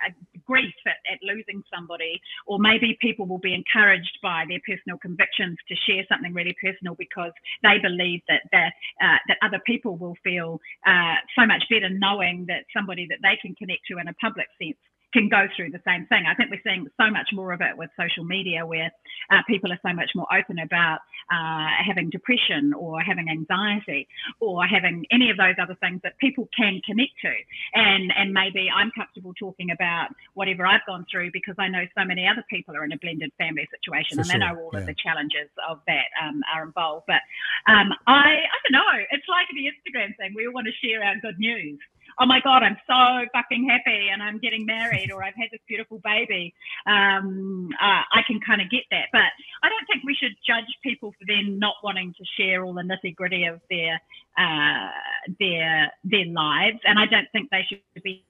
grief 0.45 0.75
at, 0.87 0.99
at, 1.07 1.23
losing 1.23 1.63
somebody. 1.73 2.21
Or 2.47 2.59
maybe 2.59 2.99
people 3.01 3.27
will 3.27 3.39
be 3.39 3.55
encouraged 3.55 4.19
by 4.23 4.45
their 4.49 4.59
personal 4.67 4.99
convictions 4.99 5.57
to 5.69 5.75
share 5.87 6.03
something 6.11 6.35
really 6.35 6.57
personal 6.59 6.99
because 6.99 7.33
they 7.63 7.79
believe 7.79 8.21
that 8.27 8.43
that, 8.51 8.75
uh, 9.01 9.23
that 9.29 9.39
other 9.43 9.63
people 9.65 9.97
will 9.97 10.17
feel 10.25 10.59
uh, 10.87 11.23
so 11.39 11.47
much 11.47 11.63
better 11.71 11.89
knowing 11.89 12.45
that 12.49 12.67
somebody 12.75 13.07
that 13.07 13.23
they 13.23 13.39
can 13.41 13.55
connect 13.55 13.87
to 13.87 13.99
in 13.99 14.09
a 14.09 14.15
public 14.19 14.51
sense 14.61 14.79
can 15.13 15.29
go 15.29 15.47
through 15.55 15.71
the 15.71 15.81
same 15.87 16.07
thing. 16.07 16.25
I 16.29 16.35
think 16.35 16.51
we're 16.51 16.61
seeing 16.65 16.87
so 16.97 17.11
much 17.11 17.31
more 17.33 17.53
of 17.53 17.61
it 17.61 17.77
with 17.77 17.91
social 17.99 18.25
media 18.25 18.67
where 18.67 18.91
uh, 19.31 19.43
people 19.47 19.73
are 19.73 19.79
so 19.83 19.93
much 19.95 20.11
more 20.15 20.27
open 20.33 20.59
about 20.59 21.01
uh, 21.31 21.69
having 21.85 22.11
depression 22.11 22.75
or 22.75 23.01
having 23.01 23.29
anxiety 23.29 24.09
or 24.41 24.65
having 24.67 25.05
any 25.11 25.31
of 25.31 25.37
those 25.37 25.55
other 25.61 25.77
things 25.81 26.01
that 26.03 26.19
people 26.19 26.49
can 26.57 26.81
connect 26.85 27.13
to. 27.23 27.33
And, 27.75 28.13
and 28.17 28.33
maybe 28.33 28.69
I'm 28.69 28.91
comfortable 28.97 29.33
talking 29.35 29.71
about 29.71 30.09
whatever 30.35 30.67
I've 30.67 30.85
gone 30.87 31.07
through 31.11 31.31
because 31.33 31.55
I 31.59 31.69
know 31.69 31.85
so 31.97 32.05
many 32.05 32.27
other 32.27 32.45
people 32.51 32.77
are 32.77 32.85
in 32.85 32.93
a 32.93 32.99
blended 32.99 33.33
family 33.39 33.69
situation 33.71 34.17
For 34.17 34.23
and 34.23 34.31
sure, 34.31 34.41
they 34.41 34.45
know 34.45 34.61
all 34.61 34.71
yeah. 34.73 34.81
of 34.81 34.87
the 34.87 34.95
challenges 34.95 35.51
of 35.69 35.81
that 35.87 36.11
um, 36.23 36.43
are 36.55 36.63
involved. 36.63 37.07
But 37.07 37.23
um, 37.71 37.93
I, 38.07 38.43
I 38.43 38.57
don't 38.67 38.77
know. 38.79 38.95
It's 39.11 39.27
like 39.29 39.47
the 39.55 39.71
Instagram 39.71 40.17
thing. 40.17 40.35
We 40.35 40.47
all 40.47 40.53
want 40.53 40.67
to 40.67 40.87
share 40.87 41.03
our 41.03 41.17
good 41.23 41.39
news 41.39 41.79
oh 42.19 42.27
my 42.27 42.41
god 42.41 42.63
i'm 42.63 42.77
so 42.87 43.27
fucking 43.33 43.69
happy 43.69 44.09
and 44.13 44.23
i'm 44.23 44.39
getting 44.39 44.65
married 44.67 45.11
or 45.13 45.23
i've 45.23 45.35
had 45.35 45.49
this 45.53 45.61
beautiful 45.69 46.01
baby. 46.05 46.55
Um, 46.87 47.71
uh, 47.81 48.03
i 48.13 48.23
can 48.27 48.41
kind 48.41 48.61
of 48.61 48.71
get 48.71 48.85
that. 48.91 49.07
But 49.13 49.31
i 49.63 49.69
don't 49.69 49.87
think 49.87 50.05
we 50.05 50.15
should 50.15 50.35
judge 50.47 50.71
people 50.83 51.13
for 51.13 51.25
then 51.27 51.59
not 51.59 51.75
wanting 51.83 52.15
to 52.19 52.25
share 52.39 52.65
all 52.65 52.75
the 52.75 52.83
nitty 52.83 53.15
gritty 53.15 53.45
of 53.47 53.61
their 53.71 54.01
uh, 54.39 54.91
their 55.39 55.93
their 56.05 56.27
lives. 56.27 56.79
And 56.85 56.99
i 56.99 57.07
don't 57.07 57.29
think 57.33 57.51
they 57.51 57.65
should 57.69 58.03
be 58.03 58.25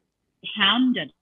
hounded 0.56 1.12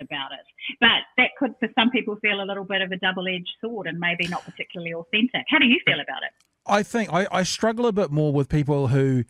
about 0.00 0.32
it. 0.32 0.46
But 0.80 1.02
that 1.16 1.30
could 1.38 1.54
for 1.58 1.68
some 1.74 1.90
people 1.90 2.16
feel 2.16 2.40
a 2.40 2.46
little 2.46 2.64
bit 2.64 2.82
of 2.82 2.92
a 2.92 2.96
double-edged 2.96 3.50
sword 3.60 3.86
and 3.86 3.98
maybe 3.98 4.28
not 4.28 4.44
particularly 4.44 4.94
authentic. 4.94 5.44
How 5.48 5.58
do 5.58 5.66
you 5.66 5.80
feel 5.84 6.00
about 6.00 6.22
it? 6.22 6.30
I 6.66 6.82
think 6.82 7.12
I, 7.12 7.26
I 7.32 7.42
struggle 7.42 7.86
a 7.86 7.92
bit 7.92 8.10
more 8.10 8.32
with 8.32 8.48
people 8.48 8.88
who, 8.88 9.24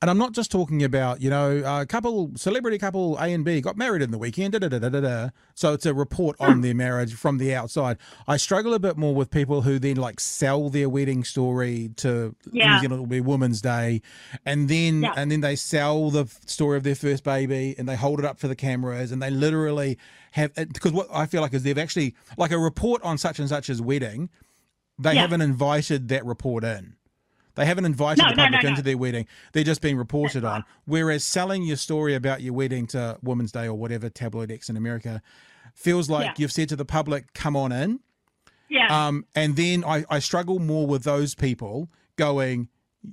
and 0.00 0.10
I'm 0.10 0.16
not 0.16 0.32
just 0.32 0.50
talking 0.50 0.82
about, 0.82 1.20
you 1.20 1.28
know, 1.28 1.62
a 1.64 1.84
couple, 1.84 2.30
celebrity 2.34 2.78
couple 2.78 3.18
A 3.18 3.32
and 3.34 3.44
B 3.44 3.60
got 3.60 3.76
married 3.76 4.00
in 4.00 4.10
the 4.10 4.16
weekend, 4.18 4.52
da, 4.52 4.58
da, 4.58 4.68
da, 4.68 4.78
da, 4.78 4.88
da, 4.88 5.00
da. 5.00 5.28
so 5.54 5.74
it's 5.74 5.84
a 5.84 5.92
report 5.92 6.36
on 6.40 6.54
hmm. 6.54 6.60
their 6.62 6.74
marriage 6.74 7.14
from 7.14 7.36
the 7.36 7.54
outside. 7.54 7.98
I 8.26 8.38
struggle 8.38 8.72
a 8.72 8.78
bit 8.78 8.96
more 8.96 9.14
with 9.14 9.30
people 9.30 9.62
who 9.62 9.78
then 9.78 9.96
like 9.96 10.18
sell 10.18 10.70
their 10.70 10.88
wedding 10.88 11.22
story 11.24 11.90
to 11.96 12.34
Yeah. 12.50 12.74
New 12.74 12.80
Zealand, 12.80 12.94
it'll 12.94 13.06
be 13.06 13.20
Women's 13.20 13.60
Day, 13.60 14.00
and 14.46 14.68
then 14.68 15.02
Yeah. 15.02 15.12
and 15.16 15.30
then 15.30 15.42
they 15.42 15.56
sell 15.56 16.10
the 16.10 16.26
story 16.46 16.78
of 16.78 16.82
their 16.82 16.94
first 16.94 17.22
baby 17.22 17.74
and 17.76 17.86
they 17.88 17.96
hold 17.96 18.20
it 18.20 18.24
up 18.24 18.38
for 18.38 18.48
the 18.48 18.56
cameras 18.56 19.12
and 19.12 19.20
they 19.22 19.30
literally 19.30 19.98
have 20.32 20.54
because 20.54 20.92
what 20.92 21.08
I 21.12 21.26
feel 21.26 21.42
like 21.42 21.52
is 21.52 21.62
they've 21.62 21.76
actually 21.76 22.14
like 22.38 22.52
a 22.52 22.58
report 22.58 23.02
on 23.02 23.18
such 23.18 23.38
and 23.38 23.48
such's 23.48 23.82
wedding 23.82 24.30
they 25.00 25.14
Yeah. 25.14 25.22
haven't 25.22 25.40
invited 25.40 26.08
that 26.08 26.24
report 26.26 26.62
in. 26.62 26.94
They 27.60 27.66
haven't 27.66 27.84
invited 27.84 28.22
No, 28.22 28.30
the 28.30 28.36
public 28.36 28.62
no, 28.62 28.68
into 28.70 28.80
no. 28.80 28.84
their 28.84 28.96
wedding. 28.96 29.26
They're 29.52 29.64
just 29.64 29.82
being 29.82 29.98
reported 29.98 30.44
on. 30.46 30.64
Whereas 30.86 31.22
selling 31.24 31.62
your 31.62 31.76
story 31.76 32.14
about 32.14 32.40
your 32.40 32.54
wedding 32.54 32.86
to 32.88 33.18
Women's 33.22 33.52
Day 33.52 33.66
or 33.66 33.74
whatever 33.74 34.08
tabloid 34.08 34.50
X 34.50 34.70
in 34.70 34.76
America 34.78 35.20
feels 35.74 36.08
like 36.08 36.24
Yeah. 36.24 36.34
you've 36.38 36.52
said 36.52 36.70
to 36.70 36.76
the 36.76 36.86
public, 36.86 37.34
"Come 37.34 37.56
on 37.56 37.70
in." 37.70 38.00
yeah 38.70 38.88
Um, 39.08 39.26
and 39.34 39.56
then 39.56 39.84
I, 39.84 40.04
I 40.08 40.20
struggle 40.20 40.58
more 40.58 40.86
with 40.86 41.04
those 41.04 41.34
people 41.34 41.90
going, 42.16 42.68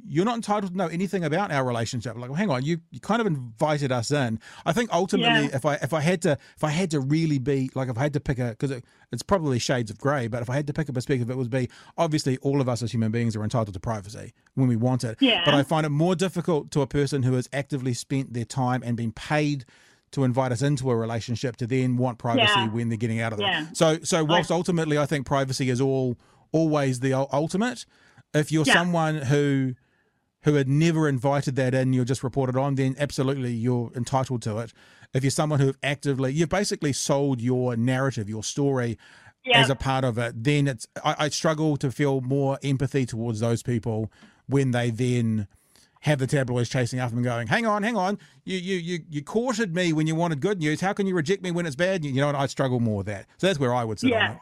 you're 0.06 0.26
not 0.26 0.36
entitled 0.36 0.72
to 0.74 0.78
know 0.78 0.88
anything 0.88 1.24
about 1.24 1.50
our 1.50 1.64
relationship. 1.64 2.16
Like, 2.18 2.30
well, 2.30 2.34
hang 2.38 2.50
on, 2.50 2.64
you, 2.66 2.80
you 2.92 3.00
kind 3.00 3.22
of 3.22 3.28
invited 3.28 3.90
us 3.92 4.12
in. 4.12 4.38
I 4.66 4.74
think 4.74 4.92
ultimately, 4.94 5.44
Yeah. 5.48 5.56
if 5.56 5.66
I 5.66 5.76
if 5.76 5.94
I 5.94 6.02
had 6.02 6.22
to 6.24 6.38
if 6.58 6.64
I 6.64 6.70
had 6.72 6.92
to 6.92 7.00
really 7.00 7.40
be 7.40 7.70
like 7.74 7.88
if 7.88 7.98
I 7.98 8.02
had 8.02 8.14
to 8.14 8.20
pick 8.20 8.38
a 8.38 8.50
because 8.50 8.72
it, 8.72 8.84
it's 9.14 9.24
probably 9.24 9.60
shades 9.60 9.90
of 9.90 9.98
grey, 9.98 10.28
but 10.28 10.42
if 10.42 10.50
I 10.50 10.56
had 10.56 10.68
to 10.68 10.74
pick 10.74 10.90
a 10.90 10.94
perspective, 10.94 11.30
it 11.30 11.38
would 11.38 11.50
be 11.50 11.70
obviously 11.98 12.38
all 12.40 12.60
of 12.60 12.68
us 12.68 12.82
as 12.84 12.92
human 12.92 13.12
beings 13.12 13.36
are 13.38 13.44
entitled 13.44 13.74
to 13.74 13.80
privacy 13.80 14.34
when 14.56 14.68
we 14.68 14.76
want 14.76 15.06
it. 15.06 15.18
Yeah. 15.22 15.44
But 15.46 15.54
I 15.54 15.64
find 15.64 15.86
it 15.86 15.90
more 15.90 16.16
difficult 16.16 16.70
to 16.72 16.82
a 16.82 16.88
person 16.88 17.24
who 17.24 17.34
has 17.36 17.48
actively 17.54 17.94
spent 17.94 18.34
their 18.34 18.46
time 18.46 18.84
and 18.84 18.98
been 18.98 19.14
paid 19.14 19.64
to 20.12 20.24
invite 20.26 20.52
us 20.52 20.62
into 20.62 20.90
a 20.92 20.96
relationship 20.98 21.56
to 21.58 21.68
then 21.68 21.96
want 21.96 22.18
privacy 22.18 22.52
Yeah. 22.56 22.68
when 22.70 22.90
they're 22.90 22.98
getting 22.98 23.22
out 23.22 23.32
of 23.32 23.40
it. 23.40 23.44
Yeah. 23.44 23.68
So 23.72 24.00
so 24.04 24.26
whilst 24.26 24.52
ultimately 24.52 24.98
I 24.98 25.06
think 25.06 25.26
privacy 25.26 25.70
is 25.70 25.80
all 25.80 26.18
always 26.52 27.00
the 27.02 27.14
ul- 27.14 27.30
ultimate, 27.32 27.86
if 28.34 28.52
you're 28.52 28.66
Yeah. 28.66 28.74
someone 28.74 29.16
who 29.18 29.76
who 30.44 30.54
had 30.54 30.70
never 30.70 31.10
invited 31.10 31.56
that 31.58 31.74
in, 31.74 31.92
you're 31.92 32.06
just 32.06 32.24
reported 32.24 32.56
on, 32.56 32.76
then 32.76 32.96
absolutely 33.00 33.52
you're 33.52 33.92
entitled 33.96 34.42
to 34.44 34.60
it. 34.60 34.72
If 35.14 35.24
you're 35.24 35.32
someone 35.32 35.60
who 35.60 35.74
actively 35.84 36.32
you've 36.32 36.48
basically 36.50 36.94
sold 36.94 37.42
your 37.42 37.76
narrative, 37.76 38.30
your 38.30 38.44
story 38.44 38.98
Yeah. 39.46 39.60
as 39.62 39.70
a 39.70 39.76
part 39.76 40.06
of 40.06 40.18
it, 40.18 40.42
then 40.44 40.68
it's 40.68 40.88
I, 41.04 41.16
I 41.26 41.30
struggle 41.30 41.76
to 41.78 41.92
feel 41.92 42.22
more 42.22 42.60
empathy 42.64 43.06
towards 43.06 43.40
those 43.42 43.62
people 43.64 44.12
when 44.48 44.72
they 44.72 44.90
then 44.90 45.48
have 46.02 46.20
the 46.20 46.28
tabloids 46.28 46.70
chasing 46.70 47.00
after 47.00 47.16
them 47.16 47.24
going, 47.24 47.48
hang 47.48 47.66
on, 47.66 47.84
hang 47.84 47.98
on, 47.98 48.18
you 48.46 48.58
you 48.58 48.76
you 48.78 49.00
you 49.10 49.22
courted 49.24 49.74
me 49.76 49.92
when 49.92 50.08
you 50.08 50.16
wanted 50.16 50.40
good 50.40 50.60
news. 50.60 50.80
How 50.80 50.94
can 50.94 51.08
you 51.08 51.16
reject 51.16 51.42
me 51.44 51.52
when 51.52 51.66
it's 51.66 51.76
bad? 51.76 52.06
You 52.06 52.14
know, 52.14 52.28
and 52.30 52.38
I 52.38 52.46
struggle 52.46 52.80
more 52.80 52.98
with 52.98 53.08
that. 53.08 53.26
So 53.38 53.48
that's 53.48 53.60
where 53.60 53.74
I 53.74 53.84
would 53.84 54.00
sit 54.00 54.14
on 54.14 54.32
it. 54.34 54.38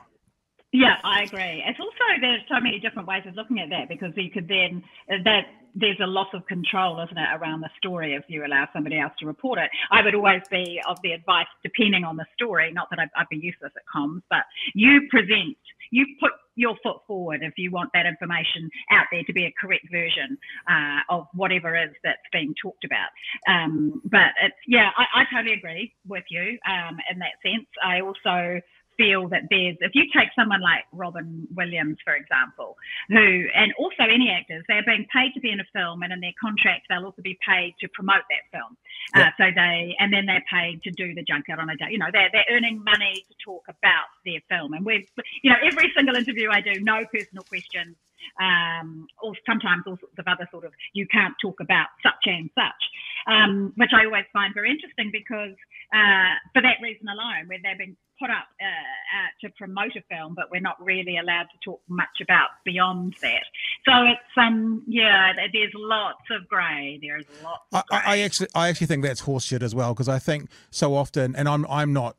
Yeah, 0.76 0.95
I 1.05 1.23
agree. 1.23 1.63
It's 1.65 1.80
also 1.80 2.19
there's 2.19 2.41
so 2.49 2.59
many 2.59 2.80
different 2.80 3.07
ways 3.07 3.23
of 3.26 3.36
looking 3.36 3.59
at 3.59 3.69
that 3.69 3.88
because 3.88 4.11
you 4.17 4.30
could 4.30 4.49
then 4.49 4.84
that 5.07 5.45
there's 5.73 5.99
a 6.03 6.07
loss 6.07 6.28
of 6.34 6.45
control, 6.47 7.01
isn't 7.01 7.17
it, 7.17 7.30
around 7.36 7.61
the 7.61 7.69
story 7.78 8.13
if 8.13 8.23
you 8.28 8.45
allow 8.45 8.67
somebody 8.73 8.99
else 8.99 9.13
to 9.19 9.26
report 9.26 9.59
it. 9.59 9.69
I 9.91 10.01
would 10.03 10.15
always 10.15 10.41
be 10.51 10.82
of 10.88 10.97
the 11.03 11.11
advice, 11.11 11.47
depending 11.63 12.03
on 12.03 12.17
the 12.17 12.26
story, 12.34 12.71
not 12.73 12.89
that 12.89 12.99
I'd, 12.99 13.09
I'd 13.15 13.30
be 13.30 13.38
useless 13.38 13.71
at 13.76 13.84
comms, 13.93 14.21
but 14.30 14.43
you 14.73 15.07
present, 15.09 15.57
you 15.91 16.05
put 16.19 16.32
your 16.55 16.76
foot 16.82 16.97
forward 17.05 17.41
if 17.43 17.53
you 17.57 17.71
want 17.71 17.89
that 17.93 18.05
information 18.05 18.69
out 18.91 19.05
there 19.11 19.23
to 19.23 19.34
be 19.34 19.45
a 19.45 19.53
correct 19.59 19.86
version 19.91 20.38
uh, 20.69 20.99
of 21.09 21.28
whatever 21.34 21.76
is 21.76 21.91
that's 22.03 22.23
being 22.32 22.53
talked 22.61 22.86
about. 22.86 23.09
Um, 23.47 24.01
but 24.05 24.32
it's 24.41 24.55
yeah, 24.67 24.89
I, 24.97 25.21
I 25.21 25.23
totally 25.34 25.53
agree 25.55 25.93
with 26.07 26.23
you 26.30 26.57
um, 26.67 26.97
in 27.11 27.19
that 27.19 27.36
sense. 27.43 27.67
I 27.84 27.99
also 28.01 28.61
feel 28.98 29.28
that 29.30 29.43
there's 29.50 29.78
if 29.82 29.91
you 29.93 30.04
take 30.16 30.30
someone 30.36 30.62
like 30.62 30.84
Robin 30.91 31.48
Williams 31.56 31.98
for 32.04 32.16
example 32.16 32.78
who 33.10 33.46
and 33.56 33.74
also 33.78 34.04
any 34.04 34.30
actors 34.30 34.64
they're 34.68 34.86
being 34.86 35.06
paid 35.14 35.34
to 35.34 35.39
be 35.39 35.52
in 35.52 35.60
a 35.60 35.68
film 35.74 36.02
and 36.04 36.14
in 36.14 36.20
their 36.22 36.36
contract 36.39 36.88
they'll 36.89 37.06
also 37.06 37.22
be 37.22 37.38
paid 37.48 37.76
to 37.80 37.88
promote 37.89 38.24
that 38.30 38.46
film 38.52 38.78
Yeah. 39.16 39.28
uh, 39.28 39.32
so 39.38 39.46
they 39.56 39.96
and 40.00 40.12
then 40.14 40.26
they're 40.26 40.46
paid 40.52 40.82
to 40.84 40.91
do 40.91 41.14
the 41.14 41.24
junket 41.24 41.60
on 41.60 41.70
a 41.70 41.76
day 41.76 41.88
you 41.91 41.98
know 41.98 42.10
they're, 42.12 42.30
they're 42.32 42.50
earning 42.52 42.84
money 42.84 43.26
to 43.30 43.36
talk 43.43 43.64
about 43.70 44.08
their 44.26 44.39
film 44.50 44.74
and 44.74 44.86
we've 44.86 45.08
you 45.43 45.50
know 45.52 45.58
every 45.64 45.91
single 45.96 46.16
interview 46.16 46.50
I 46.52 46.62
do 46.62 46.80
no 46.80 47.06
personal 47.12 47.43
questions 47.43 47.96
um, 48.41 49.08
or 49.22 49.34
sometimes 49.46 49.84
all 49.88 49.98
sorts 50.00 50.18
of 50.18 50.26
other 50.28 50.48
sort 50.52 50.66
of 50.66 50.72
you 50.93 51.08
can't 51.08 51.34
talk 51.41 51.60
about 51.60 51.88
such 52.04 52.26
and 52.26 52.50
such, 52.56 52.82
um, 53.28 53.74
which 53.78 53.91
I 53.93 54.06
always 54.06 54.26
find 54.34 54.54
very 54.54 54.72
interesting 54.72 55.12
because 55.12 55.56
uh, 55.93 56.34
for 56.54 56.62
that 56.62 56.82
reason 56.82 57.08
alone, 57.08 57.48
where 57.48 57.60
they've 57.62 57.78
been 57.78 57.96
put 58.20 58.30
up 58.30 58.47
uh, 58.61 58.66
uh, 58.66 59.30
to 59.41 59.53
promote 59.57 59.95
a 59.95 60.01
film, 60.09 60.34
but 60.36 60.45
we're 60.51 60.61
not 60.61 60.84
really 60.84 61.18
allowed 61.18 61.47
to 61.51 61.57
talk 61.63 61.82
much 61.88 62.22
about 62.22 62.49
beyond 62.63 63.16
that. 63.22 63.43
So 63.88 63.91
it's 64.03 64.38
um 64.38 64.84
yeah, 64.88 65.34
there's 65.51 65.74
lots 65.76 66.24
of 66.32 66.47
grey. 66.47 66.99
There's 67.01 67.26
lots. 67.43 67.63
I, 67.74 67.80
Of 67.80 67.86
I 67.91 68.16
I 68.16 68.20
actually, 68.20 68.47
I 68.55 68.70
actually 68.70 68.88
think 68.88 69.03
that's 69.03 69.22
horseshit 69.24 69.61
as 69.61 69.76
well 69.76 69.93
because 69.93 70.07
I 70.09 70.20
think 70.20 70.49
so 70.72 70.95
often, 70.95 71.36
and 71.36 71.49
I'm, 71.49 71.66
I'm 71.70 71.91
not, 71.91 72.16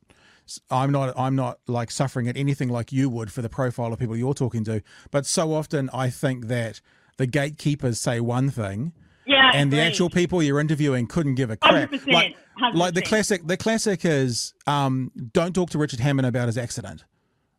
I'm 0.70 0.92
not, 0.92 1.18
I'm 1.18 1.34
not 1.34 1.58
like 1.66 1.90
suffering 1.90 2.28
at 2.28 2.36
anything 2.36 2.68
like 2.68 2.92
you 2.92 3.08
would 3.08 3.32
for 3.32 3.40
the 3.40 3.48
profile 3.48 3.92
of 3.92 3.98
people 3.98 4.16
you're 4.16 4.34
talking 4.34 4.64
to, 4.64 4.82
but 5.10 5.24
so 5.26 5.54
often 5.54 5.88
I 5.92 6.10
think 6.10 6.48
that 6.48 6.80
the 7.16 7.26
gatekeepers 7.26 7.98
say 7.98 8.20
one 8.20 8.50
thing, 8.50 8.92
yeah, 9.26 9.50
and 9.54 9.72
the 9.72 9.80
actual 9.80 10.08
people 10.10 10.42
you're 10.42 10.60
interviewing 10.60 11.06
couldn't 11.06 11.34
give 11.34 11.50
a 11.50 11.56
crap. 11.56 11.90
100%, 11.90 12.12
Like, 12.12 12.36
like 12.74 12.94
the 12.94 13.02
classic, 13.02 13.46
the 13.46 13.56
classic 13.56 14.04
is, 14.04 14.54
um, 14.66 15.10
don't 15.32 15.54
talk 15.54 15.70
to 15.70 15.78
Richard 15.78 16.00
Hammond 16.00 16.26
about 16.26 16.46
his 16.46 16.56
accident, 16.56 17.04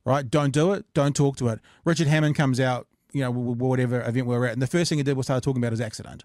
right? 0.06 0.30
Don't 0.30 0.52
do 0.52 0.74
it. 0.74 0.86
Don't 0.94 1.16
talk 1.16 1.38
to 1.38 1.50
it. 1.50 1.60
Richard 1.86 2.08
Hammond 2.08 2.36
comes 2.36 2.60
out, 2.60 2.88
you 3.14 3.22
know, 3.22 3.32
whatever 3.32 4.02
event 4.02 4.28
we 4.28 4.36
we're 4.38 4.46
at, 4.48 4.54
and 4.54 4.62
the 4.62 4.68
first 4.68 4.90
thing 4.90 4.98
he 4.98 5.04
did 5.04 5.18
was 5.18 5.26
start 5.28 5.44
talking 5.44 5.62
about 5.62 5.72
his 5.72 5.82
accident. 5.82 6.24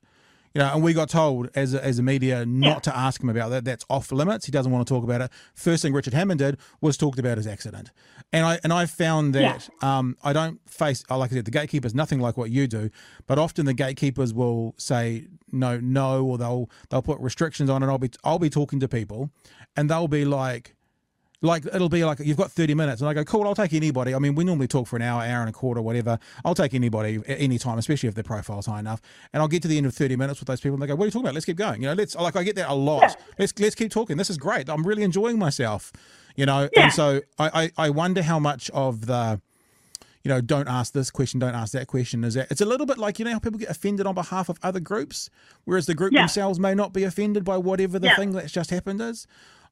You 0.55 0.59
know, 0.61 0.71
and 0.75 0.83
we 0.83 0.93
got 0.93 1.09
told 1.09 1.49
as 1.55 1.73
a, 1.73 1.83
as 1.83 1.99
a 1.99 2.03
media 2.03 2.45
not 2.45 2.67
Yeah. 2.69 2.79
to 2.81 2.97
ask 2.97 3.23
him 3.23 3.31
about 3.31 3.49
that. 3.51 3.65
That's 3.65 3.87
off 3.89 4.13
limits. 4.13 4.45
He 4.45 4.53
doesn't 4.53 4.71
want 4.71 4.87
to 4.87 4.93
talk 4.95 5.03
about 5.03 5.23
it. 5.23 5.31
First 5.55 5.83
thing 5.83 5.95
Richard 5.95 6.13
Hammond 6.13 6.41
did 6.41 6.59
was 6.83 6.99
talked 6.99 7.19
about 7.19 7.39
his 7.39 7.47
accident, 7.47 7.91
and 8.33 8.45
I 8.47 8.59
and 8.65 8.73
I 8.73 8.87
found 8.87 9.35
that 9.35 9.69
um, 9.83 10.17
I 10.25 10.33
don't 10.33 10.59
face 10.69 11.05
uh, 11.11 11.19
like 11.19 11.33
I 11.33 11.37
said 11.37 11.45
the 11.45 11.51
gatekeepers 11.51 11.95
nothing 11.95 12.21
like 12.21 12.37
what 12.37 12.51
you 12.51 12.67
do, 12.67 12.91
but 13.27 13.39
often 13.39 13.67
the 13.67 13.75
gatekeepers 13.75 14.33
will 14.33 14.75
say 14.79 15.27
no, 15.51 15.79
no, 15.79 16.25
or 16.25 16.39
they'll 16.39 16.71
they'll 16.89 17.03
put 17.03 17.21
restrictions 17.21 17.69
on, 17.69 17.83
and 17.83 17.91
I'll 17.91 17.99
be 17.99 18.11
I'll 18.25 18.39
be 18.39 18.51
talking 18.51 18.81
to 18.81 18.89
people, 18.89 19.31
and 19.77 19.91
they'll 19.91 20.09
be 20.09 20.25
like. 20.25 20.75
Like 21.45 21.67
it'll 21.67 21.89
be 21.89 22.05
like 22.05 22.21
you've 22.21 22.37
got 22.37 22.53
thirty 22.53 22.73
minutes, 22.73 23.01
and 23.01 23.11
I 23.11 23.15
go, 23.15 23.25
"Cool, 23.25 23.49
I'll 23.49 23.55
take 23.57 23.73
anybody." 23.73 24.15
I 24.15 24.21
mean, 24.21 24.37
we 24.37 24.45
normally 24.45 24.69
talk 24.69 24.87
for 24.87 24.95
an 24.95 25.03
hour, 25.03 25.23
hour 25.23 25.41
and 25.41 25.49
a 25.49 25.53
quarter, 25.53 25.83
whatever. 25.83 26.21
I'll 26.45 26.55
take 26.55 26.73
anybody 26.73 27.17
at 27.17 27.41
any 27.41 27.59
time, 27.59 27.79
especially 27.79 28.09
if 28.09 28.15
their 28.15 28.23
profile's 28.23 28.67
high 28.67 28.79
enough. 28.79 29.03
And 29.33 29.43
I'll 29.43 29.49
get 29.49 29.61
to 29.63 29.67
the 29.67 29.77
end 29.77 29.87
of 29.87 29.93
thirty 29.93 30.15
minutes 30.15 30.39
with 30.39 30.47
those 30.47 30.61
people, 30.61 30.75
and 30.75 30.83
they 30.83 30.87
go, 30.87 30.95
"What 30.95 31.03
are 31.03 31.07
you 31.07 31.11
talking 31.11 31.25
about? 31.27 31.35
Let's 31.35 31.47
keep 31.47 31.57
going." 31.57 31.83
You 31.83 31.89
know, 31.89 31.95
let's 31.95 32.15
like 32.15 32.37
I 32.37 32.45
get 32.45 32.55
that 32.55 32.71
a 32.71 32.75
lot. 32.75 33.17
Let's 33.41 33.53
let's 33.59 33.75
keep 33.75 33.91
talking. 33.91 34.19
This 34.19 34.31
is 34.31 34.39
great. 34.39 34.69
I'm 34.69 34.87
really 34.87 35.03
enjoying 35.03 35.37
myself. 35.37 35.93
You 36.37 36.47
know, 36.47 36.69
Yeah. 36.75 36.85
and 36.85 36.93
so 36.93 37.21
I, 37.39 37.63
I 37.79 37.87
I 37.87 37.91
wonder 37.91 38.23
how 38.23 38.39
much 38.39 38.71
of 38.71 39.07
the 39.07 39.41
you 40.25 40.29
know, 40.29 40.41
don't 40.41 40.69
ask 40.69 40.93
this 40.93 41.11
question, 41.11 41.41
don't 41.41 41.55
ask 41.57 41.73
that 41.73 41.89
question. 41.89 42.23
Is 42.23 42.35
that 42.35 42.49
it's 42.51 42.61
a 42.61 42.65
little 42.65 42.87
bit 42.87 42.97
like 42.97 43.19
you 43.19 43.25
know 43.25 43.33
how 43.33 43.41
people 43.41 43.59
get 43.59 43.69
offended 43.71 44.07
on 44.07 44.15
behalf 44.15 44.49
of 44.49 44.57
other 44.63 44.79
groups, 44.81 45.29
whereas 45.65 45.87
the 45.87 45.95
group 45.95 46.13
Yeah. 46.13 46.21
themselves 46.23 46.61
may 46.61 46.75
not 46.75 46.93
be 46.93 47.03
offended 47.03 47.45
by 47.45 47.57
whatever 47.57 47.99
the 47.99 48.07
Yeah. 48.07 48.17
thing 48.17 48.31
that's 48.31 48.53
just 48.53 48.71
happened 48.71 49.01
is. 49.01 49.27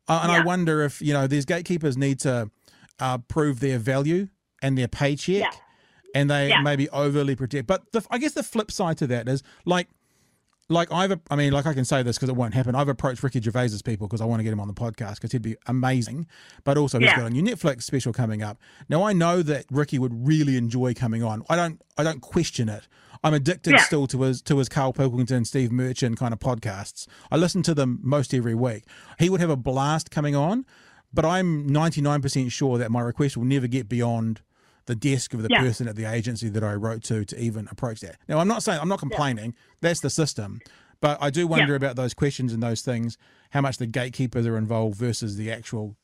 Uh, 0.08 0.20
and 0.24 0.32
I 0.32 0.42
wonder 0.44 0.82
if 0.82 1.00
you 1.00 1.12
know 1.12 1.26
these 1.28 1.44
gatekeepers 1.44 1.96
need 1.96 2.18
to 2.20 2.50
uh, 2.98 3.18
prove 3.18 3.60
their 3.60 3.78
value 3.78 4.26
and 4.60 4.76
their 4.76 4.88
paycheck, 4.88 5.54
and 6.16 6.28
they 6.28 6.48
Yeah. 6.48 6.62
maybe 6.62 6.88
overly 6.90 7.36
protect. 7.36 7.66
But 7.68 7.92
the, 7.92 8.04
I 8.10 8.18
guess 8.18 8.32
the 8.32 8.42
flip 8.42 8.70
side 8.72 8.98
to 8.98 9.06
that 9.06 9.28
is 9.28 9.42
like. 9.64 9.88
Like 10.70 10.90
I've, 10.92 11.18
I 11.30 11.36
mean, 11.36 11.52
like 11.52 11.66
I 11.66 11.74
can 11.74 11.84
say 11.84 12.02
this 12.04 12.16
because 12.16 12.28
it 12.28 12.36
won't 12.36 12.54
happen. 12.54 12.74
I've 12.76 12.88
approached 12.88 13.22
Ricky 13.22 13.40
Gervais's 13.40 13.82
people 13.82 14.06
because 14.06 14.20
I 14.20 14.24
want 14.24 14.38
to 14.40 14.44
get 14.44 14.52
him 14.52 14.60
on 14.60 14.68
the 14.68 14.72
podcast 14.74 15.16
because 15.16 15.32
he'd 15.32 15.42
be 15.42 15.56
amazing. 15.66 16.26
But 16.64 16.78
also, 16.78 16.98
he's 17.00 17.06
Yeah. 17.08 17.16
got 17.16 17.26
a 17.26 17.30
new 17.30 17.42
Netflix 17.42 17.82
special 17.82 18.12
coming 18.12 18.40
up. 18.42 18.56
Now 18.88 19.02
I 19.02 19.12
know 19.12 19.42
that 19.42 19.66
Ricky 19.70 19.98
would 19.98 20.26
really 20.26 20.56
enjoy 20.56 20.94
coming 20.94 21.22
on. 21.24 21.42
I 21.50 21.56
don't, 21.56 21.82
I 21.98 22.04
don't 22.04 22.20
question 22.20 22.68
it. 22.68 22.86
I'm 23.24 23.34
addicted 23.34 23.72
Yeah. 23.72 23.82
still 23.82 24.06
to 24.06 24.22
his 24.22 24.40
to 24.42 24.56
his 24.58 24.68
Carl 24.68 24.92
Pilkington, 24.92 25.44
Steve 25.44 25.70
Merchant 25.72 26.16
kind 26.18 26.32
of 26.32 26.38
podcasts. 26.38 27.06
I 27.30 27.36
listen 27.36 27.62
to 27.64 27.74
them 27.74 27.98
most 28.02 28.32
every 28.32 28.54
week. 28.54 28.84
He 29.18 29.28
would 29.28 29.40
have 29.40 29.50
a 29.50 29.56
blast 29.56 30.10
coming 30.10 30.34
on, 30.36 30.64
but 31.12 31.24
I'm 31.24 31.68
99% 31.68 32.50
sure 32.52 32.78
that 32.78 32.90
my 32.90 33.00
request 33.00 33.36
will 33.36 33.44
never 33.44 33.66
get 33.66 33.88
beyond 33.88 34.40
the 34.90 34.96
desk 34.96 35.32
of 35.34 35.42
the 35.42 35.48
Yeah. 35.50 35.60
person 35.60 35.86
at 35.86 35.94
the 35.94 36.04
agency 36.04 36.48
that 36.48 36.64
I 36.64 36.74
wrote 36.74 37.04
to 37.04 37.24
to 37.24 37.40
even 37.40 37.68
approach 37.70 38.00
that. 38.00 38.16
Now, 38.28 38.40
I'm 38.40 38.48
not 38.48 38.64
saying 38.64 38.80
I'm 38.82 38.88
not 38.88 38.98
complaining. 38.98 39.54
That's 39.80 40.00
the 40.00 40.10
system. 40.10 40.60
But 41.00 41.16
I 41.22 41.30
do 41.30 41.46
wonder 41.46 41.72
Yeah. 41.74 41.76
about 41.76 41.94
those 41.96 42.12
questions 42.12 42.52
and 42.52 42.60
those 42.62 42.82
things, 42.82 43.16
how 43.50 43.60
much 43.60 43.76
the 43.78 43.86
gatekeepers 43.86 44.46
are 44.46 44.58
involved 44.58 44.96
versus 44.98 45.36
the 45.36 45.50
actual 45.52 45.96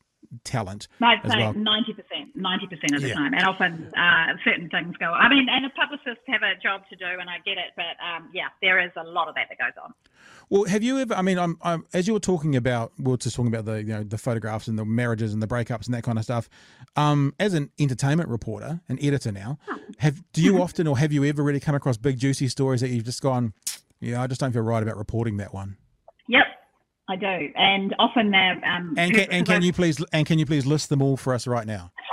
talent 0.43 0.87
I'd 1.01 1.19
as 1.23 1.31
say 1.31 1.37
well. 1.39 1.53
ninety 1.53 1.91
percent, 1.93 2.06
ninety 2.37 2.67
percent 2.67 2.95
of 2.95 3.01
the 3.01 3.09
Yeah. 3.09 3.15
time, 3.15 3.33
and 3.33 3.43
often 3.45 3.91
uh, 3.97 4.33
certain 4.43 4.69
things 4.69 4.95
go. 4.97 5.07
I 5.07 5.27
mean, 5.29 5.47
and 5.49 5.65
a 5.65 5.69
publicist 5.71 6.21
have 6.27 6.41
a 6.43 6.55
job 6.61 6.81
to 6.89 6.95
do, 6.95 7.05
and 7.05 7.29
I 7.29 7.37
get 7.45 7.57
it, 7.57 7.73
but 7.75 7.97
um, 8.03 8.29
yeah, 8.33 8.47
there 8.61 8.79
is 8.79 8.91
a 8.95 9.03
lot 9.03 9.27
of 9.27 9.35
that 9.35 9.47
that 9.49 9.57
goes 9.57 9.73
on. 9.83 9.93
Well, 10.49 10.63
have 10.65 10.81
you 10.83 10.97
ever? 10.99 11.13
I 11.13 11.21
mean, 11.21 11.37
I'm, 11.37 11.57
I'm 11.61 11.85
as 11.93 12.07
you 12.07 12.13
were 12.13 12.19
talking 12.19 12.55
about, 12.55 12.93
we 12.97 13.11
were 13.11 13.17
just 13.17 13.35
talking 13.35 13.53
about 13.53 13.65
the 13.65 13.83
you 13.83 13.93
know 13.93 14.03
the 14.03 14.17
photographs 14.17 14.67
and 14.67 14.79
the 14.79 14.85
marriages 14.85 15.33
and 15.33 15.41
the 15.41 15.47
breakups 15.47 15.85
and 15.85 15.93
that 15.93 16.03
kind 16.03 16.17
of 16.17 16.23
stuff. 16.23 16.49
Um, 16.95 17.33
as 17.39 17.53
an 17.53 17.71
entertainment 17.79 18.29
reporter, 18.29 18.79
an 18.87 18.97
editor 19.01 19.31
now, 19.31 19.57
have 19.97 20.23
do 20.31 20.41
you 20.41 20.61
often 20.61 20.87
or 20.87 20.97
have 20.97 21.11
you 21.11 21.25
ever 21.25 21.43
really 21.43 21.59
come 21.59 21.75
across 21.75 21.97
big 21.97 22.17
juicy 22.19 22.47
stories 22.47 22.81
that 22.81 22.89
you've 22.89 23.03
just 23.03 23.21
gone, 23.21 23.53
yeah, 23.99 24.21
I 24.21 24.27
just 24.27 24.39
don't 24.39 24.53
feel 24.53 24.61
right 24.61 24.81
about 24.83 24.97
reporting 24.97 25.37
that 25.37 25.53
one. 25.53 25.77
Yep, 26.29 26.45
I 27.09 27.15
do, 27.15 27.51
and 27.55 27.95
often 27.99 28.31
they're. 28.31 28.59
Um, 28.65 28.93
And 28.97 29.13
can, 29.13 29.31
and 29.31 29.45
can 29.45 29.61
you 29.61 29.71
please 29.71 30.03
and 30.11 30.25
can 30.25 30.39
you 30.39 30.45
please 30.45 30.65
list 30.65 30.89
them 30.89 31.01
all 31.01 31.15
for 31.15 31.33
us 31.33 31.47
right 31.47 31.65
now? 31.65 31.91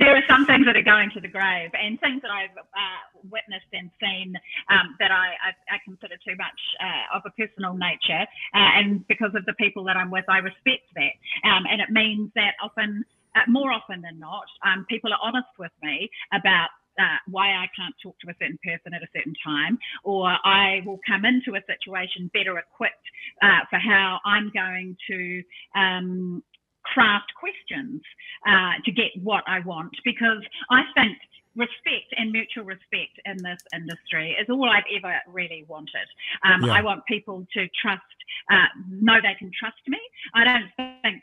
there 0.00 0.16
are 0.16 0.24
some 0.28 0.44
things 0.46 0.66
that 0.66 0.76
are 0.76 0.82
going 0.82 1.10
to 1.14 1.20
the 1.20 1.28
grave, 1.28 1.70
and 1.74 2.00
things 2.00 2.20
that 2.22 2.32
I've 2.32 2.56
uh, 2.58 3.02
witnessed 3.30 3.70
and 3.72 3.90
seen 4.00 4.34
um, 4.70 4.96
that 4.98 5.12
I, 5.12 5.34
I, 5.38 5.74
I 5.74 5.78
consider 5.84 6.16
too 6.26 6.34
much 6.36 6.60
uh, 6.80 7.16
of 7.16 7.22
a 7.24 7.30
personal 7.30 7.74
nature, 7.74 8.26
uh, 8.54 8.70
and 8.74 9.06
because 9.06 9.34
of 9.34 9.44
the 9.46 9.54
people 9.54 9.84
that 9.84 9.96
I'm 9.96 10.10
with, 10.10 10.24
I 10.28 10.38
respect 10.38 10.90
that, 10.96 11.14
um, 11.48 11.64
and 11.70 11.80
it 11.80 11.90
means 11.90 12.30
that 12.34 12.54
often, 12.62 13.04
uh, 13.36 13.40
more 13.48 13.70
often 13.70 14.02
than 14.02 14.18
not, 14.18 14.46
um, 14.66 14.84
people 14.88 15.12
are 15.12 15.20
honest 15.22 15.48
with 15.58 15.72
me 15.82 16.10
about. 16.32 16.70
Uh, 16.98 17.16
why 17.26 17.48
I 17.52 17.66
can't 17.74 17.94
talk 18.02 18.16
to 18.20 18.30
a 18.30 18.34
certain 18.38 18.58
person 18.62 18.92
at 18.92 19.02
a 19.02 19.08
certain 19.16 19.34
time, 19.44 19.78
or 20.04 20.28
I 20.44 20.82
will 20.84 21.00
come 21.06 21.24
into 21.24 21.56
a 21.56 21.62
situation 21.66 22.30
better 22.34 22.58
equipped 22.58 23.08
uh, 23.42 23.64
for 23.70 23.78
how 23.78 24.18
I'm 24.26 24.50
going 24.54 24.96
to 25.08 25.42
um, 25.74 26.42
craft 26.84 27.32
questions 27.38 28.02
uh, 28.46 28.72
to 28.84 28.92
get 28.92 29.10
what 29.22 29.44
I 29.46 29.60
want 29.60 29.92
because 30.04 30.42
I 30.70 30.82
think 30.94 31.16
respect 31.54 32.12
and 32.16 32.32
mutual 32.32 32.64
respect 32.64 33.20
in 33.24 33.36
this 33.42 33.60
industry 33.74 34.36
is 34.40 34.48
all 34.48 34.68
I've 34.68 34.84
ever 34.94 35.20
really 35.26 35.64
wanted. 35.68 36.08
Um, 36.44 36.64
Yeah. 36.64 36.72
I 36.72 36.82
want 36.82 37.04
people 37.06 37.46
to 37.52 37.68
trust, 37.80 38.02
uh, 38.50 38.66
know 38.88 39.20
they 39.20 39.34
can 39.34 39.50
trust 39.58 39.82
me. 39.86 40.00
I 40.34 40.44
don't 40.44 40.70
think. 41.02 41.22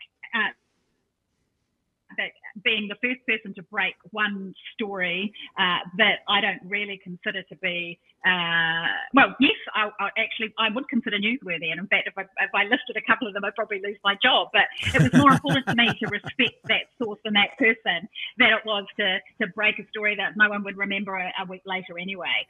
Uh, 2.19 2.23
that 2.23 2.63
being 2.63 2.87
the 2.87 2.95
first 3.01 3.21
person 3.25 3.53
to 3.55 3.63
break 3.71 3.95
one 4.11 4.53
story 4.73 5.31
uh, 5.57 5.79
that 5.97 6.27
I 6.27 6.41
don't 6.41 6.59
really 6.67 6.99
consider 7.01 7.41
to 7.43 7.55
be, 7.57 7.99
uh, 8.25 8.91
well, 9.13 9.35
yes, 9.39 9.55
I, 9.73 9.87
I 9.99 10.09
actually 10.19 10.53
I 10.59 10.67
would 10.69 10.89
consider 10.89 11.17
newsworthy, 11.17 11.71
and 11.71 11.79
in 11.79 11.87
fact, 11.87 12.07
if 12.07 12.17
I, 12.17 12.23
if 12.43 12.51
I 12.53 12.63
listed 12.63 12.99
a 12.99 13.05
couple 13.07 13.27
of 13.27 13.33
them, 13.33 13.45
I'd 13.45 13.55
probably 13.55 13.79
lose 13.79 13.95
my 14.03 14.15
job. 14.21 14.49
But 14.51 14.67
it 14.93 15.01
was 15.01 15.13
more 15.15 15.31
important 15.31 15.65
to 15.67 15.75
me 15.75 15.87
to 15.87 16.05
respect 16.11 16.59
that 16.67 16.91
source 16.99 17.19
and 17.23 17.35
that 17.35 17.55
person 17.57 18.09
than 18.37 18.49
it 18.51 18.63
was 18.65 18.83
to 18.99 19.19
to 19.39 19.47
break 19.55 19.79
a 19.79 19.87
story 19.87 20.15
that 20.19 20.35
no 20.35 20.49
one 20.49 20.63
would 20.67 20.75
remember 20.75 21.15
a, 21.15 21.31
a 21.39 21.45
week 21.47 21.63
later 21.65 21.95
anyway. 21.95 22.43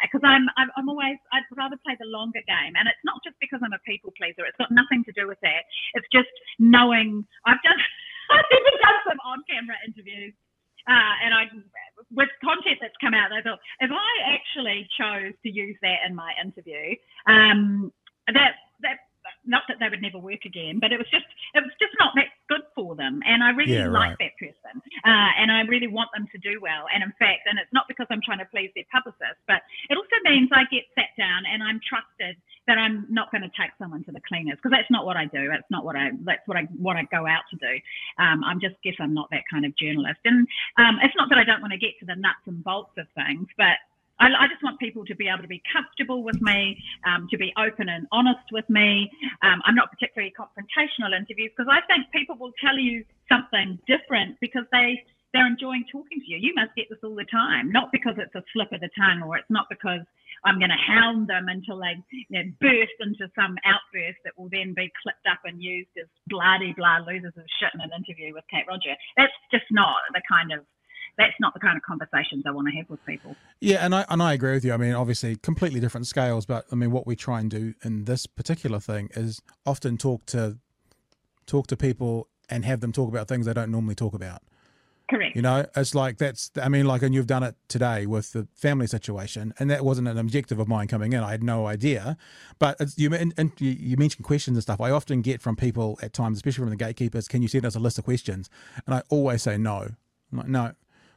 Because 0.00 0.24
I'm, 0.24 0.48
I'm 0.56 0.70
I'm 0.76 0.88
always 0.88 1.20
I'd 1.32 1.44
rather 1.52 1.76
play 1.84 1.96
the 2.00 2.08
longer 2.08 2.40
game, 2.48 2.72
and 2.72 2.88
it's 2.88 3.04
not 3.04 3.20
just 3.22 3.36
because 3.40 3.60
I'm 3.62 3.76
a 3.76 3.82
people 3.84 4.12
pleaser. 4.16 4.48
It's 4.48 4.56
got 4.56 4.72
nothing 4.72 5.04
to 5.04 5.12
do 5.12 5.28
with 5.28 5.40
that. 5.42 5.68
It's 5.92 6.08
just 6.08 6.32
knowing 6.58 7.26
I've 7.44 7.60
done. 7.62 7.76
Even 8.52 8.74
done 8.80 8.98
some 9.08 9.20
on-camera 9.24 9.76
interviews, 9.86 10.34
uh, 10.88 11.14
and 11.24 11.34
I, 11.34 11.42
with 12.10 12.28
content 12.42 12.78
that's 12.80 12.96
come 13.00 13.14
out, 13.14 13.32
I 13.32 13.42
thought 13.42 13.60
if 13.80 13.90
I 13.90 14.12
actually 14.34 14.88
chose 14.98 15.34
to 15.42 15.50
use 15.50 15.76
that 15.82 16.02
in 16.06 16.14
my 16.14 16.32
interview, 16.42 16.96
um, 17.26 17.92
that 18.28 18.54
not 19.44 19.62
that 19.68 19.78
they 19.80 19.88
would 19.88 20.02
never 20.02 20.18
work 20.18 20.44
again, 20.44 20.78
but 20.78 20.92
it 20.92 20.98
was 20.98 21.08
just 21.10 21.26
it 21.54 21.62
was 21.62 21.72
just 21.80 21.92
not 21.98 22.14
that 22.14 22.30
good 22.48 22.62
for 22.74 22.94
them. 22.94 23.22
And 23.26 23.42
I 23.42 23.50
really 23.50 23.78
Yeah, 23.78 23.88
like 23.90 24.18
right. 24.18 24.30
that 24.30 24.34
person, 24.38 24.74
uh, 25.04 25.30
and 25.38 25.50
I 25.50 25.62
really 25.66 25.88
want 25.88 26.10
them 26.14 26.28
to 26.32 26.38
do 26.38 26.60
well. 26.60 26.86
And 26.94 27.02
in 27.02 27.12
fact, 27.18 27.46
and 27.46 27.58
it's 27.58 27.72
not 27.72 27.88
because 27.88 28.06
I'm 28.10 28.22
trying 28.22 28.38
to 28.38 28.48
please 28.50 28.70
their 28.74 28.88
publicist, 28.92 29.38
but 29.46 29.62
it 29.90 29.96
also 29.96 30.16
means 30.24 30.50
I 30.52 30.64
get 30.70 30.86
sat 30.94 31.10
down 31.18 31.44
and 31.46 31.62
I'm 31.62 31.80
trusted 31.82 32.36
that 32.66 32.78
I'm 32.78 33.06
not 33.10 33.30
going 33.30 33.42
to 33.42 33.50
take 33.58 33.74
someone 33.78 34.04
to 34.04 34.12
the 34.12 34.22
cleaners 34.22 34.56
because 34.56 34.70
that's 34.70 34.90
not 34.90 35.04
what 35.04 35.16
I 35.16 35.26
do. 35.26 35.48
That's 35.50 35.68
not 35.70 35.84
what 35.84 35.96
I 35.96 36.10
that's 36.22 36.46
what 36.46 36.56
I 36.56 36.62
what 36.78 36.96
I 36.96 37.02
go 37.10 37.26
out 37.26 37.42
to 37.50 37.56
do. 37.58 37.74
Um, 38.18 38.44
I'm 38.44 38.60
just 38.60 38.76
guess 38.82 38.94
I'm 39.00 39.14
not 39.14 39.30
that 39.30 39.42
kind 39.50 39.66
of 39.66 39.74
journalist, 39.76 40.20
and 40.24 40.46
um, 40.78 40.98
it's 41.02 41.16
not 41.16 41.28
that 41.30 41.38
I 41.38 41.44
don't 41.44 41.60
want 41.60 41.72
to 41.72 41.78
get 41.78 41.98
to 42.00 42.06
the 42.06 42.14
nuts 42.14 42.46
and 42.46 42.62
bolts 42.62 42.94
of 42.98 43.06
things, 43.14 43.48
but 43.58 43.82
I, 44.22 44.44
I 44.44 44.46
just 44.46 44.62
want 44.62 44.78
people 44.78 45.04
to 45.06 45.14
be 45.18 45.26
able 45.26 45.42
to 45.42 45.50
be 45.50 45.62
comfortable 45.66 46.22
with 46.22 46.40
me, 46.40 46.78
um, 47.04 47.26
to 47.30 47.36
be 47.36 47.52
open 47.58 47.88
and 47.90 48.06
honest 48.12 48.46
with 48.52 48.68
me. 48.70 49.10
Um, 49.42 49.60
I'm 49.66 49.74
not 49.74 49.90
particularly 49.90 50.32
confrontational 50.38 51.10
interviews 51.10 51.50
because 51.56 51.70
I 51.70 51.82
think 51.90 52.06
people 52.14 52.38
will 52.38 52.54
tell 52.62 52.78
you 52.78 53.04
something 53.28 53.78
different 53.90 54.38
because 54.40 54.64
they 54.70 55.02
they're 55.32 55.48
enjoying 55.48 55.84
talking 55.90 56.20
to 56.20 56.28
you. 56.28 56.36
You 56.36 56.52
must 56.54 56.76
get 56.76 56.86
this 56.90 57.00
all 57.02 57.16
the 57.16 57.24
time, 57.24 57.72
not 57.72 57.90
because 57.90 58.14
it's 58.18 58.34
a 58.34 58.44
slip 58.52 58.70
of 58.70 58.80
the 58.84 58.90
tongue 58.92 59.24
or 59.24 59.38
it's 59.38 59.48
not 59.48 59.64
because 59.70 60.04
I'm 60.44 60.58
going 60.58 60.70
to 60.70 60.76
hound 60.76 61.28
them 61.28 61.48
until 61.48 61.80
they 61.80 61.96
you 62.28 62.36
know, 62.36 62.52
burst 62.60 62.98
into 63.00 63.32
some 63.34 63.56
outburst 63.64 64.20
that 64.28 64.36
will 64.36 64.52
then 64.52 64.74
be 64.76 64.92
clipped 65.00 65.24
up 65.24 65.40
and 65.44 65.62
used 65.62 65.88
as 65.96 66.08
bloody 66.28 66.74
blah 66.76 67.00
losers 67.00 67.32
of 67.32 67.48
shit 67.58 67.72
in 67.72 67.80
an 67.80 67.96
interview 67.96 68.34
with 68.34 68.44
Kate 68.52 68.68
Rodger. 68.68 68.92
That's 69.16 69.32
just 69.50 69.64
not 69.70 69.96
the 70.12 70.20
kind 70.28 70.52
of 70.52 70.68
that's 71.18 71.34
not 71.40 71.54
the 71.54 71.60
kind 71.60 71.76
of 71.76 71.82
conversations 71.82 72.44
I 72.46 72.50
want 72.50 72.68
to 72.68 72.76
have 72.76 72.88
with 72.88 73.04
people. 73.04 73.36
Yeah, 73.60 73.84
and 73.84 73.94
I 73.94 74.04
and 74.08 74.22
I 74.22 74.32
agree 74.32 74.52
with 74.52 74.64
you. 74.64 74.72
I 74.72 74.76
mean, 74.76 74.94
obviously, 74.94 75.36
completely 75.36 75.80
different 75.80 76.06
scales, 76.06 76.46
but 76.46 76.64
I 76.72 76.74
mean, 76.74 76.90
what 76.90 77.06
we 77.06 77.16
try 77.16 77.40
and 77.40 77.50
do 77.50 77.74
in 77.84 78.04
this 78.04 78.26
particular 78.26 78.80
thing 78.80 79.10
is 79.14 79.42
often 79.66 79.98
talk 79.98 80.26
to 80.26 80.58
talk 81.46 81.66
to 81.68 81.76
people 81.76 82.28
and 82.48 82.64
have 82.64 82.80
them 82.80 82.92
talk 82.92 83.08
about 83.08 83.28
things 83.28 83.46
they 83.46 83.52
don't 83.52 83.70
normally 83.70 83.94
talk 83.94 84.14
about. 84.14 84.42
Correct. 85.10 85.36
You 85.36 85.42
know, 85.42 85.66
it's 85.76 85.94
like 85.94 86.16
that's. 86.16 86.50
I 86.60 86.70
mean, 86.70 86.86
like, 86.86 87.02
and 87.02 87.14
you've 87.14 87.26
done 87.26 87.42
it 87.42 87.56
today 87.68 88.06
with 88.06 88.32
the 88.32 88.48
family 88.54 88.86
situation, 88.86 89.52
and 89.58 89.70
that 89.70 89.84
wasn't 89.84 90.08
an 90.08 90.16
objective 90.16 90.58
of 90.58 90.68
mine 90.68 90.88
coming 90.88 91.12
in. 91.12 91.20
I 91.20 91.32
had 91.32 91.42
no 91.42 91.66
idea, 91.66 92.16
but 92.58 92.76
it's, 92.80 92.96
you 92.96 93.12
and, 93.12 93.34
and 93.36 93.52
you 93.58 93.70
you 93.70 93.96
mentioned 93.98 94.24
questions 94.24 94.56
and 94.56 94.62
stuff. 94.62 94.80
I 94.80 94.90
often 94.90 95.20
get 95.20 95.42
from 95.42 95.56
people 95.56 95.98
at 96.00 96.14
times, 96.14 96.38
especially 96.38 96.62
from 96.62 96.70
the 96.70 96.76
gatekeepers, 96.76 97.28
can 97.28 97.42
you 97.42 97.48
send 97.48 97.66
us 97.66 97.74
a 97.74 97.78
list 97.78 97.98
of 97.98 98.04
questions? 98.04 98.48
And 98.86 98.94
I 98.94 99.02
always 99.10 99.42
say 99.42 99.58
no. 99.58 99.88
I'm 100.32 100.38
like, 100.38 100.48
no, 100.48 100.72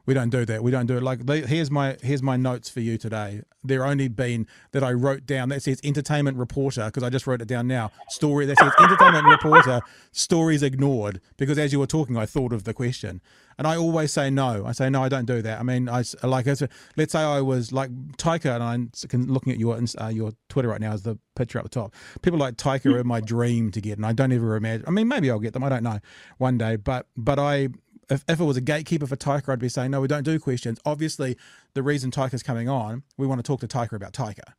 we 0.05 0.13
don't 0.13 0.29
do 0.29 0.45
that. 0.45 0.63
We 0.63 0.71
don't 0.71 0.85
do 0.85 0.97
it. 0.97 1.03
Like, 1.03 1.25
they, 1.25 1.41
here's 1.41 1.71
my 1.71 1.97
here's 2.01 2.21
my 2.21 2.37
notes 2.37 2.69
for 2.69 2.79
you 2.79 2.97
today. 2.97 3.41
They're 3.63 3.85
only 3.85 4.07
been 4.07 4.47
that 4.71 4.83
I 4.83 4.91
wrote 4.91 5.25
down. 5.25 5.49
That 5.49 5.63
says 5.63 5.79
entertainment 5.83 6.37
reporter 6.37 6.85
because 6.85 7.03
I 7.03 7.09
just 7.09 7.25
wrote 7.25 7.41
it 7.41 7.47
down 7.47 7.67
now. 7.67 7.91
Story 8.09 8.45
that 8.45 8.57
says 8.59 8.71
entertainment 8.79 9.25
reporter. 9.25 9.81
Stories 10.11 10.61
ignored 10.61 11.19
because 11.37 11.57
as 11.57 11.73
you 11.73 11.79
were 11.79 11.87
talking, 11.87 12.17
I 12.17 12.25
thought 12.25 12.53
of 12.53 12.63
the 12.63 12.73
question, 12.73 13.21
and 13.57 13.65
I 13.65 13.75
always 13.77 14.11
say 14.13 14.29
no. 14.29 14.65
I 14.65 14.71
say 14.71 14.89
no. 14.89 15.03
I 15.03 15.09
don't 15.09 15.25
do 15.25 15.41
that. 15.41 15.59
I 15.59 15.63
mean, 15.63 15.89
I 15.89 16.03
like 16.23 16.45
let's 16.45 17.11
say 17.11 17.19
I 17.19 17.41
was 17.41 17.71
like 17.71 17.89
Taika, 18.17 18.55
and 18.55 18.63
I'm 18.63 18.91
looking 19.25 19.51
at 19.51 19.59
your 19.59 19.79
uh, 19.99 20.07
your 20.07 20.33
Twitter 20.49 20.69
right 20.69 20.81
now 20.81 20.93
is 20.93 21.01
the 21.01 21.17
picture 21.35 21.57
up 21.57 21.65
the 21.65 21.69
top. 21.69 21.93
People 22.21 22.39
like 22.39 22.55
Taika 22.55 22.93
are 22.93 23.03
my 23.03 23.21
dream 23.21 23.71
to 23.71 23.81
get, 23.81 23.97
and 23.97 24.05
I 24.05 24.13
don't 24.13 24.31
ever 24.31 24.55
imagine. 24.55 24.85
I 24.87 24.91
mean, 24.91 25.07
maybe 25.07 25.31
I'll 25.31 25.39
get 25.39 25.53
them. 25.53 25.63
I 25.63 25.69
don't 25.69 25.83
know 25.83 25.99
one 26.37 26.57
day, 26.57 26.75
but 26.75 27.07
but 27.17 27.39
I 27.39 27.69
if, 28.09 28.23
if 28.27 28.39
it 28.39 28.43
was 28.43 28.57
a 28.57 28.61
gatekeeper 28.61 29.07
for 29.07 29.15
Taika, 29.15 29.49
I'd 29.49 29.59
be 29.59 29.69
saying, 29.69 29.91
no, 29.91 30.01
we 30.01 30.07
don't 30.07 30.23
do 30.23 30.39
questions. 30.39 30.79
Obviously, 30.85 31.37
the 31.73 31.83
reason 31.83 32.11
Taika's 32.11 32.43
coming 32.43 32.69
on, 32.69 33.03
we 33.17 33.27
want 33.27 33.39
to 33.39 33.43
talk 33.43 33.59
to 33.61 33.67
Taika 33.67 33.93
about 33.93 34.13
Taika. 34.13 34.53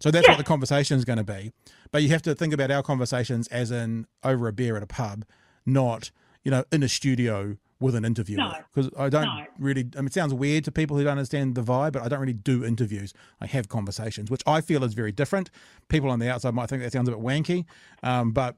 So 0.00 0.10
that's 0.10 0.28
what 0.28 0.38
the 0.38 0.44
conversation 0.44 0.98
is 0.98 1.04
going 1.04 1.18
to 1.18 1.24
be. 1.24 1.52
But 1.90 2.02
you 2.02 2.08
have 2.10 2.22
to 2.22 2.34
think 2.34 2.52
about 2.52 2.70
our 2.70 2.82
conversations 2.82 3.48
as 3.48 3.70
in 3.70 4.06
over 4.22 4.48
a 4.48 4.52
beer 4.52 4.76
at 4.76 4.82
a 4.82 4.86
pub, 4.86 5.24
not, 5.64 6.10
you 6.42 6.50
know, 6.50 6.64
in 6.72 6.82
a 6.82 6.88
studio 6.88 7.56
with 7.80 7.94
an 7.94 8.04
interviewer. 8.04 8.38
No. 8.38 8.52
Because 8.74 8.90
I 8.98 9.08
don't 9.08 9.24
No. 9.24 9.46
really, 9.58 9.88
I 9.96 10.00
mean, 10.00 10.06
it 10.06 10.12
sounds 10.12 10.32
weird 10.34 10.64
to 10.64 10.72
people 10.72 10.96
who 10.96 11.04
don't 11.04 11.12
understand 11.12 11.54
the 11.54 11.62
vibe, 11.62 11.92
but 11.92 12.02
I 12.02 12.08
don't 12.08 12.20
really 12.20 12.32
do 12.32 12.64
interviews. 12.64 13.12
I 13.40 13.46
have 13.46 13.68
conversations, 13.68 14.30
which 14.30 14.42
I 14.46 14.60
feel 14.60 14.84
is 14.84 14.94
very 14.94 15.12
different. 15.12 15.50
People 15.88 16.10
on 16.10 16.18
the 16.18 16.30
outside 16.30 16.54
might 16.54 16.68
think 16.68 16.82
that 16.82 16.92
sounds 16.92 17.08
a 17.08 17.12
bit 17.12 17.20
wanky. 17.20 17.64
Um, 18.02 18.32
but 18.32 18.56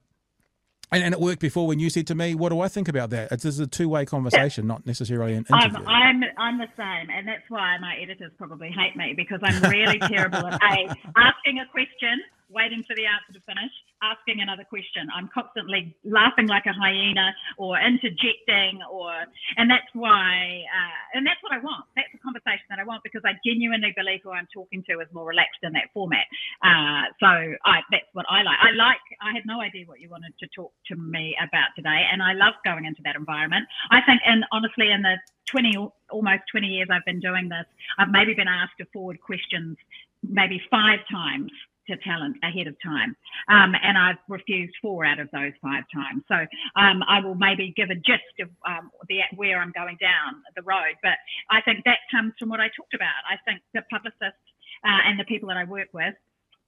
And, 0.93 1.03
and 1.03 1.15
it 1.15 1.21
worked 1.21 1.41
before 1.41 1.67
when 1.67 1.81
you 1.81 1.91
said 1.91 2.07
to 2.09 2.15
me, 2.15 2.35
"What 2.35 2.51
do 2.51 2.61
I 2.61 2.69
think 2.69 2.89
about 2.89 3.11
that?" 3.11 3.33
It's, 3.33 3.45
it's 3.45 3.59
a 3.59 3.67
two-way 3.67 4.07
conversation, 4.07 4.65
yeah. 4.65 4.75
not 4.75 4.87
necessarily 4.87 5.33
an 5.33 5.39
interview. 5.39 5.79
I'm, 5.79 5.89
I'm 5.89 6.23
I'm 6.39 6.59
the 6.59 6.69
same, 6.77 7.11
and 7.11 7.27
that's 7.27 7.43
why 7.49 7.77
my 7.81 7.97
editors 8.01 8.31
probably 8.39 8.71
hate 8.71 8.97
me 8.97 9.13
because 9.17 9.41
I'm 9.43 9.61
really 9.71 9.99
terrible 9.99 10.47
at 10.47 10.61
a 10.63 10.97
asking 11.17 11.59
a 11.59 11.67
question 11.73 12.21
waiting 12.49 12.85
for 12.87 12.95
the 12.95 13.07
answer 13.07 13.33
to 13.35 13.43
finish, 13.43 13.73
asking 14.03 14.41
another 14.41 14.65
question. 14.65 15.09
I'm 15.15 15.29
constantly 15.33 15.97
laughing 16.05 16.47
like 16.47 16.67
a 16.67 16.73
hyena 16.73 17.35
or 17.59 17.79
interjecting, 17.79 18.81
or 18.91 19.13
and 19.57 19.71
that's 19.71 19.89
why, 19.95 20.63
uh, 20.71 21.19
and 21.19 21.27
that's 21.27 21.43
what 21.43 21.53
I 21.53 21.59
want. 21.59 21.87
That's 21.97 22.11
the 22.13 22.19
conversation 22.19 22.67
that 22.71 22.79
I 22.79 22.85
want 22.85 23.03
because 23.03 23.23
I 23.25 23.35
genuinely 23.45 23.93
believe 23.97 24.21
who 24.23 24.31
I'm 24.31 24.49
talking 24.53 24.83
to 24.91 25.01
is 25.01 25.09
more 25.13 25.27
relaxed 25.27 25.63
in 25.63 25.73
that 25.73 25.91
format. 25.93 26.27
Uh, 26.63 27.11
so 27.19 27.31
I, 27.65 27.83
that's 27.91 28.11
what 28.13 28.27
I 28.31 28.43
like. 28.43 28.59
I 28.63 28.71
like. 28.73 29.05
I 29.21 29.33
had 29.35 29.47
no 29.47 29.61
idea 29.61 29.87
what 29.87 30.01
you 30.01 30.09
wanted 30.09 30.35
to 30.41 30.47
talk 30.55 30.73
to 30.89 30.97
me 30.97 31.37
about 31.43 31.75
today, 31.75 32.07
and 32.11 32.23
I 32.23 32.33
love 32.33 32.55
going 32.65 32.85
into 32.85 33.03
that 33.05 33.17
environment. 33.17 33.67
I 33.91 34.01
think, 34.07 34.21
and 34.27 34.45
honestly, 34.53 34.91
in 34.91 35.03
the 35.03 35.19
20 35.47 35.77
almost 36.11 36.43
20 36.51 36.67
years 36.67 36.89
I've 36.91 37.05
been 37.05 37.21
doing 37.21 37.49
this, 37.49 37.67
I've 37.99 38.11
maybe 38.11 38.35
been 38.35 38.49
asked 38.49 38.79
to 38.79 38.87
forward 38.93 39.21
questions 39.21 39.77
maybe 40.23 40.61
five 40.71 41.01
times 41.11 41.51
to 41.89 41.97
talent 41.99 42.37
ahead 42.43 42.67
of 42.67 42.77
time. 42.83 43.17
Um, 43.49 43.75
and 43.83 43.97
I've 43.97 44.21
refused 44.29 44.75
four 44.83 45.05
out 45.05 45.19
of 45.19 45.31
those 45.33 45.53
five 45.63 45.85
times. 45.93 46.23
So 46.29 46.35
um, 46.81 47.03
I 47.09 47.21
will 47.21 47.35
maybe 47.35 47.73
give 47.77 47.91
a 47.91 47.95
gist 47.95 48.37
of 48.41 48.49
um, 48.67 48.91
the, 49.09 49.21
where 49.35 49.61
I'm 49.61 49.73
going 49.73 49.97
down 50.01 50.43
the 50.55 50.63
road. 50.63 50.95
But 51.03 51.19
I 51.51 51.61
think 51.63 51.85
that 51.85 51.99
comes 52.11 52.33
from 52.39 52.49
what 52.49 52.61
I 52.61 52.69
talked 52.77 52.95
about. 52.95 53.23
I 53.29 53.37
think 53.45 53.63
the 53.75 53.83
publicists 53.91 54.47
uh, 54.85 55.01
and 55.07 55.19
the 55.19 55.25
people 55.25 55.49
that 55.49 55.57
I 55.57 55.65
work 55.65 55.89
with 55.93 56.15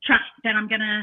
trust 0.04 0.30
that 0.44 0.54
I'm 0.54 0.68
going 0.68 0.80
to 0.80 1.02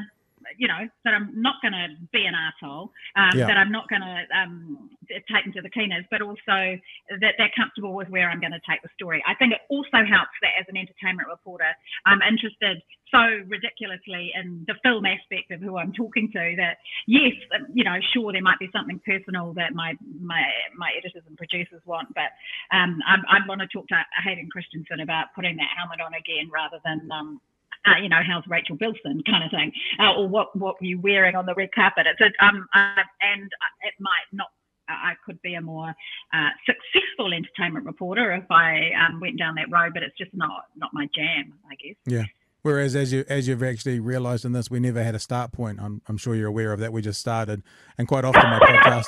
you 0.57 0.67
know, 0.67 0.87
that 1.03 1.13
I'm 1.13 1.29
not 1.35 1.55
going 1.61 1.73
to 1.73 1.87
be 2.11 2.25
an 2.25 2.35
asshole, 2.35 2.91
um, 3.15 3.33
yeah. 3.35 3.47
that 3.47 3.57
I'm 3.57 3.71
not 3.71 3.89
going 3.89 4.01
to 4.01 4.17
um, 4.35 4.89
take 5.09 5.45
them 5.45 5.53
to 5.53 5.61
the 5.61 5.69
cleaners, 5.69 6.05
but 6.11 6.21
also 6.21 6.77
that 7.21 7.33
they're 7.37 7.53
comfortable 7.55 7.93
with 7.93 8.09
where 8.09 8.29
I'm 8.29 8.39
going 8.39 8.53
to 8.53 8.63
take 8.67 8.81
the 8.81 8.89
story. 8.93 9.23
I 9.27 9.35
think 9.35 9.53
it 9.53 9.61
also 9.69 10.05
helps 10.05 10.35
that 10.41 10.53
as 10.59 10.65
an 10.69 10.77
entertainment 10.77 11.27
reporter, 11.27 11.71
I'm 12.05 12.21
interested 12.21 12.81
so 13.13 13.21
ridiculously 13.47 14.33
in 14.33 14.65
the 14.67 14.75
film 14.81 15.05
aspect 15.05 15.51
of 15.51 15.61
who 15.61 15.77
I'm 15.77 15.93
talking 15.93 16.29
to 16.33 16.55
that 16.57 16.77
yes, 17.07 17.33
you 17.73 17.83
know, 17.83 17.97
sure 18.13 18.31
there 18.31 18.41
might 18.41 18.59
be 18.59 18.69
something 18.73 18.99
personal 19.05 19.53
that 19.53 19.73
my 19.73 19.93
my 20.19 20.41
my 20.75 20.91
editors 20.97 21.23
and 21.27 21.37
producers 21.37 21.81
want, 21.85 22.09
but 22.13 22.33
um, 22.75 22.99
I, 23.05 23.15
I 23.29 23.47
want 23.47 23.61
to 23.61 23.67
talk 23.67 23.87
to 23.89 23.97
Hayden 24.23 24.49
Christensen 24.51 24.99
about 25.01 25.33
putting 25.35 25.55
that 25.57 25.69
helmet 25.77 26.01
on 26.01 26.13
again 26.13 26.49
rather 26.51 26.79
than 26.83 27.09
um, 27.11 27.41
uh, 27.85 28.01
you 28.01 28.09
know, 28.09 28.21
how's 28.25 28.43
Rachel 28.47 28.75
Bilson 28.75 29.21
kind 29.25 29.43
of 29.43 29.51
thing, 29.51 29.71
uh, 29.99 30.13
or 30.15 30.27
what 30.27 30.55
what 30.55 30.75
you 30.81 30.99
wearing 30.99 31.35
on 31.35 31.45
the 31.45 31.53
red 31.55 31.69
carpet? 31.73 32.07
It's 32.07 32.21
a, 32.21 32.45
um, 32.45 32.67
uh, 32.73 33.03
and 33.21 33.43
it 33.81 33.93
might 33.99 34.27
not. 34.31 34.47
I 34.87 35.13
could 35.25 35.41
be 35.41 35.55
a 35.55 35.61
more 35.61 35.95
uh, 36.31 36.49
successful 36.65 37.33
entertainment 37.33 37.87
reporter 37.87 38.31
if 38.33 38.45
I 38.51 38.91
um, 38.93 39.19
went 39.19 39.39
down 39.39 39.55
that 39.55 39.71
road, 39.71 39.93
but 39.95 40.03
it's 40.03 40.15
just 40.17 40.31
not 40.33 40.65
not 40.75 40.91
my 40.93 41.07
jam, 41.15 41.53
I 41.69 41.75
guess. 41.75 41.95
Yeah. 42.05 42.25
Whereas, 42.61 42.95
as 42.95 43.13
you 43.13 43.23
as 43.29 43.47
you've 43.47 43.61
actually 43.61 43.99
realised 43.99 44.43
in 44.43 44.51
this, 44.51 44.71
we 44.71 44.79
never 44.79 45.03
had 45.03 45.13
a 45.13 45.19
start 45.19 45.51
point. 45.51 45.79
I'm 45.79 46.01
I'm 46.07 46.17
sure 46.17 46.33
you're 46.33 46.47
aware 46.47 46.73
of 46.73 46.79
that. 46.79 46.91
We 46.91 47.03
just 47.03 47.19
started, 47.19 47.61
and 47.97 48.07
quite 48.07 48.25
often 48.25 48.41
my 48.41 48.59
podcast, 48.59 49.05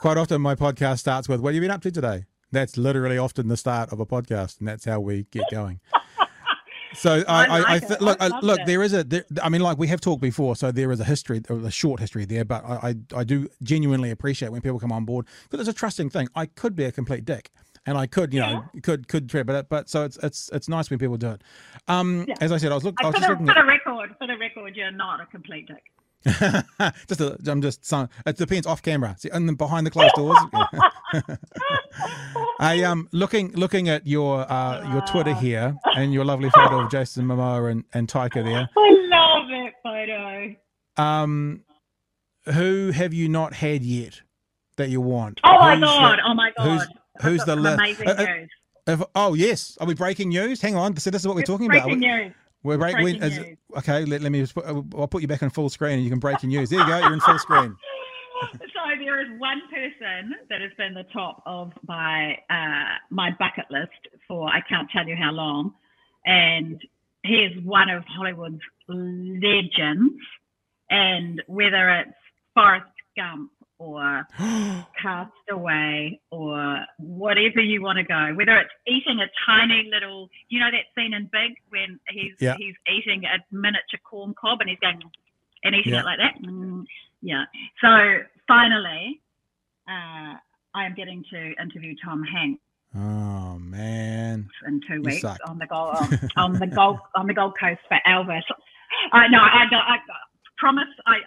quite 0.00 0.18
often 0.18 0.42
my 0.42 0.54
podcast 0.54 0.98
starts 0.98 1.26
with, 1.26 1.40
"What 1.40 1.50
have 1.50 1.54
you 1.54 1.60
been 1.62 1.70
up 1.70 1.80
to 1.82 1.90
today?" 1.90 2.24
That's 2.52 2.76
literally 2.76 3.16
often 3.16 3.48
the 3.48 3.56
start 3.56 3.90
of 3.90 4.00
a 4.00 4.06
podcast, 4.06 4.58
and 4.58 4.68
that's 4.68 4.84
how 4.84 5.00
we 5.00 5.26
get 5.30 5.44
going. 5.50 5.80
So 6.94 7.24
I, 7.28 7.46
I, 7.46 7.74
I, 7.74 7.78
th- 7.78 8.00
look, 8.00 8.16
I 8.20 8.40
look. 8.40 8.60
It. 8.60 8.66
There 8.66 8.82
is 8.82 8.92
a. 8.92 9.04
There, 9.04 9.24
I 9.42 9.48
mean, 9.48 9.60
like 9.60 9.78
we 9.78 9.88
have 9.88 10.00
talked 10.00 10.22
before, 10.22 10.56
so 10.56 10.70
there 10.70 10.90
is 10.92 11.00
a 11.00 11.04
history, 11.04 11.42
a 11.48 11.70
short 11.70 12.00
history 12.00 12.24
there. 12.24 12.44
But 12.44 12.64
I, 12.64 12.88
I, 12.88 12.94
I 13.20 13.24
do 13.24 13.48
genuinely 13.62 14.10
appreciate 14.10 14.50
when 14.50 14.60
people 14.60 14.78
come 14.78 14.92
on 14.92 15.04
board 15.04 15.26
because 15.44 15.60
it's 15.60 15.76
a 15.76 15.78
trusting 15.78 16.10
thing. 16.10 16.28
I 16.34 16.46
could 16.46 16.74
be 16.74 16.84
a 16.84 16.92
complete 16.92 17.24
dick, 17.24 17.50
and 17.86 17.98
I 17.98 18.06
could, 18.06 18.32
you 18.32 18.40
yeah. 18.40 18.52
know, 18.52 18.64
could 18.82 19.08
could 19.08 19.28
trip 19.28 19.48
it. 19.50 19.68
But 19.68 19.88
so 19.88 20.04
it's 20.04 20.18
it's 20.22 20.50
it's 20.52 20.68
nice 20.68 20.90
when 20.90 20.98
people 20.98 21.16
do 21.16 21.30
it. 21.30 21.42
Um, 21.88 22.24
yeah. 22.28 22.34
as 22.40 22.52
I 22.52 22.58
said, 22.58 22.72
I 22.72 22.74
was, 22.74 22.84
look, 22.84 22.96
I 23.00 23.06
was 23.06 23.16
just 23.16 23.28
looking. 23.28 23.46
For 23.46 23.54
the 23.54 23.64
record, 23.64 24.14
for 24.18 24.26
the 24.26 24.36
record, 24.38 24.76
you're 24.76 24.90
not 24.90 25.20
a 25.20 25.26
complete 25.26 25.68
dick. 25.68 25.82
just 27.06 27.20
a, 27.20 27.38
I'm 27.46 27.60
just 27.60 27.84
saying 27.84 28.08
it 28.24 28.36
depends 28.36 28.66
off 28.66 28.82
camera. 28.82 29.14
See, 29.18 29.28
and 29.30 29.58
behind 29.58 29.86
the 29.86 29.90
closed 29.90 30.14
doors. 30.14 30.38
I 32.60 32.82
um 32.82 33.08
looking 33.12 33.52
looking 33.52 33.90
at 33.90 34.06
your 34.06 34.50
uh 34.50 34.90
your 34.90 35.02
Twitter 35.02 35.34
here 35.34 35.76
and 35.96 36.14
your 36.14 36.24
lovely 36.24 36.48
photo 36.50 36.80
of 36.80 36.90
Jason 36.90 37.26
Momoa 37.26 37.70
and, 37.70 37.84
and 37.92 38.08
Taika 38.08 38.42
there. 38.42 38.68
I 38.76 39.06
love 39.10 39.48
that 39.48 39.72
photo. 39.82 40.54
Um, 40.96 41.64
who 42.46 42.90
have 42.90 43.12
you 43.12 43.28
not 43.28 43.52
had 43.52 43.82
yet 43.82 44.22
that 44.76 44.88
you 44.88 45.00
want? 45.00 45.40
Oh 45.44 45.58
my 45.58 45.78
god! 45.78 46.18
The, 46.18 46.22
oh 46.24 46.34
my 46.34 46.52
god! 46.56 46.66
Who's, 46.66 46.88
who's 47.22 47.44
the 47.44 47.56
list? 47.56 47.78
Amazing 47.78 48.08
uh, 48.08 48.24
news. 48.24 48.50
If, 48.86 49.02
oh 49.14 49.34
yes, 49.34 49.76
are 49.80 49.86
we 49.86 49.94
breaking 49.94 50.30
news? 50.30 50.60
Hang 50.60 50.76
on, 50.76 50.96
so 50.96 51.10
this 51.10 51.22
is 51.22 51.26
what 51.26 51.34
we're 51.34 51.40
it's 51.40 51.50
talking 51.50 51.68
breaking 51.68 51.98
about. 51.98 51.98
News. 51.98 52.32
We're 52.64 52.78
break, 52.78 52.96
we, 52.96 53.20
as, 53.20 53.38
okay. 53.76 54.06
Let, 54.06 54.22
let 54.22 54.32
me. 54.32 54.40
Just 54.40 54.54
put, 54.54 54.64
I'll 54.64 55.06
put 55.06 55.20
you 55.20 55.28
back 55.28 55.42
on 55.42 55.50
full 55.50 55.68
screen, 55.68 55.94
and 55.94 56.02
you 56.02 56.10
can 56.10 56.18
break 56.18 56.42
your 56.42 56.48
news. 56.48 56.70
There 56.70 56.80
you 56.80 56.86
go. 56.86 56.98
You're 56.98 57.12
in 57.12 57.20
full 57.20 57.38
screen. 57.38 57.76
so 58.52 58.80
there 58.98 59.20
is 59.20 59.28
one 59.38 59.60
person 59.70 60.34
that 60.48 60.60
has 60.60 60.70
been 60.76 60.94
the 60.94 61.04
top 61.12 61.42
of 61.46 61.72
my 61.86 62.36
uh, 62.50 62.98
my 63.10 63.30
bucket 63.38 63.66
list 63.70 63.90
for 64.26 64.48
I 64.48 64.60
can't 64.68 64.90
tell 64.90 65.06
you 65.06 65.14
how 65.14 65.30
long, 65.30 65.74
and 66.24 66.82
he 67.22 67.34
is 67.34 67.64
one 67.64 67.90
of 67.90 68.02
Hollywood's 68.06 68.60
legends. 68.88 70.14
And 70.90 71.42
whether 71.46 71.90
it's 71.90 72.12
Forrest 72.54 72.86
Gump 73.16 73.50
or 73.84 74.26
Castaway 75.00 76.20
or 76.30 76.84
whatever 76.98 77.60
you 77.60 77.82
want 77.82 77.98
to 77.98 78.04
go. 78.04 78.32
Whether 78.34 78.58
it's 78.58 78.70
eating 78.86 79.20
a 79.20 79.28
tiny 79.46 79.90
little, 79.92 80.28
you 80.48 80.60
know 80.60 80.70
that 80.70 80.86
scene 80.94 81.14
in 81.14 81.24
Big 81.32 81.52
when 81.68 81.98
he's 82.08 82.34
yeah. 82.40 82.56
he's 82.58 82.74
eating 82.88 83.22
a 83.24 83.38
miniature 83.54 84.00
corn 84.08 84.34
cob 84.40 84.60
and 84.60 84.70
he's 84.70 84.78
going 84.80 85.00
and 85.64 85.74
eating 85.74 85.92
yeah. 85.92 86.00
it 86.00 86.04
like 86.04 86.18
that. 86.18 86.34
Mm, 86.42 86.84
yeah. 87.22 87.44
So 87.80 88.24
finally, 88.46 89.20
uh, 89.88 90.36
I 90.74 90.86
am 90.86 90.94
getting 90.94 91.24
to 91.30 91.52
interview 91.60 91.94
Tom 92.04 92.22
Hanks. 92.22 92.60
Oh 92.96 93.58
man! 93.58 94.48
In 94.68 94.80
two 94.88 95.02
weeks 95.02 95.24
on 95.24 95.58
the 95.58 95.66
Gold 95.66 95.96
on 96.36 96.52
the 96.52 96.66
Gold 96.66 96.98
on 97.16 97.26
the 97.26 97.34
Gold 97.34 97.54
Coast 97.58 97.80
for 97.88 97.98
Elvis. 98.06 98.42
I 99.12 99.26
know 99.28 99.38
I, 99.40 99.64
I, 99.70 99.94
I 99.94 99.98
promise 100.56 100.88
I, 101.06 101.18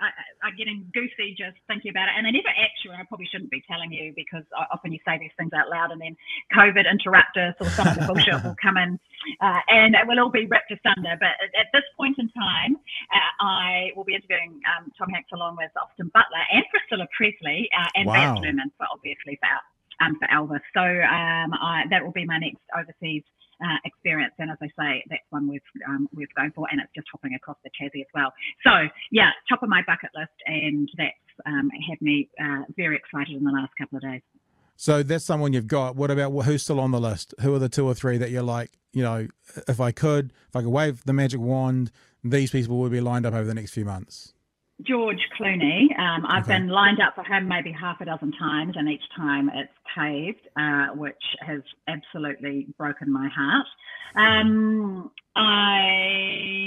I, 0.43 0.47
am 0.47 0.55
getting 0.57 0.87
goosey 0.93 1.35
just 1.37 1.57
thinking 1.67 1.91
about 1.91 2.07
it. 2.09 2.15
And 2.17 2.27
I 2.27 2.31
never 2.31 2.49
actually, 2.49 2.95
I 2.95 3.03
probably 3.07 3.27
shouldn't 3.27 3.51
be 3.51 3.63
telling 3.67 3.91
you 3.91 4.13
because 4.15 4.43
I, 4.55 4.65
often 4.71 4.91
you 4.91 4.99
say 5.05 5.17
these 5.19 5.35
things 5.37 5.51
out 5.53 5.69
loud 5.69 5.91
and 5.91 5.99
then 5.99 6.15
COVID 6.55 6.89
interrupt 6.89 7.35
us 7.37 7.55
or 7.59 7.69
some 7.71 7.87
of 7.87 7.95
the 7.95 8.05
bullshit 8.07 8.43
will 8.43 8.55
come 8.61 8.77
in 8.77 8.99
uh, 9.41 9.61
and 9.69 9.95
it 9.95 10.07
will 10.07 10.19
all 10.19 10.31
be 10.31 10.47
ripped 10.47 10.71
asunder. 10.71 11.15
But 11.19 11.35
at, 11.43 11.51
at 11.59 11.67
this 11.73 11.83
point 11.97 12.17
in 12.19 12.29
time, 12.31 12.77
uh, 13.11 13.31
I 13.43 13.91
will 13.95 14.05
be 14.05 14.15
interviewing 14.15 14.61
um, 14.67 14.91
Tom 14.97 15.09
Hanks 15.09 15.31
along 15.33 15.57
with 15.57 15.71
Austin 15.75 16.11
Butler 16.13 16.43
and 16.51 16.63
Priscilla 16.71 17.07
Presley 17.15 17.69
uh, 17.75 17.89
and 17.95 18.07
wow. 18.07 18.35
Luhrmann 18.35 18.71
for 18.77 18.87
obviously 18.91 19.39
for, 19.39 19.51
um, 20.05 20.15
for 20.19 20.27
Elvis. 20.31 20.63
So 20.73 20.83
um, 20.83 21.51
I, 21.53 21.83
that 21.89 22.03
will 22.03 22.15
be 22.15 22.25
my 22.25 22.37
next 22.37 22.63
overseas 22.71 23.23
uh, 23.61 23.77
experience. 23.85 24.33
And 24.39 24.51
as 24.51 24.57
I 24.61 24.67
say, 24.79 25.03
that's 25.09 25.23
one 25.29 25.47
we've 25.47 25.61
um, 25.87 26.07
we've 26.13 26.33
gone 26.35 26.51
for, 26.55 26.67
and 26.71 26.81
it's 26.81 26.91
just 26.95 27.07
hopping 27.11 27.33
across 27.33 27.57
the 27.63 27.69
Tassie 27.69 28.01
as 28.01 28.07
well. 28.13 28.33
So 28.63 28.87
yeah, 29.11 29.29
top 29.49 29.63
of 29.63 29.69
my 29.69 29.81
bucket 29.85 30.11
list, 30.15 30.31
and 30.45 30.89
that's 30.97 31.13
um, 31.45 31.69
had 31.89 32.01
me 32.01 32.29
uh, 32.41 32.63
very 32.75 32.95
excited 32.95 33.35
in 33.35 33.43
the 33.43 33.51
last 33.51 33.71
couple 33.77 33.97
of 33.97 34.03
days. 34.03 34.21
So 34.75 35.01
that's 35.01 35.25
someone 35.25 35.53
you've 35.53 35.67
got. 35.67 35.95
What 35.95 36.11
about 36.11 36.31
who's 36.43 36.61
still 36.61 36.79
on 36.79 36.91
the 36.91 36.99
list? 36.99 37.33
Who 37.41 37.53
are 37.55 37.59
the 37.59 37.69
two 37.69 37.85
or 37.85 37.95
three 37.95 38.19
that 38.19 38.29
you're 38.29 38.43
like, 38.43 38.71
you 38.93 39.01
know, 39.01 39.27
if 39.67 39.81
I 39.81 39.91
could, 39.91 40.31
if 40.49 40.55
I 40.55 40.61
could 40.61 40.69
wave 40.69 41.03
the 41.05 41.13
magic 41.13 41.39
wand, 41.39 41.91
these 42.23 42.51
people 42.51 42.77
would 42.77 42.91
be 42.91 43.01
lined 43.01 43.25
up 43.25 43.33
over 43.33 43.45
the 43.45 43.55
next 43.55 43.71
few 43.71 43.85
months? 43.85 44.33
George 44.83 45.27
Clooney. 45.39 45.97
Um, 45.97 46.25
I've 46.27 46.43
okay. 46.43 46.59
been 46.59 46.67
lined 46.67 46.99
up 47.01 47.15
for 47.15 47.23
him 47.23 47.47
maybe 47.47 47.71
half 47.71 47.99
a 48.01 48.05
dozen 48.05 48.31
times, 48.33 48.75
and 48.75 48.87
each 48.89 49.03
time 49.15 49.49
it's 49.53 49.73
caved, 49.95 50.47
uh, 50.55 50.87
which 50.95 51.15
has 51.41 51.61
absolutely 51.87 52.67
broken 52.77 53.11
my 53.11 53.27
heart. 53.29 53.65
Um, 54.15 55.11
I 55.35 56.57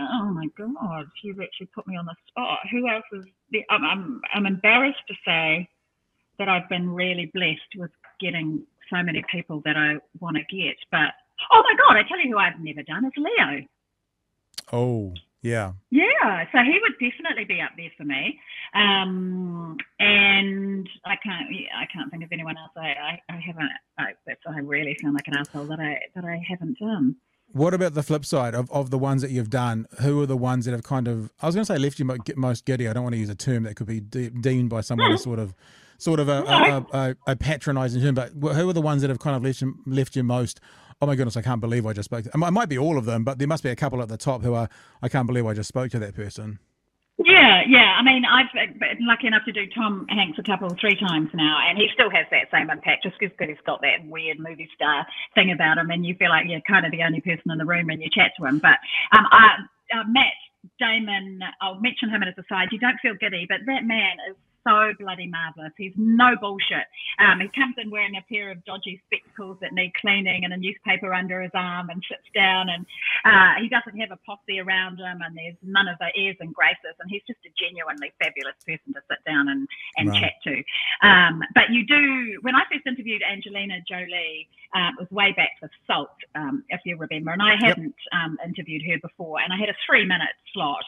oh 0.00 0.30
my 0.30 0.46
god, 0.56 1.06
you've 1.22 1.40
actually 1.40 1.68
put 1.74 1.86
me 1.86 1.96
on 1.96 2.06
the 2.06 2.14
spot. 2.28 2.58
Who 2.70 2.88
else 2.88 3.04
is? 3.12 3.24
The, 3.50 3.64
I'm, 3.70 3.84
I'm 3.84 4.20
I'm 4.34 4.46
embarrassed 4.46 5.06
to 5.08 5.14
say 5.24 5.68
that 6.38 6.48
I've 6.48 6.68
been 6.68 6.90
really 6.90 7.30
blessed 7.34 7.76
with 7.76 7.90
getting 8.20 8.62
so 8.90 9.02
many 9.02 9.24
people 9.30 9.60
that 9.64 9.76
I 9.76 9.96
want 10.20 10.36
to 10.36 10.56
get, 10.56 10.76
but 10.90 11.10
oh 11.52 11.62
my 11.62 11.74
god, 11.76 11.96
I 11.96 12.08
tell 12.08 12.20
you 12.20 12.32
who 12.32 12.38
I've 12.38 12.60
never 12.60 12.82
done 12.82 13.04
is 13.04 13.12
Leo. 13.16 13.66
Oh. 14.72 15.14
Yeah. 15.42 15.72
Yeah. 15.90 16.44
So 16.52 16.58
he 16.58 16.78
would 16.80 16.94
definitely 16.94 17.44
be 17.44 17.60
up 17.60 17.70
there 17.76 17.90
for 17.96 18.04
me. 18.04 18.40
Um, 18.74 19.76
and 19.98 20.88
I 21.04 21.16
can't, 21.16 21.46
I 21.76 21.86
can't 21.92 22.10
think 22.10 22.24
of 22.24 22.30
anyone 22.32 22.56
else. 22.56 22.72
I, 22.76 22.88
I, 22.88 23.22
I 23.28 23.40
haven't. 23.44 23.70
I, 23.98 24.04
that's 24.26 24.40
I 24.48 24.58
really 24.58 24.96
sound 25.00 25.14
like 25.14 25.28
an 25.28 25.36
asshole 25.36 25.66
that 25.66 25.80
I 25.80 25.98
that 26.14 26.24
I 26.24 26.42
haven't 26.48 26.78
done. 26.78 27.16
What 27.50 27.72
about 27.72 27.94
the 27.94 28.02
flip 28.02 28.26
side 28.26 28.54
of, 28.54 28.70
of 28.70 28.90
the 28.90 28.98
ones 28.98 29.22
that 29.22 29.30
you've 29.30 29.48
done? 29.48 29.86
Who 30.02 30.20
are 30.20 30.26
the 30.26 30.36
ones 30.36 30.66
that 30.66 30.72
have 30.72 30.82
kind 30.82 31.08
of, 31.08 31.32
I 31.40 31.46
was 31.46 31.54
going 31.54 31.64
to 31.64 31.72
say 31.72 31.78
left 31.78 31.98
you 31.98 32.04
most 32.36 32.66
giddy. 32.66 32.86
I 32.86 32.92
don't 32.92 33.04
want 33.04 33.14
to 33.14 33.18
use 33.18 33.30
a 33.30 33.34
term 33.34 33.62
that 33.62 33.74
could 33.74 33.86
be 33.86 34.00
de- 34.00 34.28
deemed 34.28 34.68
by 34.68 34.82
someone 34.82 35.12
as 35.12 35.22
sort 35.30 35.38
of 35.38 35.54
sort 35.96 36.20
of 36.20 36.28
a, 36.28 36.42
a, 36.42 36.86
a, 36.92 37.16
a 37.26 37.36
patronizing 37.36 38.00
term, 38.02 38.14
but 38.14 38.30
who 38.32 38.68
are 38.68 38.72
the 38.72 38.82
ones 38.82 39.02
that 39.02 39.08
have 39.08 39.18
kind 39.18 39.34
of 39.34 39.42
left 39.42 39.60
you, 39.60 39.78
left 39.86 40.14
you 40.14 40.22
most? 40.22 40.60
Oh 41.00 41.06
my 41.06 41.14
goodness, 41.14 41.36
I 41.36 41.42
can't 41.42 41.60
believe 41.60 41.86
I 41.86 41.92
just 41.92 42.06
spoke 42.06 42.24
to. 42.24 42.30
It 42.30 42.50
might 42.50 42.68
be 42.68 42.78
all 42.78 42.98
of 42.98 43.04
them, 43.04 43.22
but 43.22 43.38
there 43.38 43.46
must 43.46 43.62
be 43.62 43.70
a 43.70 43.76
couple 43.76 44.02
at 44.02 44.08
the 44.08 44.16
top 44.16 44.42
who 44.42 44.54
are. 44.54 44.68
I 45.00 45.08
can't 45.08 45.26
believe 45.26 45.46
I 45.46 45.54
just 45.54 45.68
spoke 45.68 45.90
to 45.92 45.98
that 46.00 46.14
person. 46.14 46.58
Yeah, 47.18 47.62
yeah. 47.66 47.94
I 47.98 48.02
mean, 48.02 48.22
I've 48.24 48.46
been 48.78 49.06
lucky 49.06 49.26
enough 49.26 49.44
to 49.46 49.52
do 49.52 49.66
Tom 49.74 50.06
Hanks 50.08 50.38
a 50.38 50.42
couple, 50.42 50.70
three 50.80 50.96
times 50.98 51.30
now, 51.34 51.58
and 51.68 51.78
he 51.78 51.88
still 51.92 52.10
has 52.10 52.26
that 52.30 52.46
same 52.52 52.70
impact 52.70 53.02
just 53.02 53.16
because 53.18 53.36
he's 53.38 53.58
got 53.66 53.80
that 53.82 54.06
weird 54.06 54.38
movie 54.38 54.68
star 54.74 55.06
thing 55.34 55.50
about 55.50 55.78
him, 55.78 55.90
and 55.90 56.06
you 56.06 56.14
feel 56.14 56.30
like 56.30 56.46
you're 56.46 56.60
kind 56.62 56.86
of 56.86 56.92
the 56.92 57.02
only 57.02 57.20
person 57.20 57.50
in 57.50 57.58
the 57.58 57.64
room 57.64 57.86
when 57.86 58.00
you 58.00 58.08
chat 58.10 58.32
to 58.38 58.46
him. 58.46 58.58
But 58.58 58.78
um, 59.16 59.26
I, 59.30 59.54
uh, 59.94 60.04
Matt 60.06 60.34
Damon, 60.78 61.40
I'll 61.60 61.80
mention 61.80 62.10
him 62.10 62.22
as 62.22 62.34
a 62.38 62.44
side. 62.48 62.68
You 62.70 62.78
don't 62.78 62.98
feel 63.02 63.14
giddy, 63.14 63.46
but 63.48 63.58
that 63.66 63.84
man 63.84 64.16
is 64.30 64.36
so 64.68 64.92
bloody 64.98 65.26
marvelous. 65.26 65.72
He's 65.76 65.92
no 65.96 66.36
bullshit. 66.40 66.84
Um, 67.18 67.40
he 67.40 67.48
comes 67.48 67.74
in 67.78 67.90
wearing 67.90 68.16
a 68.16 68.24
pair 68.32 68.50
of 68.50 68.64
dodgy 68.64 69.00
spectacles 69.06 69.56
that 69.60 69.72
need 69.72 69.92
cleaning 69.94 70.44
and 70.44 70.52
a 70.52 70.56
newspaper 70.56 71.14
under 71.14 71.40
his 71.40 71.50
arm 71.54 71.88
and 71.90 72.02
sits 72.08 72.28
down 72.34 72.68
and 72.68 72.84
uh, 73.24 73.60
he 73.60 73.68
doesn't 73.68 73.98
have 73.98 74.10
a 74.10 74.18
posse 74.26 74.60
around 74.60 74.98
him 74.98 75.20
and 75.24 75.36
there's 75.36 75.56
none 75.62 75.88
of 75.88 75.96
the 75.98 76.10
airs 76.16 76.36
and 76.40 76.54
graces 76.54 76.94
and 77.00 77.10
he's 77.10 77.22
just 77.26 77.40
a 77.46 77.52
genuinely 77.58 78.12
fabulous 78.22 78.56
person 78.66 78.92
to 78.92 79.00
sit 79.08 79.18
down 79.24 79.48
and, 79.48 79.66
and 79.96 80.10
right. 80.10 80.20
chat 80.20 80.34
to. 80.44 80.62
Um, 81.06 81.40
but 81.54 81.70
you 81.70 81.86
do, 81.86 82.38
when 82.42 82.54
I 82.54 82.62
first 82.70 82.86
interviewed 82.86 83.22
Angelina 83.22 83.80
Jolie, 83.88 84.48
um, 84.74 84.94
it 84.98 85.00
was 85.00 85.10
way 85.10 85.32
back 85.32 85.52
for 85.60 85.70
Salt, 85.86 86.10
um, 86.34 86.64
if 86.68 86.80
you 86.84 86.96
remember, 86.96 87.32
and 87.32 87.42
I 87.42 87.56
hadn't 87.58 87.94
yep. 88.12 88.20
um, 88.20 88.38
interviewed 88.44 88.82
her 88.90 88.98
before, 89.00 89.40
and 89.40 89.52
I 89.52 89.56
had 89.56 89.70
a 89.70 89.76
three 89.86 90.04
minute 90.04 90.36
slot, 90.52 90.84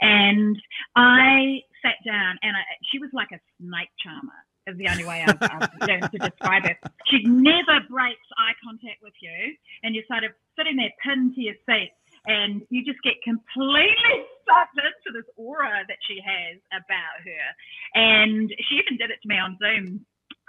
and 0.00 0.56
I 0.94 1.62
sat 1.84 2.00
down, 2.06 2.40
and 2.40 2.56
I, 2.56 2.64
she 2.90 2.98
was 2.98 3.10
like 3.12 3.28
a 3.32 3.40
snake 3.60 3.92
charmer. 4.00 4.40
Is 4.64 4.80
the 4.80 4.88
only 4.88 5.04
way 5.04 5.20
I've, 5.20 5.36
I've 5.44 6.08
to 6.08 6.18
describe 6.18 6.64
her. 6.64 6.72
She 7.12 7.20
never 7.28 7.84
breaks 7.84 8.24
eye 8.40 8.56
contact 8.64 9.04
with 9.04 9.12
you, 9.20 9.52
and 9.84 9.94
you're 9.94 10.08
sort 10.08 10.24
of 10.24 10.32
sitting 10.56 10.80
there 10.80 10.88
pinned 11.04 11.36
to 11.36 11.40
your 11.44 11.54
seat, 11.68 11.92
and 12.24 12.64
you 12.72 12.80
just 12.80 12.96
get 13.04 13.20
completely 13.20 14.16
sucked 14.48 14.80
into 14.80 15.12
this 15.12 15.28
aura 15.36 15.84
that 15.84 16.00
she 16.08 16.16
has 16.24 16.56
about 16.72 17.20
her. 17.20 17.44
And 17.92 18.48
she 18.48 18.80
even 18.80 18.96
did 18.96 19.12
it 19.12 19.20
to 19.20 19.28
me 19.28 19.36
on 19.36 19.60
Zoom 19.60 20.00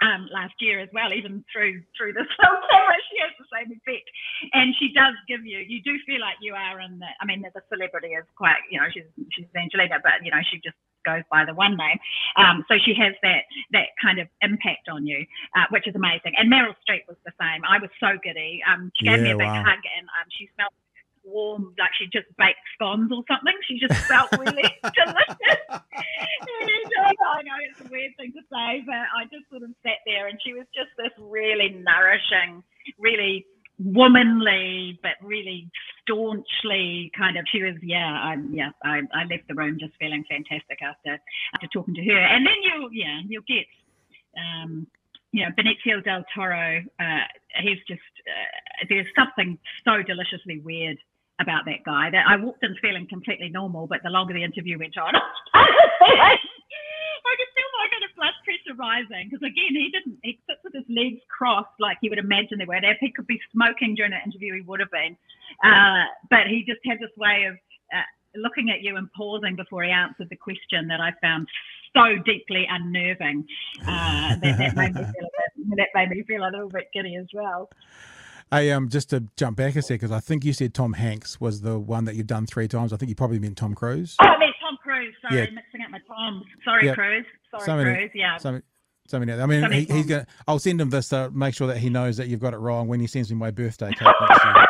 um, 0.02 0.28
last 0.32 0.54
year 0.60 0.80
as 0.80 0.88
well, 0.92 1.12
even 1.12 1.44
through 1.48 1.80
through 1.96 2.12
the 2.12 2.24
film 2.40 2.58
camera, 2.68 2.96
she 3.08 3.16
has 3.20 3.32
the 3.40 3.48
same 3.48 3.68
effect, 3.72 4.08
and 4.52 4.74
she 4.76 4.92
does 4.92 5.16
give 5.28 5.44
you. 5.44 5.60
You 5.60 5.80
do 5.82 5.96
feel 6.04 6.20
like 6.20 6.36
you 6.40 6.52
are 6.52 6.80
in 6.80 6.98
the. 7.00 7.08
I 7.20 7.24
mean, 7.24 7.40
the 7.40 7.64
celebrity 7.72 8.12
is 8.12 8.24
quite. 8.36 8.60
You 8.70 8.80
know, 8.80 8.88
she's 8.92 9.08
she's 9.32 9.48
Angelina, 9.56 10.00
but 10.02 10.20
you 10.20 10.30
know, 10.30 10.40
she 10.52 10.60
just 10.60 10.76
goes 11.06 11.22
by 11.30 11.44
the 11.46 11.54
one 11.54 11.76
name. 11.76 11.98
Um, 12.36 12.64
so 12.68 12.74
she 12.84 12.92
has 12.98 13.14
that 13.22 13.46
that 13.70 13.94
kind 14.02 14.18
of 14.18 14.26
impact 14.42 14.88
on 14.90 15.06
you, 15.06 15.24
uh, 15.54 15.70
which 15.70 15.86
is 15.86 15.94
amazing. 15.94 16.34
And 16.36 16.52
Meryl 16.52 16.74
Streep 16.82 17.06
was 17.06 17.16
the 17.24 17.32
same. 17.40 17.62
I 17.62 17.78
was 17.78 17.90
so 18.02 18.18
giddy. 18.22 18.60
Um, 18.66 18.90
she 18.96 19.06
gave 19.06 19.18
yeah, 19.18 19.24
me 19.24 19.30
a 19.30 19.38
big 19.38 19.46
wow. 19.46 19.62
hug, 19.62 19.80
and 19.96 20.06
um, 20.10 20.26
she 20.34 20.50
smelled 20.54 20.74
warm, 21.26 21.74
like 21.78 21.90
she 21.98 22.06
just 22.06 22.26
baked 22.38 22.62
scones 22.74 23.10
or 23.12 23.22
something. 23.28 23.54
She 23.66 23.78
just 23.78 23.94
felt 24.06 24.30
really 24.38 24.62
delicious. 24.82 25.62
and, 25.68 26.90
uh, 27.02 27.12
I 27.26 27.42
know 27.42 27.58
it's 27.68 27.80
a 27.82 27.88
weird 27.90 28.16
thing 28.16 28.32
to 28.32 28.42
say, 28.46 28.82
but 28.86 28.94
I 28.94 29.26
just 29.30 29.50
sort 29.50 29.62
of 29.62 29.70
sat 29.82 30.00
there 30.06 30.28
and 30.28 30.38
she 30.42 30.54
was 30.54 30.66
just 30.74 30.90
this 30.96 31.12
really 31.18 31.70
nourishing, 31.82 32.62
really 32.98 33.44
womanly, 33.78 34.98
but 35.02 35.12
really 35.22 35.70
staunchly 36.02 37.10
kind 37.16 37.36
of. 37.36 37.44
She 37.50 37.62
was, 37.62 37.74
yeah, 37.82 38.06
I, 38.06 38.36
yeah. 38.50 38.70
I, 38.84 39.02
I 39.12 39.24
left 39.24 39.48
the 39.48 39.54
room 39.54 39.78
just 39.78 39.92
feeling 40.00 40.24
fantastic 40.28 40.80
after 40.82 41.18
after 41.54 41.66
talking 41.68 41.94
to 41.94 42.04
her. 42.04 42.18
And 42.18 42.46
then 42.46 42.56
you, 42.62 42.90
yeah, 42.92 43.20
you'll 43.26 43.42
get. 43.46 43.66
Um, 44.38 44.86
you 45.32 45.44
know, 45.44 45.50
Benicio 45.58 46.02
del 46.02 46.24
Toro, 46.34 46.82
uh, 46.98 47.20
he's 47.60 47.78
just, 47.86 48.00
uh, 48.26 48.86
there's 48.88 49.06
something 49.14 49.58
so 49.84 50.02
deliciously 50.02 50.60
weird 50.60 50.96
about 51.40 51.64
that 51.66 51.84
guy 51.84 52.08
that 52.10 52.24
I 52.26 52.36
walked 52.36 52.64
in 52.64 52.74
feeling 52.80 53.06
completely 53.06 53.50
normal, 53.50 53.86
but 53.86 54.02
the 54.02 54.08
longer 54.08 54.32
the 54.32 54.42
interview 54.42 54.78
went 54.78 54.96
on, 54.96 55.12
I 57.24 57.34
could 57.38 57.52
feel 57.54 57.70
my 57.78 57.86
kind 57.92 58.04
of 58.04 58.12
blood 58.16 58.36
pressure 58.44 58.76
rising 58.76 59.30
because 59.30 59.44
again 59.44 59.72
he 59.72 59.88
didn't 59.92 60.18
he 60.22 60.38
sits 60.48 60.60
with 60.64 60.74
his 60.74 60.88
legs 60.88 61.22
crossed 61.28 61.76
like 61.78 61.98
you 62.02 62.10
would 62.10 62.18
imagine 62.18 62.58
they 62.58 62.66
would. 62.66 62.84
If 62.84 62.98
he 63.00 63.10
could 63.10 63.26
be 63.26 63.40
smoking 63.52 63.94
during 63.94 64.12
an 64.12 64.20
interview, 64.24 64.54
he 64.54 64.62
would 64.62 64.80
have 64.80 64.90
been. 64.90 65.16
Uh, 65.64 66.10
but 66.30 66.46
he 66.48 66.64
just 66.66 66.80
had 66.84 66.98
this 66.98 67.14
way 67.16 67.46
of 67.48 67.54
uh, 67.94 68.08
looking 68.34 68.70
at 68.70 68.82
you 68.82 68.96
and 68.96 69.08
pausing 69.12 69.56
before 69.56 69.84
he 69.84 69.90
answered 69.90 70.28
the 70.28 70.36
question 70.36 70.88
that 70.88 71.00
I 71.00 71.12
found 71.20 71.48
so 71.94 72.16
deeply 72.24 72.66
unnerving 72.68 73.46
uh, 73.82 74.36
that, 74.36 74.58
that, 74.58 74.76
made 74.76 74.94
me 74.94 75.00
feel 75.00 75.24
a 75.24 75.76
bit, 75.76 75.76
that 75.76 75.88
made 75.94 76.10
me 76.10 76.22
feel 76.24 76.42
a 76.44 76.50
little 76.50 76.68
bit 76.68 76.88
giddy 76.92 77.16
as 77.16 77.26
well. 77.32 77.70
I 78.52 78.70
um 78.70 78.88
just 78.88 79.10
to 79.10 79.24
jump 79.36 79.56
back 79.56 79.74
a 79.74 79.82
sec 79.82 79.98
because 80.00 80.12
I 80.12 80.20
think 80.20 80.44
you 80.44 80.52
said 80.52 80.72
Tom 80.72 80.92
Hanks 80.92 81.40
was 81.40 81.62
the 81.62 81.78
one 81.80 82.04
that 82.04 82.14
you've 82.14 82.28
done 82.28 82.46
three 82.46 82.68
times. 82.68 82.92
I 82.92 82.96
think 82.96 83.08
you 83.08 83.16
probably 83.16 83.40
meant 83.40 83.56
Tom 83.56 83.74
Cruise. 83.74 84.16
Oh, 84.22 84.26
I 84.26 84.38
meant 84.38 84.54
Sorry, 85.22 85.38
yeah. 85.38 85.50
mixing 85.50 85.82
up 85.82 85.90
my 85.90 86.00
Toms. 86.06 86.44
Sorry, 86.64 86.92
Cruise. 86.94 87.24
Sorry, 87.50 87.64
so 87.64 87.76
many, 87.76 88.10
Yeah. 88.14 88.36
So, 88.38 88.60
so 89.06 89.18
many, 89.20 89.32
I 89.32 89.46
mean, 89.46 89.62
so 89.62 89.70
he, 89.70 89.84
he's 89.84 90.06
gonna. 90.06 90.26
I'll 90.48 90.58
send 90.58 90.80
him 90.80 90.90
this 90.90 91.10
to 91.10 91.30
make 91.30 91.54
sure 91.54 91.68
that 91.68 91.78
he 91.78 91.90
knows 91.90 92.16
that 92.16 92.28
you've 92.28 92.40
got 92.40 92.54
it 92.54 92.58
wrong 92.58 92.88
when 92.88 93.00
he 93.00 93.06
sends 93.06 93.30
me 93.30 93.36
my 93.36 93.50
birthday 93.50 93.90
cake 93.90 94.02
next 94.02 94.44
year. 94.44 94.54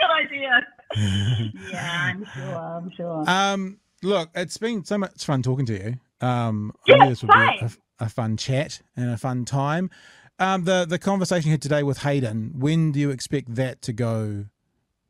Good 0.00 0.10
idea. 0.10 0.66
yeah, 1.70 2.00
I'm 2.02 2.26
sure. 2.34 2.56
I'm 2.56 2.90
sure. 2.96 3.24
Um, 3.26 3.78
look, 4.02 4.30
it's 4.34 4.58
been 4.58 4.84
so 4.84 4.98
much 4.98 5.24
fun 5.24 5.42
talking 5.42 5.66
to 5.66 5.72
you. 5.72 6.26
Um, 6.26 6.72
yeah, 6.86 7.08
this 7.08 7.22
would 7.22 7.32
be 7.32 7.66
a, 7.66 7.70
a 8.00 8.08
fun 8.08 8.36
chat 8.36 8.80
and 8.96 9.10
a 9.10 9.16
fun 9.16 9.44
time. 9.44 9.90
Um, 10.38 10.64
the 10.64 10.84
the 10.84 10.98
conversation 10.98 11.50
here 11.50 11.58
today 11.58 11.82
with 11.82 11.98
Hayden. 11.98 12.52
When 12.58 12.92
do 12.92 13.00
you 13.00 13.10
expect 13.10 13.54
that 13.54 13.80
to 13.82 13.92
go 13.92 14.46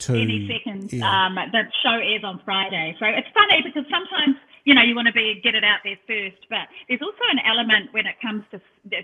to? 0.08 0.12
Any 0.14 0.48
second. 0.50 0.90
Um, 1.02 1.34
the 1.52 1.62
show 1.82 1.96
airs 1.98 2.24
on 2.24 2.40
Friday, 2.44 2.96
so 2.98 3.06
it's 3.06 3.28
funny 3.34 3.62
because 3.62 3.84
sometimes 3.90 4.36
you 4.64 4.74
know 4.74 4.82
you 4.82 4.94
want 4.94 5.06
to 5.06 5.12
be 5.12 5.40
get 5.42 5.54
it 5.54 5.64
out 5.64 5.80
there 5.84 5.98
first, 6.06 6.42
but 6.48 6.66
there's 6.88 7.02
also 7.02 7.24
an 7.30 7.40
element 7.46 7.92
when 7.92 8.06
it 8.06 8.16
comes 8.20 8.44
to 8.50 8.60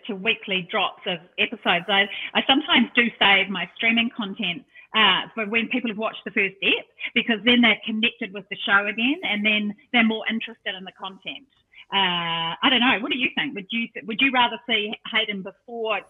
to 0.06 0.14
weekly 0.14 0.66
drops 0.70 1.02
of 1.06 1.18
episodes. 1.38 1.86
I 1.88 2.06
I 2.34 2.42
sometimes 2.46 2.88
do 2.94 3.06
save 3.18 3.48
my 3.48 3.68
streaming 3.76 4.10
content 4.16 4.64
uh, 4.94 5.28
for 5.34 5.46
when 5.46 5.68
people 5.68 5.90
have 5.90 5.98
watched 5.98 6.24
the 6.24 6.30
first 6.32 6.56
ep 6.62 6.86
because 7.14 7.38
then 7.44 7.60
they're 7.60 7.80
connected 7.84 8.32
with 8.32 8.48
the 8.48 8.56
show 8.64 8.86
again 8.86 9.20
and 9.22 9.44
then 9.44 9.74
they're 9.92 10.06
more 10.06 10.24
interested 10.30 10.74
in 10.76 10.84
the 10.84 10.96
content. 10.98 11.46
Uh, 11.92 12.52
I 12.60 12.68
don't 12.68 12.80
know. 12.80 12.98
What 13.00 13.12
do 13.12 13.18
you 13.18 13.28
think? 13.34 13.54
Would 13.54 13.68
you 13.70 13.88
would 14.06 14.20
you 14.20 14.30
rather 14.32 14.60
see 14.68 14.92
Hayden 15.12 15.42
before? 15.42 16.00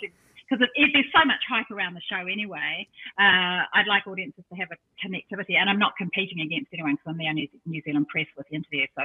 Because 0.49 0.67
there's 0.77 1.13
so 1.13 1.25
much 1.27 1.45
hype 1.49 1.71
around 1.71 1.95
the 1.95 2.01
show 2.09 2.25
anyway. 2.25 2.87
Uh, 3.21 3.69
I'd 3.77 3.87
like 3.87 4.07
audiences 4.07 4.45
to 4.49 4.57
have 4.57 4.69
a 4.73 4.79
connectivity, 4.97 5.61
and 5.61 5.69
I'm 5.69 5.79
not 5.79 5.93
competing 5.99 6.41
against 6.41 6.73
anyone 6.73 6.95
because 6.95 7.13
I'm 7.13 7.19
the 7.19 7.29
only 7.29 7.51
New 7.67 7.83
Zealand 7.85 8.09
press 8.09 8.27
with 8.37 8.47
the 8.49 8.57
interview. 8.57 8.87
So 8.97 9.05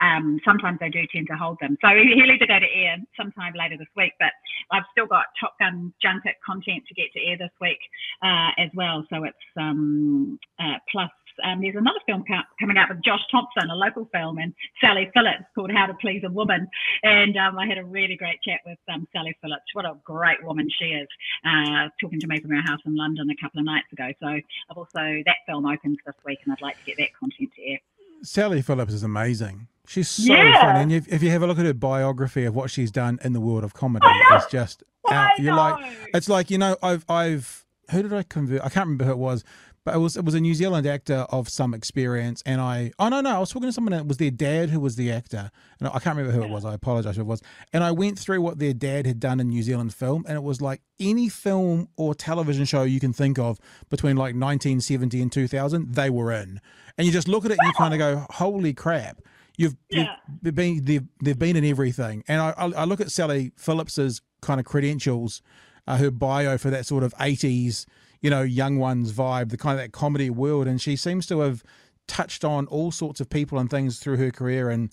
um, 0.00 0.38
sometimes 0.44 0.78
I 0.82 0.88
do 0.88 1.02
tend 1.10 1.26
to 1.30 1.36
hold 1.36 1.58
them. 1.60 1.76
So 1.82 1.88
he'll 2.14 2.30
either 2.30 2.46
go 2.46 2.60
to 2.60 2.70
air 2.70 2.96
sometime 3.16 3.54
later 3.58 3.76
this 3.76 3.90
week, 3.96 4.12
but 4.20 4.30
I've 4.70 4.86
still 4.92 5.06
got 5.06 5.26
Top 5.40 5.58
Gun 5.58 5.92
junket 6.02 6.38
content 6.46 6.84
to 6.86 6.94
get 6.94 7.10
to 7.14 7.20
air 7.26 7.36
this 7.38 7.54
week 7.60 7.80
uh, 8.22 8.54
as 8.58 8.70
well. 8.74 9.04
So 9.10 9.24
it's 9.24 9.46
um, 9.58 10.38
uh, 10.58 10.78
plus 10.90 11.10
um, 11.42 11.60
there's 11.60 11.76
another 11.76 11.98
film 12.06 12.24
coming 12.60 12.76
out 12.76 12.88
with 12.88 13.02
Josh 13.02 13.22
Thompson, 13.30 13.70
a 13.70 13.74
local 13.74 14.08
film, 14.12 14.38
and 14.38 14.54
Sally 14.80 15.10
Phillips 15.14 15.44
called 15.54 15.70
How 15.72 15.86
to 15.86 15.94
Please 15.94 16.22
a 16.24 16.30
Woman. 16.30 16.68
And 17.02 17.36
um, 17.36 17.58
I 17.58 17.66
had 17.66 17.78
a 17.78 17.84
really 17.84 18.16
great 18.16 18.40
chat 18.42 18.60
with 18.66 18.78
um, 18.92 19.08
Sally 19.12 19.36
Phillips. 19.42 19.64
What 19.72 19.84
a 19.84 19.96
great 20.04 20.44
woman 20.44 20.68
she 20.78 20.86
is, 20.86 21.08
uh, 21.44 21.88
talking 22.00 22.20
to 22.20 22.26
me 22.26 22.40
from 22.40 22.50
her 22.50 22.62
house 22.62 22.80
in 22.86 22.96
London 22.96 23.28
a 23.30 23.36
couple 23.42 23.60
of 23.60 23.66
nights 23.66 23.92
ago. 23.92 24.10
So 24.20 24.26
I've 24.28 24.76
also, 24.76 25.22
that 25.26 25.36
film 25.46 25.66
opens 25.66 25.98
this 26.06 26.14
week, 26.24 26.38
and 26.44 26.52
I'd 26.52 26.62
like 26.62 26.78
to 26.78 26.84
get 26.84 26.98
that 26.98 27.14
content 27.18 27.50
to 27.56 27.62
air. 27.62 27.78
Sally 28.22 28.62
Phillips 28.62 28.92
is 28.92 29.02
amazing. 29.02 29.68
She's 29.86 30.08
so 30.08 30.32
yeah. 30.32 30.60
funny. 30.60 30.80
And 30.80 30.92
if, 30.92 31.12
if, 31.12 31.22
you 31.22 31.30
have 31.30 31.42
a 31.42 31.46
look 31.46 31.58
at 31.58 31.66
her 31.66 31.74
biography 31.74 32.44
of 32.44 32.54
what 32.54 32.70
she's 32.70 32.90
done 32.90 33.18
in 33.22 33.34
the 33.34 33.40
world 33.40 33.64
of 33.64 33.74
comedy, 33.74 34.06
it's 34.30 34.46
just 34.46 34.82
out. 35.10 35.38
You're 35.38 35.54
like, 35.54 35.84
it's 36.14 36.28
like, 36.28 36.50
you 36.50 36.58
know, 36.58 36.76
I've, 36.82 37.04
I've, 37.08 37.64
who 37.90 38.02
did 38.02 38.12
I 38.12 38.22
convert? 38.22 38.62
I 38.62 38.70
can't 38.70 38.86
remember 38.86 39.04
who 39.04 39.12
it 39.12 39.18
was, 39.18 39.44
but 39.84 39.94
it 39.94 39.98
was 39.98 40.16
it 40.16 40.24
was 40.24 40.34
a 40.34 40.40
New 40.40 40.54
Zealand 40.54 40.86
actor 40.86 41.26
of 41.28 41.48
some 41.48 41.74
experience, 41.74 42.42
and 42.46 42.60
I 42.60 42.92
oh 42.98 43.08
no 43.08 43.20
no 43.20 43.36
I 43.36 43.38
was 43.38 43.50
talking 43.50 43.68
to 43.68 43.72
someone 43.72 43.92
that 43.92 44.06
was 44.06 44.16
their 44.16 44.30
dad 44.30 44.70
who 44.70 44.80
was 44.80 44.96
the 44.96 45.12
actor, 45.12 45.50
and 45.78 45.88
I 45.88 45.98
can't 45.98 46.16
remember 46.16 46.32
who 46.32 46.42
it 46.42 46.50
was. 46.50 46.64
I 46.64 46.72
apologize 46.72 47.16
if 47.16 47.20
it 47.20 47.26
was, 47.26 47.42
and 47.72 47.84
I 47.84 47.92
went 47.92 48.18
through 48.18 48.40
what 48.40 48.58
their 48.58 48.72
dad 48.72 49.06
had 49.06 49.20
done 49.20 49.40
in 49.40 49.48
New 49.48 49.62
Zealand 49.62 49.92
film, 49.92 50.24
and 50.26 50.36
it 50.36 50.42
was 50.42 50.62
like 50.62 50.80
any 50.98 51.28
film 51.28 51.88
or 51.96 52.14
television 52.14 52.64
show 52.64 52.84
you 52.84 52.98
can 52.98 53.12
think 53.12 53.38
of 53.38 53.58
between 53.90 54.16
like 54.16 54.34
1970 54.34 55.20
and 55.20 55.30
2000, 55.30 55.94
they 55.94 56.08
were 56.08 56.32
in, 56.32 56.60
and 56.96 57.06
you 57.06 57.12
just 57.12 57.28
look 57.28 57.44
at 57.44 57.50
it 57.50 57.58
and 57.60 57.66
you 57.68 57.74
kind 57.74 57.92
of 57.92 57.98
go, 57.98 58.26
holy 58.30 58.72
crap. 58.72 59.20
You've, 59.56 59.76
yeah. 59.88 60.16
you've 60.42 60.54
been 60.54 60.84
they've, 60.84 61.06
they've 61.22 61.38
been 61.38 61.56
in 61.56 61.64
everything, 61.64 62.24
and 62.26 62.40
I, 62.40 62.54
I 62.56 62.84
look 62.84 63.00
at 63.00 63.12
Sally 63.12 63.52
Phillips's 63.56 64.22
kind 64.40 64.58
of 64.58 64.66
credentials, 64.66 65.42
uh, 65.86 65.98
her 65.98 66.10
bio 66.10 66.56
for 66.58 66.70
that 66.70 66.86
sort 66.86 67.04
of 67.04 67.14
80s 67.16 67.84
you 68.24 68.30
know, 68.30 68.40
young 68.40 68.78
ones 68.78 69.12
vibe, 69.12 69.50
the 69.50 69.58
kind 69.58 69.78
of 69.78 69.84
that 69.84 69.92
comedy 69.92 70.30
world. 70.30 70.66
And 70.66 70.80
she 70.80 70.96
seems 70.96 71.26
to 71.26 71.40
have 71.40 71.62
touched 72.08 72.42
on 72.42 72.66
all 72.68 72.90
sorts 72.90 73.20
of 73.20 73.28
people 73.28 73.58
and 73.58 73.68
things 73.68 73.98
through 73.98 74.16
her 74.16 74.30
career 74.30 74.70
and 74.70 74.88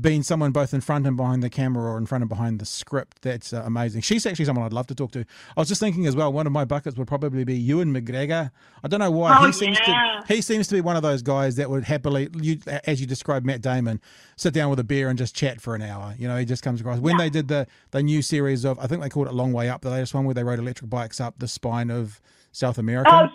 being 0.00 0.22
someone 0.22 0.52
both 0.52 0.72
in 0.72 0.80
front 0.80 1.06
and 1.06 1.16
behind 1.18 1.42
the 1.42 1.50
camera 1.50 1.90
or 1.92 1.98
in 1.98 2.06
front 2.06 2.22
and 2.22 2.28
behind 2.28 2.60
the 2.60 2.64
script. 2.64 3.20
That's 3.22 3.52
uh, 3.52 3.62
amazing. 3.66 4.00
She's 4.02 4.24
actually 4.24 4.44
someone 4.46 4.64
I'd 4.64 4.72
love 4.72 4.86
to 4.86 4.94
talk 4.94 5.10
to. 5.12 5.24
I 5.56 5.60
was 5.60 5.68
just 5.68 5.80
thinking 5.80 6.06
as 6.06 6.14
well. 6.16 6.32
One 6.32 6.46
of 6.46 6.52
my 6.52 6.64
buckets 6.64 6.96
would 6.96 7.08
probably 7.08 7.44
be 7.44 7.56
Ewan 7.56 7.92
McGregor. 7.92 8.52
I 8.82 8.88
don't 8.88 9.00
know 9.00 9.10
why 9.10 9.36
Oh, 9.38 9.46
he 9.46 9.52
seems 9.52 9.78
yeah. 9.86 10.22
to 10.26 10.32
he 10.34 10.40
seems 10.40 10.68
to 10.68 10.74
be 10.76 10.80
one 10.80 10.96
of 10.96 11.02
those 11.02 11.20
guys 11.22 11.56
that 11.56 11.68
would 11.68 11.84
happily, 11.84 12.28
you, 12.40 12.58
as 12.84 13.00
you 13.02 13.06
described 13.08 13.44
Matt 13.44 13.60
Damon, 13.60 14.00
sit 14.36 14.54
down 14.54 14.70
with 14.70 14.78
a 14.78 14.84
beer 14.84 15.08
and 15.10 15.18
just 15.18 15.34
chat 15.34 15.60
for 15.60 15.74
an 15.74 15.82
hour. 15.82 16.14
You 16.16 16.28
know, 16.28 16.36
he 16.38 16.44
just 16.46 16.62
comes 16.62 16.80
across. 16.80 16.98
When 17.00 17.16
Yeah. 17.18 17.24
they 17.24 17.30
did 17.30 17.48
the 17.48 17.66
the 17.90 18.02
new 18.04 18.22
series 18.22 18.64
of, 18.64 18.78
I 18.78 18.86
think 18.86 19.02
they 19.02 19.10
called 19.10 19.26
it 19.26 19.34
Long 19.34 19.52
Way 19.52 19.68
Up, 19.68 19.82
the 19.82 19.90
latest 19.90 20.14
one 20.14 20.24
where 20.24 20.34
they 20.34 20.44
rode 20.44 20.58
electric 20.60 20.88
bikes 20.88 21.20
up 21.20 21.34
the 21.38 21.48
spine 21.48 21.90
of 21.90 22.22
South 22.56 22.78
America. 22.78 23.10
Oh 23.12 23.22
yes, 23.22 23.30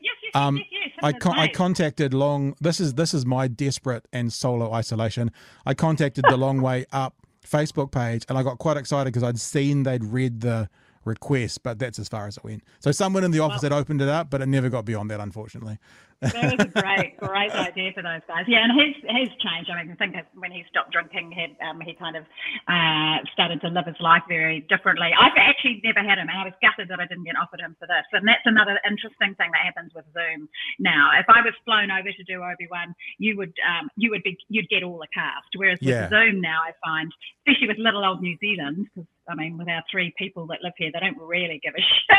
yes, 0.00 0.14
yes, 0.22 0.30
Um, 0.34 0.56
yes, 0.56 0.66
yes. 0.72 0.92
I, 1.02 1.12
con- 1.12 1.38
I 1.38 1.46
contacted 1.48 2.12
long. 2.12 2.56
This 2.60 2.80
is 2.80 2.94
this 2.94 3.14
is 3.14 3.24
my 3.24 3.46
desperate 3.46 4.06
and 4.12 4.32
solo 4.32 4.72
isolation. 4.72 5.30
I 5.64 5.74
contacted 5.74 6.24
the 6.28 6.36
Long 6.36 6.60
Way 6.60 6.84
Up 6.92 7.14
Facebook 7.46 7.92
page, 7.92 8.24
and 8.28 8.36
I 8.36 8.42
got 8.42 8.58
quite 8.58 8.76
excited 8.76 9.12
because 9.12 9.22
I'd 9.22 9.38
seen 9.38 9.84
they'd 9.84 10.02
read 10.04 10.40
the 10.40 10.68
request, 11.06 11.62
but 11.62 11.78
that's 11.78 11.98
as 11.98 12.08
far 12.08 12.26
as 12.26 12.36
it 12.36 12.44
went. 12.44 12.62
So 12.80 12.92
someone 12.92 13.24
in 13.24 13.30
the 13.30 13.40
office 13.40 13.62
had 13.62 13.72
opened 13.72 14.02
it 14.02 14.08
up, 14.08 14.28
but 14.30 14.42
it 14.42 14.46
never 14.46 14.68
got 14.68 14.84
beyond 14.84 15.10
that, 15.10 15.20
unfortunately. 15.20 15.78
that 16.20 16.56
was 16.56 16.66
a 16.66 16.72
great, 16.80 17.16
great 17.20 17.52
idea 17.52 17.92
for 17.92 18.00
those 18.02 18.24
guys. 18.26 18.44
Yeah, 18.48 18.64
and 18.64 18.72
his 18.72 18.96
his 19.04 19.28
changed. 19.36 19.68
I 19.68 19.82
mean, 19.84 19.92
I 19.92 19.96
think 19.96 20.14
that 20.14 20.28
when 20.34 20.50
he 20.50 20.64
stopped 20.68 20.90
drinking, 20.92 21.32
he 21.32 21.44
um, 21.60 21.80
he 21.84 21.92
kind 21.92 22.16
of 22.16 22.24
uh, 22.68 23.20
started 23.32 23.60
to 23.60 23.68
live 23.68 23.84
his 23.84 24.00
life 24.00 24.22
very 24.26 24.64
differently. 24.68 25.10
I've 25.12 25.36
actually 25.36 25.80
never 25.84 26.00
had 26.00 26.16
him, 26.16 26.28
and 26.32 26.38
I 26.40 26.44
was 26.44 26.54
gutted 26.64 26.88
that 26.88 27.00
I 27.00 27.06
didn't 27.06 27.24
get 27.24 27.36
offered 27.36 27.60
him 27.60 27.76
for 27.78 27.86
this. 27.86 28.04
And 28.12 28.26
that's 28.26 28.44
another 28.48 28.80
interesting 28.88 29.36
thing 29.36 29.52
that 29.52 29.60
happens 29.60 29.92
with 29.94 30.06
Zoom 30.16 30.48
now. 30.80 31.10
If 31.20 31.26
I 31.28 31.44
was 31.44 31.52
flown 31.68 31.90
over 31.92 32.08
to 32.08 32.24
do 32.24 32.40
Obi 32.42 32.66
Wan, 32.70 32.94
you 33.18 33.36
would 33.36 33.52
um, 33.60 33.90
you 33.96 34.08
would 34.10 34.22
be 34.24 34.38
you'd 34.48 34.68
get 34.70 34.82
all 34.82 34.96
the 34.98 35.12
cast. 35.12 35.52
Whereas 35.54 35.78
with 35.84 35.92
Yeah. 35.92 36.08
Zoom 36.08 36.40
now, 36.40 36.64
I 36.64 36.72
find, 36.82 37.12
especially 37.44 37.68
with 37.68 37.76
little 37.78 38.04
old 38.04 38.22
New 38.24 38.36
Zealand, 38.40 38.88
because 38.88 39.04
I 39.28 39.34
mean, 39.34 39.58
with 39.58 39.68
our 39.68 39.82
three 39.90 40.12
people 40.18 40.46
that 40.48 40.62
live 40.62 40.72
here, 40.76 40.90
they 40.92 41.00
don't 41.00 41.18
really 41.18 41.60
give 41.62 41.74
a 41.74 41.80
shit 41.82 42.18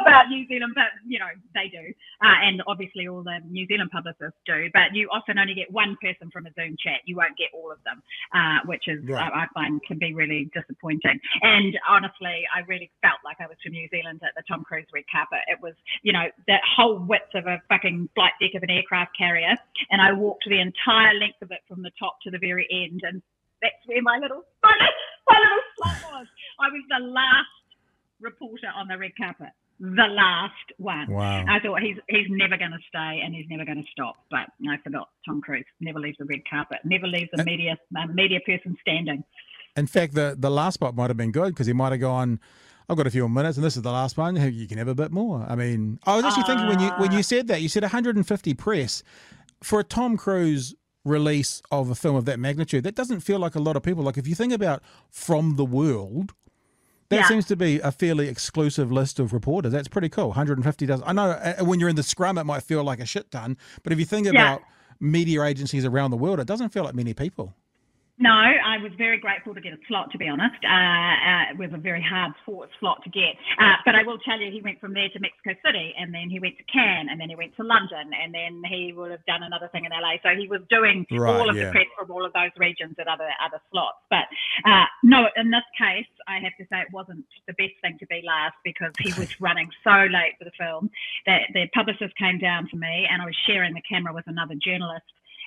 about 0.00 0.28
New 0.28 0.46
Zealand, 0.48 0.72
but 0.74 0.90
you 1.06 1.18
know 1.18 1.30
they 1.54 1.68
do, 1.68 1.92
uh, 2.22 2.38
and 2.42 2.62
obviously 2.66 3.08
all 3.08 3.22
the 3.22 3.38
New 3.48 3.66
Zealand 3.66 3.90
publicists 3.92 4.38
do. 4.46 4.68
But 4.72 4.94
you 4.94 5.08
often 5.12 5.38
only 5.38 5.54
get 5.54 5.70
one 5.70 5.96
person 6.00 6.30
from 6.30 6.46
a 6.46 6.52
Zoom 6.54 6.76
chat. 6.78 7.00
You 7.04 7.16
won't 7.16 7.36
get 7.36 7.50
all 7.54 7.70
of 7.70 7.78
them, 7.84 8.02
uh, 8.34 8.66
which 8.66 8.88
is 8.88 9.04
Right. 9.06 9.30
I, 9.32 9.44
I 9.44 9.46
find 9.54 9.80
can 9.86 9.98
be 9.98 10.14
really 10.14 10.50
disappointing. 10.54 11.20
And 11.42 11.78
honestly, 11.88 12.42
I 12.54 12.60
really 12.66 12.90
felt 13.02 13.20
like 13.24 13.36
I 13.40 13.46
was 13.46 13.56
from 13.62 13.72
New 13.72 13.88
Zealand 13.90 14.20
at 14.24 14.34
the 14.34 14.42
Tom 14.48 14.64
Cruise 14.64 14.86
red 14.92 15.04
carpet. 15.10 15.40
It 15.46 15.58
was, 15.62 15.74
you 16.02 16.12
know, 16.12 16.26
that 16.48 16.60
whole 16.64 16.98
width 16.98 17.34
of 17.34 17.46
a 17.46 17.62
fucking 17.68 18.08
flight 18.14 18.32
deck 18.40 18.54
of 18.54 18.62
an 18.62 18.70
aircraft 18.70 19.16
carrier, 19.16 19.54
and 19.90 20.00
I 20.00 20.12
walked 20.12 20.44
the 20.46 20.60
entire 20.60 21.14
length 21.14 21.42
of 21.42 21.50
it 21.50 21.60
from 21.68 21.82
the 21.82 21.90
top 21.98 22.18
to 22.24 22.30
the 22.30 22.38
very 22.38 22.66
end, 22.70 23.02
and 23.04 23.22
that's 23.62 23.80
where 23.86 24.02
my 24.02 24.18
little 24.18 24.44
little- 25.28 25.34
my 25.34 25.38
little 25.38 25.62
slot 25.76 26.12
was. 26.12 26.26
I 26.60 26.68
was 26.68 26.84
the 26.88 27.06
last 27.06 27.56
reporter 28.20 28.68
on 28.74 28.88
the 28.88 28.98
red 28.98 29.12
carpet, 29.16 29.52
the 29.78 30.08
last 30.08 30.72
one. 30.78 31.10
Wow. 31.10 31.44
I 31.48 31.60
thought 31.60 31.80
he's 31.80 31.96
he's 32.08 32.26
never 32.30 32.56
going 32.56 32.72
to 32.72 32.78
stay 32.88 33.20
and 33.24 33.34
he's 33.34 33.46
never 33.48 33.64
going 33.64 33.78
to 33.78 33.90
stop. 33.92 34.16
But 34.30 34.48
I 34.68 34.76
forgot 34.82 35.08
Tom 35.26 35.40
Cruise 35.40 35.64
never 35.80 36.00
leaves 36.00 36.16
the 36.18 36.24
red 36.24 36.40
carpet, 36.48 36.78
never 36.84 37.06
leaves 37.06 37.30
a 37.38 37.44
media 37.44 37.76
a 37.96 38.08
media 38.08 38.40
person 38.44 38.76
standing. 38.80 39.24
In 39.76 39.86
fact, 39.86 40.14
the 40.14 40.36
the 40.38 40.50
last 40.50 40.74
spot 40.74 40.96
might 40.96 41.10
have 41.10 41.16
been 41.16 41.32
good 41.32 41.48
because 41.48 41.66
he 41.66 41.72
might 41.72 41.92
have 41.92 42.00
gone. 42.00 42.40
I've 42.88 42.96
got 42.96 43.06
a 43.06 43.10
few 43.10 43.22
more 43.22 43.42
minutes, 43.42 43.58
and 43.58 43.64
this 43.66 43.76
is 43.76 43.82
the 43.82 43.90
last 43.90 44.16
one. 44.16 44.36
You 44.36 44.68
can 44.68 44.78
have 44.78 44.86
a 44.88 44.94
bit 44.94 45.10
more. 45.10 45.44
I 45.48 45.56
mean, 45.56 45.98
I 46.06 46.14
was 46.14 46.24
actually 46.24 46.44
thinking 46.44 46.68
when 46.68 46.80
you 46.80 46.90
when 46.98 47.12
you 47.12 47.18
ah. 47.18 47.22
said 47.22 47.48
that, 47.48 47.60
you 47.60 47.68
said 47.68 47.82
150 47.82 48.54
press 48.54 49.02
for 49.62 49.80
a 49.80 49.84
Tom 49.84 50.16
Cruise 50.16 50.74
release 51.06 51.62
of 51.70 51.88
a 51.88 51.94
film 51.94 52.16
of 52.16 52.24
that 52.26 52.38
magnitude. 52.38 52.84
That 52.84 52.94
doesn't 52.94 53.20
feel 53.20 53.38
like 53.38 53.54
a 53.54 53.60
lot 53.60 53.76
of 53.76 53.82
people. 53.82 54.02
Like 54.02 54.18
if 54.18 54.26
you 54.26 54.34
think 54.34 54.52
about 54.52 54.82
From 55.10 55.56
the 55.56 55.64
World, 55.64 56.34
that 57.08 57.16
Yeah. 57.20 57.28
seems 57.28 57.46
to 57.46 57.56
be 57.56 57.78
a 57.80 57.92
fairly 57.92 58.28
exclusive 58.28 58.90
list 58.90 59.20
of 59.20 59.32
reporters. 59.32 59.72
That's 59.72 59.86
pretty 59.88 60.08
cool. 60.08 60.28
150 60.28 60.84
does. 60.86 61.00
I 61.06 61.12
know 61.12 61.30
uh, 61.30 61.64
when 61.64 61.78
you're 61.80 61.88
in 61.88 61.96
the 61.96 62.02
scrum, 62.02 62.36
it 62.36 62.44
might 62.44 62.64
feel 62.64 62.82
like 62.82 62.98
a 63.00 63.06
shit 63.06 63.30
ton, 63.30 63.56
but 63.84 63.92
if 63.92 63.98
you 64.00 64.04
think 64.04 64.26
about 64.26 64.62
media 64.98 65.42
agencies 65.44 65.84
around 65.84 66.10
the 66.10 66.16
world, 66.16 66.40
it 66.40 66.46
doesn't 66.46 66.70
feel 66.70 66.82
like 66.84 66.94
many 66.94 67.14
people. 67.14 67.54
No, 68.18 68.32
I 68.32 68.78
was 68.80 68.92
very 68.96 69.18
grateful 69.18 69.54
to 69.54 69.60
get 69.60 69.74
a 69.74 69.78
slot, 69.88 70.10
to 70.12 70.16
be 70.16 70.26
honest. 70.26 70.56
Uh, 70.64 70.72
uh, 70.72 71.52
it 71.52 71.58
was 71.58 71.68
a 71.74 71.76
very 71.76 72.00
hard 72.00 72.32
fought 72.46 72.70
slot 72.80 73.04
to 73.04 73.10
get. 73.10 73.36
Uh, 73.60 73.76
but 73.84 73.94
I 73.94 74.04
will 74.04 74.16
tell 74.24 74.40
you, 74.40 74.50
he 74.50 74.62
went 74.62 74.80
from 74.80 74.94
there 74.94 75.10
to 75.10 75.20
Mexico 75.20 75.52
City, 75.60 75.92
and 75.98 76.14
then 76.14 76.30
he 76.30 76.40
went 76.40 76.56
to 76.56 76.64
Cannes, 76.64 77.08
and 77.10 77.20
then 77.20 77.28
he 77.28 77.36
went 77.36 77.54
to 77.56 77.62
London, 77.62 78.08
and 78.16 78.32
then 78.32 78.62
he 78.72 78.94
would 78.96 79.10
have 79.10 79.24
done 79.26 79.42
another 79.42 79.68
thing 79.68 79.84
in 79.84 79.92
LA. 79.92 80.16
So 80.22 80.30
he 80.32 80.48
was 80.48 80.62
doing 80.70 81.04
Right, 81.10 81.28
all 81.28 81.50
of 81.50 81.56
yeah. 81.56 81.66
the 81.66 81.70
press 81.72 81.86
from 81.98 82.10
all 82.10 82.24
of 82.24 82.32
those 82.32 82.56
regions 82.56 82.96
at 82.98 83.06
other 83.06 83.28
other 83.44 83.60
slots. 83.70 84.00
But 84.08 84.24
uh, 84.64 84.86
no, 85.02 85.28
in 85.36 85.50
this 85.50 85.68
case, 85.76 86.08
I 86.26 86.40
have 86.40 86.56
to 86.56 86.64
say 86.72 86.80
it 86.80 86.92
wasn't 86.92 87.26
the 87.46 87.52
best 87.52 87.76
thing 87.82 87.98
to 88.00 88.06
be 88.06 88.22
last 88.24 88.56
because 88.64 88.92
he 88.98 89.12
was 89.20 89.28
running 89.40 89.68
so 89.84 90.08
late 90.08 90.40
for 90.40 90.44
the 90.44 90.56
film 90.56 90.88
that 91.26 91.52
the 91.52 91.68
publicist 91.74 92.16
came 92.16 92.38
down 92.38 92.66
to 92.70 92.76
me, 92.76 93.06
and 93.10 93.20
I 93.20 93.26
was 93.26 93.36
sharing 93.46 93.74
the 93.74 93.82
camera 93.84 94.14
with 94.14 94.26
another 94.26 94.54
journalist 94.54 95.04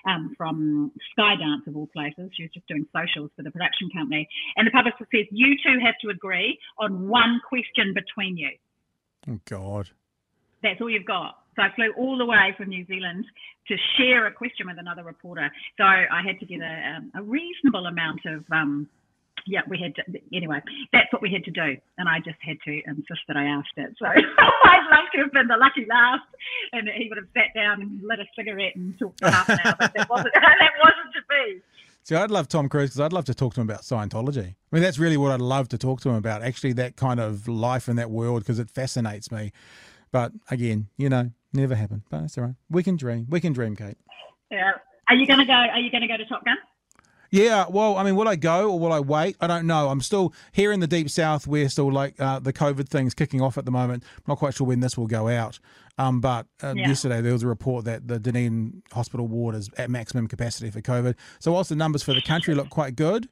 um, 0.07 0.33
from 0.37 0.91
Skydance 1.17 1.67
of 1.67 1.75
all 1.75 1.87
places. 1.87 2.31
She 2.35 2.43
was 2.43 2.51
just 2.53 2.67
doing 2.67 2.85
socials 2.93 3.31
for 3.35 3.43
the 3.43 3.51
production 3.51 3.89
company. 3.95 4.27
And 4.55 4.67
the 4.67 4.71
publicist 4.71 5.09
says, 5.11 5.25
You 5.31 5.55
two 5.63 5.79
have 5.83 5.95
to 6.01 6.09
agree 6.09 6.57
on 6.77 7.07
one 7.07 7.41
question 7.47 7.93
between 7.93 8.37
you. 8.37 8.51
Oh 9.27 9.39
God. 9.45 9.89
That's 10.63 10.81
all 10.81 10.89
you've 10.89 11.05
got. 11.05 11.35
So 11.55 11.63
I 11.63 11.69
flew 11.75 11.91
all 11.97 12.17
the 12.17 12.25
way 12.25 12.53
from 12.57 12.69
New 12.69 12.85
Zealand 12.85 13.25
to 13.67 13.75
share 13.97 14.27
a 14.27 14.31
question 14.31 14.67
with 14.67 14.77
another 14.77 15.03
reporter. 15.03 15.49
So 15.77 15.83
I 15.83 16.21
had 16.25 16.39
to 16.39 16.45
get 16.45 16.59
a, 16.61 16.95
um, 16.97 17.11
a 17.15 17.21
reasonable 17.21 17.85
amount 17.85 18.21
of. 18.25 18.43
Um, 18.51 18.87
yeah, 19.49 19.61
we 19.67 19.79
had 19.79 19.95
to, 19.95 20.03
anyway, 20.31 20.61
that's 20.93 21.11
what 21.11 21.21
we 21.21 21.31
had 21.31 21.43
to 21.45 21.51
do. 21.51 21.75
And 21.97 22.07
I 22.07 22.19
just 22.19 22.37
had 22.41 22.57
to 22.65 22.81
insist 22.85 23.21
that 23.27 23.35
I 23.35 23.45
asked 23.45 23.73
it. 23.77 23.95
So 23.97 24.05
I'd 24.05 24.87
love 24.91 25.05
to 25.15 25.21
have 25.21 25.33
been 25.33 25.47
the 25.47 25.57
lucky 25.57 25.85
last 25.89 26.23
and 26.71 26.87
he 26.87 27.09
would 27.09 27.17
have 27.17 27.27
sat 27.33 27.53
down 27.55 27.81
and 27.81 27.99
lit 28.03 28.19
a 28.19 28.25
cigarette 28.37 28.75
and 28.75 28.97
talked 28.99 29.19
for 29.19 29.29
half 29.29 29.49
an 29.49 29.59
hour, 29.63 29.75
but 29.79 29.93
that 29.95 30.09
wasn't, 30.09 30.33
that 30.35 30.71
wasn't 30.83 31.13
to 31.15 31.21
be. 31.29 31.61
See, 32.03 32.15
I'd 32.15 32.31
love 32.31 32.47
Tom 32.47 32.69
Cruise 32.69 32.91
because 32.91 33.01
I'd 33.01 33.13
love 33.13 33.25
to 33.25 33.33
talk 33.33 33.53
to 33.55 33.61
him 33.61 33.69
about 33.69 33.81
Scientology. 33.81 34.47
I 34.47 34.55
mean, 34.71 34.83
that's 34.83 34.99
really 34.99 35.17
what 35.17 35.31
I'd 35.31 35.41
love 35.41 35.67
to 35.69 35.77
talk 35.77 36.01
to 36.01 36.09
him 36.09 36.15
about. 36.15 36.41
Actually, 36.43 36.73
that 36.73 36.95
kind 36.95 37.19
of 37.19 37.47
life 37.47 37.89
in 37.89 37.95
that 37.97 38.09
world 38.09 38.43
because 38.43 38.59
it 38.59 38.69
fascinates 38.69 39.31
me. 39.31 39.51
But 40.11 40.31
again, 40.49 40.87
you 40.97 41.09
know, 41.09 41.31
never 41.53 41.75
happened. 41.75 42.03
But 42.09 42.21
that's 42.21 42.37
all 42.37 42.45
right. 42.45 42.55
We 42.69 42.83
can 42.83 42.95
dream. 42.95 43.27
We 43.29 43.39
can 43.39 43.53
dream, 43.53 43.75
Kate. 43.75 43.97
Yeah. 44.49 44.71
Are 45.07 45.15
you 45.15 45.27
going 45.27 45.39
to 45.39 45.45
go? 45.45 45.53
Are 45.53 45.79
you 45.79 45.91
going 45.91 46.01
to 46.01 46.07
go 46.07 46.17
to 46.17 46.25
Top 46.25 46.45
Gun? 46.45 46.57
Yeah, 47.31 47.65
well, 47.69 47.97
I 47.97 48.03
mean, 48.03 48.15
will 48.15 48.27
I 48.27 48.35
go 48.35 48.71
or 48.71 48.79
will 48.79 48.91
I 48.91 48.99
wait? 48.99 49.35
I 49.39 49.47
don't 49.47 49.67
know. 49.67 49.89
I'm 49.89 50.01
still 50.01 50.33
here 50.51 50.71
in 50.71 50.79
the 50.79 50.87
deep 50.87 51.09
south. 51.09 51.45
We're 51.45 51.69
still 51.69 51.91
like 51.91 52.19
uh, 52.19 52.39
the 52.39 52.51
COVID 52.51 52.89
thing's 52.89 53.13
kicking 53.13 53.39
off 53.41 53.57
at 53.57 53.65
the 53.65 53.71
moment. 53.71 54.03
I'm 54.17 54.23
not 54.27 54.39
quite 54.39 54.55
sure 54.55 54.65
when 54.65 54.79
this 54.79 54.97
will 54.97 55.07
go 55.07 55.27
out. 55.27 55.59
Um, 55.97 56.21
but 56.21 56.47
uh, 56.63 56.73
Yeah. 56.75 56.87
yesterday 56.87 57.21
there 57.21 57.33
was 57.33 57.43
a 57.43 57.47
report 57.47 57.85
that 57.85 58.07
the 58.07 58.19
Dunedin 58.19 58.81
Hospital 58.93 59.27
ward 59.27 59.53
is 59.55 59.69
at 59.77 59.89
maximum 59.89 60.27
capacity 60.27 60.71
for 60.71 60.81
COVID. 60.81 61.15
So 61.39 61.51
whilst 61.51 61.69
the 61.69 61.75
numbers 61.75 62.01
for 62.01 62.13
the 62.13 62.21
country 62.21 62.55
look 62.55 62.69
quite 62.69 62.95
good, 62.95 63.29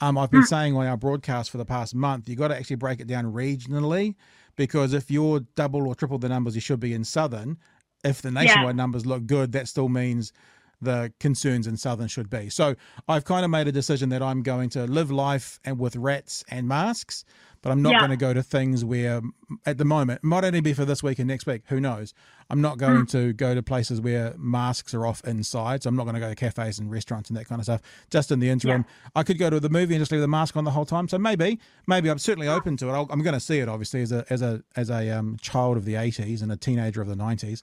um, 0.00 0.16
I've 0.18 0.30
been 0.30 0.42
saying 0.44 0.76
on 0.76 0.86
our 0.86 0.96
broadcast 0.96 1.50
for 1.50 1.58
the 1.58 1.64
past 1.64 1.94
month, 1.94 2.28
you've 2.28 2.38
got 2.38 2.48
to 2.48 2.56
actually 2.56 2.76
break 2.76 3.00
it 3.00 3.06
down 3.06 3.32
regionally 3.32 4.14
because 4.56 4.92
if 4.94 5.10
you're 5.10 5.40
double 5.54 5.86
or 5.86 5.94
triple 5.94 6.18
the 6.18 6.28
numbers 6.28 6.54
you 6.54 6.60
should 6.60 6.80
be 6.80 6.92
in 6.94 7.04
southern, 7.04 7.58
if 8.04 8.22
the 8.22 8.30
nationwide 8.30 8.76
numbers 8.76 9.06
look 9.06 9.26
good, 9.26 9.52
that 9.52 9.68
still 9.68 9.88
means 9.88 10.32
the 10.80 11.12
concerns 11.18 11.66
in 11.66 11.76
southern 11.76 12.08
should 12.08 12.30
be. 12.30 12.48
So 12.50 12.74
I've 13.08 13.24
kind 13.24 13.44
of 13.44 13.50
made 13.50 13.66
a 13.68 13.72
decision 13.72 14.08
that 14.10 14.22
I'm 14.22 14.42
going 14.42 14.68
to 14.70 14.84
live 14.86 15.10
life 15.10 15.58
and 15.64 15.78
with 15.78 15.96
rats 15.96 16.44
and 16.50 16.68
masks, 16.68 17.24
but 17.62 17.70
I'm 17.70 17.82
not 17.82 17.94
Yeah. 17.94 17.98
going 17.98 18.10
to 18.10 18.16
go 18.16 18.32
to 18.32 18.42
things 18.44 18.84
where 18.84 19.20
at 19.66 19.78
the 19.78 19.84
moment 19.84 20.22
might 20.22 20.44
only 20.44 20.60
be 20.60 20.72
for 20.72 20.84
this 20.84 21.02
week 21.02 21.18
and 21.18 21.26
next 21.26 21.46
week. 21.46 21.62
Who 21.66 21.80
knows? 21.80 22.14
I'm 22.50 22.60
not 22.60 22.78
going 22.78 23.06
to 23.06 23.32
go 23.32 23.54
to 23.54 23.62
places 23.62 24.00
where 24.00 24.34
masks 24.38 24.94
are 24.94 25.04
off 25.04 25.20
inside. 25.26 25.82
So 25.82 25.88
I'm 25.88 25.96
not 25.96 26.04
going 26.04 26.14
to 26.14 26.20
go 26.20 26.28
to 26.28 26.34
cafes 26.36 26.78
and 26.78 26.90
restaurants 26.90 27.28
and 27.28 27.36
that 27.36 27.46
kind 27.46 27.60
of 27.60 27.64
stuff. 27.64 27.82
Just 28.10 28.30
in 28.30 28.38
the 28.38 28.48
interim, 28.48 28.84
I 29.16 29.24
could 29.24 29.38
go 29.38 29.50
to 29.50 29.58
the 29.58 29.68
movie 29.68 29.94
and 29.94 30.00
just 30.00 30.12
leave 30.12 30.20
the 30.20 30.28
mask 30.28 30.56
on 30.56 30.62
the 30.64 30.70
whole 30.70 30.86
time. 30.86 31.08
So 31.08 31.18
maybe, 31.18 31.58
maybe 31.88 32.08
I'm 32.08 32.18
certainly 32.18 32.46
open 32.48 32.76
to 32.78 32.88
it. 32.88 32.92
I'll, 32.92 33.08
I'm 33.10 33.22
going 33.22 33.34
to 33.34 33.40
see 33.40 33.58
it 33.58 33.68
obviously 33.68 34.02
as 34.02 34.12
a 34.12 34.24
as 34.30 34.42
a 34.42 34.62
as 34.76 34.90
a 34.90 35.10
um, 35.10 35.36
child 35.40 35.76
of 35.76 35.84
the 35.84 35.94
80s 35.94 36.40
and 36.40 36.52
a 36.52 36.56
teenager 36.56 37.02
of 37.02 37.08
the 37.08 37.16
90s. 37.16 37.62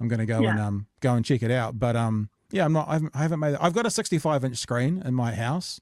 I'm 0.00 0.08
going 0.08 0.18
to 0.18 0.26
go 0.26 0.42
and 0.50 0.58
um 0.60 0.86
go 1.00 1.14
and 1.14 1.24
check 1.24 1.42
it 1.42 1.50
out. 1.52 1.78
But 1.78 1.96
um 1.96 2.28
yeah, 2.50 2.64
I'm 2.64 2.72
not. 2.72 2.88
I 2.88 2.92
haven't, 2.94 3.10
I 3.14 3.18
haven't 3.22 3.40
made 3.40 3.52
it. 3.54 3.58
I've 3.60 3.72
got 3.74 3.86
a 3.86 3.90
65 3.90 4.44
inch 4.44 4.56
screen 4.58 5.02
in 5.04 5.14
my 5.14 5.34
house, 5.34 5.80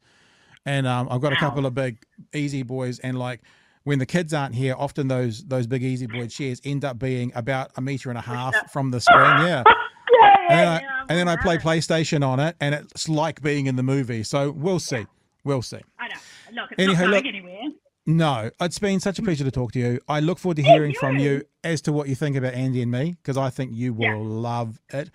and 0.67 0.87
um 0.87 1.09
I've 1.11 1.21
got 1.21 1.33
a 1.33 1.37
couple 1.37 1.67
of 1.67 1.75
big 1.75 1.99
Easy 2.35 2.63
Boys, 2.63 2.99
and 3.01 3.19
like 3.19 3.41
when 3.85 3.99
the 3.99 4.07
kids 4.07 4.33
aren't 4.33 4.55
here, 4.55 4.75
often 4.79 5.09
those 5.09 5.45
those 5.45 5.67
big 5.67 5.83
Easy 5.83 6.07
Boy 6.07 6.27
chairs 6.29 6.61
end 6.65 6.85
up 6.85 6.99
being 6.99 7.33
about 7.35 7.71
a 7.77 7.81
meter 7.81 8.09
and 8.09 8.19
a 8.19 8.23
half 8.23 8.73
from 8.73 8.91
the 8.91 9.01
screen. 9.01 9.21
Yeah. 9.47 9.63
Yeah, 10.21 10.37
And 10.49 10.59
then, 10.59 10.69
I, 10.69 10.81
yeah, 10.81 11.01
and 11.09 11.19
then 11.19 11.29
I 11.29 11.37
play. 11.37 11.57
PlayStation 11.59 12.25
on 12.25 12.39
it, 12.39 12.55
and 12.61 12.75
it's 12.75 13.09
like 13.09 13.43
being 13.43 13.67
in 13.67 13.75
the 13.77 13.83
movie. 13.83 14.23
So 14.23 14.53
we'll 14.53 14.79
see. 14.79 15.07
We'll 15.43 15.63
see. 15.63 15.81
I 15.99 16.07
know. 16.09 16.15
Look, 16.53 16.71
it's 16.73 16.79
Anyhow, 16.83 16.93
not 16.93 17.11
going 17.11 17.25
look- 17.25 17.27
anywhere. 17.27 17.63
No, 18.07 18.51
it's 18.61 18.79
been 18.79 19.01
such 19.01 19.19
a 19.19 19.23
pleasure 19.23 19.45
to 19.45 19.51
talk 19.51 19.73
to 19.73 19.79
you. 19.79 19.99
I 20.09 20.21
look 20.21 20.39
forward 20.39 20.57
to 20.57 20.63
hearing 20.63 20.95
from 20.95 21.19
you 21.19 21.43
as 21.63 21.81
to 21.83 21.93
what 21.93 22.07
you 22.09 22.15
think 22.15 22.37
about 22.37 22.53
Andy 22.53 22.83
and 22.83 22.91
me 22.91 23.17
because 23.23 23.39
I 23.39 23.49
think 23.49 23.73
you 23.73 23.95
will 23.95 24.05
Yeah. 24.05 24.17
love 24.19 24.79
it. 24.93 25.11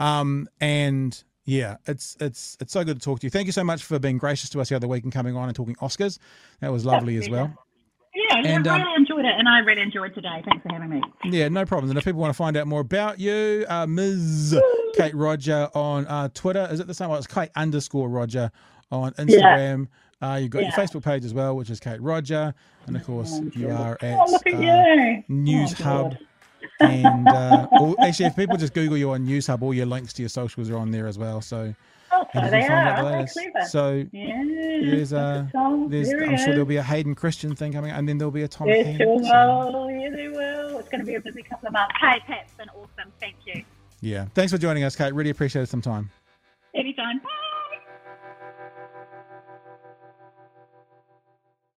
Um, 0.00 0.48
and 0.60 1.22
yeah, 1.44 1.76
it's 1.86 2.16
it's 2.20 2.56
it's 2.60 2.72
so 2.72 2.82
good 2.84 3.00
to 3.00 3.04
talk 3.04 3.20
to 3.20 3.26
you. 3.26 3.30
Thank 3.30 3.46
you 3.46 3.52
so 3.52 3.62
much 3.62 3.84
for 3.84 3.98
being 4.00 4.18
gracious 4.18 4.50
to 4.50 4.60
us 4.60 4.70
the 4.70 4.76
other 4.76 4.88
week 4.88 5.04
and 5.04 5.12
coming 5.12 5.36
on 5.36 5.48
and 5.48 5.54
talking 5.54 5.76
Oscars. 5.76 6.18
That 6.60 6.72
was 6.72 6.84
lovely 6.84 7.16
as 7.16 7.28
well. 7.28 7.52
Yeah, 8.14 8.40
yeah, 8.42 8.56
And, 8.56 8.68
I 8.68 8.74
um, 8.74 8.82
really 8.82 8.94
enjoyed 8.96 9.24
it, 9.24 9.34
and 9.38 9.48
I 9.48 9.58
really 9.60 9.80
enjoyed 9.82 10.14
today. 10.14 10.42
Thanks 10.44 10.62
for 10.62 10.72
having 10.72 10.90
me. 10.90 11.02
Yeah, 11.24 11.48
no 11.48 11.64
problems. 11.64 11.90
And 11.90 11.98
if 11.98 12.04
people 12.04 12.20
want 12.20 12.30
to 12.30 12.36
find 12.36 12.56
out 12.56 12.66
more 12.66 12.80
about 12.80 13.18
you, 13.20 13.64
uh, 13.68 13.86
Ms. 13.86 14.58
Kate 14.96 15.14
Rodger 15.14 15.70
on 15.74 16.06
uh, 16.06 16.28
Twitter, 16.34 16.68
is 16.70 16.78
it 16.80 16.86
the 16.86 16.92
same? 16.94 17.08
Well, 17.08 17.18
it's 17.18 17.26
Kate 17.26 17.50
underscore 17.56 18.08
Rodger 18.10 18.50
on 18.90 19.12
Instagram. 19.14 19.88
Uh, 20.22 20.36
you've 20.36 20.50
got 20.50 20.62
your 20.62 20.70
Facebook 20.72 21.02
page 21.02 21.24
as 21.24 21.34
well, 21.34 21.56
which 21.56 21.68
is 21.70 21.80
Kate 21.80 22.00
Rodger. 22.00 22.54
And 22.86 22.96
of 22.96 23.04
course, 23.04 23.40
you 23.54 23.70
are 23.70 23.98
at 24.00 24.18
Oh, 24.20 24.34
at 24.46 24.54
uh, 24.54 24.58
you. 24.58 25.24
News 25.28 25.74
Oh, 25.80 25.84
Hub. 25.84 26.16
And 26.80 27.26
uh, 27.28 27.66
all, 27.72 27.96
actually, 28.00 28.26
if 28.26 28.36
people 28.36 28.56
just 28.56 28.72
Google 28.74 28.96
you 28.96 29.10
on 29.10 29.26
Newshub, 29.26 29.62
all 29.62 29.74
your 29.74 29.86
links 29.86 30.12
to 30.14 30.22
your 30.22 30.28
socials 30.28 30.70
are 30.70 30.76
on 30.76 30.90
there 30.90 31.06
as 31.06 31.18
well. 31.18 31.40
So 31.40 31.74
Oh, 32.14 32.26
so 32.34 32.40
they 32.42 32.60
find 32.60 32.72
out 32.88 33.04
are. 33.04 33.26
clever. 33.26 33.66
So 33.66 34.04
yeah. 34.12 34.42
there's 34.44 35.12
uh, 35.14 35.46
Oh, 35.54 35.88
there's 35.88 36.08
there 36.10 36.24
I'm 36.24 36.30
he 36.32 36.36
sure 36.36 36.48
there'll 36.48 36.66
be 36.66 36.76
a 36.76 36.82
Hayden 36.82 37.14
Christian 37.14 37.56
thing 37.56 37.72
coming, 37.72 37.90
and 37.90 38.06
then 38.08 38.18
there'll 38.18 38.30
be 38.30 38.42
a 38.42 38.48
Tom 38.48 38.68
Yes, 38.68 38.96
sure 38.98 39.16
will. 39.18 39.90
Yeah, 39.90 40.10
they 40.10 40.28
will. 40.28 40.78
It's 40.78 40.88
going 40.90 41.00
to 41.00 41.06
be 41.06 41.14
a 41.14 41.20
busy 41.20 41.42
couple 41.42 41.68
of 41.68 41.72
months. 41.72 41.94
Hey, 42.00 42.20
Pat, 42.26 42.42
it's 42.44 42.54
been 42.54 42.68
awesome. 42.70 43.10
Thank 43.18 43.36
you. 43.46 43.64
Yeah. 44.02 44.26
Thanks 44.34 44.52
for 44.52 44.58
joining 44.58 44.84
us, 44.84 44.94
Kate. 44.94 45.14
Really 45.14 45.30
appreciate 45.30 45.68
some 45.68 45.80
time. 45.80 46.10
Anytime. 46.74 47.18
Bye. 47.20 47.28